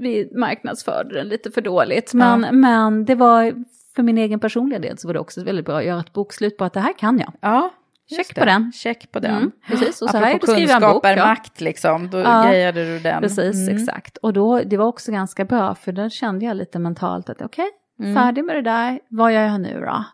vi 0.00 0.30
marknadsförde 0.36 1.14
den 1.14 1.28
lite 1.28 1.50
för 1.50 1.60
dåligt. 1.60 2.14
Men, 2.14 2.42
Ja. 2.42 2.52
men 2.52 3.04
det 3.04 3.14
var, 3.14 3.52
för 3.96 4.02
min 4.02 4.18
egen 4.18 4.40
personliga 4.40 4.78
del 4.78 4.98
så 4.98 5.08
var 5.08 5.12
det 5.14 5.20
också 5.20 5.44
väldigt 5.44 5.64
bra 5.66 5.78
att 5.78 5.84
göra 5.84 6.00
ett 6.00 6.12
bokslut 6.12 6.56
på 6.56 6.64
att 6.64 6.72
det 6.72 6.80
här 6.80 6.92
kan 6.98 7.18
jag. 7.18 7.32
Ja, 7.40 7.70
Check 8.10 8.34
på 8.34 8.44
den. 8.44 8.72
Check 8.72 9.12
på 9.12 9.18
den. 9.20 9.36
Mm, 9.36 9.50
precis, 9.68 10.02
och 10.02 10.10
så 10.10 10.16
här 10.16 10.34
Apropå 10.34 10.52
är 10.52 10.56
det 10.56 10.62
att 10.64 10.68
skriva 10.70 10.86
en 10.86 10.92
bok, 10.94 11.04
är 11.06 11.16
makt 11.16 11.60
liksom, 11.60 12.10
då 12.10 12.18
Ja, 12.18 12.42
grejade 12.48 12.84
du 12.84 12.98
den. 12.98 13.22
Precis, 13.22 13.68
Mm. 13.68 13.76
exakt. 13.76 14.16
Och 14.16 14.32
då, 14.32 14.60
det 14.60 14.76
var 14.76 14.86
också 14.86 15.12
ganska 15.12 15.44
bra, 15.44 15.74
för 15.74 15.92
då 15.92 16.10
kände 16.10 16.44
jag 16.44 16.56
lite 16.56 16.78
mentalt 16.78 17.30
att 17.30 17.42
okej, 17.42 17.66
Mm. 18.00 18.14
färdig 18.14 18.44
med 18.44 18.56
det 18.56 18.62
där, 18.62 19.00
vad 19.08 19.32
gör 19.32 19.42
jag 19.42 19.60
nu 19.60 19.80
då? 19.80 20.04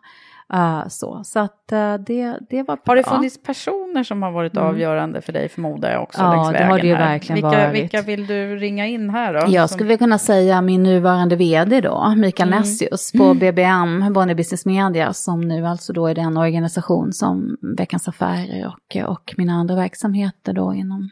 Eh, 0.53 0.87
så 0.87 1.21
så 1.23 1.39
att 1.39 1.71
eh, 1.71 1.93
det, 1.93 2.37
det 2.49 2.63
var. 2.63 2.77
Har 2.85 2.95
det 2.95 3.03
funnits 3.03 3.43
personer 3.43 4.03
som 4.03 4.23
har 4.23 4.31
varit 4.31 4.53
Mm. 4.57 4.67
avgörande 4.69 5.21
för 5.21 5.33
dig 5.33 5.49
förmodar 5.49 5.91
jag 5.91 6.03
också 6.03 6.21
Ja, 6.21 6.51
det 6.57 6.63
har 6.65 6.79
det 6.79 6.87
ju 6.87 6.95
här. 6.95 7.11
verkligen 7.11 7.35
vilka, 7.35 7.67
varit. 7.67 7.73
Vilka 7.83 8.01
vill 8.01 8.27
du 8.27 8.55
ringa 8.55 8.87
in 8.87 9.09
här 9.09 9.33
då? 9.33 9.39
Jag 9.47 9.69
Som- 9.69 9.77
skulle 9.77 9.97
kunna 9.97 10.17
säga 10.17 10.61
min 10.61 10.83
nuvarande 10.83 11.35
vd 11.35 11.81
då, 11.81 12.13
Mikael 12.17 12.49
Mm. 12.49 12.59
Nessius 12.59 13.11
på 13.17 13.33
BBM, 13.33 14.13
Bonnier 14.13 14.35
Business 14.35 14.65
Media, 14.65 15.13
som 15.13 15.41
nu 15.41 15.67
alltså 15.67 15.93
då 15.93 16.07
är 16.07 16.15
den 16.15 16.37
organisation 16.37 17.13
som 17.13 17.57
Veckans 17.77 18.07
Affärer 18.07 18.67
och, 18.67 19.09
och 19.11 19.33
mina 19.37 19.53
andra 19.53 19.75
verksamheter 19.75 20.53
då 20.53 20.73
inom 20.73 21.09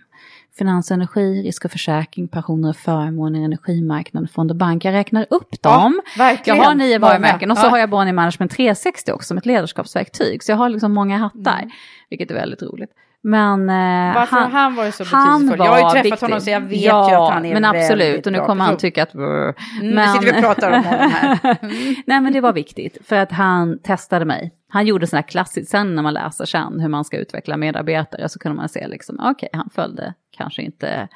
finans 0.58 0.91
och 0.91 0.95
energi, 0.95 1.43
risk 1.43 1.66
och 1.66 1.72
försäkring, 1.72 2.28
pensioner 2.28 2.70
och 2.70 2.76
förmåner, 2.76 3.41
energimarknad, 3.45 4.32
fond 4.32 4.52
och 4.52 4.58
bank. 4.58 4.86
Jag 4.86 4.91
räknar 4.93 5.26
upp 5.30 5.62
dem. 5.62 6.02
Ja. 6.18 6.38
Jag 6.45 6.56
har 6.56 6.74
nio 6.76 6.99
varumärken 6.99 7.52
och 7.52 7.58
så 7.58 7.66
Ja. 7.66 7.70
har 7.70 7.78
jag 7.78 7.89
Bonnier 7.89 8.14
Management 8.14 8.52
360 8.52 9.12
också 9.12 9.28
som 9.28 9.38
ett 9.38 9.45
ledarskapsverktyg. 9.45 10.43
Så 10.43 10.52
jag 10.52 10.58
har 10.58 10.70
liksom 10.70 10.93
många 10.93 11.18
hattar, 11.18 11.58
Mm. 11.58 11.70
vilket 12.10 12.32
är 12.32 12.36
väldigt 12.36 12.62
roligt. 12.62 12.89
Men 13.24 13.69
eh, 13.69 14.15
Varför 14.15 14.38
har 14.38 14.49
han 14.49 14.76
varit 14.76 14.95
så 14.95 15.03
han 15.03 15.41
betydelsefull? 15.41 15.65
Jag 15.65 15.72
har 15.72 15.78
ju 15.78 15.84
var 15.84 15.91
träffat 15.91 16.05
viktig. 16.05 16.26
honom 16.26 16.41
så 16.41 16.49
jag 16.49 16.61
vet 16.61 16.82
ja, 16.82 17.09
ju 17.09 17.15
att 17.15 17.34
han 17.34 17.45
är 17.45 17.53
men 17.53 17.65
absolut, 17.65 18.07
väldigt 18.07 18.26
och 18.26 18.32
nu 18.32 18.38
bra 18.38 18.47
kommer 18.47 18.65
han 18.65 18.78
tycka 18.78 19.03
att... 19.03 19.13
Mm, 19.13 19.53
nu 19.82 20.07
sitter 20.07 20.26
vi 20.26 20.32
och 20.32 20.43
pratar 20.43 20.72
om 20.72 20.84
honom 20.84 21.11
här. 21.11 21.39
Nej 22.05 22.22
men 22.22 22.34
det 22.34 22.41
var 22.41 22.53
viktigt, 22.53 22.97
för 23.05 23.15
att 23.15 23.32
han 23.32 23.80
testade 23.80 24.26
mig. 24.26 24.51
Han 24.69 24.86
gjorde 24.86 25.07
sådana 25.07 25.22
här 25.22 25.28
klassiskt, 25.28 25.72
sen 25.72 25.95
när 25.95 26.03
man 26.03 26.13
läser 26.13 26.45
sen 26.45 26.80
hur 26.80 26.89
man 26.89 27.05
ska 27.05 27.17
utveckla 27.17 27.57
medarbetare 27.57 28.30
så 28.30 28.39
kunde 28.39 28.55
man 28.55 28.69
se 28.69 28.88
liksom, 28.88 29.19
okej, 29.19 29.49
han 29.53 29.69
följde 29.74 30.13
kanske 30.38 30.61
inte 30.61 31.07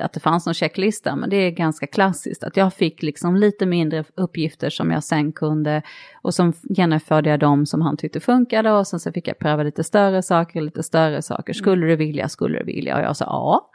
att 0.00 0.12
det 0.12 0.20
fanns 0.20 0.46
någon 0.46 0.54
checklista, 0.54 1.16
men 1.16 1.30
det 1.30 1.36
är 1.36 1.50
ganska 1.50 1.86
klassiskt. 1.86 2.44
Att 2.44 2.56
jag 2.56 2.74
fick 2.74 3.02
liksom 3.02 3.36
lite 3.36 3.66
mindre 3.66 4.04
uppgifter 4.14 4.70
som 4.70 4.90
jag 4.90 5.04
sen 5.04 5.32
kunde, 5.32 5.82
och 6.22 6.34
som 6.34 6.52
genomförde 6.62 7.30
jag 7.30 7.40
dem 7.40 7.66
som 7.66 7.82
han 7.82 7.96
tyckte 7.96 8.20
funkade, 8.20 8.72
och 8.72 8.86
sen 8.86 9.00
så 9.00 9.12
fick 9.12 9.28
jag 9.28 9.38
pröva 9.38 9.62
lite 9.62 9.84
större 9.84 10.22
saker, 10.22 10.60
lite 10.60 10.82
större 10.82 11.22
saker. 11.22 11.52
Skulle 11.52 11.86
du 11.86 11.96
vilja, 11.96 12.28
skulle 12.28 12.58
du 12.58 12.64
vilja? 12.64 12.96
Och 12.96 13.02
jag 13.02 13.16
sa 13.16 13.24
ja. 13.24 13.70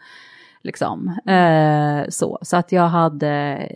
Liksom. 0.64 1.08
Eh, 1.28 2.10
så. 2.10 2.40
så 2.42 2.58
att 2.58 2.72
jag 2.72 2.88
hade, 2.88 3.68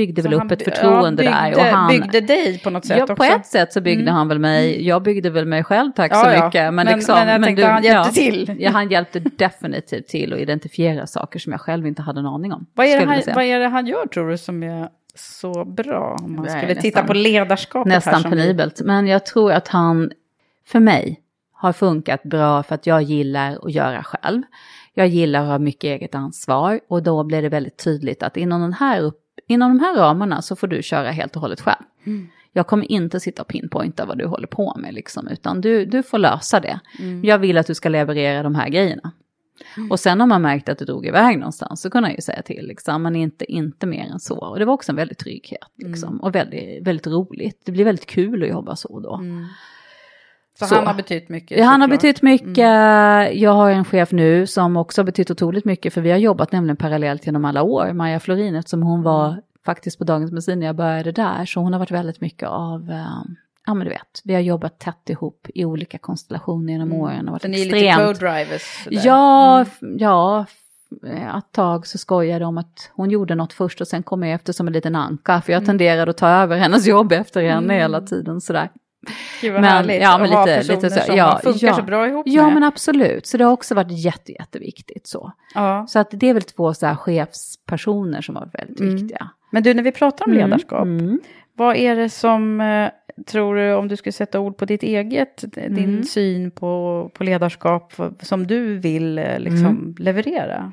byggde 0.00 0.22
Så 0.22 0.28
väl 0.28 0.40
upp 0.42 0.50
ett 0.50 0.62
förtroende 0.64 1.24
ja, 1.24 1.30
där. 1.30 1.44
byggde- 1.50 1.60
Och 1.60 1.66
han, 1.76 1.88
byggde 1.90 2.20
dig 2.20 2.58
på 2.58 2.70
något 2.70 2.84
sätt 2.86 2.96
ja, 2.96 3.02
också. 3.02 3.16
på 3.16 3.24
ett 3.24 3.46
sätt 3.46 3.72
så 3.72 3.80
byggde 3.80 4.02
Mm. 4.02 4.14
han 4.14 4.28
väl 4.28 4.38
mig, 4.38 4.86
jag 4.86 5.02
byggde 5.02 5.30
väl 5.30 5.46
mig 5.46 5.64
själv, 5.64 5.92
tack 5.96 6.12
Ja, 6.12 6.16
så 6.38 6.44
mycket. 6.44 6.64
Men, 6.64 6.74
Men- 6.74 6.86
liksom, 6.86 7.14
men 7.14 7.28
jag 7.28 7.42
tänkte 7.42 7.66
han 7.66 7.84
hjälpte 7.84 8.12
till. 8.14 8.56
Ja, 8.60 8.70
han 8.70 8.90
hjälpte 8.90 9.18
definitivt 9.20 10.08
till 10.08 10.32
att 10.32 10.38
identifiera 10.38 11.06
saker 11.06 11.38
som 11.38 11.52
jag 11.52 11.60
själv 11.60 11.86
inte 11.86 12.02
hade 12.02 12.20
en 12.20 12.26
aning 12.26 12.52
om. 12.52 12.66
Vad 12.74 12.86
är, 12.86 13.06
han, 13.06 13.22
vad 13.34 13.44
är 13.44 13.60
det 13.60 13.68
han 13.68 13.86
gör 13.86 14.06
tror 14.06 14.28
du 14.30 14.38
som 14.38 14.62
är 14.62 14.88
så 15.14 15.64
bra? 15.64 16.16
Om 16.24 16.36
man 16.36 16.44
skulle 16.48 16.62
nästan- 16.66 16.82
titta 16.82 17.02
på 17.02 17.14
ledarskapet 17.14 17.92
här 17.92 17.96
Nästan 17.96 18.22
vi- 18.22 18.30
penibelt. 18.36 18.80
Men 18.84 19.06
jag 19.06 19.26
tror 19.26 19.52
att 19.52 19.68
han, 19.68 20.10
för 20.66 20.80
mig, 20.80 21.20
har 21.52 21.72
funkat 21.72 22.22
bra 22.22 22.62
för 22.62 22.74
att 22.74 22.86
jag 22.86 23.02
gillar 23.02 23.58
att 23.66 23.72
göra 23.74 24.02
själv. 24.02 24.42
Jag 24.94 25.06
gillar 25.06 25.40
att 25.42 25.46
ha 25.48 25.58
mycket 25.58 25.84
eget 25.84 26.14
ansvar 26.14 26.80
och 26.88 27.02
då 27.02 27.24
blir 27.24 27.42
det 27.42 27.48
väldigt 27.48 27.76
tydligt 27.84 28.22
att 28.22 28.36
inom, 28.36 28.60
den 28.60 28.72
här 28.72 29.00
upp, 29.00 29.20
inom 29.50 29.78
de 29.78 29.84
här 29.84 29.96
ramarna 29.96 30.42
så 30.42 30.56
får 30.56 30.66
du 30.66 30.82
köra 30.82 31.10
helt 31.10 31.36
och 31.36 31.42
hållet 31.42 31.60
själv. 31.60 31.82
Mm. 32.04 32.28
Jag 32.52 32.66
kommer 32.66 32.92
inte 32.92 33.20
sitta 33.20 33.42
och 33.42 33.48
pinpointa 33.48 34.04
vad 34.06 34.18
du 34.18 34.26
håller 34.26 34.46
på 34.46 34.76
med, 34.78 34.94
liksom, 34.94 35.28
utan 35.28 35.60
du, 35.60 35.84
du 35.84 36.02
får 36.02 36.18
lösa 36.18 36.60
det. 36.60 36.80
Mm. 36.98 37.24
Jag 37.24 37.38
vill 37.38 37.58
att 37.58 37.66
du 37.66 37.74
ska 37.74 37.88
leverera 37.88 38.42
de 38.42 38.54
här 38.54 38.68
grejerna. 38.68 39.12
Och 39.90 40.00
sen 40.00 40.20
om 40.20 40.28
man 40.28 40.42
märkte 40.42 40.72
att 40.72 40.78
det 40.78 40.84
drog 40.84 41.06
iväg 41.06 41.38
någonstans 41.38 41.80
så 41.82 41.90
kunde 41.90 42.08
jag 42.08 42.16
ju 42.16 42.22
säga 42.22 42.42
till, 42.42 42.66
liksom, 42.66 43.02
men 43.02 43.16
inte, 43.16 43.52
inte 43.52 43.86
mer 43.86 44.06
än 44.12 44.20
så. 44.20 44.38
Och 44.38 44.58
det 44.58 44.64
var 44.64 44.72
också 44.74 44.92
en 44.92 44.96
väldig 44.96 45.18
trygghet, 45.18 45.68
liksom, 45.76 46.08
Mm. 46.08 46.20
och 46.20 46.34
väldigt, 46.34 46.86
väldigt 46.86 47.06
roligt. 47.06 47.62
Det 47.64 47.72
blir 47.72 47.84
väldigt 47.84 48.06
kul 48.06 48.42
att 48.42 48.48
jobba 48.48 48.76
så 48.76 49.00
då. 49.00 49.20
Så, 50.58 50.66
Så. 50.66 50.74
han 50.74 50.86
har 50.86 50.94
betytt 50.94 51.28
mycket? 51.28 51.58
Ja, 51.58 51.64
han 51.64 51.80
har 51.80 51.88
betytt 51.88 52.22
mycket. 52.22 52.56
Jag 53.40 53.50
har 53.52 53.70
en 53.70 53.84
chef 53.84 54.12
nu 54.12 54.46
som 54.46 54.76
också 54.76 55.00
har 55.00 55.04
betytt 55.06 55.30
otroligt 55.30 55.64
mycket, 55.64 55.94
för 55.94 56.00
vi 56.00 56.10
har 56.10 56.18
jobbat 56.18 56.52
nämligen 56.52 56.76
parallellt 56.76 57.26
genom 57.26 57.44
alla 57.44 57.62
år. 57.62 57.92
Maja 57.92 58.20
Florin, 58.20 58.54
eftersom 58.54 58.82
hon 58.82 59.02
var 59.02 59.40
faktiskt 59.66 59.98
på 59.98 60.04
Dagens 60.04 60.32
Medicin 60.32 60.58
när 60.60 60.66
jag 60.66 60.76
började 60.76 61.12
där, 61.12 61.44
så 61.44 61.60
hon 61.60 61.72
har 61.72 61.80
varit 61.80 61.90
väldigt 61.90 62.20
mycket 62.20 62.48
av, 62.48 62.90
eh, 62.90 63.04
ja 63.66 63.74
men 63.74 63.84
du 63.84 63.90
vet, 63.90 64.20
vi 64.24 64.34
har 64.34 64.40
jobbat 64.40 64.78
tätt 64.78 65.10
ihop 65.10 65.46
i 65.54 65.64
olika 65.64 65.98
konstellationer 65.98 66.72
genom 66.72 66.92
åren. 66.92 67.28
och 67.28 67.32
varit 67.32 67.42
Så 67.42 67.48
ni 67.48 67.60
är 67.60 67.64
lite 67.64 67.94
co-drivers? 67.96 68.86
Ja, 68.90 69.64
Mm. 69.82 69.98
ja, 69.98 70.46
ett 71.38 71.52
tag 71.52 71.86
så 71.86 71.98
skojade 71.98 72.44
om 72.44 72.58
att 72.58 72.90
hon 72.94 73.10
gjorde 73.10 73.34
något 73.34 73.52
först 73.52 73.80
och 73.80 73.88
sen 73.88 74.02
kom 74.02 74.22
jag 74.22 74.32
efter 74.34 74.52
som 74.52 74.66
en 74.66 74.72
liten 74.72 74.96
anka, 74.96 75.40
för 75.40 75.52
jag 75.52 75.58
Mm. 75.62 75.66
tenderade 75.66 76.10
att 76.10 76.16
ta 76.16 76.28
över 76.28 76.56
hennes 76.58 76.86
jobb 76.86 77.12
efter 77.12 77.42
henne 77.42 77.74
hela 77.74 78.00
tiden 78.00 78.40
sådär. 78.40 78.68
Gud 79.40 79.52
vad 79.52 79.64
härligt 79.64 80.02
ja, 80.02 80.18
men 80.18 80.26
att 80.26 80.32
ha 80.34 80.44
lite, 80.46 80.56
personer 80.58 80.76
lite 80.76 80.90
så, 80.90 81.00
som 81.06 81.16
ja, 81.16 81.40
funkar 81.44 81.66
ja. 81.66 81.74
så 81.74 81.82
bra 81.82 82.08
ihop 82.08 82.22
Ja, 82.28 82.44
med. 82.44 82.54
men 82.54 82.64
absolut. 82.64 83.26
Så 83.26 83.36
det 83.36 83.44
har 83.44 83.52
också 83.52 83.74
varit 83.74 83.90
jätte, 84.04 84.32
jätteviktigt 84.32 85.06
så. 85.06 85.32
Ja. 85.54 85.86
Så 85.88 85.98
att 85.98 86.08
det 86.10 86.28
är 86.28 86.34
väl 86.34 86.42
två 86.42 86.74
så 86.74 86.86
här 86.86 86.94
chefspersoner 86.94 88.20
som 88.22 88.36
har 88.36 88.42
varit 88.42 88.54
väldigt 88.54 88.80
Mm. 88.80 88.94
viktiga. 88.96 89.30
Men 89.52 89.62
du, 89.62 89.74
när 89.74 89.82
vi 89.82 89.92
pratar 89.92 90.24
om 90.26 90.32
Mm, 90.32 90.44
ledarskap, 90.44 90.88
vad 91.56 91.76
är 91.76 91.96
det 91.96 92.08
som, 92.10 92.60
eh, 92.60 92.88
tror 93.26 93.54
du, 93.56 93.74
om 93.74 93.88
du 93.88 93.96
skulle 93.96 94.12
sätta 94.12 94.40
ord 94.40 94.56
på 94.56 94.64
ditt 94.64 94.82
eget, 94.82 95.44
din 95.54 95.76
Mm. 95.78 96.04
syn 96.04 96.50
på, 96.50 97.10
på 97.14 97.24
ledarskap 97.24 97.92
som 98.22 98.46
du 98.46 98.78
vill 98.78 99.18
eh, 99.18 99.38
liksom 99.38 99.66
Mm. 99.66 99.94
leverera? 99.98 100.72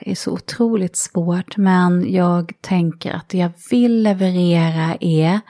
Det 0.00 0.10
är 0.10 0.14
så 0.14 0.32
otroligt 0.32 0.96
svårt, 0.96 1.56
men 1.56 2.12
jag 2.12 2.52
tänker 2.60 3.12
att 3.12 3.28
det 3.28 3.38
jag 3.38 3.50
vill 3.70 4.02
leverera 4.02 4.96
är 5.00 5.40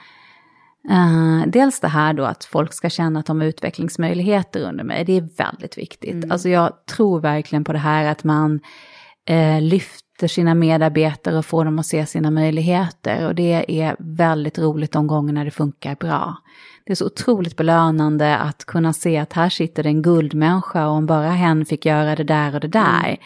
eh, 0.89 1.47
dels 1.47 1.79
det 1.79 1.87
här 1.87 2.13
då 2.13 2.25
att 2.25 2.43
folk 2.43 2.73
ska 2.73 2.89
känna 2.89 3.19
att 3.19 3.25
de 3.25 3.39
har 3.39 3.47
utvecklingsmöjligheter 3.47 4.61
under 4.61 4.83
mig. 4.83 5.05
Det 5.05 5.17
är 5.17 5.29
väldigt 5.37 5.77
viktigt. 5.77 6.31
Alltså 6.31 6.49
jag 6.49 6.85
tror 6.85 7.19
verkligen 7.19 7.63
på 7.63 7.73
det 7.73 7.79
här 7.79 8.05
att 8.05 8.23
man 8.23 8.59
eh, 9.25 9.61
lyfter 9.61 10.27
sina 10.27 10.53
medarbetare 10.53 11.37
och 11.37 11.45
får 11.45 11.65
dem 11.65 11.79
att 11.79 11.85
se 11.85 12.05
sina 12.05 12.31
möjligheter. 12.31 13.27
Och 13.27 13.35
det 13.35 13.81
är 13.81 13.95
väldigt 13.99 14.59
roligt 14.59 14.91
de 14.91 15.07
gångerna 15.07 15.43
det 15.43 15.51
funkar 15.51 15.95
bra. 15.95 16.37
Det 16.85 16.93
är 16.93 16.95
så 16.95 17.05
otroligt 17.05 17.57
belönande 17.57 18.37
att 18.37 18.65
kunna 18.65 18.93
se 18.93 19.17
att 19.17 19.33
här 19.33 19.49
sitter 19.49 19.83
det 19.83 19.89
en 19.89 20.01
guldmänniska 20.01 20.87
och 20.87 20.93
om 20.93 21.05
bara 21.05 21.29
hen 21.29 21.65
fick 21.65 21.85
göra 21.85 22.15
det 22.15 22.23
där 22.23 22.53
och 22.53 22.59
det 22.59 22.67
där 22.67 23.17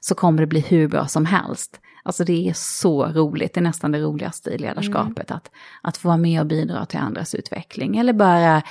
så 0.00 0.14
kommer 0.14 0.40
det 0.40 0.46
bli 0.46 0.60
hur 0.60 0.88
bra 0.88 1.06
som 1.06 1.26
helst. 1.26 1.80
Alltså 2.02 2.24
det 2.24 2.48
är 2.48 2.52
så 2.52 3.06
roligt, 3.06 3.54
det 3.54 3.60
är 3.60 3.62
nästan 3.62 3.92
det 3.92 3.98
roligaste 4.00 4.50
i 4.50 4.58
ledarskapet, 4.58 5.30
att, 5.30 5.50
att 5.82 5.96
få 5.96 6.08
vara 6.08 6.18
med 6.18 6.40
och 6.40 6.46
bidra 6.46 6.86
till 6.86 6.98
andras 6.98 7.34
utveckling. 7.34 7.96
Eller 7.96 8.12
bara, 8.12 8.62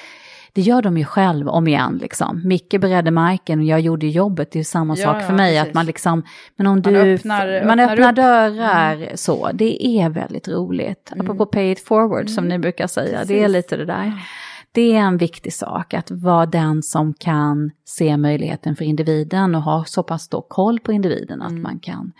det 0.54 0.62
gör 0.62 0.82
de 0.82 0.98
ju 0.98 1.06
själv 1.06 1.48
om 1.50 1.68
igen 1.68 1.98
liksom. 2.02 2.42
Micke 2.46 2.76
beredde 2.82 3.12
marken 3.12 3.60
och 3.60 3.66
jag 3.66 3.80
gjorde 3.80 4.08
jobbet, 4.08 4.52
det 4.52 4.58
är 4.58 4.60
ju 4.62 4.64
samma 4.66 4.98
Ja, 4.98 5.04
sak 5.04 5.22
för 5.22 5.30
ja, 5.30 5.36
mig. 5.38 5.56
precis. 5.56 5.68
Att 5.70 5.74
man 5.74 5.86
liksom, 5.86 6.24
men 6.56 6.68
om 6.68 6.74
Man 6.74 6.94
du, 6.94 7.00
öppnar- 7.00 7.66
man 7.66 7.80
öppnar 7.80 7.94
öppnar 7.94 8.14
dörrar 8.14 9.10
så, 9.16 9.50
det 9.54 9.86
är 9.88 10.10
väldigt 10.10 10.48
roligt. 10.48 11.12
Apropå 11.20 11.46
pay 11.46 11.72
it 11.72 11.80
forward 11.86 12.30
som 12.30 12.48
ni 12.48 12.60
brukar 12.60 12.88
säga, 12.88 13.20
det 13.26 13.34
är 13.34 13.38
Precis. 13.48 13.54
lite 13.54 13.78
det 13.78 13.86
där. 13.86 14.14
Det 14.72 14.96
är 14.96 15.00
en 15.00 15.18
viktig 15.18 15.54
sak 15.54 15.94
att 15.94 16.12
vara 16.12 16.46
den 16.46 16.84
som 16.84 17.14
kan 17.14 17.72
se 17.86 18.18
möjligheten 18.18 18.76
för 18.76 18.86
individen 18.86 19.56
och 19.56 19.62
ha 19.62 19.86
så 19.86 20.04
pass 20.04 20.28
då 20.28 20.42
koll 20.42 20.80
på 20.80 20.92
individen 20.92 21.42
att 21.42 21.54
man 21.54 21.80
kan. 21.80 22.12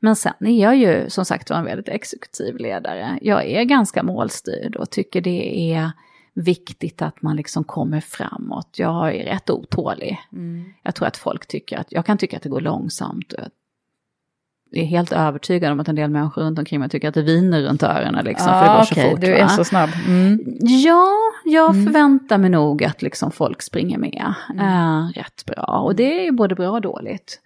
Men 0.00 0.16
sen 0.16 0.46
är 0.46 0.62
jag 0.62 0.76
ju 0.76 1.10
som 1.10 1.24
sagt 1.24 1.50
var 1.50 1.56
en 1.56 1.64
väldigt 1.64 1.88
exekutiv 1.88 2.56
ledare. 2.56 3.18
Jag 3.22 3.46
är 3.46 3.64
ganska 3.64 4.02
målstyrd 4.02 4.76
och 4.76 4.90
tycker 4.90 5.20
det 5.20 5.72
är 5.72 5.90
viktigt 6.34 7.02
att 7.02 7.22
man 7.22 7.36
liksom 7.36 7.64
kommer 7.64 8.00
framåt. 8.00 8.78
Jag 8.78 9.14
är 9.14 9.24
rätt 9.24 9.50
otålig. 9.50 10.18
Jag 10.82 10.94
tror 10.94 11.08
att 11.08 11.16
folk 11.16 11.46
tycker 11.46 11.78
att, 11.78 11.92
jag 11.92 12.06
kan 12.06 12.18
tycka 12.18 12.36
att 12.36 12.42
det 12.42 12.48
går 12.48 12.60
långsamt. 12.60 13.34
Är 14.80 14.84
helt 14.84 15.12
övertygad 15.12 15.72
om 15.72 15.80
att 15.80 15.88
en 15.88 15.94
del 15.94 16.10
människor 16.10 16.42
runt 16.42 16.58
omkring 16.58 16.80
mig 16.80 16.88
tycker 16.88 17.08
att 17.08 17.14
det 17.14 17.22
viner 17.22 17.62
runt 17.62 17.82
öronen 17.82 18.24
liksom, 18.24 18.46
för 18.48 18.60
det 18.60 18.76
går 18.76 18.82
så 18.84 18.92
okej, 18.94 19.10
fort. 19.10 19.20
du 19.20 19.34
är 19.34 19.42
va? 19.42 19.48
så 19.48 19.64
snabb. 19.64 19.90
Mm. 20.08 20.38
Ja, 20.60 21.06
jag 21.44 21.74
förväntar 21.84 22.38
mig 22.38 22.50
nog 22.50 22.84
att 22.84 23.02
liksom 23.02 23.30
folk 23.30 23.62
springer 23.62 23.98
med 23.98 24.34
Mm. 24.50 24.66
eh, 24.66 25.08
rätt 25.14 25.44
bra. 25.46 25.82
Och 25.84 25.96
det 25.96 26.26
är 26.26 26.32
både 26.32 26.54
bra 26.54 26.70
och 26.70 26.80
dåligt. 26.80 27.40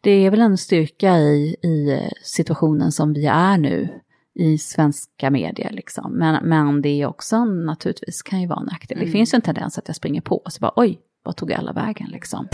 Det 0.00 0.10
är 0.10 0.30
väl 0.30 0.40
en 0.40 0.58
styrka 0.58 1.16
i, 1.18 1.56
i 1.62 2.00
situationen 2.22 2.92
som 2.92 3.12
vi 3.12 3.26
är 3.26 3.58
nu 3.58 3.88
i 4.34 4.58
svenska 4.58 5.30
medier. 5.30 5.70
Liksom. 5.72 6.12
Men, 6.12 6.48
men 6.48 6.82
det 6.82 7.02
är 7.02 7.06
också 7.06 7.44
naturligtvis 7.44 8.22
kan 8.22 8.40
ju 8.40 8.46
vara 8.46 8.60
en 8.60 8.66
nackdel. 8.66 8.96
Mm. 8.98 9.06
Det 9.06 9.12
finns 9.12 9.34
ju 9.34 9.36
en 9.36 9.42
tendens 9.42 9.78
att 9.78 9.88
jag 9.88 9.96
springer 9.96 10.20
på 10.20 10.36
och 10.36 10.52
så 10.52 10.60
bara 10.60 10.72
oj, 10.76 10.98
vad 11.24 11.36
tog 11.36 11.52
alla 11.52 11.72
vägen 11.72 12.08
liksom. 12.12 12.48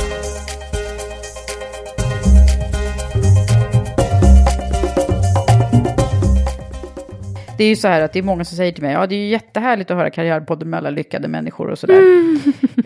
Det 7.61 7.65
är 7.65 7.69
ju 7.69 7.77
så 7.77 7.89
här 7.89 8.01
att 8.03 8.13
det 8.13 8.19
är 8.19 8.23
många 8.23 8.45
som 8.45 8.57
säger 8.57 8.73
till 8.73 8.83
mig, 8.83 8.93
ja 8.93 9.07
det 9.07 9.15
är 9.15 9.19
ju 9.19 9.27
jättehärligt 9.29 9.91
att 9.91 9.97
höra 9.97 10.11
karriärpodden 10.11 10.71
med 10.71 10.79
alla 10.79 10.91
lyckade 10.91 11.29
människor 11.29 11.71
och 11.71 11.79
sådär. 11.79 12.01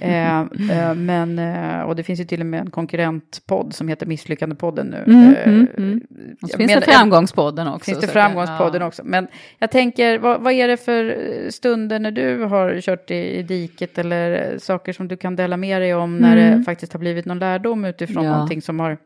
eh, 0.01 0.41
eh, 0.41 0.95
men, 0.95 1.39
eh, 1.39 1.81
och 1.81 1.97
det 1.97 2.03
finns 2.03 2.21
ju 2.21 2.25
till 2.25 2.41
och 2.41 2.47
med 2.47 2.61
en 2.61 2.71
konkurrentpodd 2.71 3.75
som 3.75 3.89
heter 3.89 4.07
Misslyckandepodden 4.07 4.87
nu. 4.87 5.13
Mm, 5.13 5.35
Eh, 5.35 5.49
mm, 5.49 5.67
mm. 5.79 6.01
Och 6.43 6.51
så 6.51 6.57
finns 6.57 6.75
det 6.75 6.81
Framgångspodden 6.81 7.69
också. 7.69 7.85
Finns 7.85 8.01
det 8.01 8.07
Framgångspodden 8.09 8.81
ja. 8.81 8.89
också. 8.89 9.03
Men 9.05 9.27
jag 9.59 9.71
tänker, 9.71 10.19
vad, 10.19 10.41
vad 10.41 10.53
är 10.53 10.69
det 10.69 10.77
för 10.77 11.17
stunder 11.51 11.99
när 11.99 12.11
du 12.11 12.45
har 12.45 12.81
kört 12.81 13.11
i, 13.11 13.15
i 13.39 13.43
diket 13.43 13.99
eller 13.99 14.59
saker 14.59 14.93
som 14.93 15.09
du 15.09 15.17
kan 15.17 15.37
dela 15.37 15.57
med 15.57 15.81
dig 15.83 15.95
om 15.95 16.19
när 16.19 16.37
Mm. 16.37 16.59
det 16.59 16.65
faktiskt 16.65 16.93
har 16.93 17.01
blivit 17.01 17.25
någon 17.25 17.39
lärdom 17.39 17.85
utifrån 17.85 18.25
Ja. 18.25 18.33
någonting 18.33 18.63
som 18.63 18.81
har, 18.81 18.99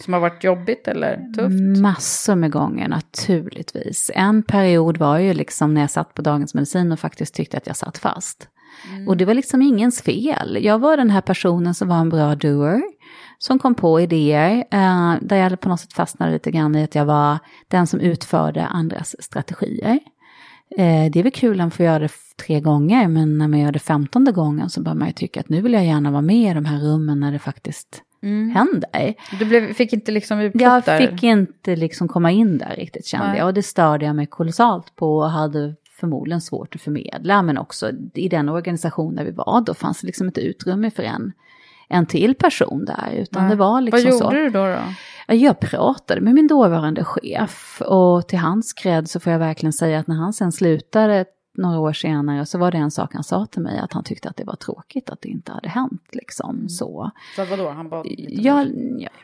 som 0.00 0.12
har 0.12 0.20
varit 0.20 0.44
jobbigt 0.44 0.88
eller 0.88 1.32
tufft? 1.32 1.82
Massor 1.82 2.34
med 2.34 2.52
gånger 2.52 2.88
naturligtvis. 2.88 4.10
En 4.14 4.42
period 4.42 4.96
var 4.96 5.18
ju 5.18 5.34
liksom 5.34 5.74
när 5.74 5.80
jag 5.80 5.90
satt 5.90 6.14
på 6.14 6.22
Dagens 6.22 6.54
Medicin 6.54 6.92
och 6.92 7.00
faktiskt 7.00 7.34
tyckte 7.34 7.56
att 7.56 7.66
jag 7.66 7.76
satt 7.76 7.98
fast. 7.98 8.48
Och 9.06 9.16
det 9.16 9.24
var 9.24 9.34
liksom 9.34 9.62
ingens 9.62 10.02
fel. 10.02 10.58
Jag 10.60 10.78
var 10.78 10.96
den 10.96 11.10
här 11.10 11.20
personen 11.20 11.74
som 11.74 11.88
var 11.88 11.96
en 11.96 12.08
bra 12.08 12.34
doer. 12.34 12.82
Som 13.38 13.58
kom 13.58 13.74
på 13.74 14.00
idéer. 14.00 14.64
Eh, 14.70 15.14
där 15.20 15.36
jag 15.36 15.60
på 15.60 15.68
något 15.68 15.80
sätt 15.80 15.92
fastnade 15.92 16.32
lite 16.32 16.50
grann 16.50 16.74
i 16.74 16.84
att 16.84 16.94
jag 16.94 17.04
var 17.04 17.38
den 17.68 17.86
som 17.86 18.00
utförde 18.00 18.66
andras 18.66 19.16
strategier. 19.18 19.98
Eh, 20.78 21.10
det 21.12 21.18
är 21.18 21.22
väl 21.22 21.32
kul 21.32 21.60
att 21.60 21.74
få 21.74 21.82
göra 21.82 21.98
det 21.98 22.12
tre 22.46 22.60
gånger. 22.60 23.08
Men 23.08 23.38
när 23.38 23.48
man 23.48 23.60
gör 23.60 23.72
det 23.72 23.78
femtonde 23.78 24.32
gången 24.32 24.70
så 24.70 24.82
bör 24.82 24.94
man 24.94 25.08
ju 25.08 25.12
tycka 25.12 25.40
att 25.40 25.48
nu 25.48 25.60
vill 25.60 25.72
jag 25.72 25.86
gärna 25.86 26.10
vara 26.10 26.22
med 26.22 26.50
i 26.50 26.54
de 26.54 26.64
här 26.64 26.80
rummen 26.80 27.20
när 27.20 27.32
det 27.32 27.38
faktiskt 27.38 28.02
händer. 28.54 29.14
Du 29.38 29.44
blev, 29.44 29.72
fick 29.74 29.92
inte 29.92 30.12
liksom 30.12 30.40
utlopp 30.40 30.62
Jag 30.62 30.98
fick 30.98 31.22
inte 31.22 31.76
liksom 31.76 32.08
komma 32.08 32.30
in 32.30 32.58
där 32.58 32.74
riktigt 32.76 33.06
kände 33.06 33.26
Nej. 33.28 33.38
jag. 33.38 33.46
Och 33.46 33.54
det 33.54 33.62
störde 33.62 34.06
jag 34.06 34.16
mig 34.16 34.26
kolossalt 34.26 34.96
på 34.96 35.16
och 35.18 35.30
hade 35.30 35.74
förmodligen 36.00 36.40
svårt 36.40 36.74
att 36.74 36.80
förmedla. 36.80 37.42
Men 37.42 37.58
också 37.58 37.90
i 38.14 38.28
den 38.28 38.48
organisation 38.48 39.14
där 39.14 39.24
vi 39.24 39.30
var, 39.30 39.62
då 39.66 39.74
fanns 39.74 40.00
det 40.00 40.06
liksom 40.06 40.26
inte 40.26 40.40
utrymme 40.40 40.90
för 40.90 41.02
en, 41.02 41.32
en 41.88 42.06
till 42.06 42.34
person 42.34 42.84
där, 42.84 43.10
utan 43.16 43.42
Nej. 43.42 43.50
det 43.50 43.56
var 43.56 43.80
liksom 43.80 44.02
Vad 44.04 44.12
gjorde 44.12 44.24
så. 44.24 44.30
du 44.30 44.50
då? 44.50 44.66
då? 44.66 44.78
Ja, 45.26 45.34
Jag 45.34 45.60
pratade 45.60 46.20
med 46.20 46.34
min 46.34 46.46
dåvarande 46.46 47.04
chef 47.04 47.82
och 47.86 48.28
till 48.28 48.38
hans 48.38 48.72
cred 48.72 49.10
så 49.10 49.20
får 49.20 49.32
jag 49.32 49.38
verkligen 49.40 49.72
säga 49.72 49.98
att 49.98 50.06
när 50.06 50.16
han 50.16 50.32
sen 50.32 50.52
slutade 50.52 51.24
några 51.56 51.78
år 51.78 51.92
senare 51.92 52.46
så 52.46 52.58
var 52.58 52.70
det 52.70 52.78
en 52.78 52.90
sak 52.90 53.14
han 53.14 53.24
sa 53.24 53.46
till 53.46 53.62
mig 53.62 53.78
att 53.78 53.92
han 53.92 54.04
tyckte 54.04 54.28
att 54.28 54.36
det 54.36 54.44
var 54.44 54.56
tråkigt 54.56 55.10
att 55.10 55.20
det 55.20 55.28
inte 55.28 55.52
hade 55.52 55.68
hänt 55.68 56.08
liksom 56.12 56.68
så. 56.68 57.10
Så 57.36 57.44
vadå, 57.44 57.70
han 57.70 57.88
bad 57.88 58.06
om 58.06 58.14
Jag, 58.28 58.64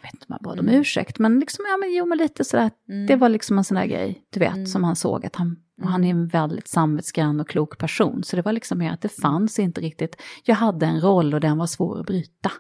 vet 0.03 0.13
inte 0.13 0.27
om 0.29 0.33
han 0.33 0.39
bad 0.43 0.61
om 0.61 0.69
ursäkt 0.69 1.19
men 1.19 1.41
liksom, 1.41 1.65
ja 1.69 1.77
men 1.77 1.95
jo 1.95 2.07
men 2.07 2.19
lite 2.19 2.45
sådär, 2.45 2.71
det 3.09 3.17
var 3.17 3.29
liksom 3.29 3.59
en 3.59 3.65
sån 3.65 3.75
där 3.75 3.87
grej, 3.87 4.23
du 4.31 4.41
vet, 4.41 4.69
som 4.69 4.85
han 4.85 4.97
såg 4.97 5.27
att 5.27 5.37
han, 5.37 5.57
och 5.83 5.89
han 5.89 6.05
är 6.05 6.11
en 6.11 6.29
väldigt 6.29 6.69
samvetsgrann 6.69 7.41
och 7.41 7.49
klok 7.49 7.79
person. 7.79 8.23
Så 8.25 8.37
det 8.37 8.43
var 8.43 8.53
liksom 8.53 8.79
mer 8.79 8.93
att 8.93 9.01
det 9.01 9.21
fanns 9.21 9.59
inte 9.59 9.81
riktigt, 9.81 10.23
jag 10.45 10.55
hade 10.55 10.87
en 10.87 11.01
roll 11.01 11.35
och 11.35 11.41
den 11.41 11.59
var 11.59 11.67
svår 11.67 12.01
att 12.01 12.07
bryta. 12.07 12.53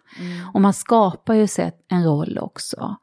Och 0.54 0.60
man 0.60 0.72
skapar 0.72 1.34
ju 1.34 1.46
sig 1.46 1.72
en 1.88 2.04
roll 2.04 2.38
också. 2.38 2.96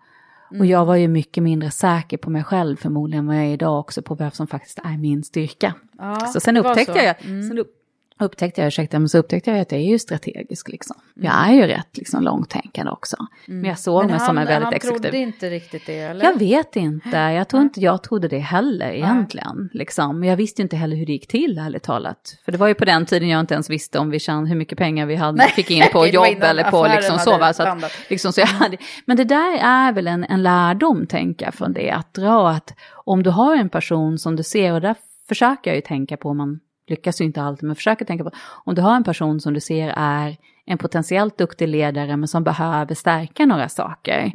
Och 0.60 0.66
jag 0.66 0.86
var 0.86 0.96
ju 0.96 1.08
mycket 1.08 1.44
mindre 1.44 1.72
säker 1.72 2.18
på 2.18 2.30
mig 2.30 2.44
själv 2.44 2.76
förmodligen 2.76 3.28
vad 3.28 3.36
jag 3.36 3.44
är 3.44 3.54
idag 3.54 3.80
också 3.80 4.02
på 4.02 4.16
vad 4.16 4.34
som 4.34 4.48
faktiskt 4.48 4.80
är 4.84 4.98
min 4.98 5.24
styrka. 5.24 5.74
Ja, 5.98 6.20
så 6.20 6.40
sen 6.40 6.58
upptäckte 6.58 6.94
så. 6.94 7.00
jag, 7.00 7.16
sen 7.20 7.58
upp, 7.58 7.79
upptäckte 8.20 8.62
jag, 8.62 8.68
ursäkta, 8.68 9.00
men 9.00 9.10
så 9.10 9.18
upptäckte 9.18 9.52
jag 9.52 9.60
att 9.60 9.72
jag 9.72 9.82
är 9.82 9.86
ju 9.86 10.00
strategisk 10.00 10.70
liksom. 10.70 10.96
Jag 11.14 11.34
är 11.50 11.54
ju 11.54 11.62
rätt 11.68 11.98
liksom 11.98 12.24
långtänkande 12.24 12.92
också. 12.92 13.18
Men 13.46 13.64
jag 13.66 13.80
såg 13.80 14.06
mig 14.06 14.20
som 14.20 14.38
en 14.38 14.46
väldigt 14.48 14.64
han 14.64 14.74
exekutiv. 14.74 15.02
trodde 15.02 15.18
inte 15.18 15.50
riktigt 15.50 15.86
det, 15.86 16.00
eller? 16.00 16.26
Jag 16.26 16.40
vet 16.40 16.76
inte, 16.76 17.18
jag 17.18 17.48
tror 17.50 17.64
inte 17.64 17.80
jag 17.82 18.04
trodde 18.04 18.28
det 18.28 18.40
heller 18.40 18.92
egentligen. 18.92 19.70
Liksom. 19.74 20.20
Men 20.20 20.30
jag 20.30 20.38
visste 20.38 20.62
inte 20.62 20.76
heller 20.78 20.96
hur 20.96 21.06
det 21.06 21.12
gick 21.12 21.28
till 21.28 21.58
ärligt 21.58 21.84
talat. 21.84 22.38
För 22.46 22.52
det 22.52 22.58
var 22.58 22.68
ju 22.68 22.74
på 22.74 22.86
den 22.86 23.06
tiden 23.06 23.30
jag 23.30 23.40
inte 23.40 23.54
ens 23.54 23.70
visste 23.70 24.00
om 24.00 24.10
vi 24.10 24.20
tjän- 24.20 24.46
hur 24.46 24.56
mycket 24.56 24.78
pengar 24.78 25.06
vi 25.06 25.16
hade, 25.16 25.38
Nej, 25.38 25.50
fick 25.50 25.72
in 25.72 25.84
på 25.92 26.08
jobb 26.14 26.44
eller 26.44 26.72
på 26.72 26.88
liksom 26.96 27.20
så. 27.20 27.32
hade 27.32 27.42
Va? 27.44 27.54
så, 27.54 27.64
att, 27.64 27.92
liksom, 28.10 28.34
så 28.34 28.40
jag 28.42 28.48
hade, 28.48 28.78
men 29.06 29.18
det 29.18 29.24
där 29.24 29.58
är 29.62 29.92
väl 29.92 30.08
en, 30.08 30.24
en 30.24 30.44
lärdom 30.44 31.08
tänker 31.08 31.46
jag 31.46 31.54
från 31.54 31.74
det. 31.74 31.92
Att 31.92 32.14
dra 32.14 32.50
att 32.50 32.74
om 33.06 33.24
du 33.24 33.30
har 33.30 33.56
en 33.56 33.70
person 33.70 34.18
som 34.18 34.36
du 34.36 34.44
ser, 34.44 34.74
och 34.74 34.82
där 34.82 34.96
försöker 35.28 35.70
jag 35.72 35.76
ju 35.76 35.82
tänka 35.82 36.18
på, 36.18 36.34
man 36.34 36.60
lyckas 36.90 37.22
ju 37.22 37.26
inte 37.26 37.42
alltid, 37.42 37.68
men 37.68 37.76
försöker 37.76 38.06
tänka 38.06 38.24
på, 38.24 38.32
om 38.66 38.76
du 38.76 38.82
har 38.82 38.96
en 38.96 39.04
person 39.04 39.40
som 39.40 39.54
du 39.54 39.60
ser 39.60 39.94
är 39.98 40.38
en 40.66 40.78
potentiellt 40.78 41.38
duktig 41.38 41.68
ledare 41.68 42.18
men 42.18 42.28
som 42.28 42.44
behöver 42.44 42.96
stärka 42.96 43.46
några 43.46 43.70
saker 43.70 44.32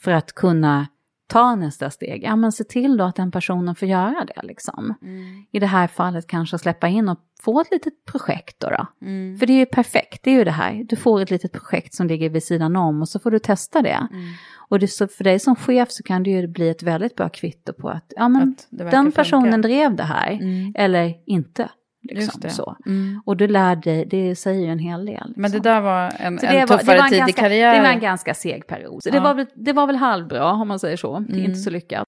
för 0.00 0.12
att 0.12 0.32
kunna 0.32 0.86
ta 1.28 1.54
nästa 1.54 1.90
steg, 1.90 2.22
ja 2.24 2.36
men 2.36 2.52
se 2.52 2.64
till 2.64 2.96
då 2.96 3.04
att 3.04 3.16
den 3.16 3.30
personen 3.30 3.74
får 3.74 3.88
göra 3.88 4.24
det 4.24 4.46
liksom. 4.46 4.94
I 5.52 5.58
det 5.60 5.66
här 5.66 5.86
fallet 5.86 6.26
kanske 6.26 6.58
släppa 6.58 6.88
in 6.88 7.08
och 7.08 7.18
få 7.42 7.60
ett 7.60 7.70
litet 7.70 8.04
projekt 8.04 8.60
då. 8.60 8.68
då. 8.68 8.86
För 9.38 9.46
det 9.46 9.52
är 9.52 9.58
ju 9.58 9.66
perfekt, 9.66 10.22
det 10.24 10.30
är 10.30 10.34
ju 10.34 10.44
det 10.44 10.50
här, 10.50 10.84
du 10.88 10.96
får 10.96 11.20
ett 11.20 11.30
litet 11.30 11.52
projekt 11.52 11.94
som 11.94 12.06
ligger 12.06 12.30
vid 12.30 12.42
sidan 12.42 12.76
om 12.76 13.00
och 13.00 13.08
så 13.08 13.18
får 13.18 13.30
du 13.30 13.38
testa 13.38 13.82
det. 13.82 14.08
Och 14.68 14.78
det, 14.78 14.88
så 14.88 15.08
för 15.08 15.24
dig 15.24 15.38
som 15.38 15.56
chef 15.56 15.90
så 15.90 16.02
kan 16.02 16.22
det 16.22 16.30
ju 16.30 16.48
bli 16.48 16.68
ett 16.68 16.82
väldigt 16.82 17.16
bra 17.16 17.28
kvitto 17.28 17.72
på 17.72 17.88
att, 17.88 18.12
ja 18.16 18.28
men 18.28 18.56
Att 18.80 18.90
den 18.90 19.12
personen 19.12 19.52
funka. 19.52 19.68
drev 19.68 19.96
det 19.96 20.02
här, 20.02 20.38
eller 20.74 21.14
inte. 21.26 21.68
Liksom, 22.14 22.40
det. 22.40 22.50
så. 22.50 22.76
Mm. 22.86 23.20
Och 23.24 23.36
du 23.36 23.48
lär 23.48 23.76
dig, 23.76 24.04
det 24.06 24.36
säger 24.36 24.60
ju 24.66 24.72
en 24.72 24.78
hel 24.78 25.06
del. 25.06 25.32
Men 25.36 25.42
det 25.50 25.56
liksom. 25.56 25.62
där 25.62 25.80
var 25.80 26.12
en, 26.18 26.26
en 26.26 26.36
det 26.36 26.66
var, 26.66 26.78
tuffare 26.78 26.94
det 26.96 26.98
var 27.00 27.04
en 27.04 27.10
tid 27.10 27.18
ganska, 27.18 27.40
i 27.40 27.44
karriären. 27.44 27.76
Det 27.76 27.82
var 27.88 27.94
en 27.94 28.00
ganska 28.00 28.34
seg 28.34 28.66
period. 28.66 29.02
Så 29.02 29.10
det, 29.10 29.16
Ja. 29.16 29.22
var 29.22 29.34
väl, 29.34 29.46
det 29.54 29.72
var 29.72 29.86
väl 29.86 29.96
halvbra 29.96 30.52
om 30.52 30.68
man 30.68 30.78
säger 30.78 30.96
så. 30.96 31.18
Det 31.20 31.32
är 31.32 31.38
Mm. 31.38 31.44
inte 31.44 31.58
så 31.58 31.70
lyckat. 31.70 32.06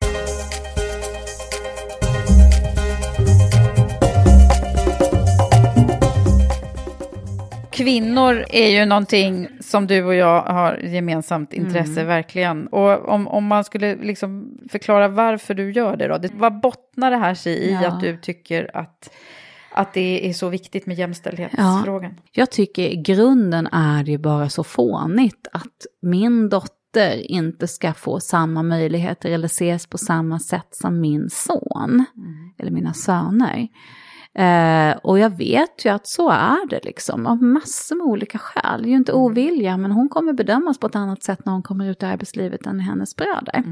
Kvinnor 7.70 8.44
är 8.50 8.68
ju 8.68 8.86
någonting 8.86 9.48
som 9.60 9.86
du 9.86 10.04
och 10.04 10.14
jag 10.14 10.42
har 10.42 10.76
gemensamt 10.76 11.52
intresse, 11.52 11.92
Mm. 12.00 12.06
verkligen. 12.06 12.66
Och 12.66 13.08
om, 13.08 13.28
om 13.28 13.46
man 13.46 13.64
skulle 13.64 13.96
liksom 13.96 14.58
förklara 14.70 15.08
varför 15.08 15.54
du 15.54 15.72
gör 15.72 15.96
det 15.96 16.08
då, 16.08 16.18
det, 16.18 16.30
vad 16.34 16.60
bottnar 16.60 17.10
det 17.10 17.16
här 17.16 17.34
sig 17.34 17.52
i 17.58 17.78
Ja. 17.82 17.88
att 17.88 18.00
du 18.00 18.16
tycker 18.16 18.70
att, 18.76 19.10
att 19.78 19.92
det 19.92 20.28
är 20.28 20.32
så 20.32 20.48
viktigt 20.48 20.86
med 20.86 20.98
jämställdhetsfrågan? 20.98 22.20
Jag 22.32 22.50
tycker 22.50 22.82
i 22.82 22.96
grunden 22.96 23.66
är 23.66 24.04
det 24.04 24.10
ju 24.10 24.18
bara 24.18 24.48
så 24.48 24.64
fånigt 24.64 25.48
att 25.52 25.86
min 26.02 26.48
dotter 26.48 27.30
inte 27.30 27.68
ska 27.68 27.94
få 27.94 28.20
samma 28.20 28.62
möjligheter 28.62 29.30
eller 29.30 29.46
ses 29.46 29.86
på 29.86 29.98
samma 29.98 30.38
sätt 30.38 30.68
som 30.70 31.00
min 31.00 31.30
son. 31.30 32.04
Eller 32.58 32.70
mina 32.70 32.92
söner. 32.92 33.68
Eh, 34.34 34.96
och 34.96 35.18
jag 35.18 35.38
vet 35.38 35.84
ju 35.84 35.90
att 35.90 36.06
så 36.06 36.30
är 36.30 36.68
det 36.68 36.84
liksom, 36.84 37.26
av 37.26 37.42
massor 37.42 37.96
med 37.96 38.06
olika 38.06 38.38
skäl. 38.38 38.82
Det 38.82 38.88
är 38.88 38.90
ju 38.90 38.96
inte 38.96 39.12
ovilja, 39.12 39.76
men 39.76 39.90
hon 39.90 40.08
kommer 40.08 40.32
bedömas 40.32 40.78
på 40.78 40.86
ett 40.86 40.96
annat 40.96 41.22
sätt 41.22 41.44
när 41.44 41.52
hon 41.52 41.62
kommer 41.62 41.90
ut 41.90 42.02
i 42.02 42.06
arbetslivet 42.06 42.66
än 42.66 42.80
hennes 42.80 43.16
bröder. 43.16 43.62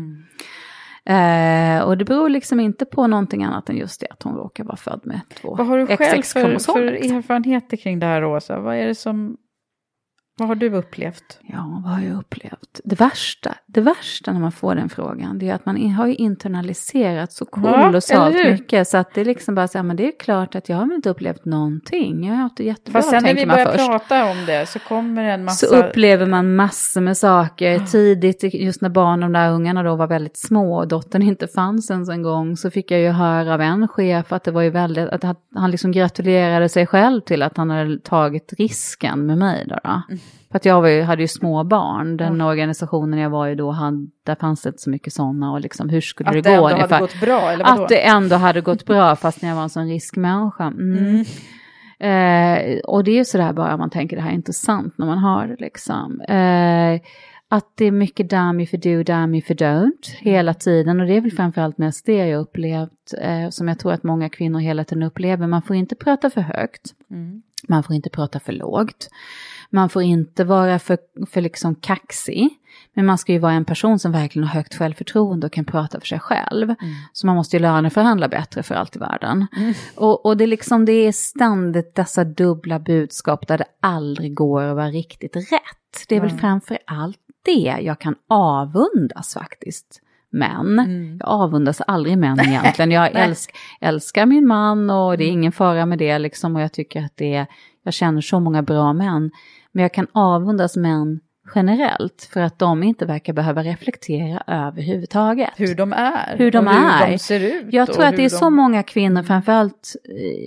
Eh, 1.06 1.82
och 1.82 1.98
det 1.98 2.04
beror 2.04 2.28
liksom 2.28 2.60
inte 2.60 2.84
på 2.84 3.06
någonting 3.06 3.44
annat 3.44 3.68
än 3.68 3.76
just 3.76 4.00
det 4.00 4.06
att 4.10 4.22
hon 4.22 4.36
råkar 4.36 4.64
vara 4.64 4.76
född 4.76 5.00
med 5.04 5.20
två 5.42 5.54
Vad 5.54 5.66
har 5.66 5.78
du 5.78 5.86
själv 5.86 5.96
för, 5.96 6.22
XX-kromosomer. 6.22 6.98
för 7.02 7.16
erfarenheter 7.16 7.76
kring 7.76 7.98
det 7.98 8.06
här, 8.06 8.20
Rosa? 8.20 8.60
Vad 8.60 8.76
är 8.76 8.86
det 8.86 8.94
som... 8.94 9.36
Vad 10.38 10.48
har 10.48 10.54
du 10.54 10.70
upplevt? 10.74 11.38
Ja, 11.42 11.80
vad 11.84 11.92
har 11.92 12.00
jag 12.00 12.18
upplevt? 12.18 12.80
Det 12.84 13.00
värsta, 13.00 13.54
det 13.66 13.80
värsta 13.80 14.32
när 14.32 14.40
man 14.40 14.52
får 14.52 14.74
den 14.74 14.88
frågan, 14.88 15.38
det 15.38 15.48
är 15.48 15.54
att 15.54 15.66
man 15.66 15.90
har 15.90 16.06
ju 16.06 16.14
internaliserat 16.14 17.32
så 17.32 17.44
kolossalt 17.44 18.34
hur? 18.34 18.50
mycket. 18.50 18.88
Så 18.88 18.96
att 18.98 19.14
det 19.14 19.20
är 19.20 19.24
liksom 19.24 19.54
bara 19.54 19.68
så 19.68 19.78
här, 19.78 19.82
men 19.82 19.96
det 19.96 20.06
är 20.08 20.12
klart 20.18 20.54
att 20.54 20.68
jag 20.68 20.76
har 20.76 20.94
inte 20.94 21.10
upplevt 21.10 21.44
någonting. 21.44 22.24
Jag 22.26 22.34
har 22.34 22.42
haft 22.42 22.56
det 22.56 22.64
jättebra, 22.64 22.98
Fast 23.00 23.10
sen 23.10 23.22
när 23.22 23.28
tänker 23.28 23.40
vi 23.42 23.46
man 23.46 23.54
börjar 23.56 23.72
först. 23.72 23.86
prata 23.86 24.30
om 24.30 24.36
det 24.46 24.68
så 24.68 24.78
kommer 24.78 25.24
en 25.24 25.44
massa... 25.44 25.66
Så 25.66 25.76
upplever 25.76 26.26
man 26.26 26.54
massor 26.56 27.00
med 27.00 27.16
saker 27.16 27.78
tidigt, 27.78 28.54
just 28.54 28.82
när 28.82 28.88
barn, 28.88 29.20
de 29.20 29.32
där 29.32 29.50
ungarna 29.52 29.82
då 29.82 29.96
var 29.96 30.06
väldigt 30.06 30.36
små 30.36 30.76
och 30.78 30.88
dottern 30.88 31.22
inte 31.22 31.46
fanns 31.48 31.90
ens 31.90 32.08
en 32.08 32.22
gång, 32.22 32.56
så 32.56 32.70
fick 32.70 32.90
jag 32.90 33.00
ju 33.00 33.08
höra 33.08 33.54
av 33.54 33.60
en 33.60 33.88
chef 33.88 34.32
att 34.32 34.44
det 34.44 34.50
var 34.50 34.62
ju 34.62 34.70
väldigt, 34.70 35.08
att 35.08 35.24
han- 35.54 35.70
liksom 35.70 35.92
gratulerade 35.92 36.68
sig 36.68 36.86
själv 36.86 37.20
till 37.20 37.42
att 37.42 37.56
han 37.56 37.70
hade 37.70 37.98
tagit 37.98 38.52
risken 38.58 39.26
med 39.26 39.38
mig 39.38 39.66
då. 39.68 39.78
då. 39.84 40.02
För 40.50 40.56
att 40.56 40.64
jag 40.64 40.80
var 40.80 40.88
ju, 40.88 41.02
hade 41.02 41.22
ju 41.22 41.28
små 41.28 41.64
barn, 41.64 42.16
den 42.16 42.40
organisationen 42.40 43.18
jag 43.18 43.30
var 43.30 43.48
i 43.48 43.54
då, 43.54 43.70
hade, 43.70 44.06
där 44.24 44.34
fanns 44.34 44.62
det 44.62 44.68
inte 44.68 44.82
så 44.82 44.90
mycket 44.90 45.12
sådana 45.12 45.52
och 45.52 45.60
liksom 45.60 45.88
hur 45.88 46.00
skulle 46.00 46.28
Att 46.28 46.34
det, 46.34 46.40
det 46.40 46.56
gå 46.56 46.68
ändå 46.68 46.80
hade 46.80 46.98
gått 46.98 47.20
bra, 47.20 47.50
eller 47.50 47.64
vadå? 47.64 47.82
Att 47.82 47.88
det 47.88 48.06
ändå 48.06 48.36
hade 48.36 48.60
gått 48.60 48.86
bra 48.86 49.16
fast 49.16 49.42
när 49.42 49.48
jag 49.48 49.56
var 49.56 49.62
en 49.62 49.70
sån 49.70 49.88
riskmänniska. 49.88 50.64
Mm. 50.64 51.24
Eh, 51.98 52.78
och 52.78 53.04
det 53.04 53.10
är 53.10 53.16
ju 53.16 53.24
sådär 53.24 53.52
bara 53.52 53.76
man 53.76 53.90
tänker 53.90 54.16
det 54.16 54.22
här 54.22 54.30
är 54.30 54.34
inte 54.34 54.52
sant 54.52 54.94
när 54.98 55.06
man 55.06 55.18
har 55.18 55.46
det 55.46 55.56
liksom. 55.58 56.20
Eh, 56.20 57.00
att 57.48 57.72
det 57.74 57.84
är 57.84 57.90
mycket 57.90 58.30
damn 58.30 58.60
if 58.60 58.74
you 58.74 58.80
do, 58.80 59.02
damn 59.02 59.34
if 59.34 59.50
you 59.50 59.56
don't 59.56 60.16
hela 60.18 60.54
tiden. 60.54 61.00
Och 61.00 61.06
det 61.06 61.16
är 61.16 61.20
väl 61.20 61.32
framförallt 61.32 61.78
mest 61.78 62.06
det 62.06 62.26
jag 62.26 62.40
upplevt, 62.40 63.14
eh, 63.20 63.48
som 63.50 63.68
jag 63.68 63.78
tror 63.78 63.92
att 63.92 64.02
många 64.02 64.28
kvinnor 64.28 64.58
hela 64.58 64.84
tiden 64.84 65.02
upplever. 65.02 65.46
Man 65.46 65.62
får 65.62 65.76
inte 65.76 65.94
prata 65.94 66.30
för 66.30 66.40
högt. 66.40 66.94
Man 67.68 67.82
får 67.82 67.94
inte 67.94 68.10
prata 68.10 68.40
för 68.40 68.52
lågt. 68.52 69.08
Man 69.76 69.88
får 69.88 70.02
inte 70.02 70.44
vara 70.44 70.78
för, 70.78 70.98
för 71.30 71.40
liksom 71.40 71.74
kaxig. 71.74 72.48
Men 72.94 73.06
man 73.06 73.18
ska 73.18 73.32
ju 73.32 73.38
vara 73.38 73.52
en 73.52 73.64
person 73.64 73.98
som 73.98 74.12
verkligen 74.12 74.48
har 74.48 74.54
högt 74.54 74.74
självförtroende 74.74 75.46
och 75.46 75.52
kan 75.52 75.64
prata 75.64 76.00
för 76.00 76.06
sig 76.06 76.20
själv. 76.20 76.74
Så 77.12 77.26
man 77.26 77.36
måste 77.36 77.56
ju 77.56 77.62
löneförhandla 77.62 78.28
bättre 78.28 78.62
för 78.62 78.74
allt 78.74 78.96
i 78.96 78.98
världen. 78.98 79.46
Och, 79.94 80.26
och 80.26 80.36
det, 80.36 80.44
är 80.44 80.48
liksom, 80.48 80.84
det 80.84 80.92
är 80.92 81.12
ständigt 81.12 81.94
dessa 81.94 82.24
dubbla 82.24 82.78
budskap 82.78 83.48
där 83.48 83.58
det 83.58 83.64
aldrig 83.80 84.34
går 84.34 84.62
att 84.62 84.76
vara 84.76 84.88
riktigt 84.88 85.36
rätt. 85.36 86.08
Det 86.08 86.16
är 86.16 86.20
väl 86.20 86.30
framför 86.30 86.78
allt 86.86 87.18
det 87.44 87.78
jag 87.80 87.98
kan 87.98 88.14
avundas 88.28 89.34
faktiskt. 89.34 90.02
Män. 90.30 91.16
Jag 91.20 91.28
avundas 91.28 91.80
aldrig 91.80 92.18
män 92.18 92.40
egentligen. 92.40 92.90
Jag 92.90 93.10
älsk, 93.14 93.56
älskar 93.80 94.26
min 94.26 94.46
man 94.46 94.90
och 94.90 95.18
det 95.18 95.24
är 95.24 95.28
ingen 95.28 95.52
fara 95.52 95.86
med 95.86 95.98
det 95.98 96.18
liksom. 96.18 96.56
Och 96.56 96.62
jag 96.62 96.72
tycker 96.72 97.04
att 97.04 97.16
det 97.16 97.34
är, 97.34 97.46
jag 97.82 97.94
känner 97.94 98.20
så 98.20 98.40
många 98.40 98.62
bra 98.62 98.92
män. 98.92 99.30
Men 99.76 99.82
jag 99.82 99.92
kan 99.92 100.06
avundas 100.12 100.76
män 100.76 101.20
generellt 101.54 102.28
för 102.32 102.40
att 102.40 102.58
de 102.58 102.82
inte 102.82 103.06
verkar 103.06 103.32
behöva 103.32 103.62
reflektera 103.62 104.42
överhuvudtaget. 104.46 105.50
Hur 105.56 105.74
de 105.74 105.92
är. 105.92 106.36
Hur 106.36 106.50
de 106.50 106.66
och 106.66 106.72
är. 106.74 107.04
hur 107.06 107.12
de 107.12 107.18
ser 107.18 107.40
ut. 107.40 107.72
Jag 107.72 107.92
tror 107.92 108.04
att 108.04 108.16
det 108.16 108.22
är 108.24 108.30
de... 108.30 108.36
så 108.36 108.50
många 108.50 108.82
kvinnor, 108.82 109.22
framförallt 109.22 109.92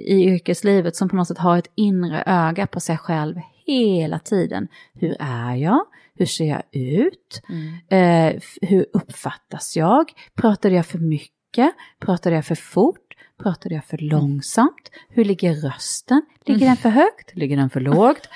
i 0.06 0.24
yrkeslivet, 0.24 0.96
som 0.96 1.10
på 1.10 1.16
något 1.16 1.28
sätt 1.28 1.38
har 1.38 1.58
ett 1.58 1.72
inre 1.76 2.24
öga 2.26 2.68
på 2.68 2.80
sig 2.80 2.98
själv 2.98 3.36
hela 3.66 4.20
tiden. 4.20 4.68
Hur 4.94 5.16
är 5.20 5.56
jag? 5.56 5.86
Hur 6.16 6.26
ser 6.26 6.46
jag 6.46 6.64
ut? 6.72 7.42
Eh, 7.90 8.28
f- 8.28 8.58
hur 8.62 8.86
uppfattas 8.94 9.78
jag? 9.78 10.12
Pratade 10.36 10.76
jag 10.76 10.86
för 10.86 11.00
mycket? 11.00 11.72
Pratade 12.00 12.36
jag 12.36 12.46
för 12.46 12.56
fort? 12.56 13.09
Pratade 13.44 13.76
jag 13.76 13.86
för 13.86 13.98
långsamt? 13.98 14.92
Hur 15.10 15.26
ligger 15.26 15.54
rösten? 15.56 16.22
Ligger 16.46 16.68
den 16.68 16.78
för 16.78 16.90
högt? 16.90 17.32
Ligger 17.36 17.58
den 17.58 17.70
för 17.70 17.80
lågt? 17.80 18.30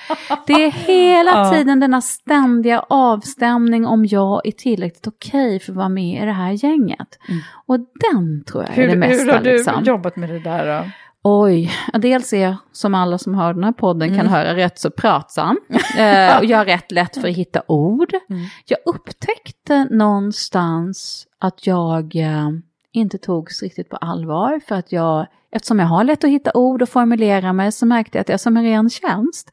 Det 0.46 0.52
är 0.52 0.70
hela 0.70 1.50
tiden 1.52 1.80
denna 1.80 2.00
ständiga 2.00 2.80
avstämning 2.80 3.86
om 3.86 4.06
jag 4.06 4.46
är 4.46 4.50
tillräckligt 4.52 5.06
okej 5.06 5.60
för 5.60 5.72
att 5.72 5.76
vara 5.76 5.88
med 5.88 6.22
i 6.22 6.26
det 6.26 6.32
här 6.32 6.64
gänget. 6.64 7.18
Och 7.66 7.78
den 7.78 8.44
tror 8.44 8.62
jag 8.62 8.70
är 8.72 8.76
Hur, 8.76 8.88
det 8.88 8.96
mesta. 8.96 9.24
hur 9.24 9.32
har 9.32 9.40
du 9.40 9.52
liksom. 9.52 9.84
jobbat 9.84 10.16
med 10.16 10.28
det 10.28 10.38
där 10.38 10.82
då? 10.82 10.90
Oj, 11.26 11.70
dels 11.94 12.32
är 12.32 12.42
jag, 12.42 12.56
som 12.72 12.94
alla 12.94 13.18
som 13.18 13.34
hör 13.34 13.54
den 13.54 13.64
här 13.64 13.72
podden 13.72 14.08
kan 14.08 14.20
Mm. 14.20 14.32
höra, 14.32 14.56
rätt 14.56 14.78
så 14.78 14.90
pratsam. 14.90 15.58
eh, 15.98 16.38
och 16.38 16.44
jag 16.44 16.58
har 16.58 16.64
rätt 16.64 16.92
lätt 16.92 17.20
för 17.20 17.28
att 17.28 17.36
hitta 17.36 17.62
ord. 17.68 18.14
Mm. 18.30 18.42
Jag 18.66 18.78
upptäckte 18.86 19.84
någonstans 19.90 21.26
att 21.38 21.66
jag 21.66 22.16
eh, 22.16 22.48
inte 22.94 23.18
togs 23.18 23.62
riktigt 23.62 23.88
på 23.88 23.96
allvar. 23.96 24.60
För 24.68 24.74
att 24.74 24.92
jag, 24.92 25.26
eftersom 25.50 25.78
jag 25.78 25.86
har 25.86 26.04
lätt 26.04 26.24
att 26.24 26.30
hitta 26.30 26.50
ord 26.54 26.82
och 26.82 26.88
formulera 26.88 27.52
mig 27.52 27.72
så 27.72 27.86
märkte 27.86 28.18
jag 28.18 28.20
att 28.20 28.28
jag 28.28 28.40
som 28.40 28.56
en 28.56 28.62
ren 28.64 28.90
tjänst. 28.90 29.50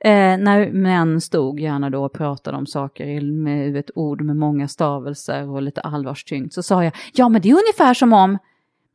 Eh, 0.00 0.10
när 0.38 0.72
män 0.72 1.20
stod 1.20 1.60
gärna 1.60 1.90
då 1.90 2.04
och 2.04 2.12
pratade 2.12 2.56
om 2.56 2.66
saker 2.66 3.04
i- 3.06 3.20
med 3.32 3.76
ett 3.76 3.90
ord 3.94 4.20
med 4.22 4.36
många 4.36 4.68
stavelser 4.68 5.48
och 5.50 5.62
lite 5.62 5.80
allvarstyngt 5.80 6.54
så 6.54 6.62
sa 6.62 6.84
jag, 6.84 6.92
ja 7.14 7.28
men 7.28 7.40
det 7.42 7.48
är 7.50 7.52
ungefär 7.52 7.94
som 7.94 8.12
om 8.12 8.38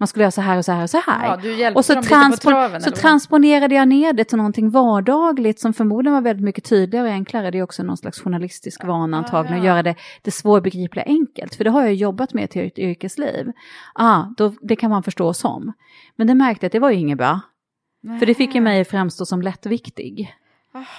man 0.01 0.07
skulle 0.07 0.23
göra 0.23 0.31
så 0.31 0.41
här 0.41 0.57
och 0.57 0.65
så 0.65 0.71
här 0.71 0.83
och 0.83 0.89
så 0.89 0.97
här. 0.97 1.27
Ja, 1.27 1.37
du 1.37 1.59
hjälpte 1.59 1.77
och 1.79 1.85
så, 1.85 1.93
dem 1.93 2.03
lite 2.03 2.31
på 2.31 2.49
traven, 2.49 2.81
så 2.81 2.91
transponerade 2.91 3.75
jag 3.75 3.87
ner 3.87 4.13
det 4.13 4.23
till 4.23 4.37
någonting 4.37 4.69
vardagligt 4.69 5.59
som 5.59 5.73
förmodligen 5.73 6.13
var 6.13 6.21
väldigt 6.21 6.43
mycket 6.43 6.63
tydligare 6.63 7.07
och 7.07 7.13
enklare. 7.13 7.51
Det 7.51 7.57
är 7.57 7.63
också 7.63 7.83
någon 7.83 7.97
slags 7.97 8.19
journalistisk 8.19 8.83
vana 8.83 9.17
antagligen, 9.17 9.59
att 9.59 9.65
göra 9.65 9.83
det, 9.83 9.95
det 10.21 10.31
svårbegripliga 10.31 11.05
enkelt. 11.05 11.55
För 11.55 11.63
det 11.63 11.69
har 11.69 11.81
jag 11.81 11.93
jobbat 11.93 12.33
med 12.33 12.49
till 12.49 12.67
ett 12.67 12.79
yrkesliv. 12.79 13.51
Ah, 13.95 14.23
då, 14.37 14.53
det 14.61 14.75
kan 14.75 14.89
man 14.89 15.03
förstå 15.03 15.33
som. 15.33 15.73
Men 16.15 16.27
det 16.27 16.35
märkte 16.35 16.65
jag 16.65 16.67
att 16.67 16.73
det 16.73 16.79
var 16.79 16.89
ju 16.89 16.97
inget 16.97 17.17
bra. 17.17 17.39
För 18.19 18.25
det 18.25 18.33
fick 18.33 18.55
ju 18.55 18.61
mig 18.61 18.81
att 18.81 18.87
framstå 18.87 19.25
som 19.25 19.41
lättviktig. 19.41 20.35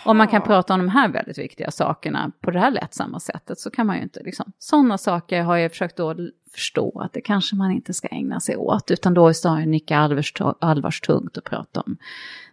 Om 0.04 0.16
man 0.16 0.28
kan 0.28 0.42
prata 0.42 0.74
om 0.74 0.80
de 0.80 0.88
här 0.88 1.08
väldigt 1.08 1.38
viktiga 1.38 1.70
sakerna 1.70 2.32
på 2.40 2.50
det 2.50 2.58
här 2.58 2.70
lättsamma 2.70 3.20
sättet 3.20 3.58
så 3.58 3.70
kan 3.70 3.86
man 3.86 3.96
ju 3.96 4.02
inte 4.02 4.22
liksom. 4.22 4.52
Sådana 4.58 4.98
saker 4.98 5.42
har 5.42 5.56
jag 5.56 5.70
försökt 5.70 5.96
då 5.96 6.14
förstå 6.52 7.00
att 7.00 7.12
det 7.12 7.20
kanske 7.20 7.56
man 7.56 7.70
inte 7.70 7.94
ska 7.94 8.08
ägna 8.08 8.40
sig 8.40 8.56
åt. 8.56 8.90
Utan 8.90 9.14
då 9.14 9.28
är 9.28 9.32
snarare 9.32 9.66
nicka 9.66 9.96
allvars- 9.96 10.54
allvarstungt 10.60 11.36
och 11.36 11.44
prata 11.44 11.80
om 11.80 11.96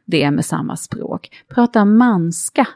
det 0.06 0.32
med 0.32 0.46
samma 0.46 0.76
språk. 0.76 1.44
Prata 1.48 1.86
manska, 1.86 2.68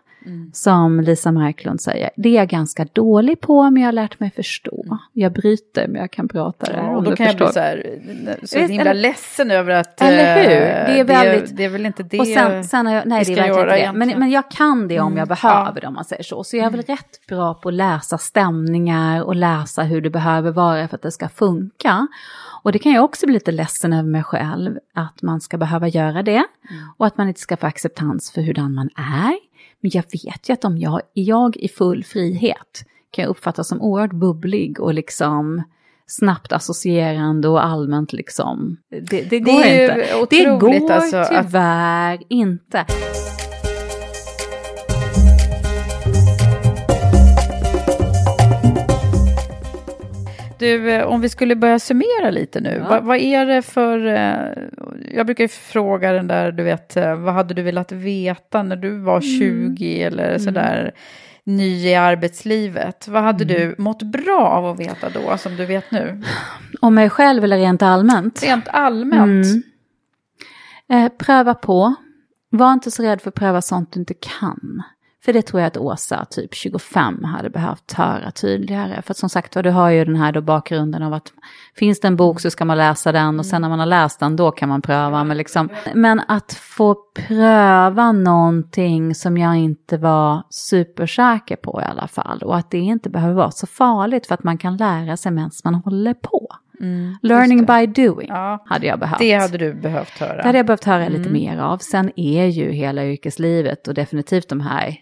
som 0.53 0.99
Lisa 1.01 1.31
Marklund 1.31 1.81
säger. 1.81 2.09
Det 2.15 2.29
är 2.29 2.33
jag 2.33 2.47
ganska 2.49 2.85
dålig 2.93 3.41
på 3.41 3.69
men 3.69 3.81
jag 3.81 3.87
har 3.87 3.91
lärt 3.93 4.19
mig 4.19 4.31
förstå. 4.31 4.97
Jag 5.13 5.33
bryter 5.33 5.87
men 5.87 6.01
jag 6.01 6.11
kan 6.11 6.27
prata 6.27 6.65
det. 6.65 6.77
Ja, 6.77 6.95
och 6.95 7.03
då 7.03 7.15
kan 7.15 7.25
jag 7.25 7.35
bli 7.35 7.47
så 7.47 7.59
här, 7.59 7.99
så 8.43 8.59
himla 8.59 8.81
eller- 8.81 9.01
ledsen 9.01 9.51
över 9.51 9.71
att... 9.71 10.01
Eller 10.01 10.35
hur? 10.35 10.51
eh, 10.51 10.85
Det 10.93 10.99
är 10.99 11.03
väldigt... 11.03 11.57
Det, 11.57 11.63
är 11.65 11.69
väl 11.69 11.85
inte 11.85 12.03
det 12.03 12.19
och 12.19 12.27
sen, 12.27 12.63
sen 12.63 12.85
jag, 12.85 13.07
nej, 13.07 13.23
det 13.25 13.31
är 13.31 13.35
verkligen 13.35 13.59
inte 13.59 13.75
det. 13.75 13.91
Men, 13.93 14.19
men 14.19 14.29
jag 14.31 14.51
kan 14.51 14.87
det 14.87 14.99
om 14.99 15.07
Mm, 15.07 15.17
jag 15.17 15.27
behöver 15.27 15.81
det, 15.81 15.87
om 15.87 15.93
man 15.93 16.05
säger 16.05 16.23
så. 16.23 16.43
Så 16.43 16.57
jag 16.57 16.65
är 16.65 16.69
väl 16.71 16.81
rätt 16.81 17.27
bra 17.27 17.53
på 17.53 17.69
att 17.69 17.75
läsa 17.75 18.17
stämningar 18.17 19.23
och 19.23 19.35
läsa 19.35 19.83
hur 19.83 20.01
det 20.01 20.09
behöver 20.09 20.51
vara 20.51 20.87
för 20.87 20.95
att 20.95 21.01
det 21.01 21.11
ska 21.11 21.29
funka. 21.29 22.07
Och 22.63 22.71
det 22.71 22.79
kan 22.79 22.91
jag 22.91 23.03
också 23.03 23.25
bli 23.25 23.33
lite 23.33 23.51
ledsen 23.51 23.93
över 23.93 24.09
mig 24.09 24.23
själv, 24.23 24.77
att 24.93 25.21
man 25.21 25.41
ska 25.41 25.57
behöva 25.57 25.87
göra 25.87 26.23
det. 26.23 26.43
Och 26.97 27.05
att 27.07 27.17
man 27.17 27.27
inte 27.27 27.39
ska 27.39 27.57
få 27.57 27.67
acceptans 27.67 28.31
för 28.31 28.41
hurdan 28.41 28.73
man 28.73 28.89
är. 28.95 29.52
Men 29.83 29.91
jag 29.93 30.03
vet 30.25 30.49
ju 30.49 30.53
att 30.53 30.65
om 30.65 30.77
jag, 30.77 31.01
jag 31.13 31.57
i 31.57 31.67
full 31.67 32.03
frihet 32.03 32.83
kan 33.11 33.23
jag 33.23 33.29
uppfattas 33.29 33.67
som 33.67 33.81
oerhört 33.81 34.11
bubblig 34.13 34.79
och 34.79 34.93
liksom 34.93 35.63
snabbt 36.07 36.51
associerande 36.53 37.47
och 37.47 37.65
allmänt 37.65 38.13
liksom. 38.13 38.77
Det, 38.89 39.21
det 39.29 39.39
går 39.39 39.53
ju 39.65 39.83
inte. 39.83 40.25
Det 40.29 40.45
går 40.59 40.91
alltså 40.91 41.17
att- 41.17 41.43
tyvärr 41.43 42.19
inte. 42.29 42.85
Du, 50.59 50.91
eh, 50.91 51.03
om 51.05 51.21
vi 51.21 51.29
skulle 51.29 51.55
börja 51.55 51.79
summera 51.79 52.29
lite 52.31 52.61
nu. 52.61 52.77
Ja. 52.83 52.89
Vad, 52.89 53.03
vad 53.03 53.17
är 53.17 53.45
det 53.45 53.61
för... 53.61 54.05
eh, 54.05 54.63
Jag 55.15 55.25
brukar 55.25 55.43
ju 55.43 55.47
fråga 55.47 56.11
den 56.11 56.27
där, 56.27 56.51
du 56.51 56.63
vet, 56.63 56.97
eh, 56.97 57.15
vad 57.15 57.33
hade 57.33 57.53
du 57.53 57.61
velat 57.61 57.91
veta 57.91 58.63
när 58.63 58.75
du 58.75 58.97
var 58.99 59.21
20 59.21 60.01
eller 60.03 60.37
sådär 60.37 60.91
ny 61.43 61.87
i 61.87 61.95
arbetslivet? 61.95 63.07
Vad 63.07 63.23
hade 63.23 63.45
du 63.45 63.75
mått 63.77 64.01
bra 64.01 64.47
av 64.47 64.65
att 64.65 64.79
veta 64.79 65.09
då, 65.09 65.37
som 65.37 65.55
du 65.55 65.65
vet 65.65 65.91
nu? 65.91 66.21
Om 66.81 66.95
mig 66.95 67.09
själv 67.09 67.43
eller 67.43 67.57
rent 67.57 67.81
allmänt? 67.81 68.43
Rent 68.43 68.67
allmänt. 68.67 69.45
Mm. 69.45 69.63
Eh, 71.05 71.11
pröva 71.17 71.53
på. 71.53 71.95
Var 72.49 72.73
inte 72.73 72.91
så 72.91 73.03
rädd 73.03 73.21
för 73.21 73.29
att 73.29 73.35
pröva 73.35 73.61
sånt 73.61 73.93
du 73.93 73.99
inte 73.99 74.13
kan. 74.39 74.83
För 75.25 75.33
det 75.33 75.41
tror 75.41 75.61
jag 75.61 75.67
att 75.67 75.77
Åsa, 75.77 76.25
typ 76.25 76.53
25, 76.55 77.23
hade 77.23 77.49
behövt 77.49 77.93
höra 77.93 78.31
tydligare. 78.31 79.01
För 79.01 79.11
att 79.13 79.17
som 79.17 79.29
sagt 79.29 79.55
var, 79.55 79.63
du 79.63 79.69
har 79.69 79.89
ju 79.89 80.05
den 80.05 80.15
här 80.15 80.31
då 80.31 80.41
bakgrunden 80.41 81.03
av 81.03 81.13
att 81.13 81.33
finns 81.75 81.99
det 81.99 82.07
en 82.07 82.15
bok 82.15 82.39
så 82.39 82.49
ska 82.49 82.65
man 82.65 82.77
läsa 82.77 83.11
den 83.11 83.39
och 83.39 83.45
sen 83.45 83.61
när 83.61 83.69
man 83.69 83.79
har 83.79 83.85
läst 83.85 84.19
den 84.19 84.35
då 84.35 84.51
kan 84.51 84.69
man 84.69 84.81
pröva. 84.81 85.23
Men, 85.23 85.37
liksom, 85.37 85.69
men 85.93 86.21
att 86.27 86.53
få 86.53 86.95
pröva 87.27 88.11
någonting 88.11 89.15
som 89.15 89.37
jag 89.37 89.55
inte 89.57 89.97
var 89.97 90.43
supersäker 90.49 91.55
på 91.55 91.81
i 91.81 91.83
alla 91.83 92.07
fall. 92.07 92.41
Och 92.41 92.57
att 92.57 92.71
det 92.71 92.79
inte 92.79 93.09
behöver 93.09 93.33
vara 93.33 93.51
så 93.51 93.67
farligt 93.67 94.27
för 94.27 94.33
att 94.33 94.43
man 94.43 94.57
kan 94.57 94.77
lära 94.77 95.17
sig 95.17 95.31
medan 95.31 95.51
man 95.63 95.75
håller 95.75 96.13
på. 96.13 96.47
Learning 97.21 97.65
by 97.65 97.87
doing 97.87 98.27
Ja. 98.29 98.63
hade 98.65 98.87
jag 98.87 98.99
behövt. 98.99 99.19
Det 99.19 99.33
hade 99.33 99.57
du 99.57 99.73
behövt 99.73 100.19
höra. 100.19 100.37
Det 100.37 100.43
hade 100.43 100.57
jag 100.57 100.65
behövt 100.65 100.83
höra 100.83 101.07
lite 101.07 101.29
mer 101.29 101.57
av. 101.57 101.77
Sen 101.77 102.11
är 102.15 102.45
ju 102.45 102.71
hela 102.71 103.05
yrkeslivet 103.05 103.87
och 103.87 103.93
definitivt 103.93 104.49
de 104.49 104.61
här 104.61 104.97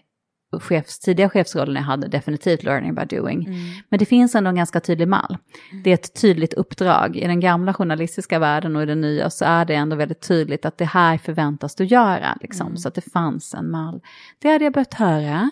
chefs, 0.60 0.98
tidiga 0.98 1.28
chefsrollerna 1.28 1.80
jag 1.80 1.84
hade 1.84 2.08
definitivt 2.08 2.62
learning 2.62 2.94
by 2.94 3.04
doing. 3.04 3.48
Men 3.88 3.98
det 3.98 4.04
finns 4.04 4.34
ändå 4.34 4.50
en 4.50 4.56
ganska 4.56 4.80
tydlig 4.80 5.08
mall. 5.08 5.36
Det 5.84 5.90
är 5.90 5.94
ett 5.94 6.20
tydligt 6.20 6.54
uppdrag. 6.54 7.16
I 7.16 7.26
den 7.26 7.40
gamla 7.40 7.74
journalistiska 7.74 8.38
världen 8.38 8.76
och 8.76 8.82
i 8.82 8.86
den 8.86 9.00
nya 9.00 9.30
så 9.30 9.44
är 9.44 9.64
det 9.64 9.74
ändå 9.74 9.96
väldigt 9.96 10.20
tydligt 10.28 10.64
att 10.64 10.78
det 10.78 10.84
här 10.84 11.18
förväntas 11.18 11.74
du 11.74 11.84
göra. 11.84 12.38
Liksom. 12.40 12.76
Så 12.76 12.88
att 12.88 12.94
det 12.94 13.10
fanns 13.12 13.54
en 13.54 13.70
mall. 13.70 14.00
Det 14.38 14.48
hade 14.48 14.64
jag 14.64 14.72
behövt 14.72 14.94
höra. 14.94 15.50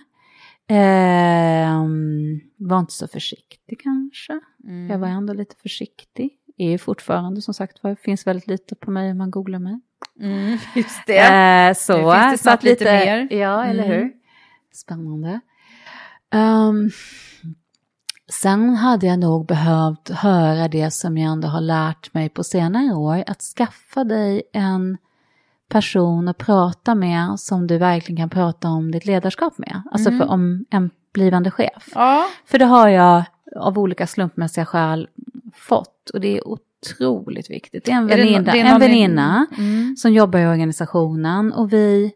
Ehm, 0.69 2.41
var 2.57 2.79
inte 2.79 2.93
så 2.93 3.09
försiktig 3.09 3.81
kanske. 3.83 4.41
Jag 4.89 4.99
var 4.99 5.09
ändå 5.09 5.33
lite 5.33 5.55
försiktig. 5.63 6.31
Är 6.59 6.71
ju 6.71 6.79
fortfarande 6.79 7.43
som 7.43 7.55
sagt 7.55 7.83
var, 7.83 7.95
finns 7.95 8.27
väldigt 8.27 8.47
lite 8.47 8.75
på 8.75 8.91
mig 8.91 9.11
om 9.11 9.19
man 9.19 9.31
googlar 9.31 9.59
mig. 9.59 9.81
Mm, 10.21 10.59
just 10.75 11.07
det. 11.07 11.19
Eh, 11.19 11.75
så, 11.75 11.97
Nu 11.97 12.03
finns 12.13 12.33
det 12.33 12.39
så 12.39 12.43
snart 12.43 12.55
att 12.55 12.63
lite, 12.63 12.85
lite 12.85 13.07
mer. 13.07 13.29
Ja, 13.41 13.65
eller 13.65 13.85
Mm. 13.85 13.97
hur? 13.97 14.13
Spännande. 14.73 15.41
Ehm, 16.33 16.91
sen 18.33 18.75
hade 18.75 19.07
jag 19.07 19.19
nog 19.19 19.47
behövt 19.47 20.09
höra 20.11 20.69
det 20.69 20.91
som 20.91 21.19
jag 21.19 21.33
ändå 21.33 21.49
har 21.49 21.61
lärt 21.61 22.15
mig 22.15 22.29
på 22.29 22.45
senare 22.45 22.95
år. 22.95 23.25
Att 23.27 23.43
skaffa 23.43 24.05
dig 24.05 24.43
en 24.53 24.99
person 25.69 26.29
att 26.29 26.39
prata 26.39 26.95
med 26.95 27.41
som 27.41 27.67
du 27.67 27.79
verkligen 27.79 28.17
kan 28.17 28.31
prata 28.31 28.69
om 28.69 28.91
ditt 28.93 29.07
ledarskap 29.07 29.59
med. 29.59 29.83
Alltså 29.91 30.11
för, 30.11 30.29
om 30.29 30.65
en 30.71 30.91
blivande 31.13 31.51
chef. 31.51 31.89
Ja. 31.95 32.27
För 32.47 32.59
det 32.59 32.65
har 32.65 32.89
jag 32.89 33.25
av 33.57 33.79
olika 33.79 34.07
slumpmässiga 34.07 34.67
skäl 34.67 35.09
fått. 35.55 36.11
Och 36.11 36.21
det 36.21 36.37
är 36.39 36.49
otroligt 36.49 37.51
viktigt. 37.51 37.85
Det 37.85 37.93
är 37.93 37.97
en 37.97 38.11
Är 38.11 38.17
det 38.17 38.23
väninna, 38.23 38.53
det 38.53 38.61
är 38.61 38.65
en 38.75 38.81
väninna 38.81 39.47
Mm. 39.59 39.97
som 39.97 40.13
jobbar 40.13 40.39
i 40.39 40.47
organisationen. 40.47 41.53
Och 41.53 41.73
vi, 41.73 42.13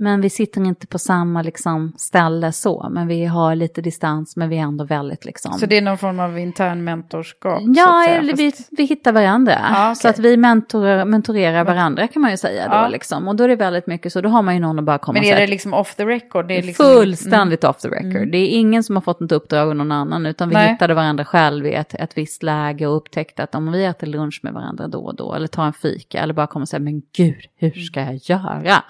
men 0.00 0.20
vi 0.20 0.30
sitter 0.30 0.64
inte 0.64 0.86
på 0.86 0.98
samma 0.98 1.42
liksom, 1.42 1.92
ställe 1.96 2.52
så. 2.52 2.88
Men 2.90 3.08
vi 3.08 3.24
har 3.24 3.54
lite 3.54 3.82
distans 3.82 4.36
men 4.36 4.48
vi 4.48 4.58
är 4.58 4.62
ändå 4.62 4.84
väldigt 4.84 5.24
liksom. 5.24 5.52
Så 5.52 5.66
det 5.66 5.76
är 5.76 5.82
någon 5.82 5.98
form 5.98 6.20
av 6.20 6.38
intern 6.38 6.84
mentorskap? 6.84 7.62
Ja, 7.76 8.04
eller 8.08 8.36
vi, 8.36 8.52
vi 8.70 8.84
hittar 8.84 9.12
varandra. 9.12 9.58
Ja, 9.62 9.90
okej. 9.90 9.96
Så 9.96 10.08
att 10.08 10.18
vi 10.18 10.36
mentorerar, 10.36 11.04
mentorerar 11.04 11.64
varandra 11.64 12.08
kan 12.08 12.22
man 12.22 12.30
ju 12.30 12.36
säga 12.36 12.68
då. 12.68 12.74
Ja. 12.74 12.88
Liksom. 12.88 13.28
Och 13.28 13.36
då 13.36 13.44
är 13.44 13.48
det 13.48 13.56
väldigt 13.56 13.86
mycket 13.86 14.12
så, 14.12 14.20
då 14.20 14.28
har 14.28 14.42
man 14.42 14.54
ju 14.54 14.60
någon 14.60 14.78
att 14.78 14.84
bara 14.84 14.98
komma 14.98 15.20
Men 15.20 15.24
är 15.24 15.36
det 15.36 15.46
liksom 15.46 15.74
off 15.74 15.94
the 15.94 16.04
record? 16.06 16.48
Det 16.48 16.58
är 16.58 16.62
liksom, 16.62 16.86
Fullständigt 16.86 17.64
off 17.64 17.76
the 17.76 17.88
record. 17.88 18.32
Det 18.32 18.38
är 18.38 18.48
ingen 18.48 18.82
som 18.82 18.96
har 18.96 19.00
fått 19.00 19.22
ett 19.22 19.32
uppdrag 19.32 19.68
av 19.68 19.76
någon 19.76 19.92
annan, 19.92 20.26
utan 20.26 20.48
vi 20.48 20.54
Nej. 20.54 20.68
hittade 20.72 20.94
varandra 20.94 21.24
själv 21.24 21.66
i 21.66 21.72
ett, 21.72 21.94
ett 21.94 22.18
visst 22.18 22.42
läge 22.42 22.86
och 22.86 22.96
upptäckte 22.96 23.42
att 23.42 23.54
om 23.54 23.72
vi 23.72 23.84
äter 23.84 24.06
lunch 24.06 24.40
med 24.42 24.52
varandra 24.52 24.88
då 24.88 25.00
och 25.00 25.16
då, 25.16 25.34
eller 25.34 25.46
tar 25.46 25.64
en 25.64 25.72
fika, 25.72 26.20
eller 26.20 26.34
bara 26.34 26.46
kommer 26.46 26.64
och 26.64 26.68
säger, 26.68 26.84
men 26.84 27.02
gud, 27.16 27.44
hur 27.56 27.70
ska 27.70 28.00
jag 28.00 28.14
göra? 28.22 28.82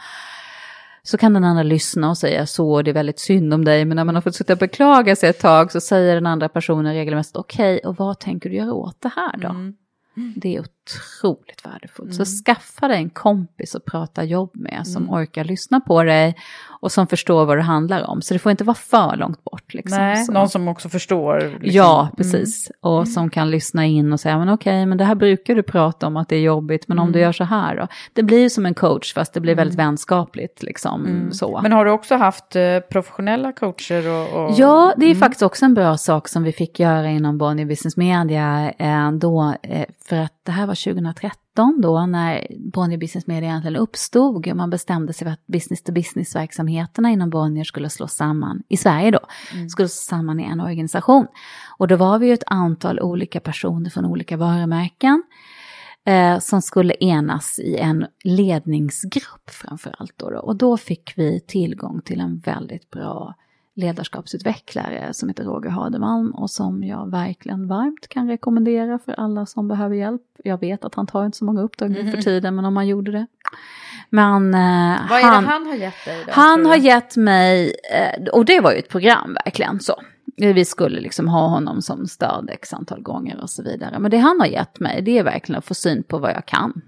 Så 1.02 1.18
kan 1.18 1.32
den 1.32 1.44
andra 1.44 1.62
lyssna 1.62 2.10
och 2.10 2.18
säga 2.18 2.46
så, 2.46 2.82
det 2.82 2.90
är 2.90 2.94
väldigt 2.94 3.18
synd 3.18 3.54
om 3.54 3.64
dig, 3.64 3.84
men 3.84 3.96
när 3.96 4.04
man 4.04 4.14
har 4.14 4.22
fått 4.22 4.34
sitta 4.34 4.52
och 4.52 4.58
beklaga 4.58 5.16
sig 5.16 5.30
ett 5.30 5.40
tag 5.40 5.72
så 5.72 5.80
säger 5.80 6.14
den 6.14 6.26
andra 6.26 6.48
personen 6.48 6.94
regelmässigt, 6.94 7.36
okej, 7.36 7.78
och 7.78 7.96
vad 7.96 8.20
tänker 8.20 8.50
du 8.50 8.56
göra 8.56 8.72
åt 8.72 9.00
det 9.00 9.10
här 9.16 9.36
då? 9.36 9.48
Det 10.36 10.56
är 10.56 10.60
otroligt 10.96 11.66
värdefullt. 11.66 12.14
Så 12.14 12.24
skaffa 12.24 12.88
dig 12.88 12.96
en 12.96 13.10
kompis 13.10 13.74
att 13.74 13.84
prata 13.84 14.24
jobb 14.24 14.50
med 14.54 14.86
som 14.86 15.10
orkar 15.10 15.44
lyssna 15.44 15.80
på 15.80 16.02
dig 16.02 16.36
och 16.80 16.92
som 16.92 17.06
förstår 17.06 17.44
vad 17.44 17.58
det 17.58 17.62
handlar 17.62 18.10
om. 18.10 18.22
Så 18.22 18.34
det 18.34 18.38
får 18.38 18.50
inte 18.50 18.64
vara 18.64 18.74
för 18.74 19.16
långt 19.16 19.44
bort. 19.44 19.74
Liksom. 19.74 19.98
Nej, 19.98 20.24
så. 20.24 20.32
någon 20.32 20.48
som 20.48 20.68
också 20.68 20.88
förstår. 20.88 21.40
Liksom. 21.40 21.60
Ja, 21.62 22.08
precis. 22.16 22.70
Och 22.80 23.08
som 23.08 23.30
kan 23.30 23.50
lyssna 23.50 23.86
in 23.86 24.12
och 24.12 24.20
säga, 24.20 24.38
men 24.38 24.48
okej, 24.48 24.86
men 24.86 24.98
det 24.98 25.04
här 25.04 25.14
brukar 25.14 25.54
du 25.54 25.62
prata 25.62 26.06
om 26.06 26.16
att 26.16 26.28
det 26.28 26.36
är 26.36 26.40
jobbigt, 26.40 26.88
men 26.88 26.98
om 26.98 27.12
du 27.12 27.20
gör 27.20 27.32
så 27.32 27.44
här 27.44 27.76
då? 27.76 27.86
Det 28.12 28.22
blir 28.22 28.38
ju 28.38 28.50
som 28.50 28.66
en 28.66 28.74
coach, 28.74 29.14
fast 29.14 29.34
det 29.34 29.40
blir 29.40 29.54
väldigt 29.54 29.78
vänskapligt. 29.78 30.62
Liksom, 30.62 31.28
så. 31.32 31.60
Men 31.62 31.72
har 31.72 31.84
du 31.84 31.90
också 31.90 32.16
haft 32.16 32.56
eh, 32.56 32.78
professionella 32.78 33.52
coacher? 33.52 34.08
Och, 34.08 34.44
och... 34.44 34.54
Ja, 34.56 34.94
det 34.96 35.06
är 35.06 35.14
faktiskt 35.14 35.42
också 35.42 35.64
en 35.64 35.74
bra 35.74 35.96
sak 35.96 36.28
som 36.28 36.42
vi 36.42 36.52
fick 36.52 36.80
göra 36.80 37.08
inom 37.08 37.38
Bonnier 37.38 37.66
Business 37.66 37.96
Media. 37.96 38.72
Eh, 38.78 39.12
då, 39.12 39.54
eh, 39.62 39.86
för 40.08 40.16
att 40.16 40.39
det 40.50 40.54
här 40.54 40.66
var 40.66 40.92
2013 40.92 41.80
då, 41.80 42.06
när 42.06 42.46
Bonnier 42.72 42.98
Business 42.98 43.26
Media 43.26 43.48
egentligen 43.48 43.76
uppstod, 43.76 44.36
och 44.36 44.56
man 44.56 44.70
bestämde 44.70 45.12
sig 45.12 45.24
för 45.24 45.32
att 45.32 45.46
business-to-business-verksamheterna 45.46 47.10
inom 47.10 47.30
Bonnier 47.30 47.64
skulle 47.64 47.90
slås 47.90 48.12
samman, 48.12 48.62
i 48.68 48.76
Sverige 48.76 49.10
då, 49.10 49.20
skulle 49.70 49.88
slås 49.88 50.04
samman 50.04 50.40
i 50.40 50.44
en 50.44 50.60
organisation. 50.60 51.26
Och 51.78 51.88
då 51.88 51.96
var 51.96 52.18
vi 52.18 52.26
ju 52.26 52.32
ett 52.32 52.44
antal 52.46 53.00
olika 53.00 53.40
personer 53.40 53.90
från 53.90 54.04
olika 54.04 54.36
varumärken 54.36 55.22
eh, 56.06 56.38
som 56.38 56.62
skulle 56.62 56.94
enas 57.00 57.58
i 57.58 57.76
en 57.76 58.06
ledningsgrupp 58.24 59.50
framför 59.50 59.94
allt. 59.98 60.12
Då, 60.16 60.30
då. 60.30 60.38
Och 60.38 60.56
då 60.56 60.76
fick 60.76 61.12
vi 61.16 61.40
tillgång 61.40 62.00
till 62.04 62.20
en 62.20 62.38
väldigt 62.38 62.90
bra 62.90 63.34
ledarskapsutvecklare 63.76 65.14
som 65.14 65.28
heter 65.28 65.44
Roger 65.44 65.70
Hademalm 65.70 66.30
och 66.30 66.50
som 66.50 66.84
jag 66.84 67.10
verkligen 67.10 67.68
varmt 67.68 68.08
kan 68.08 68.28
rekommendera 68.28 68.98
för 68.98 69.12
alla 69.12 69.46
som 69.46 69.68
behöver 69.68 69.96
hjälp. 69.96 70.22
Jag 70.44 70.60
vet 70.60 70.84
att 70.84 70.94
han 70.94 71.06
tar 71.06 71.26
inte 71.26 71.38
så 71.38 71.44
många 71.44 71.62
uppdrag 71.62 71.90
nu 71.90 72.02
Mhm. 72.02 72.12
för 72.12 72.22
tiden, 72.22 72.54
men 72.54 72.64
om 72.64 72.76
han 72.76 72.86
gjorde 72.88 73.12
det. 73.12 73.26
Men 74.10 74.54
eh, 74.54 75.00
Vad 75.10 75.18
är 75.18 75.22
han, 75.24 75.44
det 75.44 75.50
han 75.50 75.66
har 75.66 75.74
gett 75.74 76.04
dig 76.04 76.24
då? 76.26 76.32
han 76.34 76.66
har 76.66 76.76
gett 76.76 77.16
mig, 77.16 77.74
eh, 77.94 78.24
och 78.32 78.44
det 78.44 78.60
var 78.60 78.72
ju 78.72 78.78
ett 78.78 78.88
program 78.88 79.36
verkligen 79.44 79.80
så. 79.80 79.94
Vi 80.36 80.64
skulle 80.64 81.00
liksom 81.00 81.28
ha 81.28 81.48
honom 81.48 81.82
som 81.82 82.06
stöd 82.06 82.50
x 82.52 82.72
antal 82.72 83.02
gånger 83.02 83.40
och 83.42 83.50
så 83.50 83.62
vidare. 83.62 83.98
Men 83.98 84.10
det 84.10 84.18
han 84.18 84.40
har 84.40 84.46
gett 84.46 84.80
mig, 84.80 85.02
det 85.02 85.18
är 85.18 85.22
verkligen 85.24 85.58
att 85.58 85.64
få 85.64 85.74
syn 85.74 86.02
på 86.02 86.18
vad 86.18 86.30
jag 86.30 86.46
kan. 86.46 86.82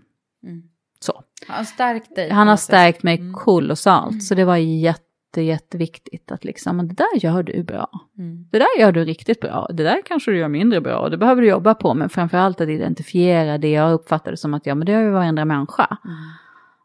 Mm. 0.46 0.62
Så. 1.00 1.22
Han 1.48 1.56
har 1.56 1.64
stärkt 1.64 2.16
dig. 2.16 2.30
Han 2.30 2.48
har 2.48 2.56
stärkt 2.56 3.02
mig 3.02 3.18
Mm. 3.18 3.34
kolossalt, 3.34 4.22
så 4.24 4.34
det 4.34 4.44
var 4.44 4.56
jätte, 4.56 5.02
jätteviktigt 5.40 6.32
att 6.32 6.44
liksom, 6.44 6.76
men 6.76 6.88
det 6.88 6.94
där 6.94 7.18
gör 7.20 7.42
du 7.42 7.62
bra. 7.62 7.90
Mm. 8.18 8.48
Det 8.50 8.58
där 8.58 8.80
gör 8.80 8.92
du 8.92 9.04
riktigt 9.04 9.40
bra, 9.40 9.68
det 9.72 9.82
där 9.82 10.02
kanske 10.04 10.30
du 10.30 10.38
gör 10.38 10.48
mindre 10.48 10.80
bra, 10.80 10.98
och 10.98 11.10
det 11.10 11.16
behöver 11.16 11.42
du 11.42 11.48
jobba 11.48 11.74
på, 11.74 11.94
men 11.94 12.08
framförallt 12.08 12.60
att 12.60 12.68
identifiera 12.68 13.58
det 13.58 13.70
jag 13.70 13.92
uppfattade 13.92 14.36
som 14.36 14.54
att 14.54 14.66
ja, 14.66 14.74
men 14.74 14.86
det 14.86 14.92
gör 14.92 15.02
ju 15.02 15.10
varenda 15.10 15.44
människa. 15.44 15.98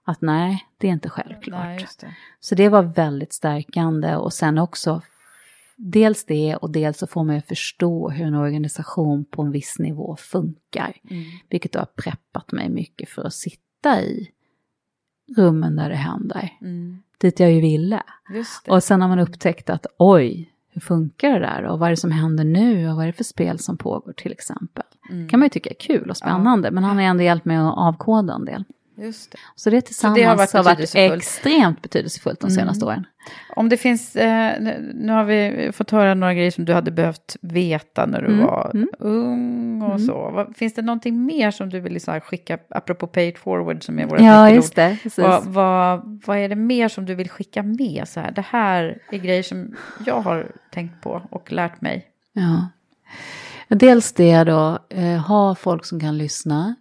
Att 0.06 0.22
nej, 0.22 0.68
det 0.78 0.88
är 0.88 0.92
inte 0.92 1.10
självklart. 1.10 1.66
Nej, 1.66 1.88
det. 2.00 2.16
Så 2.40 2.56
det 2.56 2.70
var 2.70 2.84
väldigt 2.84 3.34
stärkande 3.34 4.16
och 4.16 4.34
sen 4.34 4.58
också 4.58 5.02
dels 5.78 6.26
det 6.26 6.56
och 6.56 6.72
dels 6.72 6.98
så 6.98 7.08
får 7.08 7.24
man 7.24 7.36
ju 7.36 7.42
förstå 7.42 8.10
hur 8.10 8.26
en 8.26 8.36
organisation 8.36 9.26
på 9.26 9.42
en 9.42 9.52
viss 9.52 9.80
nivå 9.80 10.16
funkar. 10.20 10.94
Mm. 11.10 11.24
Vilket 11.50 11.76
har 11.76 11.86
preppat 11.86 12.52
mig 12.52 12.70
mycket 12.70 13.10
för 13.10 13.24
att 13.24 13.34
sitta 13.34 14.02
i 14.02 14.32
rummen 15.36 15.76
där 15.76 15.90
det 15.90 15.96
händer. 15.96 16.58
Mm. 16.62 16.98
Dit 17.18 17.40
jag 17.40 17.52
ju 17.52 17.62
ville. 17.62 18.04
Det. 18.30 18.72
Och 18.72 18.84
sen 18.84 19.02
har 19.02 19.10
man 19.10 19.20
upptäckt 19.20 19.70
att 19.70 19.86
oj, 19.98 20.52
hur 20.70 20.82
funkar 20.82 21.32
det 21.32 21.40
där 21.40 21.64
och 21.64 21.80
vad 21.80 21.88
är 21.88 21.92
det 21.92 21.98
som 21.98 22.12
händer 22.12 22.44
nu 22.44 22.90
och 22.90 22.96
vad 22.96 23.04
är 23.04 23.08
det 23.08 23.14
för 23.14 23.24
spel 23.24 23.60
som 23.60 23.78
pågår 23.78 24.14
till 24.14 24.32
exempel. 24.32 24.84
Mm. 25.10 25.30
kan 25.30 25.40
man 25.40 25.46
ju 25.46 25.50
tycka 25.50 25.70
är 25.70 25.74
kul 25.74 26.10
och 26.10 26.18
spännande 26.18 26.72
men 26.72 26.84
han 26.84 26.98
har 26.98 27.04
ändå 27.04 27.24
hjälpt 27.24 27.46
mig 27.46 27.58
att 27.58 27.78
avkoda 27.78 28.34
en 28.34 28.46
del. 28.46 28.64
Just 29.00 29.32
det. 29.32 29.38
Så 29.56 29.70
det 29.70 29.82
tillsammans 29.82 30.26
har 30.26 30.36
varit 30.36 30.54
har 30.54 30.64
varit 30.64 30.96
extremt 30.96 31.82
betydelsefullt 31.82 32.40
de 32.40 32.46
Mm. 32.48 32.56
senaste 32.56 32.86
åren. 32.86 33.06
Om 33.56 33.70
det 33.70 33.78
finns, 33.78 34.16
eh, 34.16 34.62
nu- 34.62 35.12
har 35.12 35.24
vi 35.24 35.70
fått 35.74 35.92
höra 35.92 36.14
några 36.14 36.34
grejer 36.34 36.52
som 36.52 36.66
du 36.66 36.74
hade 36.74 36.92
behövt 36.92 37.36
veta 37.42 38.06
när 38.06 38.22
du 38.22 38.28
Mm, 38.28 38.46
var 38.46 38.72
mm. 38.74 38.88
ung 39.00 39.82
och 39.82 39.96
Mm. 39.96 40.06
så. 40.08 40.48
Finns 40.56 40.74
det 40.74 40.82
någonting 40.82 41.26
mer 41.26 41.52
som 41.52 41.70
du 41.70 41.80
vill 41.80 41.94
liksom 41.94 42.14
här 42.14 42.20
skicka, 42.20 42.58
apropå 42.70 43.08
pay 43.08 43.28
it 43.28 43.38
forward 43.38 43.84
som 43.84 44.00
är 44.00 44.06
vårt 44.06 44.20
Ja, 44.20 44.50
just 44.50 44.76
det. 44.76 44.98
Vad, 45.18 45.46
vad, 45.46 46.22
vad 46.26 46.38
är 46.38 46.50
det 46.50 46.56
mer 46.56 46.88
som 46.88 47.06
du 47.06 47.16
vill 47.16 47.30
skicka 47.30 47.64
med 47.64 48.04
så 48.08 48.20
här? 48.20 48.32
Det 48.32 48.46
här 48.50 49.02
är 49.12 49.18
grejer 49.18 49.44
som 49.44 49.76
jag 50.06 50.22
har 50.22 50.52
tänkt 50.74 51.02
på 51.02 51.22
och 51.30 51.52
lärt 51.52 51.82
mig. 51.82 52.06
Ja. 52.34 52.68
Dels 53.70 54.14
det 54.14 54.44
då, 54.44 54.80
eh, 54.90 55.18
ha 55.28 55.56
folk 55.56 55.86
som 55.86 56.00
kan 56.00 56.18
lyssna. 56.18 56.76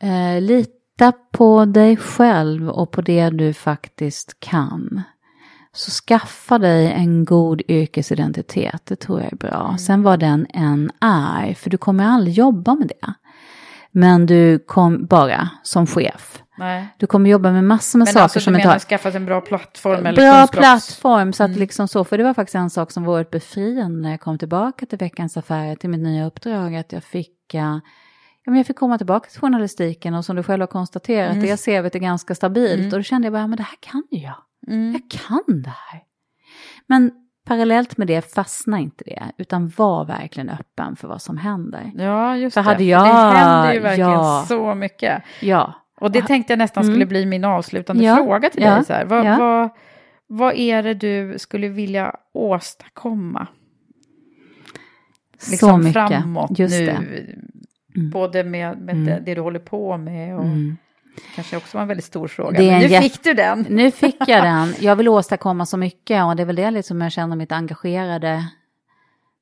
Eh, 0.00 0.40
lita 0.98 1.12
på 1.32 1.64
dig 1.64 1.96
själv 1.96 2.68
och 2.68 2.90
på 2.90 3.00
det 3.00 3.30
du 3.30 3.52
faktiskt 3.52 4.40
kan. 4.40 5.02
Så 5.72 5.90
skaffa 5.90 6.58
dig 6.58 6.92
en 6.92 7.24
god 7.24 7.62
yrkesidentitet, 7.68 8.82
det 8.84 8.96
tror 8.96 9.20
jag 9.20 9.32
är 9.32 9.36
bra. 9.36 9.76
Sen 9.78 10.02
vad 10.02 10.20
den 10.20 10.46
än 10.54 10.90
är, 11.00 11.54
för 11.54 11.70
du 11.70 11.76
kommer 11.78 12.04
aldrig 12.04 12.34
jobba 12.34 12.74
med 12.74 12.88
det. 12.88 13.12
Men 13.90 14.26
du 14.26 14.58
kom 14.58 15.06
bara 15.06 15.48
som 15.62 15.86
chef. 15.86 16.42
Nej. 16.58 16.88
Du 16.98 17.06
kommer 17.06 17.30
jobba 17.30 17.52
med 17.52 17.64
massor 17.64 17.98
med 17.98 18.06
Men 18.06 18.12
saker 18.12 18.22
alltså, 18.22 18.40
som 18.40 18.52
du 18.52 18.58
inte 18.58 18.66
menar 18.66 18.74
har... 18.74 18.80
skaffa 18.80 19.10
sig 19.10 19.16
en 19.20 19.26
bra 19.26 19.40
plattform 19.40 20.06
eller 20.06 20.22
Bra 20.22 20.32
kunskaps- 20.46 20.52
plattform, 20.52 21.32
så 21.32 21.42
att 21.44 21.48
Mm. 21.50 21.60
liksom 21.60 21.88
så, 21.88 22.04
för 22.04 22.18
det 22.18 22.24
var 22.24 22.34
faktiskt 22.34 22.54
en 22.54 22.70
sak 22.70 22.90
som 22.90 23.04
var 23.04 23.20
ett 23.20 23.30
befriande 23.30 24.00
när 24.02 24.10
jag 24.10 24.20
kom 24.20 24.38
tillbaka 24.38 24.86
till 24.86 24.98
Veckans 24.98 25.36
Affärer, 25.36 25.74
till 25.76 25.90
mitt 25.90 26.00
nya 26.00 26.26
uppdrag, 26.26 26.76
att 26.76 26.92
jag 26.92 27.04
fick, 27.04 27.36
ja, 27.52 27.80
men 28.46 28.56
jag 28.56 28.66
fick 28.66 28.76
komma 28.76 28.98
tillbaka 28.98 29.30
till 29.30 29.40
journalistiken 29.40 30.14
och 30.14 30.24
som 30.24 30.36
du 30.36 30.42
själv 30.42 30.60
har 30.62 30.66
konstaterat, 30.66 31.30
Mm. 31.36 31.42
det 31.46 31.56
CVt 31.64 31.94
är 31.94 31.98
ganska 31.98 32.34
stabilt 32.34 32.74
Mm. 32.80 32.86
och 32.86 32.98
då 32.98 33.02
kände 33.02 33.26
jag 33.26 33.32
bara, 33.32 33.46
men 33.46 33.56
det 33.56 33.62
här 33.62 33.76
kan 33.80 34.02
ju 34.10 34.18
jag, 34.18 34.34
Mm. 34.66 34.92
jag 34.92 35.02
kan 35.20 35.62
det 35.62 35.72
här. 35.90 36.00
Men 36.86 37.10
parallellt 37.46 37.96
med 37.96 38.06
det, 38.06 38.34
fastna 38.34 38.78
inte 38.78 39.04
det, 39.04 39.22
utan 39.38 39.72
var 39.76 40.04
verkligen 40.04 40.48
öppen 40.48 40.96
för 40.96 41.08
vad 41.08 41.22
som 41.22 41.36
händer. 41.38 41.92
Ja, 41.94 42.36
just 42.36 42.54
För 42.54 42.60
det. 42.62 42.68
hade 42.68 42.84
jag- 42.84 43.04
det 43.06 43.38
händer 43.38 43.72
ju 43.74 43.80
verkligen 43.80 44.10
ja. 44.10 44.44
så 44.48 44.74
mycket. 44.74 45.22
Ja. 45.40 45.74
Och 46.00 46.10
det 46.12 46.22
tänkte 46.22 46.52
jag 46.52 46.58
nästan 46.58 46.84
skulle 46.84 46.96
Mm. 46.96 47.08
bli 47.08 47.26
min 47.26 47.44
avslutande 47.44 48.04
Ja, 48.04 48.16
fråga 48.16 48.50
till 48.50 48.62
ja, 48.62 48.74
dig. 48.74 48.84
Så 48.84 48.92
här. 48.92 49.04
Vad, 49.04 49.26
ja. 49.26 49.38
vad, 49.38 49.70
vad 50.26 50.54
är 50.54 50.82
det 50.82 50.94
du 50.94 51.38
skulle 51.38 51.68
vilja 51.68 52.14
åstadkomma? 52.34 53.46
Liksom 55.50 55.68
så 55.68 55.76
mycket, 55.76 55.92
framåt 56.08 56.58
just 56.58 56.80
nu. 56.80 57.36
Mm. 57.96 58.10
Både 58.10 58.44
med, 58.44 58.78
med 58.78 58.94
Mm. 58.94 59.04
det, 59.06 59.22
det 59.26 59.34
du 59.34 59.40
håller 59.40 59.58
på 59.58 59.96
med 59.96 60.36
och 60.36 60.44
Mm. 60.44 60.76
kanske 61.34 61.56
också 61.56 61.76
var 61.76 61.82
en 61.82 61.88
väldigt 61.88 62.04
stor 62.04 62.28
fråga. 62.28 62.58
Men 62.60 62.68
en 62.70 62.80
nu 62.80 62.88
fick 63.00 63.22
du 63.24 63.34
den. 63.34 63.60
Nu 63.68 63.90
fick 63.90 64.16
jag 64.26 64.42
den. 64.44 64.74
Jag 64.80 64.96
vill 64.96 65.08
åstadkomma 65.08 65.66
så 65.66 65.76
mycket 65.76 66.24
och 66.24 66.36
det 66.36 66.42
är 66.42 66.46
väl 66.46 66.56
det 66.56 66.70
liksom 66.70 67.00
jag 67.00 67.12
känner 67.12 67.36
mitt 67.36 67.52
engagerade. 67.52 68.44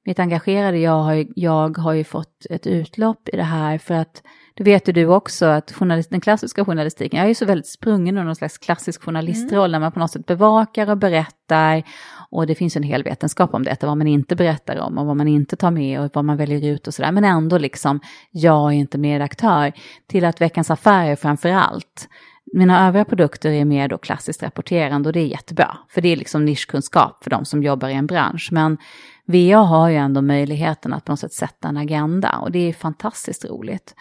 Mitt 0.04 0.18
engagerade 0.18 0.78
jag 0.78 0.98
har, 1.02 1.26
jag 1.36 1.78
har 1.78 1.92
ju 1.92 2.04
fått 2.04 2.46
ett 2.50 2.66
utlopp 2.66 3.28
i 3.32 3.36
det 3.36 3.42
här 3.42 3.78
för 3.78 3.94
att 3.94 4.22
det 4.54 4.64
vet 4.64 4.88
ju 4.88 4.92
du 4.92 5.06
också 5.06 5.46
att 5.46 5.72
journalist, 5.72 6.10
den 6.10 6.20
klassiska 6.20 6.64
journalistiken, 6.64 7.18
jag 7.18 7.24
är 7.24 7.28
ju 7.28 7.34
så 7.34 7.44
väldigt 7.44 7.66
sprungen 7.66 8.18
ur 8.18 8.24
någon 8.24 8.36
slags 8.36 8.58
klassisk 8.58 9.02
journalistroll 9.02 9.72
där 9.72 9.80
man 9.80 9.92
på 9.92 9.98
något 9.98 10.10
sätt 10.10 10.26
bevakar 10.26 10.90
och 10.90 10.98
berättar 10.98 11.82
och 12.30 12.46
det 12.46 12.54
finns 12.54 12.76
ju 12.76 12.78
en 12.78 12.82
hel 12.82 13.02
vetenskap 13.02 13.54
om 13.54 13.62
detta, 13.62 13.86
vad 13.86 13.98
man 13.98 14.06
inte 14.06 14.36
berättar 14.36 14.80
om 14.80 14.98
och 14.98 15.06
vad 15.06 15.16
man 15.16 15.28
inte 15.28 15.56
tar 15.56 15.70
med 15.70 16.00
och 16.00 16.10
vad 16.14 16.24
man 16.24 16.36
väljer 16.36 16.72
ut 16.74 16.86
och 16.86 16.94
sådär, 16.94 17.12
men 17.12 17.24
ändå 17.24 17.58
liksom, 17.58 18.00
jag 18.30 18.72
är 18.72 18.76
inte 18.76 18.98
medaktör 18.98 19.72
till 20.06 20.24
att 20.24 20.40
Veckans 20.40 20.70
Affärer 20.70 21.16
framför 21.16 21.48
allt 21.48 22.08
mina 22.52 22.86
övriga 22.86 23.04
produkter 23.04 23.50
är 23.50 23.64
mer 23.64 23.88
då 23.88 23.98
klassiskt 23.98 24.42
rapporterande 24.42 25.08
och 25.08 25.12
det 25.12 25.20
är 25.20 25.26
jättebra. 25.26 25.76
För 25.88 26.00
det 26.00 26.08
är 26.08 26.16
liksom 26.16 26.44
nischkunskap 26.44 27.24
för 27.24 27.30
de 27.30 27.44
som 27.44 27.62
jobbar 27.62 27.88
i 27.88 27.94
en 27.94 28.06
bransch. 28.06 28.48
Men 28.52 28.78
VA 29.26 29.56
har 29.58 29.88
ju 29.88 29.96
ändå 29.96 30.22
möjligheten 30.22 30.92
att 30.92 31.04
på 31.04 31.12
något 31.12 31.20
sätt 31.20 31.32
sätta 31.32 31.68
en 31.68 31.76
agenda 31.76 32.38
och 32.38 32.52
det 32.52 32.58
är 32.68 32.72
fantastiskt 32.72 33.44
roligt. 33.44 33.94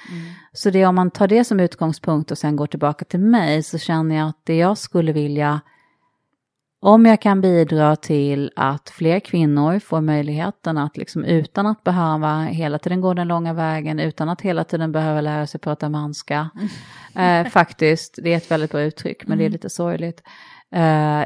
Så 0.53 0.69
det 0.69 0.85
om 0.85 0.95
man 0.95 1.11
tar 1.11 1.27
det 1.27 1.43
som 1.43 1.59
utgångspunkt 1.59 2.31
och 2.31 2.37
sen 2.37 2.55
går 2.55 2.67
tillbaka 2.67 3.05
till 3.05 3.19
mig 3.19 3.63
så 3.63 3.77
känner 3.77 4.15
jag 4.15 4.27
att 4.27 4.39
det 4.43 4.57
jag 4.57 4.77
skulle 4.77 5.11
vilja 5.11 5.61
om 6.83 7.05
jag 7.05 7.21
kan 7.21 7.41
bidra 7.41 7.95
till 7.95 8.51
att 8.55 8.89
fler 8.89 9.19
kvinnor 9.19 9.79
får 9.79 10.01
möjligheten 10.01 10.77
att 10.77 10.97
liksom 10.97 11.23
utan 11.25 11.67
att 11.67 11.83
behöva 11.83 12.43
hela 12.43 12.79
tiden 12.79 13.01
gå 13.01 13.13
den 13.13 13.27
långa 13.27 13.53
vägen, 13.53 13.99
utan 13.99 14.29
att 14.29 14.41
hela 14.41 14.63
tiden 14.63 14.91
behöva 14.91 15.21
lära 15.21 15.47
sig 15.47 15.59
prata 15.59 15.89
manska, 15.89 16.49
eh, 17.15 17.47
faktiskt, 17.47 18.19
det 18.23 18.33
är 18.33 18.37
ett 18.37 18.51
väldigt 18.51 18.71
bra 18.71 18.81
uttryck, 18.81 19.27
men 19.27 19.37
det 19.37 19.43
är 19.43 19.45
Mm. 19.45 19.51
lite 19.53 19.69
sorgligt, 19.69 20.21
eh, 20.71 21.21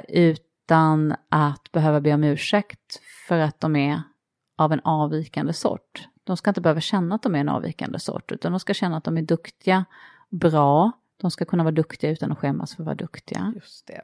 utan 0.65 1.15
att 1.29 1.71
behöva 1.71 2.01
be 2.01 2.13
om 2.13 2.23
ursäkt 2.23 2.99
för 3.27 3.39
att 3.39 3.59
de 3.61 3.75
är 3.75 4.01
av 4.57 4.73
en 4.73 4.79
avvikande 4.83 5.53
sort. 5.53 6.07
De 6.23 6.37
ska 6.37 6.49
inte 6.49 6.61
behöva 6.61 6.81
känna 6.81 7.15
att 7.15 7.21
de 7.21 7.35
är 7.35 7.39
en 7.39 7.49
avvikande 7.49 7.99
sort, 7.99 8.31
utan 8.31 8.51
de 8.51 8.59
ska 8.59 8.73
känna 8.73 8.97
att 8.97 9.03
de 9.03 9.17
är 9.17 9.21
duktiga, 9.21 9.85
bra, 10.29 10.91
de 11.21 11.31
ska 11.31 11.45
kunna 11.45 11.63
vara 11.63 11.71
duktiga 11.71 12.11
utan 12.11 12.31
att 12.31 12.37
skämmas 12.37 12.75
för 12.75 12.83
att 12.83 12.85
vara 12.85 12.95
duktiga 12.95 13.53
Just 13.55 13.87
det. 13.87 14.01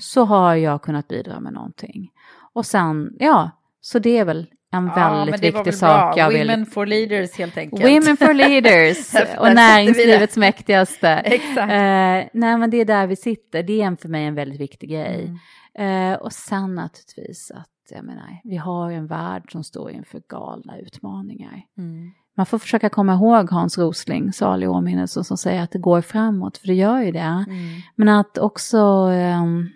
så 0.00 0.24
har 0.24 0.54
jag 0.54 0.82
kunnat 0.82 1.08
bidra 1.08 1.40
med 1.40 1.52
någonting. 1.52 2.10
Och 2.52 2.66
sen, 2.66 3.16
ja, 3.18 3.50
så 3.80 3.98
det 3.98 4.18
är 4.18 4.24
väl 4.24 4.46
en 4.72 4.86
Ja, 4.96 5.24
väldigt 5.24 5.42
viktig 5.42 5.62
bra. 5.62 5.72
sak 5.72 6.16
jag 6.18 6.28
vill... 6.28 6.48
Women 6.50 6.66
for 6.66 6.86
leaders 6.86 7.38
helt 7.38 7.56
enkelt. 7.56 7.82
Women 7.84 8.16
for 8.16 8.34
leaders 8.34 9.14
och 9.38 9.54
näringslivets 9.54 10.36
mäktigaste. 10.36 11.08
Exakt. 11.24 11.58
Eh, 11.72 12.30
nej 12.40 12.58
men 12.58 12.70
det 12.70 12.76
är 12.76 12.84
där 12.84 13.06
vi 13.06 13.16
sitter, 13.16 13.62
det 13.62 13.82
är 13.82 13.86
en 13.86 13.96
för 13.96 14.08
mig 14.08 14.24
en 14.24 14.34
väldigt 14.34 14.60
viktig 14.60 14.90
grej. 14.90 15.24
Mm. 15.24 15.38
Eh, 15.78 16.14
och 16.14 16.32
sen 16.32 16.74
naturligtvis 16.74 17.50
att, 17.50 17.68
jag 17.90 18.04
menar, 18.04 18.40
vi 18.44 18.56
har 18.56 18.90
ju 18.90 18.96
en 18.96 19.06
värld 19.06 19.52
som 19.52 19.64
står 19.64 19.90
inför 19.90 20.22
galna 20.28 20.78
utmaningar. 20.78 21.62
Mm. 21.78 22.10
Man 22.36 22.46
får 22.46 22.58
försöka 22.58 22.88
komma 22.88 23.14
ihåg 23.14 23.50
Hans 23.50 23.78
Rosling, 23.78 24.32
salig 24.32 24.70
åminnelse, 24.70 25.24
som 25.24 25.36
säger 25.36 25.62
att 25.62 25.70
det 25.70 25.78
går 25.78 26.00
framåt, 26.00 26.58
för 26.58 26.66
det 26.66 26.74
gör 26.74 27.02
ju 27.02 27.12
det. 27.12 27.18
Mm. 27.18 27.80
Men 27.96 28.08
att 28.08 28.38
också, 28.38 28.78
ehm, 29.12 29.68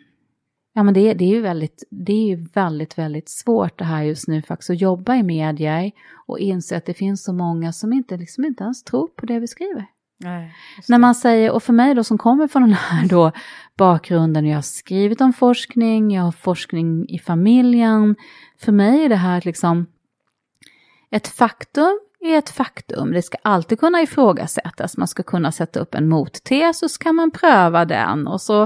ja 0.72 0.82
men 0.82 0.94
det, 0.94 1.14
det 1.14 1.24
är 1.24 1.28
ju 1.28 1.40
väldigt, 1.40 1.84
det 1.90 2.12
är 2.12 2.26
ju 2.26 2.46
väldigt, 2.54 2.98
väldigt 2.98 3.28
svårt 3.28 3.78
det 3.78 3.84
här 3.84 4.02
just 4.02 4.28
nu 4.28 4.42
faktiskt 4.42 4.70
att 4.70 4.80
jobba 4.80 5.16
i 5.16 5.22
medier 5.22 5.92
och 6.26 6.38
inse 6.38 6.76
att 6.76 6.86
det 6.86 6.94
finns 6.94 7.24
så 7.24 7.32
många 7.32 7.72
som 7.72 7.92
inte, 7.92 8.16
liksom 8.16 8.44
inte 8.44 8.64
ens 8.64 8.84
tror 8.84 9.08
på 9.08 9.26
det 9.26 9.38
vi 9.38 9.46
skriver. 9.46 9.86
Nej, 10.22 10.54
När 10.88 10.98
man 10.98 11.14
säger, 11.14 11.50
och 11.50 11.62
för 11.62 11.72
mig 11.72 11.94
då 11.94 12.04
som 12.04 12.18
kommer 12.18 12.48
från 12.48 12.62
den 12.62 12.72
här 12.72 13.08
då 13.08 13.32
bakgrunden, 13.76 14.46
jag 14.46 14.56
har 14.56 14.62
skrivit 14.62 15.20
om 15.20 15.32
forskning, 15.32 16.10
jag 16.10 16.22
har 16.22 16.32
forskning 16.32 17.08
i 17.08 17.18
familjen. 17.18 18.16
För 18.58 18.72
mig 18.72 19.04
är 19.04 19.08
det 19.08 19.16
här 19.16 19.42
liksom, 19.44 19.86
ett 21.10 21.28
faktum 21.28 21.98
är 22.22 22.38
ett 22.38 22.50
faktum. 22.50 23.12
Det 23.12 23.22
ska 23.22 23.38
alltid 23.42 23.80
kunna 23.80 24.02
ifrågasättas. 24.02 24.96
Man 24.96 25.08
ska 25.08 25.22
kunna 25.22 25.52
sätta 25.52 25.80
upp 25.80 25.94
en 25.94 26.08
mottes 26.08 26.82
och 26.82 26.90
så 26.90 26.98
kan 26.98 27.14
man 27.14 27.30
pröva 27.30 27.84
den. 27.84 28.26
Och 28.26 28.40
så, 28.40 28.62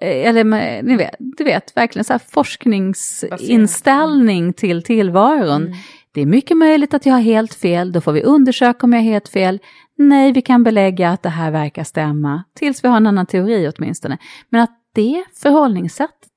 eh, 0.00 0.28
eller 0.28 0.44
ni 0.82 0.96
vet, 0.96 1.14
du 1.18 1.44
vet 1.44 1.76
verkligen 1.76 2.04
så 2.04 2.12
här 2.12 2.22
forskningsinställning 2.30 4.52
till 4.52 4.82
tillvaron. 4.82 5.62
Mm. 5.62 5.72
Det 6.12 6.20
är 6.20 6.26
mycket 6.26 6.56
möjligt 6.56 6.94
att 6.94 7.06
jag 7.06 7.14
har 7.14 7.20
helt 7.20 7.54
fel, 7.54 7.92
då 7.92 8.00
får 8.00 8.12
vi 8.12 8.22
undersöka 8.22 8.86
om 8.86 8.92
jag 8.92 9.00
har 9.00 9.04
helt 9.04 9.28
fel. 9.28 9.58
Nej, 9.98 10.32
vi 10.32 10.42
kan 10.42 10.62
belägga 10.62 11.10
att 11.10 11.22
det 11.22 11.28
här 11.28 11.50
verkar 11.50 11.84
stämma, 11.84 12.44
tills 12.54 12.84
vi 12.84 12.88
har 12.88 12.96
en 12.96 13.06
annan 13.06 13.26
teori 13.26 13.72
åtminstone. 13.76 14.18
Men 14.48 14.60
att 14.60 14.80
det 14.92 15.24
förhållningssättet 15.34 16.30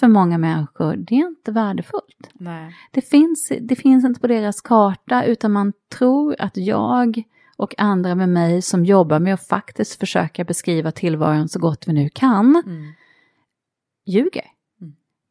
för 0.00 0.08
många 0.08 0.38
människor, 0.38 0.96
det 0.96 1.14
är 1.14 1.26
inte 1.28 1.52
värdefullt. 1.52 2.30
Nej. 2.32 2.74
Det 2.90 3.00
finns, 3.00 3.52
det 3.60 3.76
finns 3.76 4.04
inte 4.04 4.20
på 4.20 4.26
deras 4.26 4.60
karta, 4.60 5.24
utan 5.24 5.52
man 5.52 5.72
tror 5.98 6.36
att 6.38 6.56
jag 6.56 7.22
och 7.56 7.74
andra 7.78 8.14
med 8.14 8.28
mig 8.28 8.62
som 8.62 8.84
jobbar 8.84 9.18
med 9.18 9.34
att 9.34 9.46
faktiskt 9.48 10.00
försöka 10.00 10.44
beskriva 10.44 10.90
tillvaron 10.92 11.48
så 11.48 11.58
gott 11.58 11.88
vi 11.88 11.92
nu 11.92 12.08
kan, 12.08 12.62
Mm. 12.66 12.92
ljuger. 14.06 14.44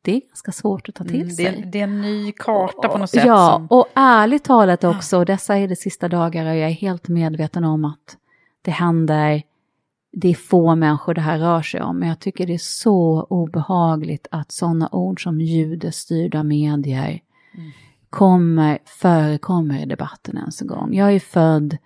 Det 0.08 0.16
är 0.16 0.22
ganska 0.28 0.52
svårt 0.52 0.90
att 0.90 0.96
ta 0.96 1.04
till 1.04 1.16
Mm, 1.16 1.28
det, 1.28 1.34
sig. 1.34 1.64
det 1.72 1.80
är 1.80 1.84
en 1.84 2.02
ny 2.02 2.32
karta 2.32 2.88
på 2.88 2.98
något 2.98 3.10
sätt. 3.10 3.26
Ja, 3.26 3.54
som, 3.54 3.68
och 3.78 3.88
ärligt 3.94 4.44
talat 4.44 4.84
också, 4.84 5.26
dessa 5.26 5.58
är 5.58 5.68
det 5.68 5.76
sista 5.76 6.10
dagar 6.10 6.46
och 6.46 6.56
jag 6.56 6.70
är 6.70 6.74
helt 6.74 7.08
medveten 7.08 7.64
om 7.64 7.86
att 7.86 8.18
det 8.62 8.72
händer, 8.72 9.44
det 10.12 10.28
är 10.28 10.34
få 10.34 10.76
människor 10.76 11.14
det 11.14 11.22
här 11.22 11.40
rör 11.40 11.62
sig 11.62 11.82
om, 11.82 12.00
men 12.00 12.10
jag 12.10 12.20
tycker 12.20 12.48
det 12.48 12.54
är 12.54 12.58
så 12.58 13.28
obehagligt 13.30 14.28
att 14.32 14.52
sådana 14.52 14.90
ord 14.92 15.24
som 15.24 15.42
judestyrda 15.42 16.44
medier 16.44 17.20
kommer, 18.10 18.80
förekommer 18.86 19.82
i 19.84 19.86
debatten 19.86 20.38
ens 20.38 20.62
en 20.62 20.68
gång. 20.68 20.94
Jag 20.94 21.14
är 21.14 21.20
född 21.20 21.78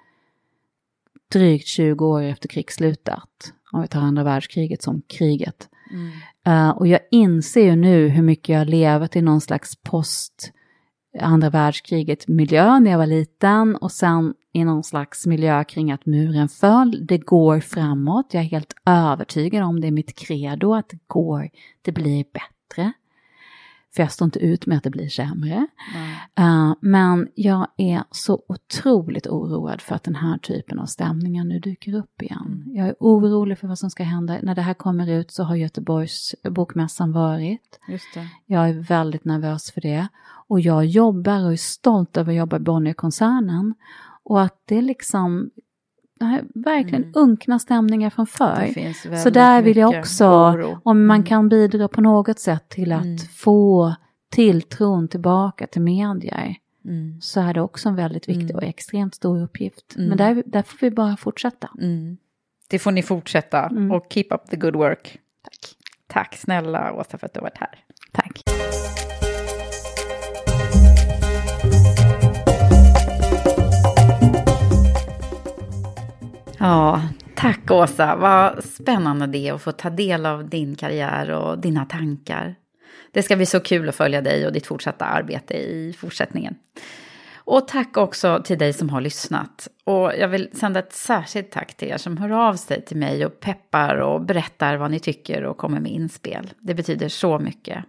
drygt 1.32 1.68
20 1.68 2.06
år 2.06 2.22
efter 2.22 2.48
krigsslutet, 2.50 3.54
om 3.72 3.82
vi 3.82 3.88
tar 3.88 4.00
andra 4.00 4.24
världskriget 4.24 4.82
som 4.82 5.02
kriget. 5.08 5.70
mm. 5.92 6.12
Uh, 6.48 6.70
och 6.70 6.88
jag 6.88 7.00
inser 7.12 7.64
ju 7.64 7.76
nu 7.76 8.08
hur 8.08 8.24
mycket 8.24 8.50
jag 8.50 8.60
har 8.60 8.66
levat 8.66 9.16
i 9.16 9.22
någon 9.22 9.42
slags 9.42 9.76
post 9.76 10.52
andra 11.20 11.50
världskriget 11.50 12.28
miljö 12.28 12.80
när 12.80 12.92
jag 12.92 12.98
var 12.98 13.08
liten 13.08 13.76
och 13.76 13.92
sen 13.92 14.34
i 14.54 14.64
någon 14.64 14.84
slags 14.84 15.26
miljö 15.26 15.64
kring 15.64 15.92
att 15.92 16.06
muren 16.06 16.50
föll. 16.50 17.06
Det 17.06 17.18
går 17.18 17.60
framåt, 17.60 18.34
jag 18.34 18.44
är 18.44 18.48
helt 18.48 18.74
övertygad 18.86 19.64
om 19.64 19.82
det 19.82 19.88
är 19.88 19.92
mitt 19.92 20.16
credo 20.16 20.74
att 20.74 20.90
det 20.90 21.00
går, 21.08 21.50
det 21.82 21.92
blir 21.92 22.26
bättre. 22.34 22.94
För 23.96 24.04
jag 24.04 24.12
står 24.12 24.26
inte 24.26 24.40
ut 24.40 24.66
med 24.66 24.78
att 24.78 24.84
det 24.84 24.90
blir 24.90 25.10
sämre. 25.10 25.68
Eh, 26.38 26.74
men 26.82 27.28
jag 27.36 27.68
är 27.78 28.04
så 28.12 28.44
otroligt 28.48 29.28
oroad 29.28 29.82
för 29.82 29.96
att 29.96 30.04
den 30.04 30.16
här 30.16 30.38
typen 30.38 30.80
av 30.80 30.86
stämningar 30.86 31.44
nu 31.44 31.60
dyker 31.60 31.94
upp 31.94 32.22
igen. 32.22 32.64
Jag 32.68 32.88
är 32.88 32.96
orolig 33.00 33.58
för 33.58 33.68
vad 33.68 33.80
som 33.80 33.90
ska 33.90 34.04
hända. 34.04 34.38
När 34.42 34.56
det 34.56 34.62
här 34.62 34.74
kommer 34.74 35.10
ut 35.10 35.32
så 35.32 35.44
har 35.44 35.56
Göteborgs 35.56 36.36
bokmässan 36.44 37.12
varit. 37.12 37.80
Jag 38.46 38.70
är 38.70 38.74
väldigt 38.74 39.26
nervös 39.26 39.72
för 39.72 39.82
det. 39.82 40.08
Och 40.48 40.60
jag 40.60 40.86
jobbar 40.86 41.46
och 41.46 41.52
är 41.52 41.58
stolt 41.58 42.18
över 42.18 42.32
att 42.32 42.38
jobba 42.38 42.58
i 42.58 42.60
Bonnierkoncernen. 42.60 43.74
Och 44.24 44.42
att 44.42 44.64
det 44.66 44.82
liksom, 44.82 45.50
här 46.26 46.40
är 46.40 46.46
verkligen 46.54 47.12
unkna 47.16 47.60
stämningar 47.60 48.10
från 48.10 48.28
förr. 48.28 48.74
Mm. 48.78 48.94
Så 49.24 49.30
där 49.30 49.62
vill 49.62 49.78
jag 49.78 50.00
också, 50.00 50.26
oro. 50.26 50.80
om 50.84 51.06
man 51.06 51.16
Mm. 51.16 51.26
kan 51.28 51.50
bidra 51.50 51.88
på 51.88 52.02
något 52.02 52.40
sätt 52.40 52.70
till 52.70 52.92
att 52.92 53.04
Mm. 53.04 53.18
få 53.18 53.96
tilltron 54.30 55.08
tillbaka 55.08 55.68
till 55.68 55.82
medier. 55.82 56.56
Mm. 56.86 57.22
Så 57.22 57.42
är 57.42 57.54
det 57.54 57.62
också 57.62 57.90
en 57.90 57.96
väldigt 57.96 58.30
viktig 58.30 58.44
Mm. 58.44 58.56
och 58.56 58.64
extremt 58.64 59.16
stor 59.16 59.42
uppgift. 59.44 59.96
Mm. 59.96 60.10
Men 60.10 60.18
där, 60.18 60.44
där 60.46 60.62
får 60.64 60.78
vi 60.82 60.92
bara 60.92 61.18
fortsätta. 61.18 61.70
Mm. 61.82 62.18
Det 62.70 62.80
får 62.80 62.92
ni 62.92 63.04
fortsätta 63.04 63.66
Mm. 63.68 63.92
och 63.92 64.06
keep 64.10 64.26
up 64.30 64.50
the 64.50 64.56
good 64.56 64.76
work. 64.76 65.18
Tack. 65.44 65.76
Tack 66.08 66.36
snälla 66.38 66.94
Åsa 66.94 67.18
för 67.18 67.26
att 67.26 67.34
du 67.34 67.40
har 67.40 67.44
varit 67.46 67.58
här. 67.58 67.80
Tack. 68.12 68.42
Ja, 76.64 77.02
tack 77.36 77.72
Åsa. 77.72 78.16
Vad 78.16 78.64
spännande 78.64 79.28
det 79.28 79.48
är 79.48 79.54
att 79.54 79.62
få 79.62 79.72
ta 79.72 79.90
del 79.90 80.26
av 80.26 80.50
din 80.50 80.76
karriär 80.76 81.32
och 81.32 81.60
dina 81.60 81.86
tankar. 81.86 82.56
Det 83.12 83.24
ska 83.24 83.36
bli 83.36 83.46
så 83.46 83.60
kul 83.60 83.90
att 83.90 83.96
följa 83.96 84.22
dig 84.22 84.46
och 84.46 84.54
ditt 84.54 84.68
fortsatta 84.68 85.06
arbete 85.06 85.54
i 85.54 85.96
fortsättningen. 86.00 86.56
Och 87.36 87.68
tack 87.68 87.98
också 87.98 88.42
till 88.44 88.58
dig 88.58 88.74
som 88.74 88.90
har 88.90 89.02
lyssnat. 89.02 89.68
Och 89.84 90.12
jag 90.18 90.28
vill 90.28 90.50
sända 90.54 90.80
ett 90.80 90.94
särskilt 90.94 91.52
tack 91.52 91.78
till 91.78 91.88
er 91.88 91.98
som 91.98 92.18
hör 92.18 92.30
av 92.30 92.54
sig 92.54 92.86
till 92.86 92.98
mig 92.98 93.26
och 93.26 93.40
peppar 93.40 93.96
och 93.96 94.22
berättar 94.22 94.78
vad 94.78 94.92
ni 94.92 95.00
tycker 95.00 95.44
och 95.44 95.58
kommer 95.58 95.80
med 95.80 95.92
inspel. 95.92 96.54
Det 96.60 96.74
betyder 96.74 97.10
så 97.10 97.40
mycket. 97.40 97.86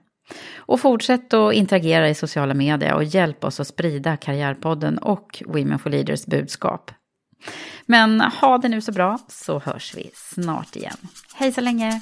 Och 0.56 0.80
fortsätt 0.80 1.34
att 1.34 1.54
interagera 1.54 2.08
i 2.08 2.14
sociala 2.14 2.54
medier 2.54 2.94
och 2.94 3.04
hjälp 3.04 3.44
oss 3.44 3.60
att 3.60 3.66
sprida 3.66 4.16
Karriärpodden 4.16 4.98
och 4.98 5.42
Women 5.46 5.78
for 5.78 5.90
Leaders 5.90 6.26
budskap. 6.26 6.90
Men 7.86 8.20
ha 8.20 8.58
det 8.58 8.68
nu 8.68 8.80
så 8.80 8.92
bra 8.92 9.18
så 9.28 9.58
hörs 9.58 9.94
vi 9.94 10.10
snart 10.14 10.76
igen. 10.76 10.96
Hej 11.34 11.52
så 11.52 11.60
länge! 11.60 12.00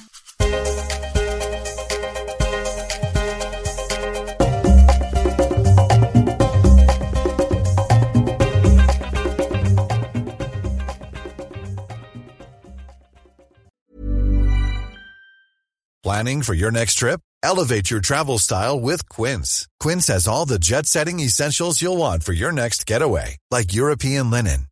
Planning 16.03 16.41
for 16.41 16.55
your 16.55 16.71
next 16.71 16.95
trip? 16.95 17.21
Elevate 17.43 17.89
your 17.89 18.01
travel 18.01 18.39
style 18.39 18.79
with 18.79 19.07
Quince. 19.07 19.67
Quince 19.79 20.07
has 20.07 20.27
all 20.27 20.45
the 20.45 20.59
jet 20.59 20.85
setting 20.85 21.19
essentials 21.19 21.81
you'll 21.81 21.97
want 21.97 22.23
for 22.23 22.33
your 22.33 22.51
next 22.51 22.85
getaway, 22.85 23.37
like 23.49 23.73
European 23.73 24.29
linen, 24.31 24.67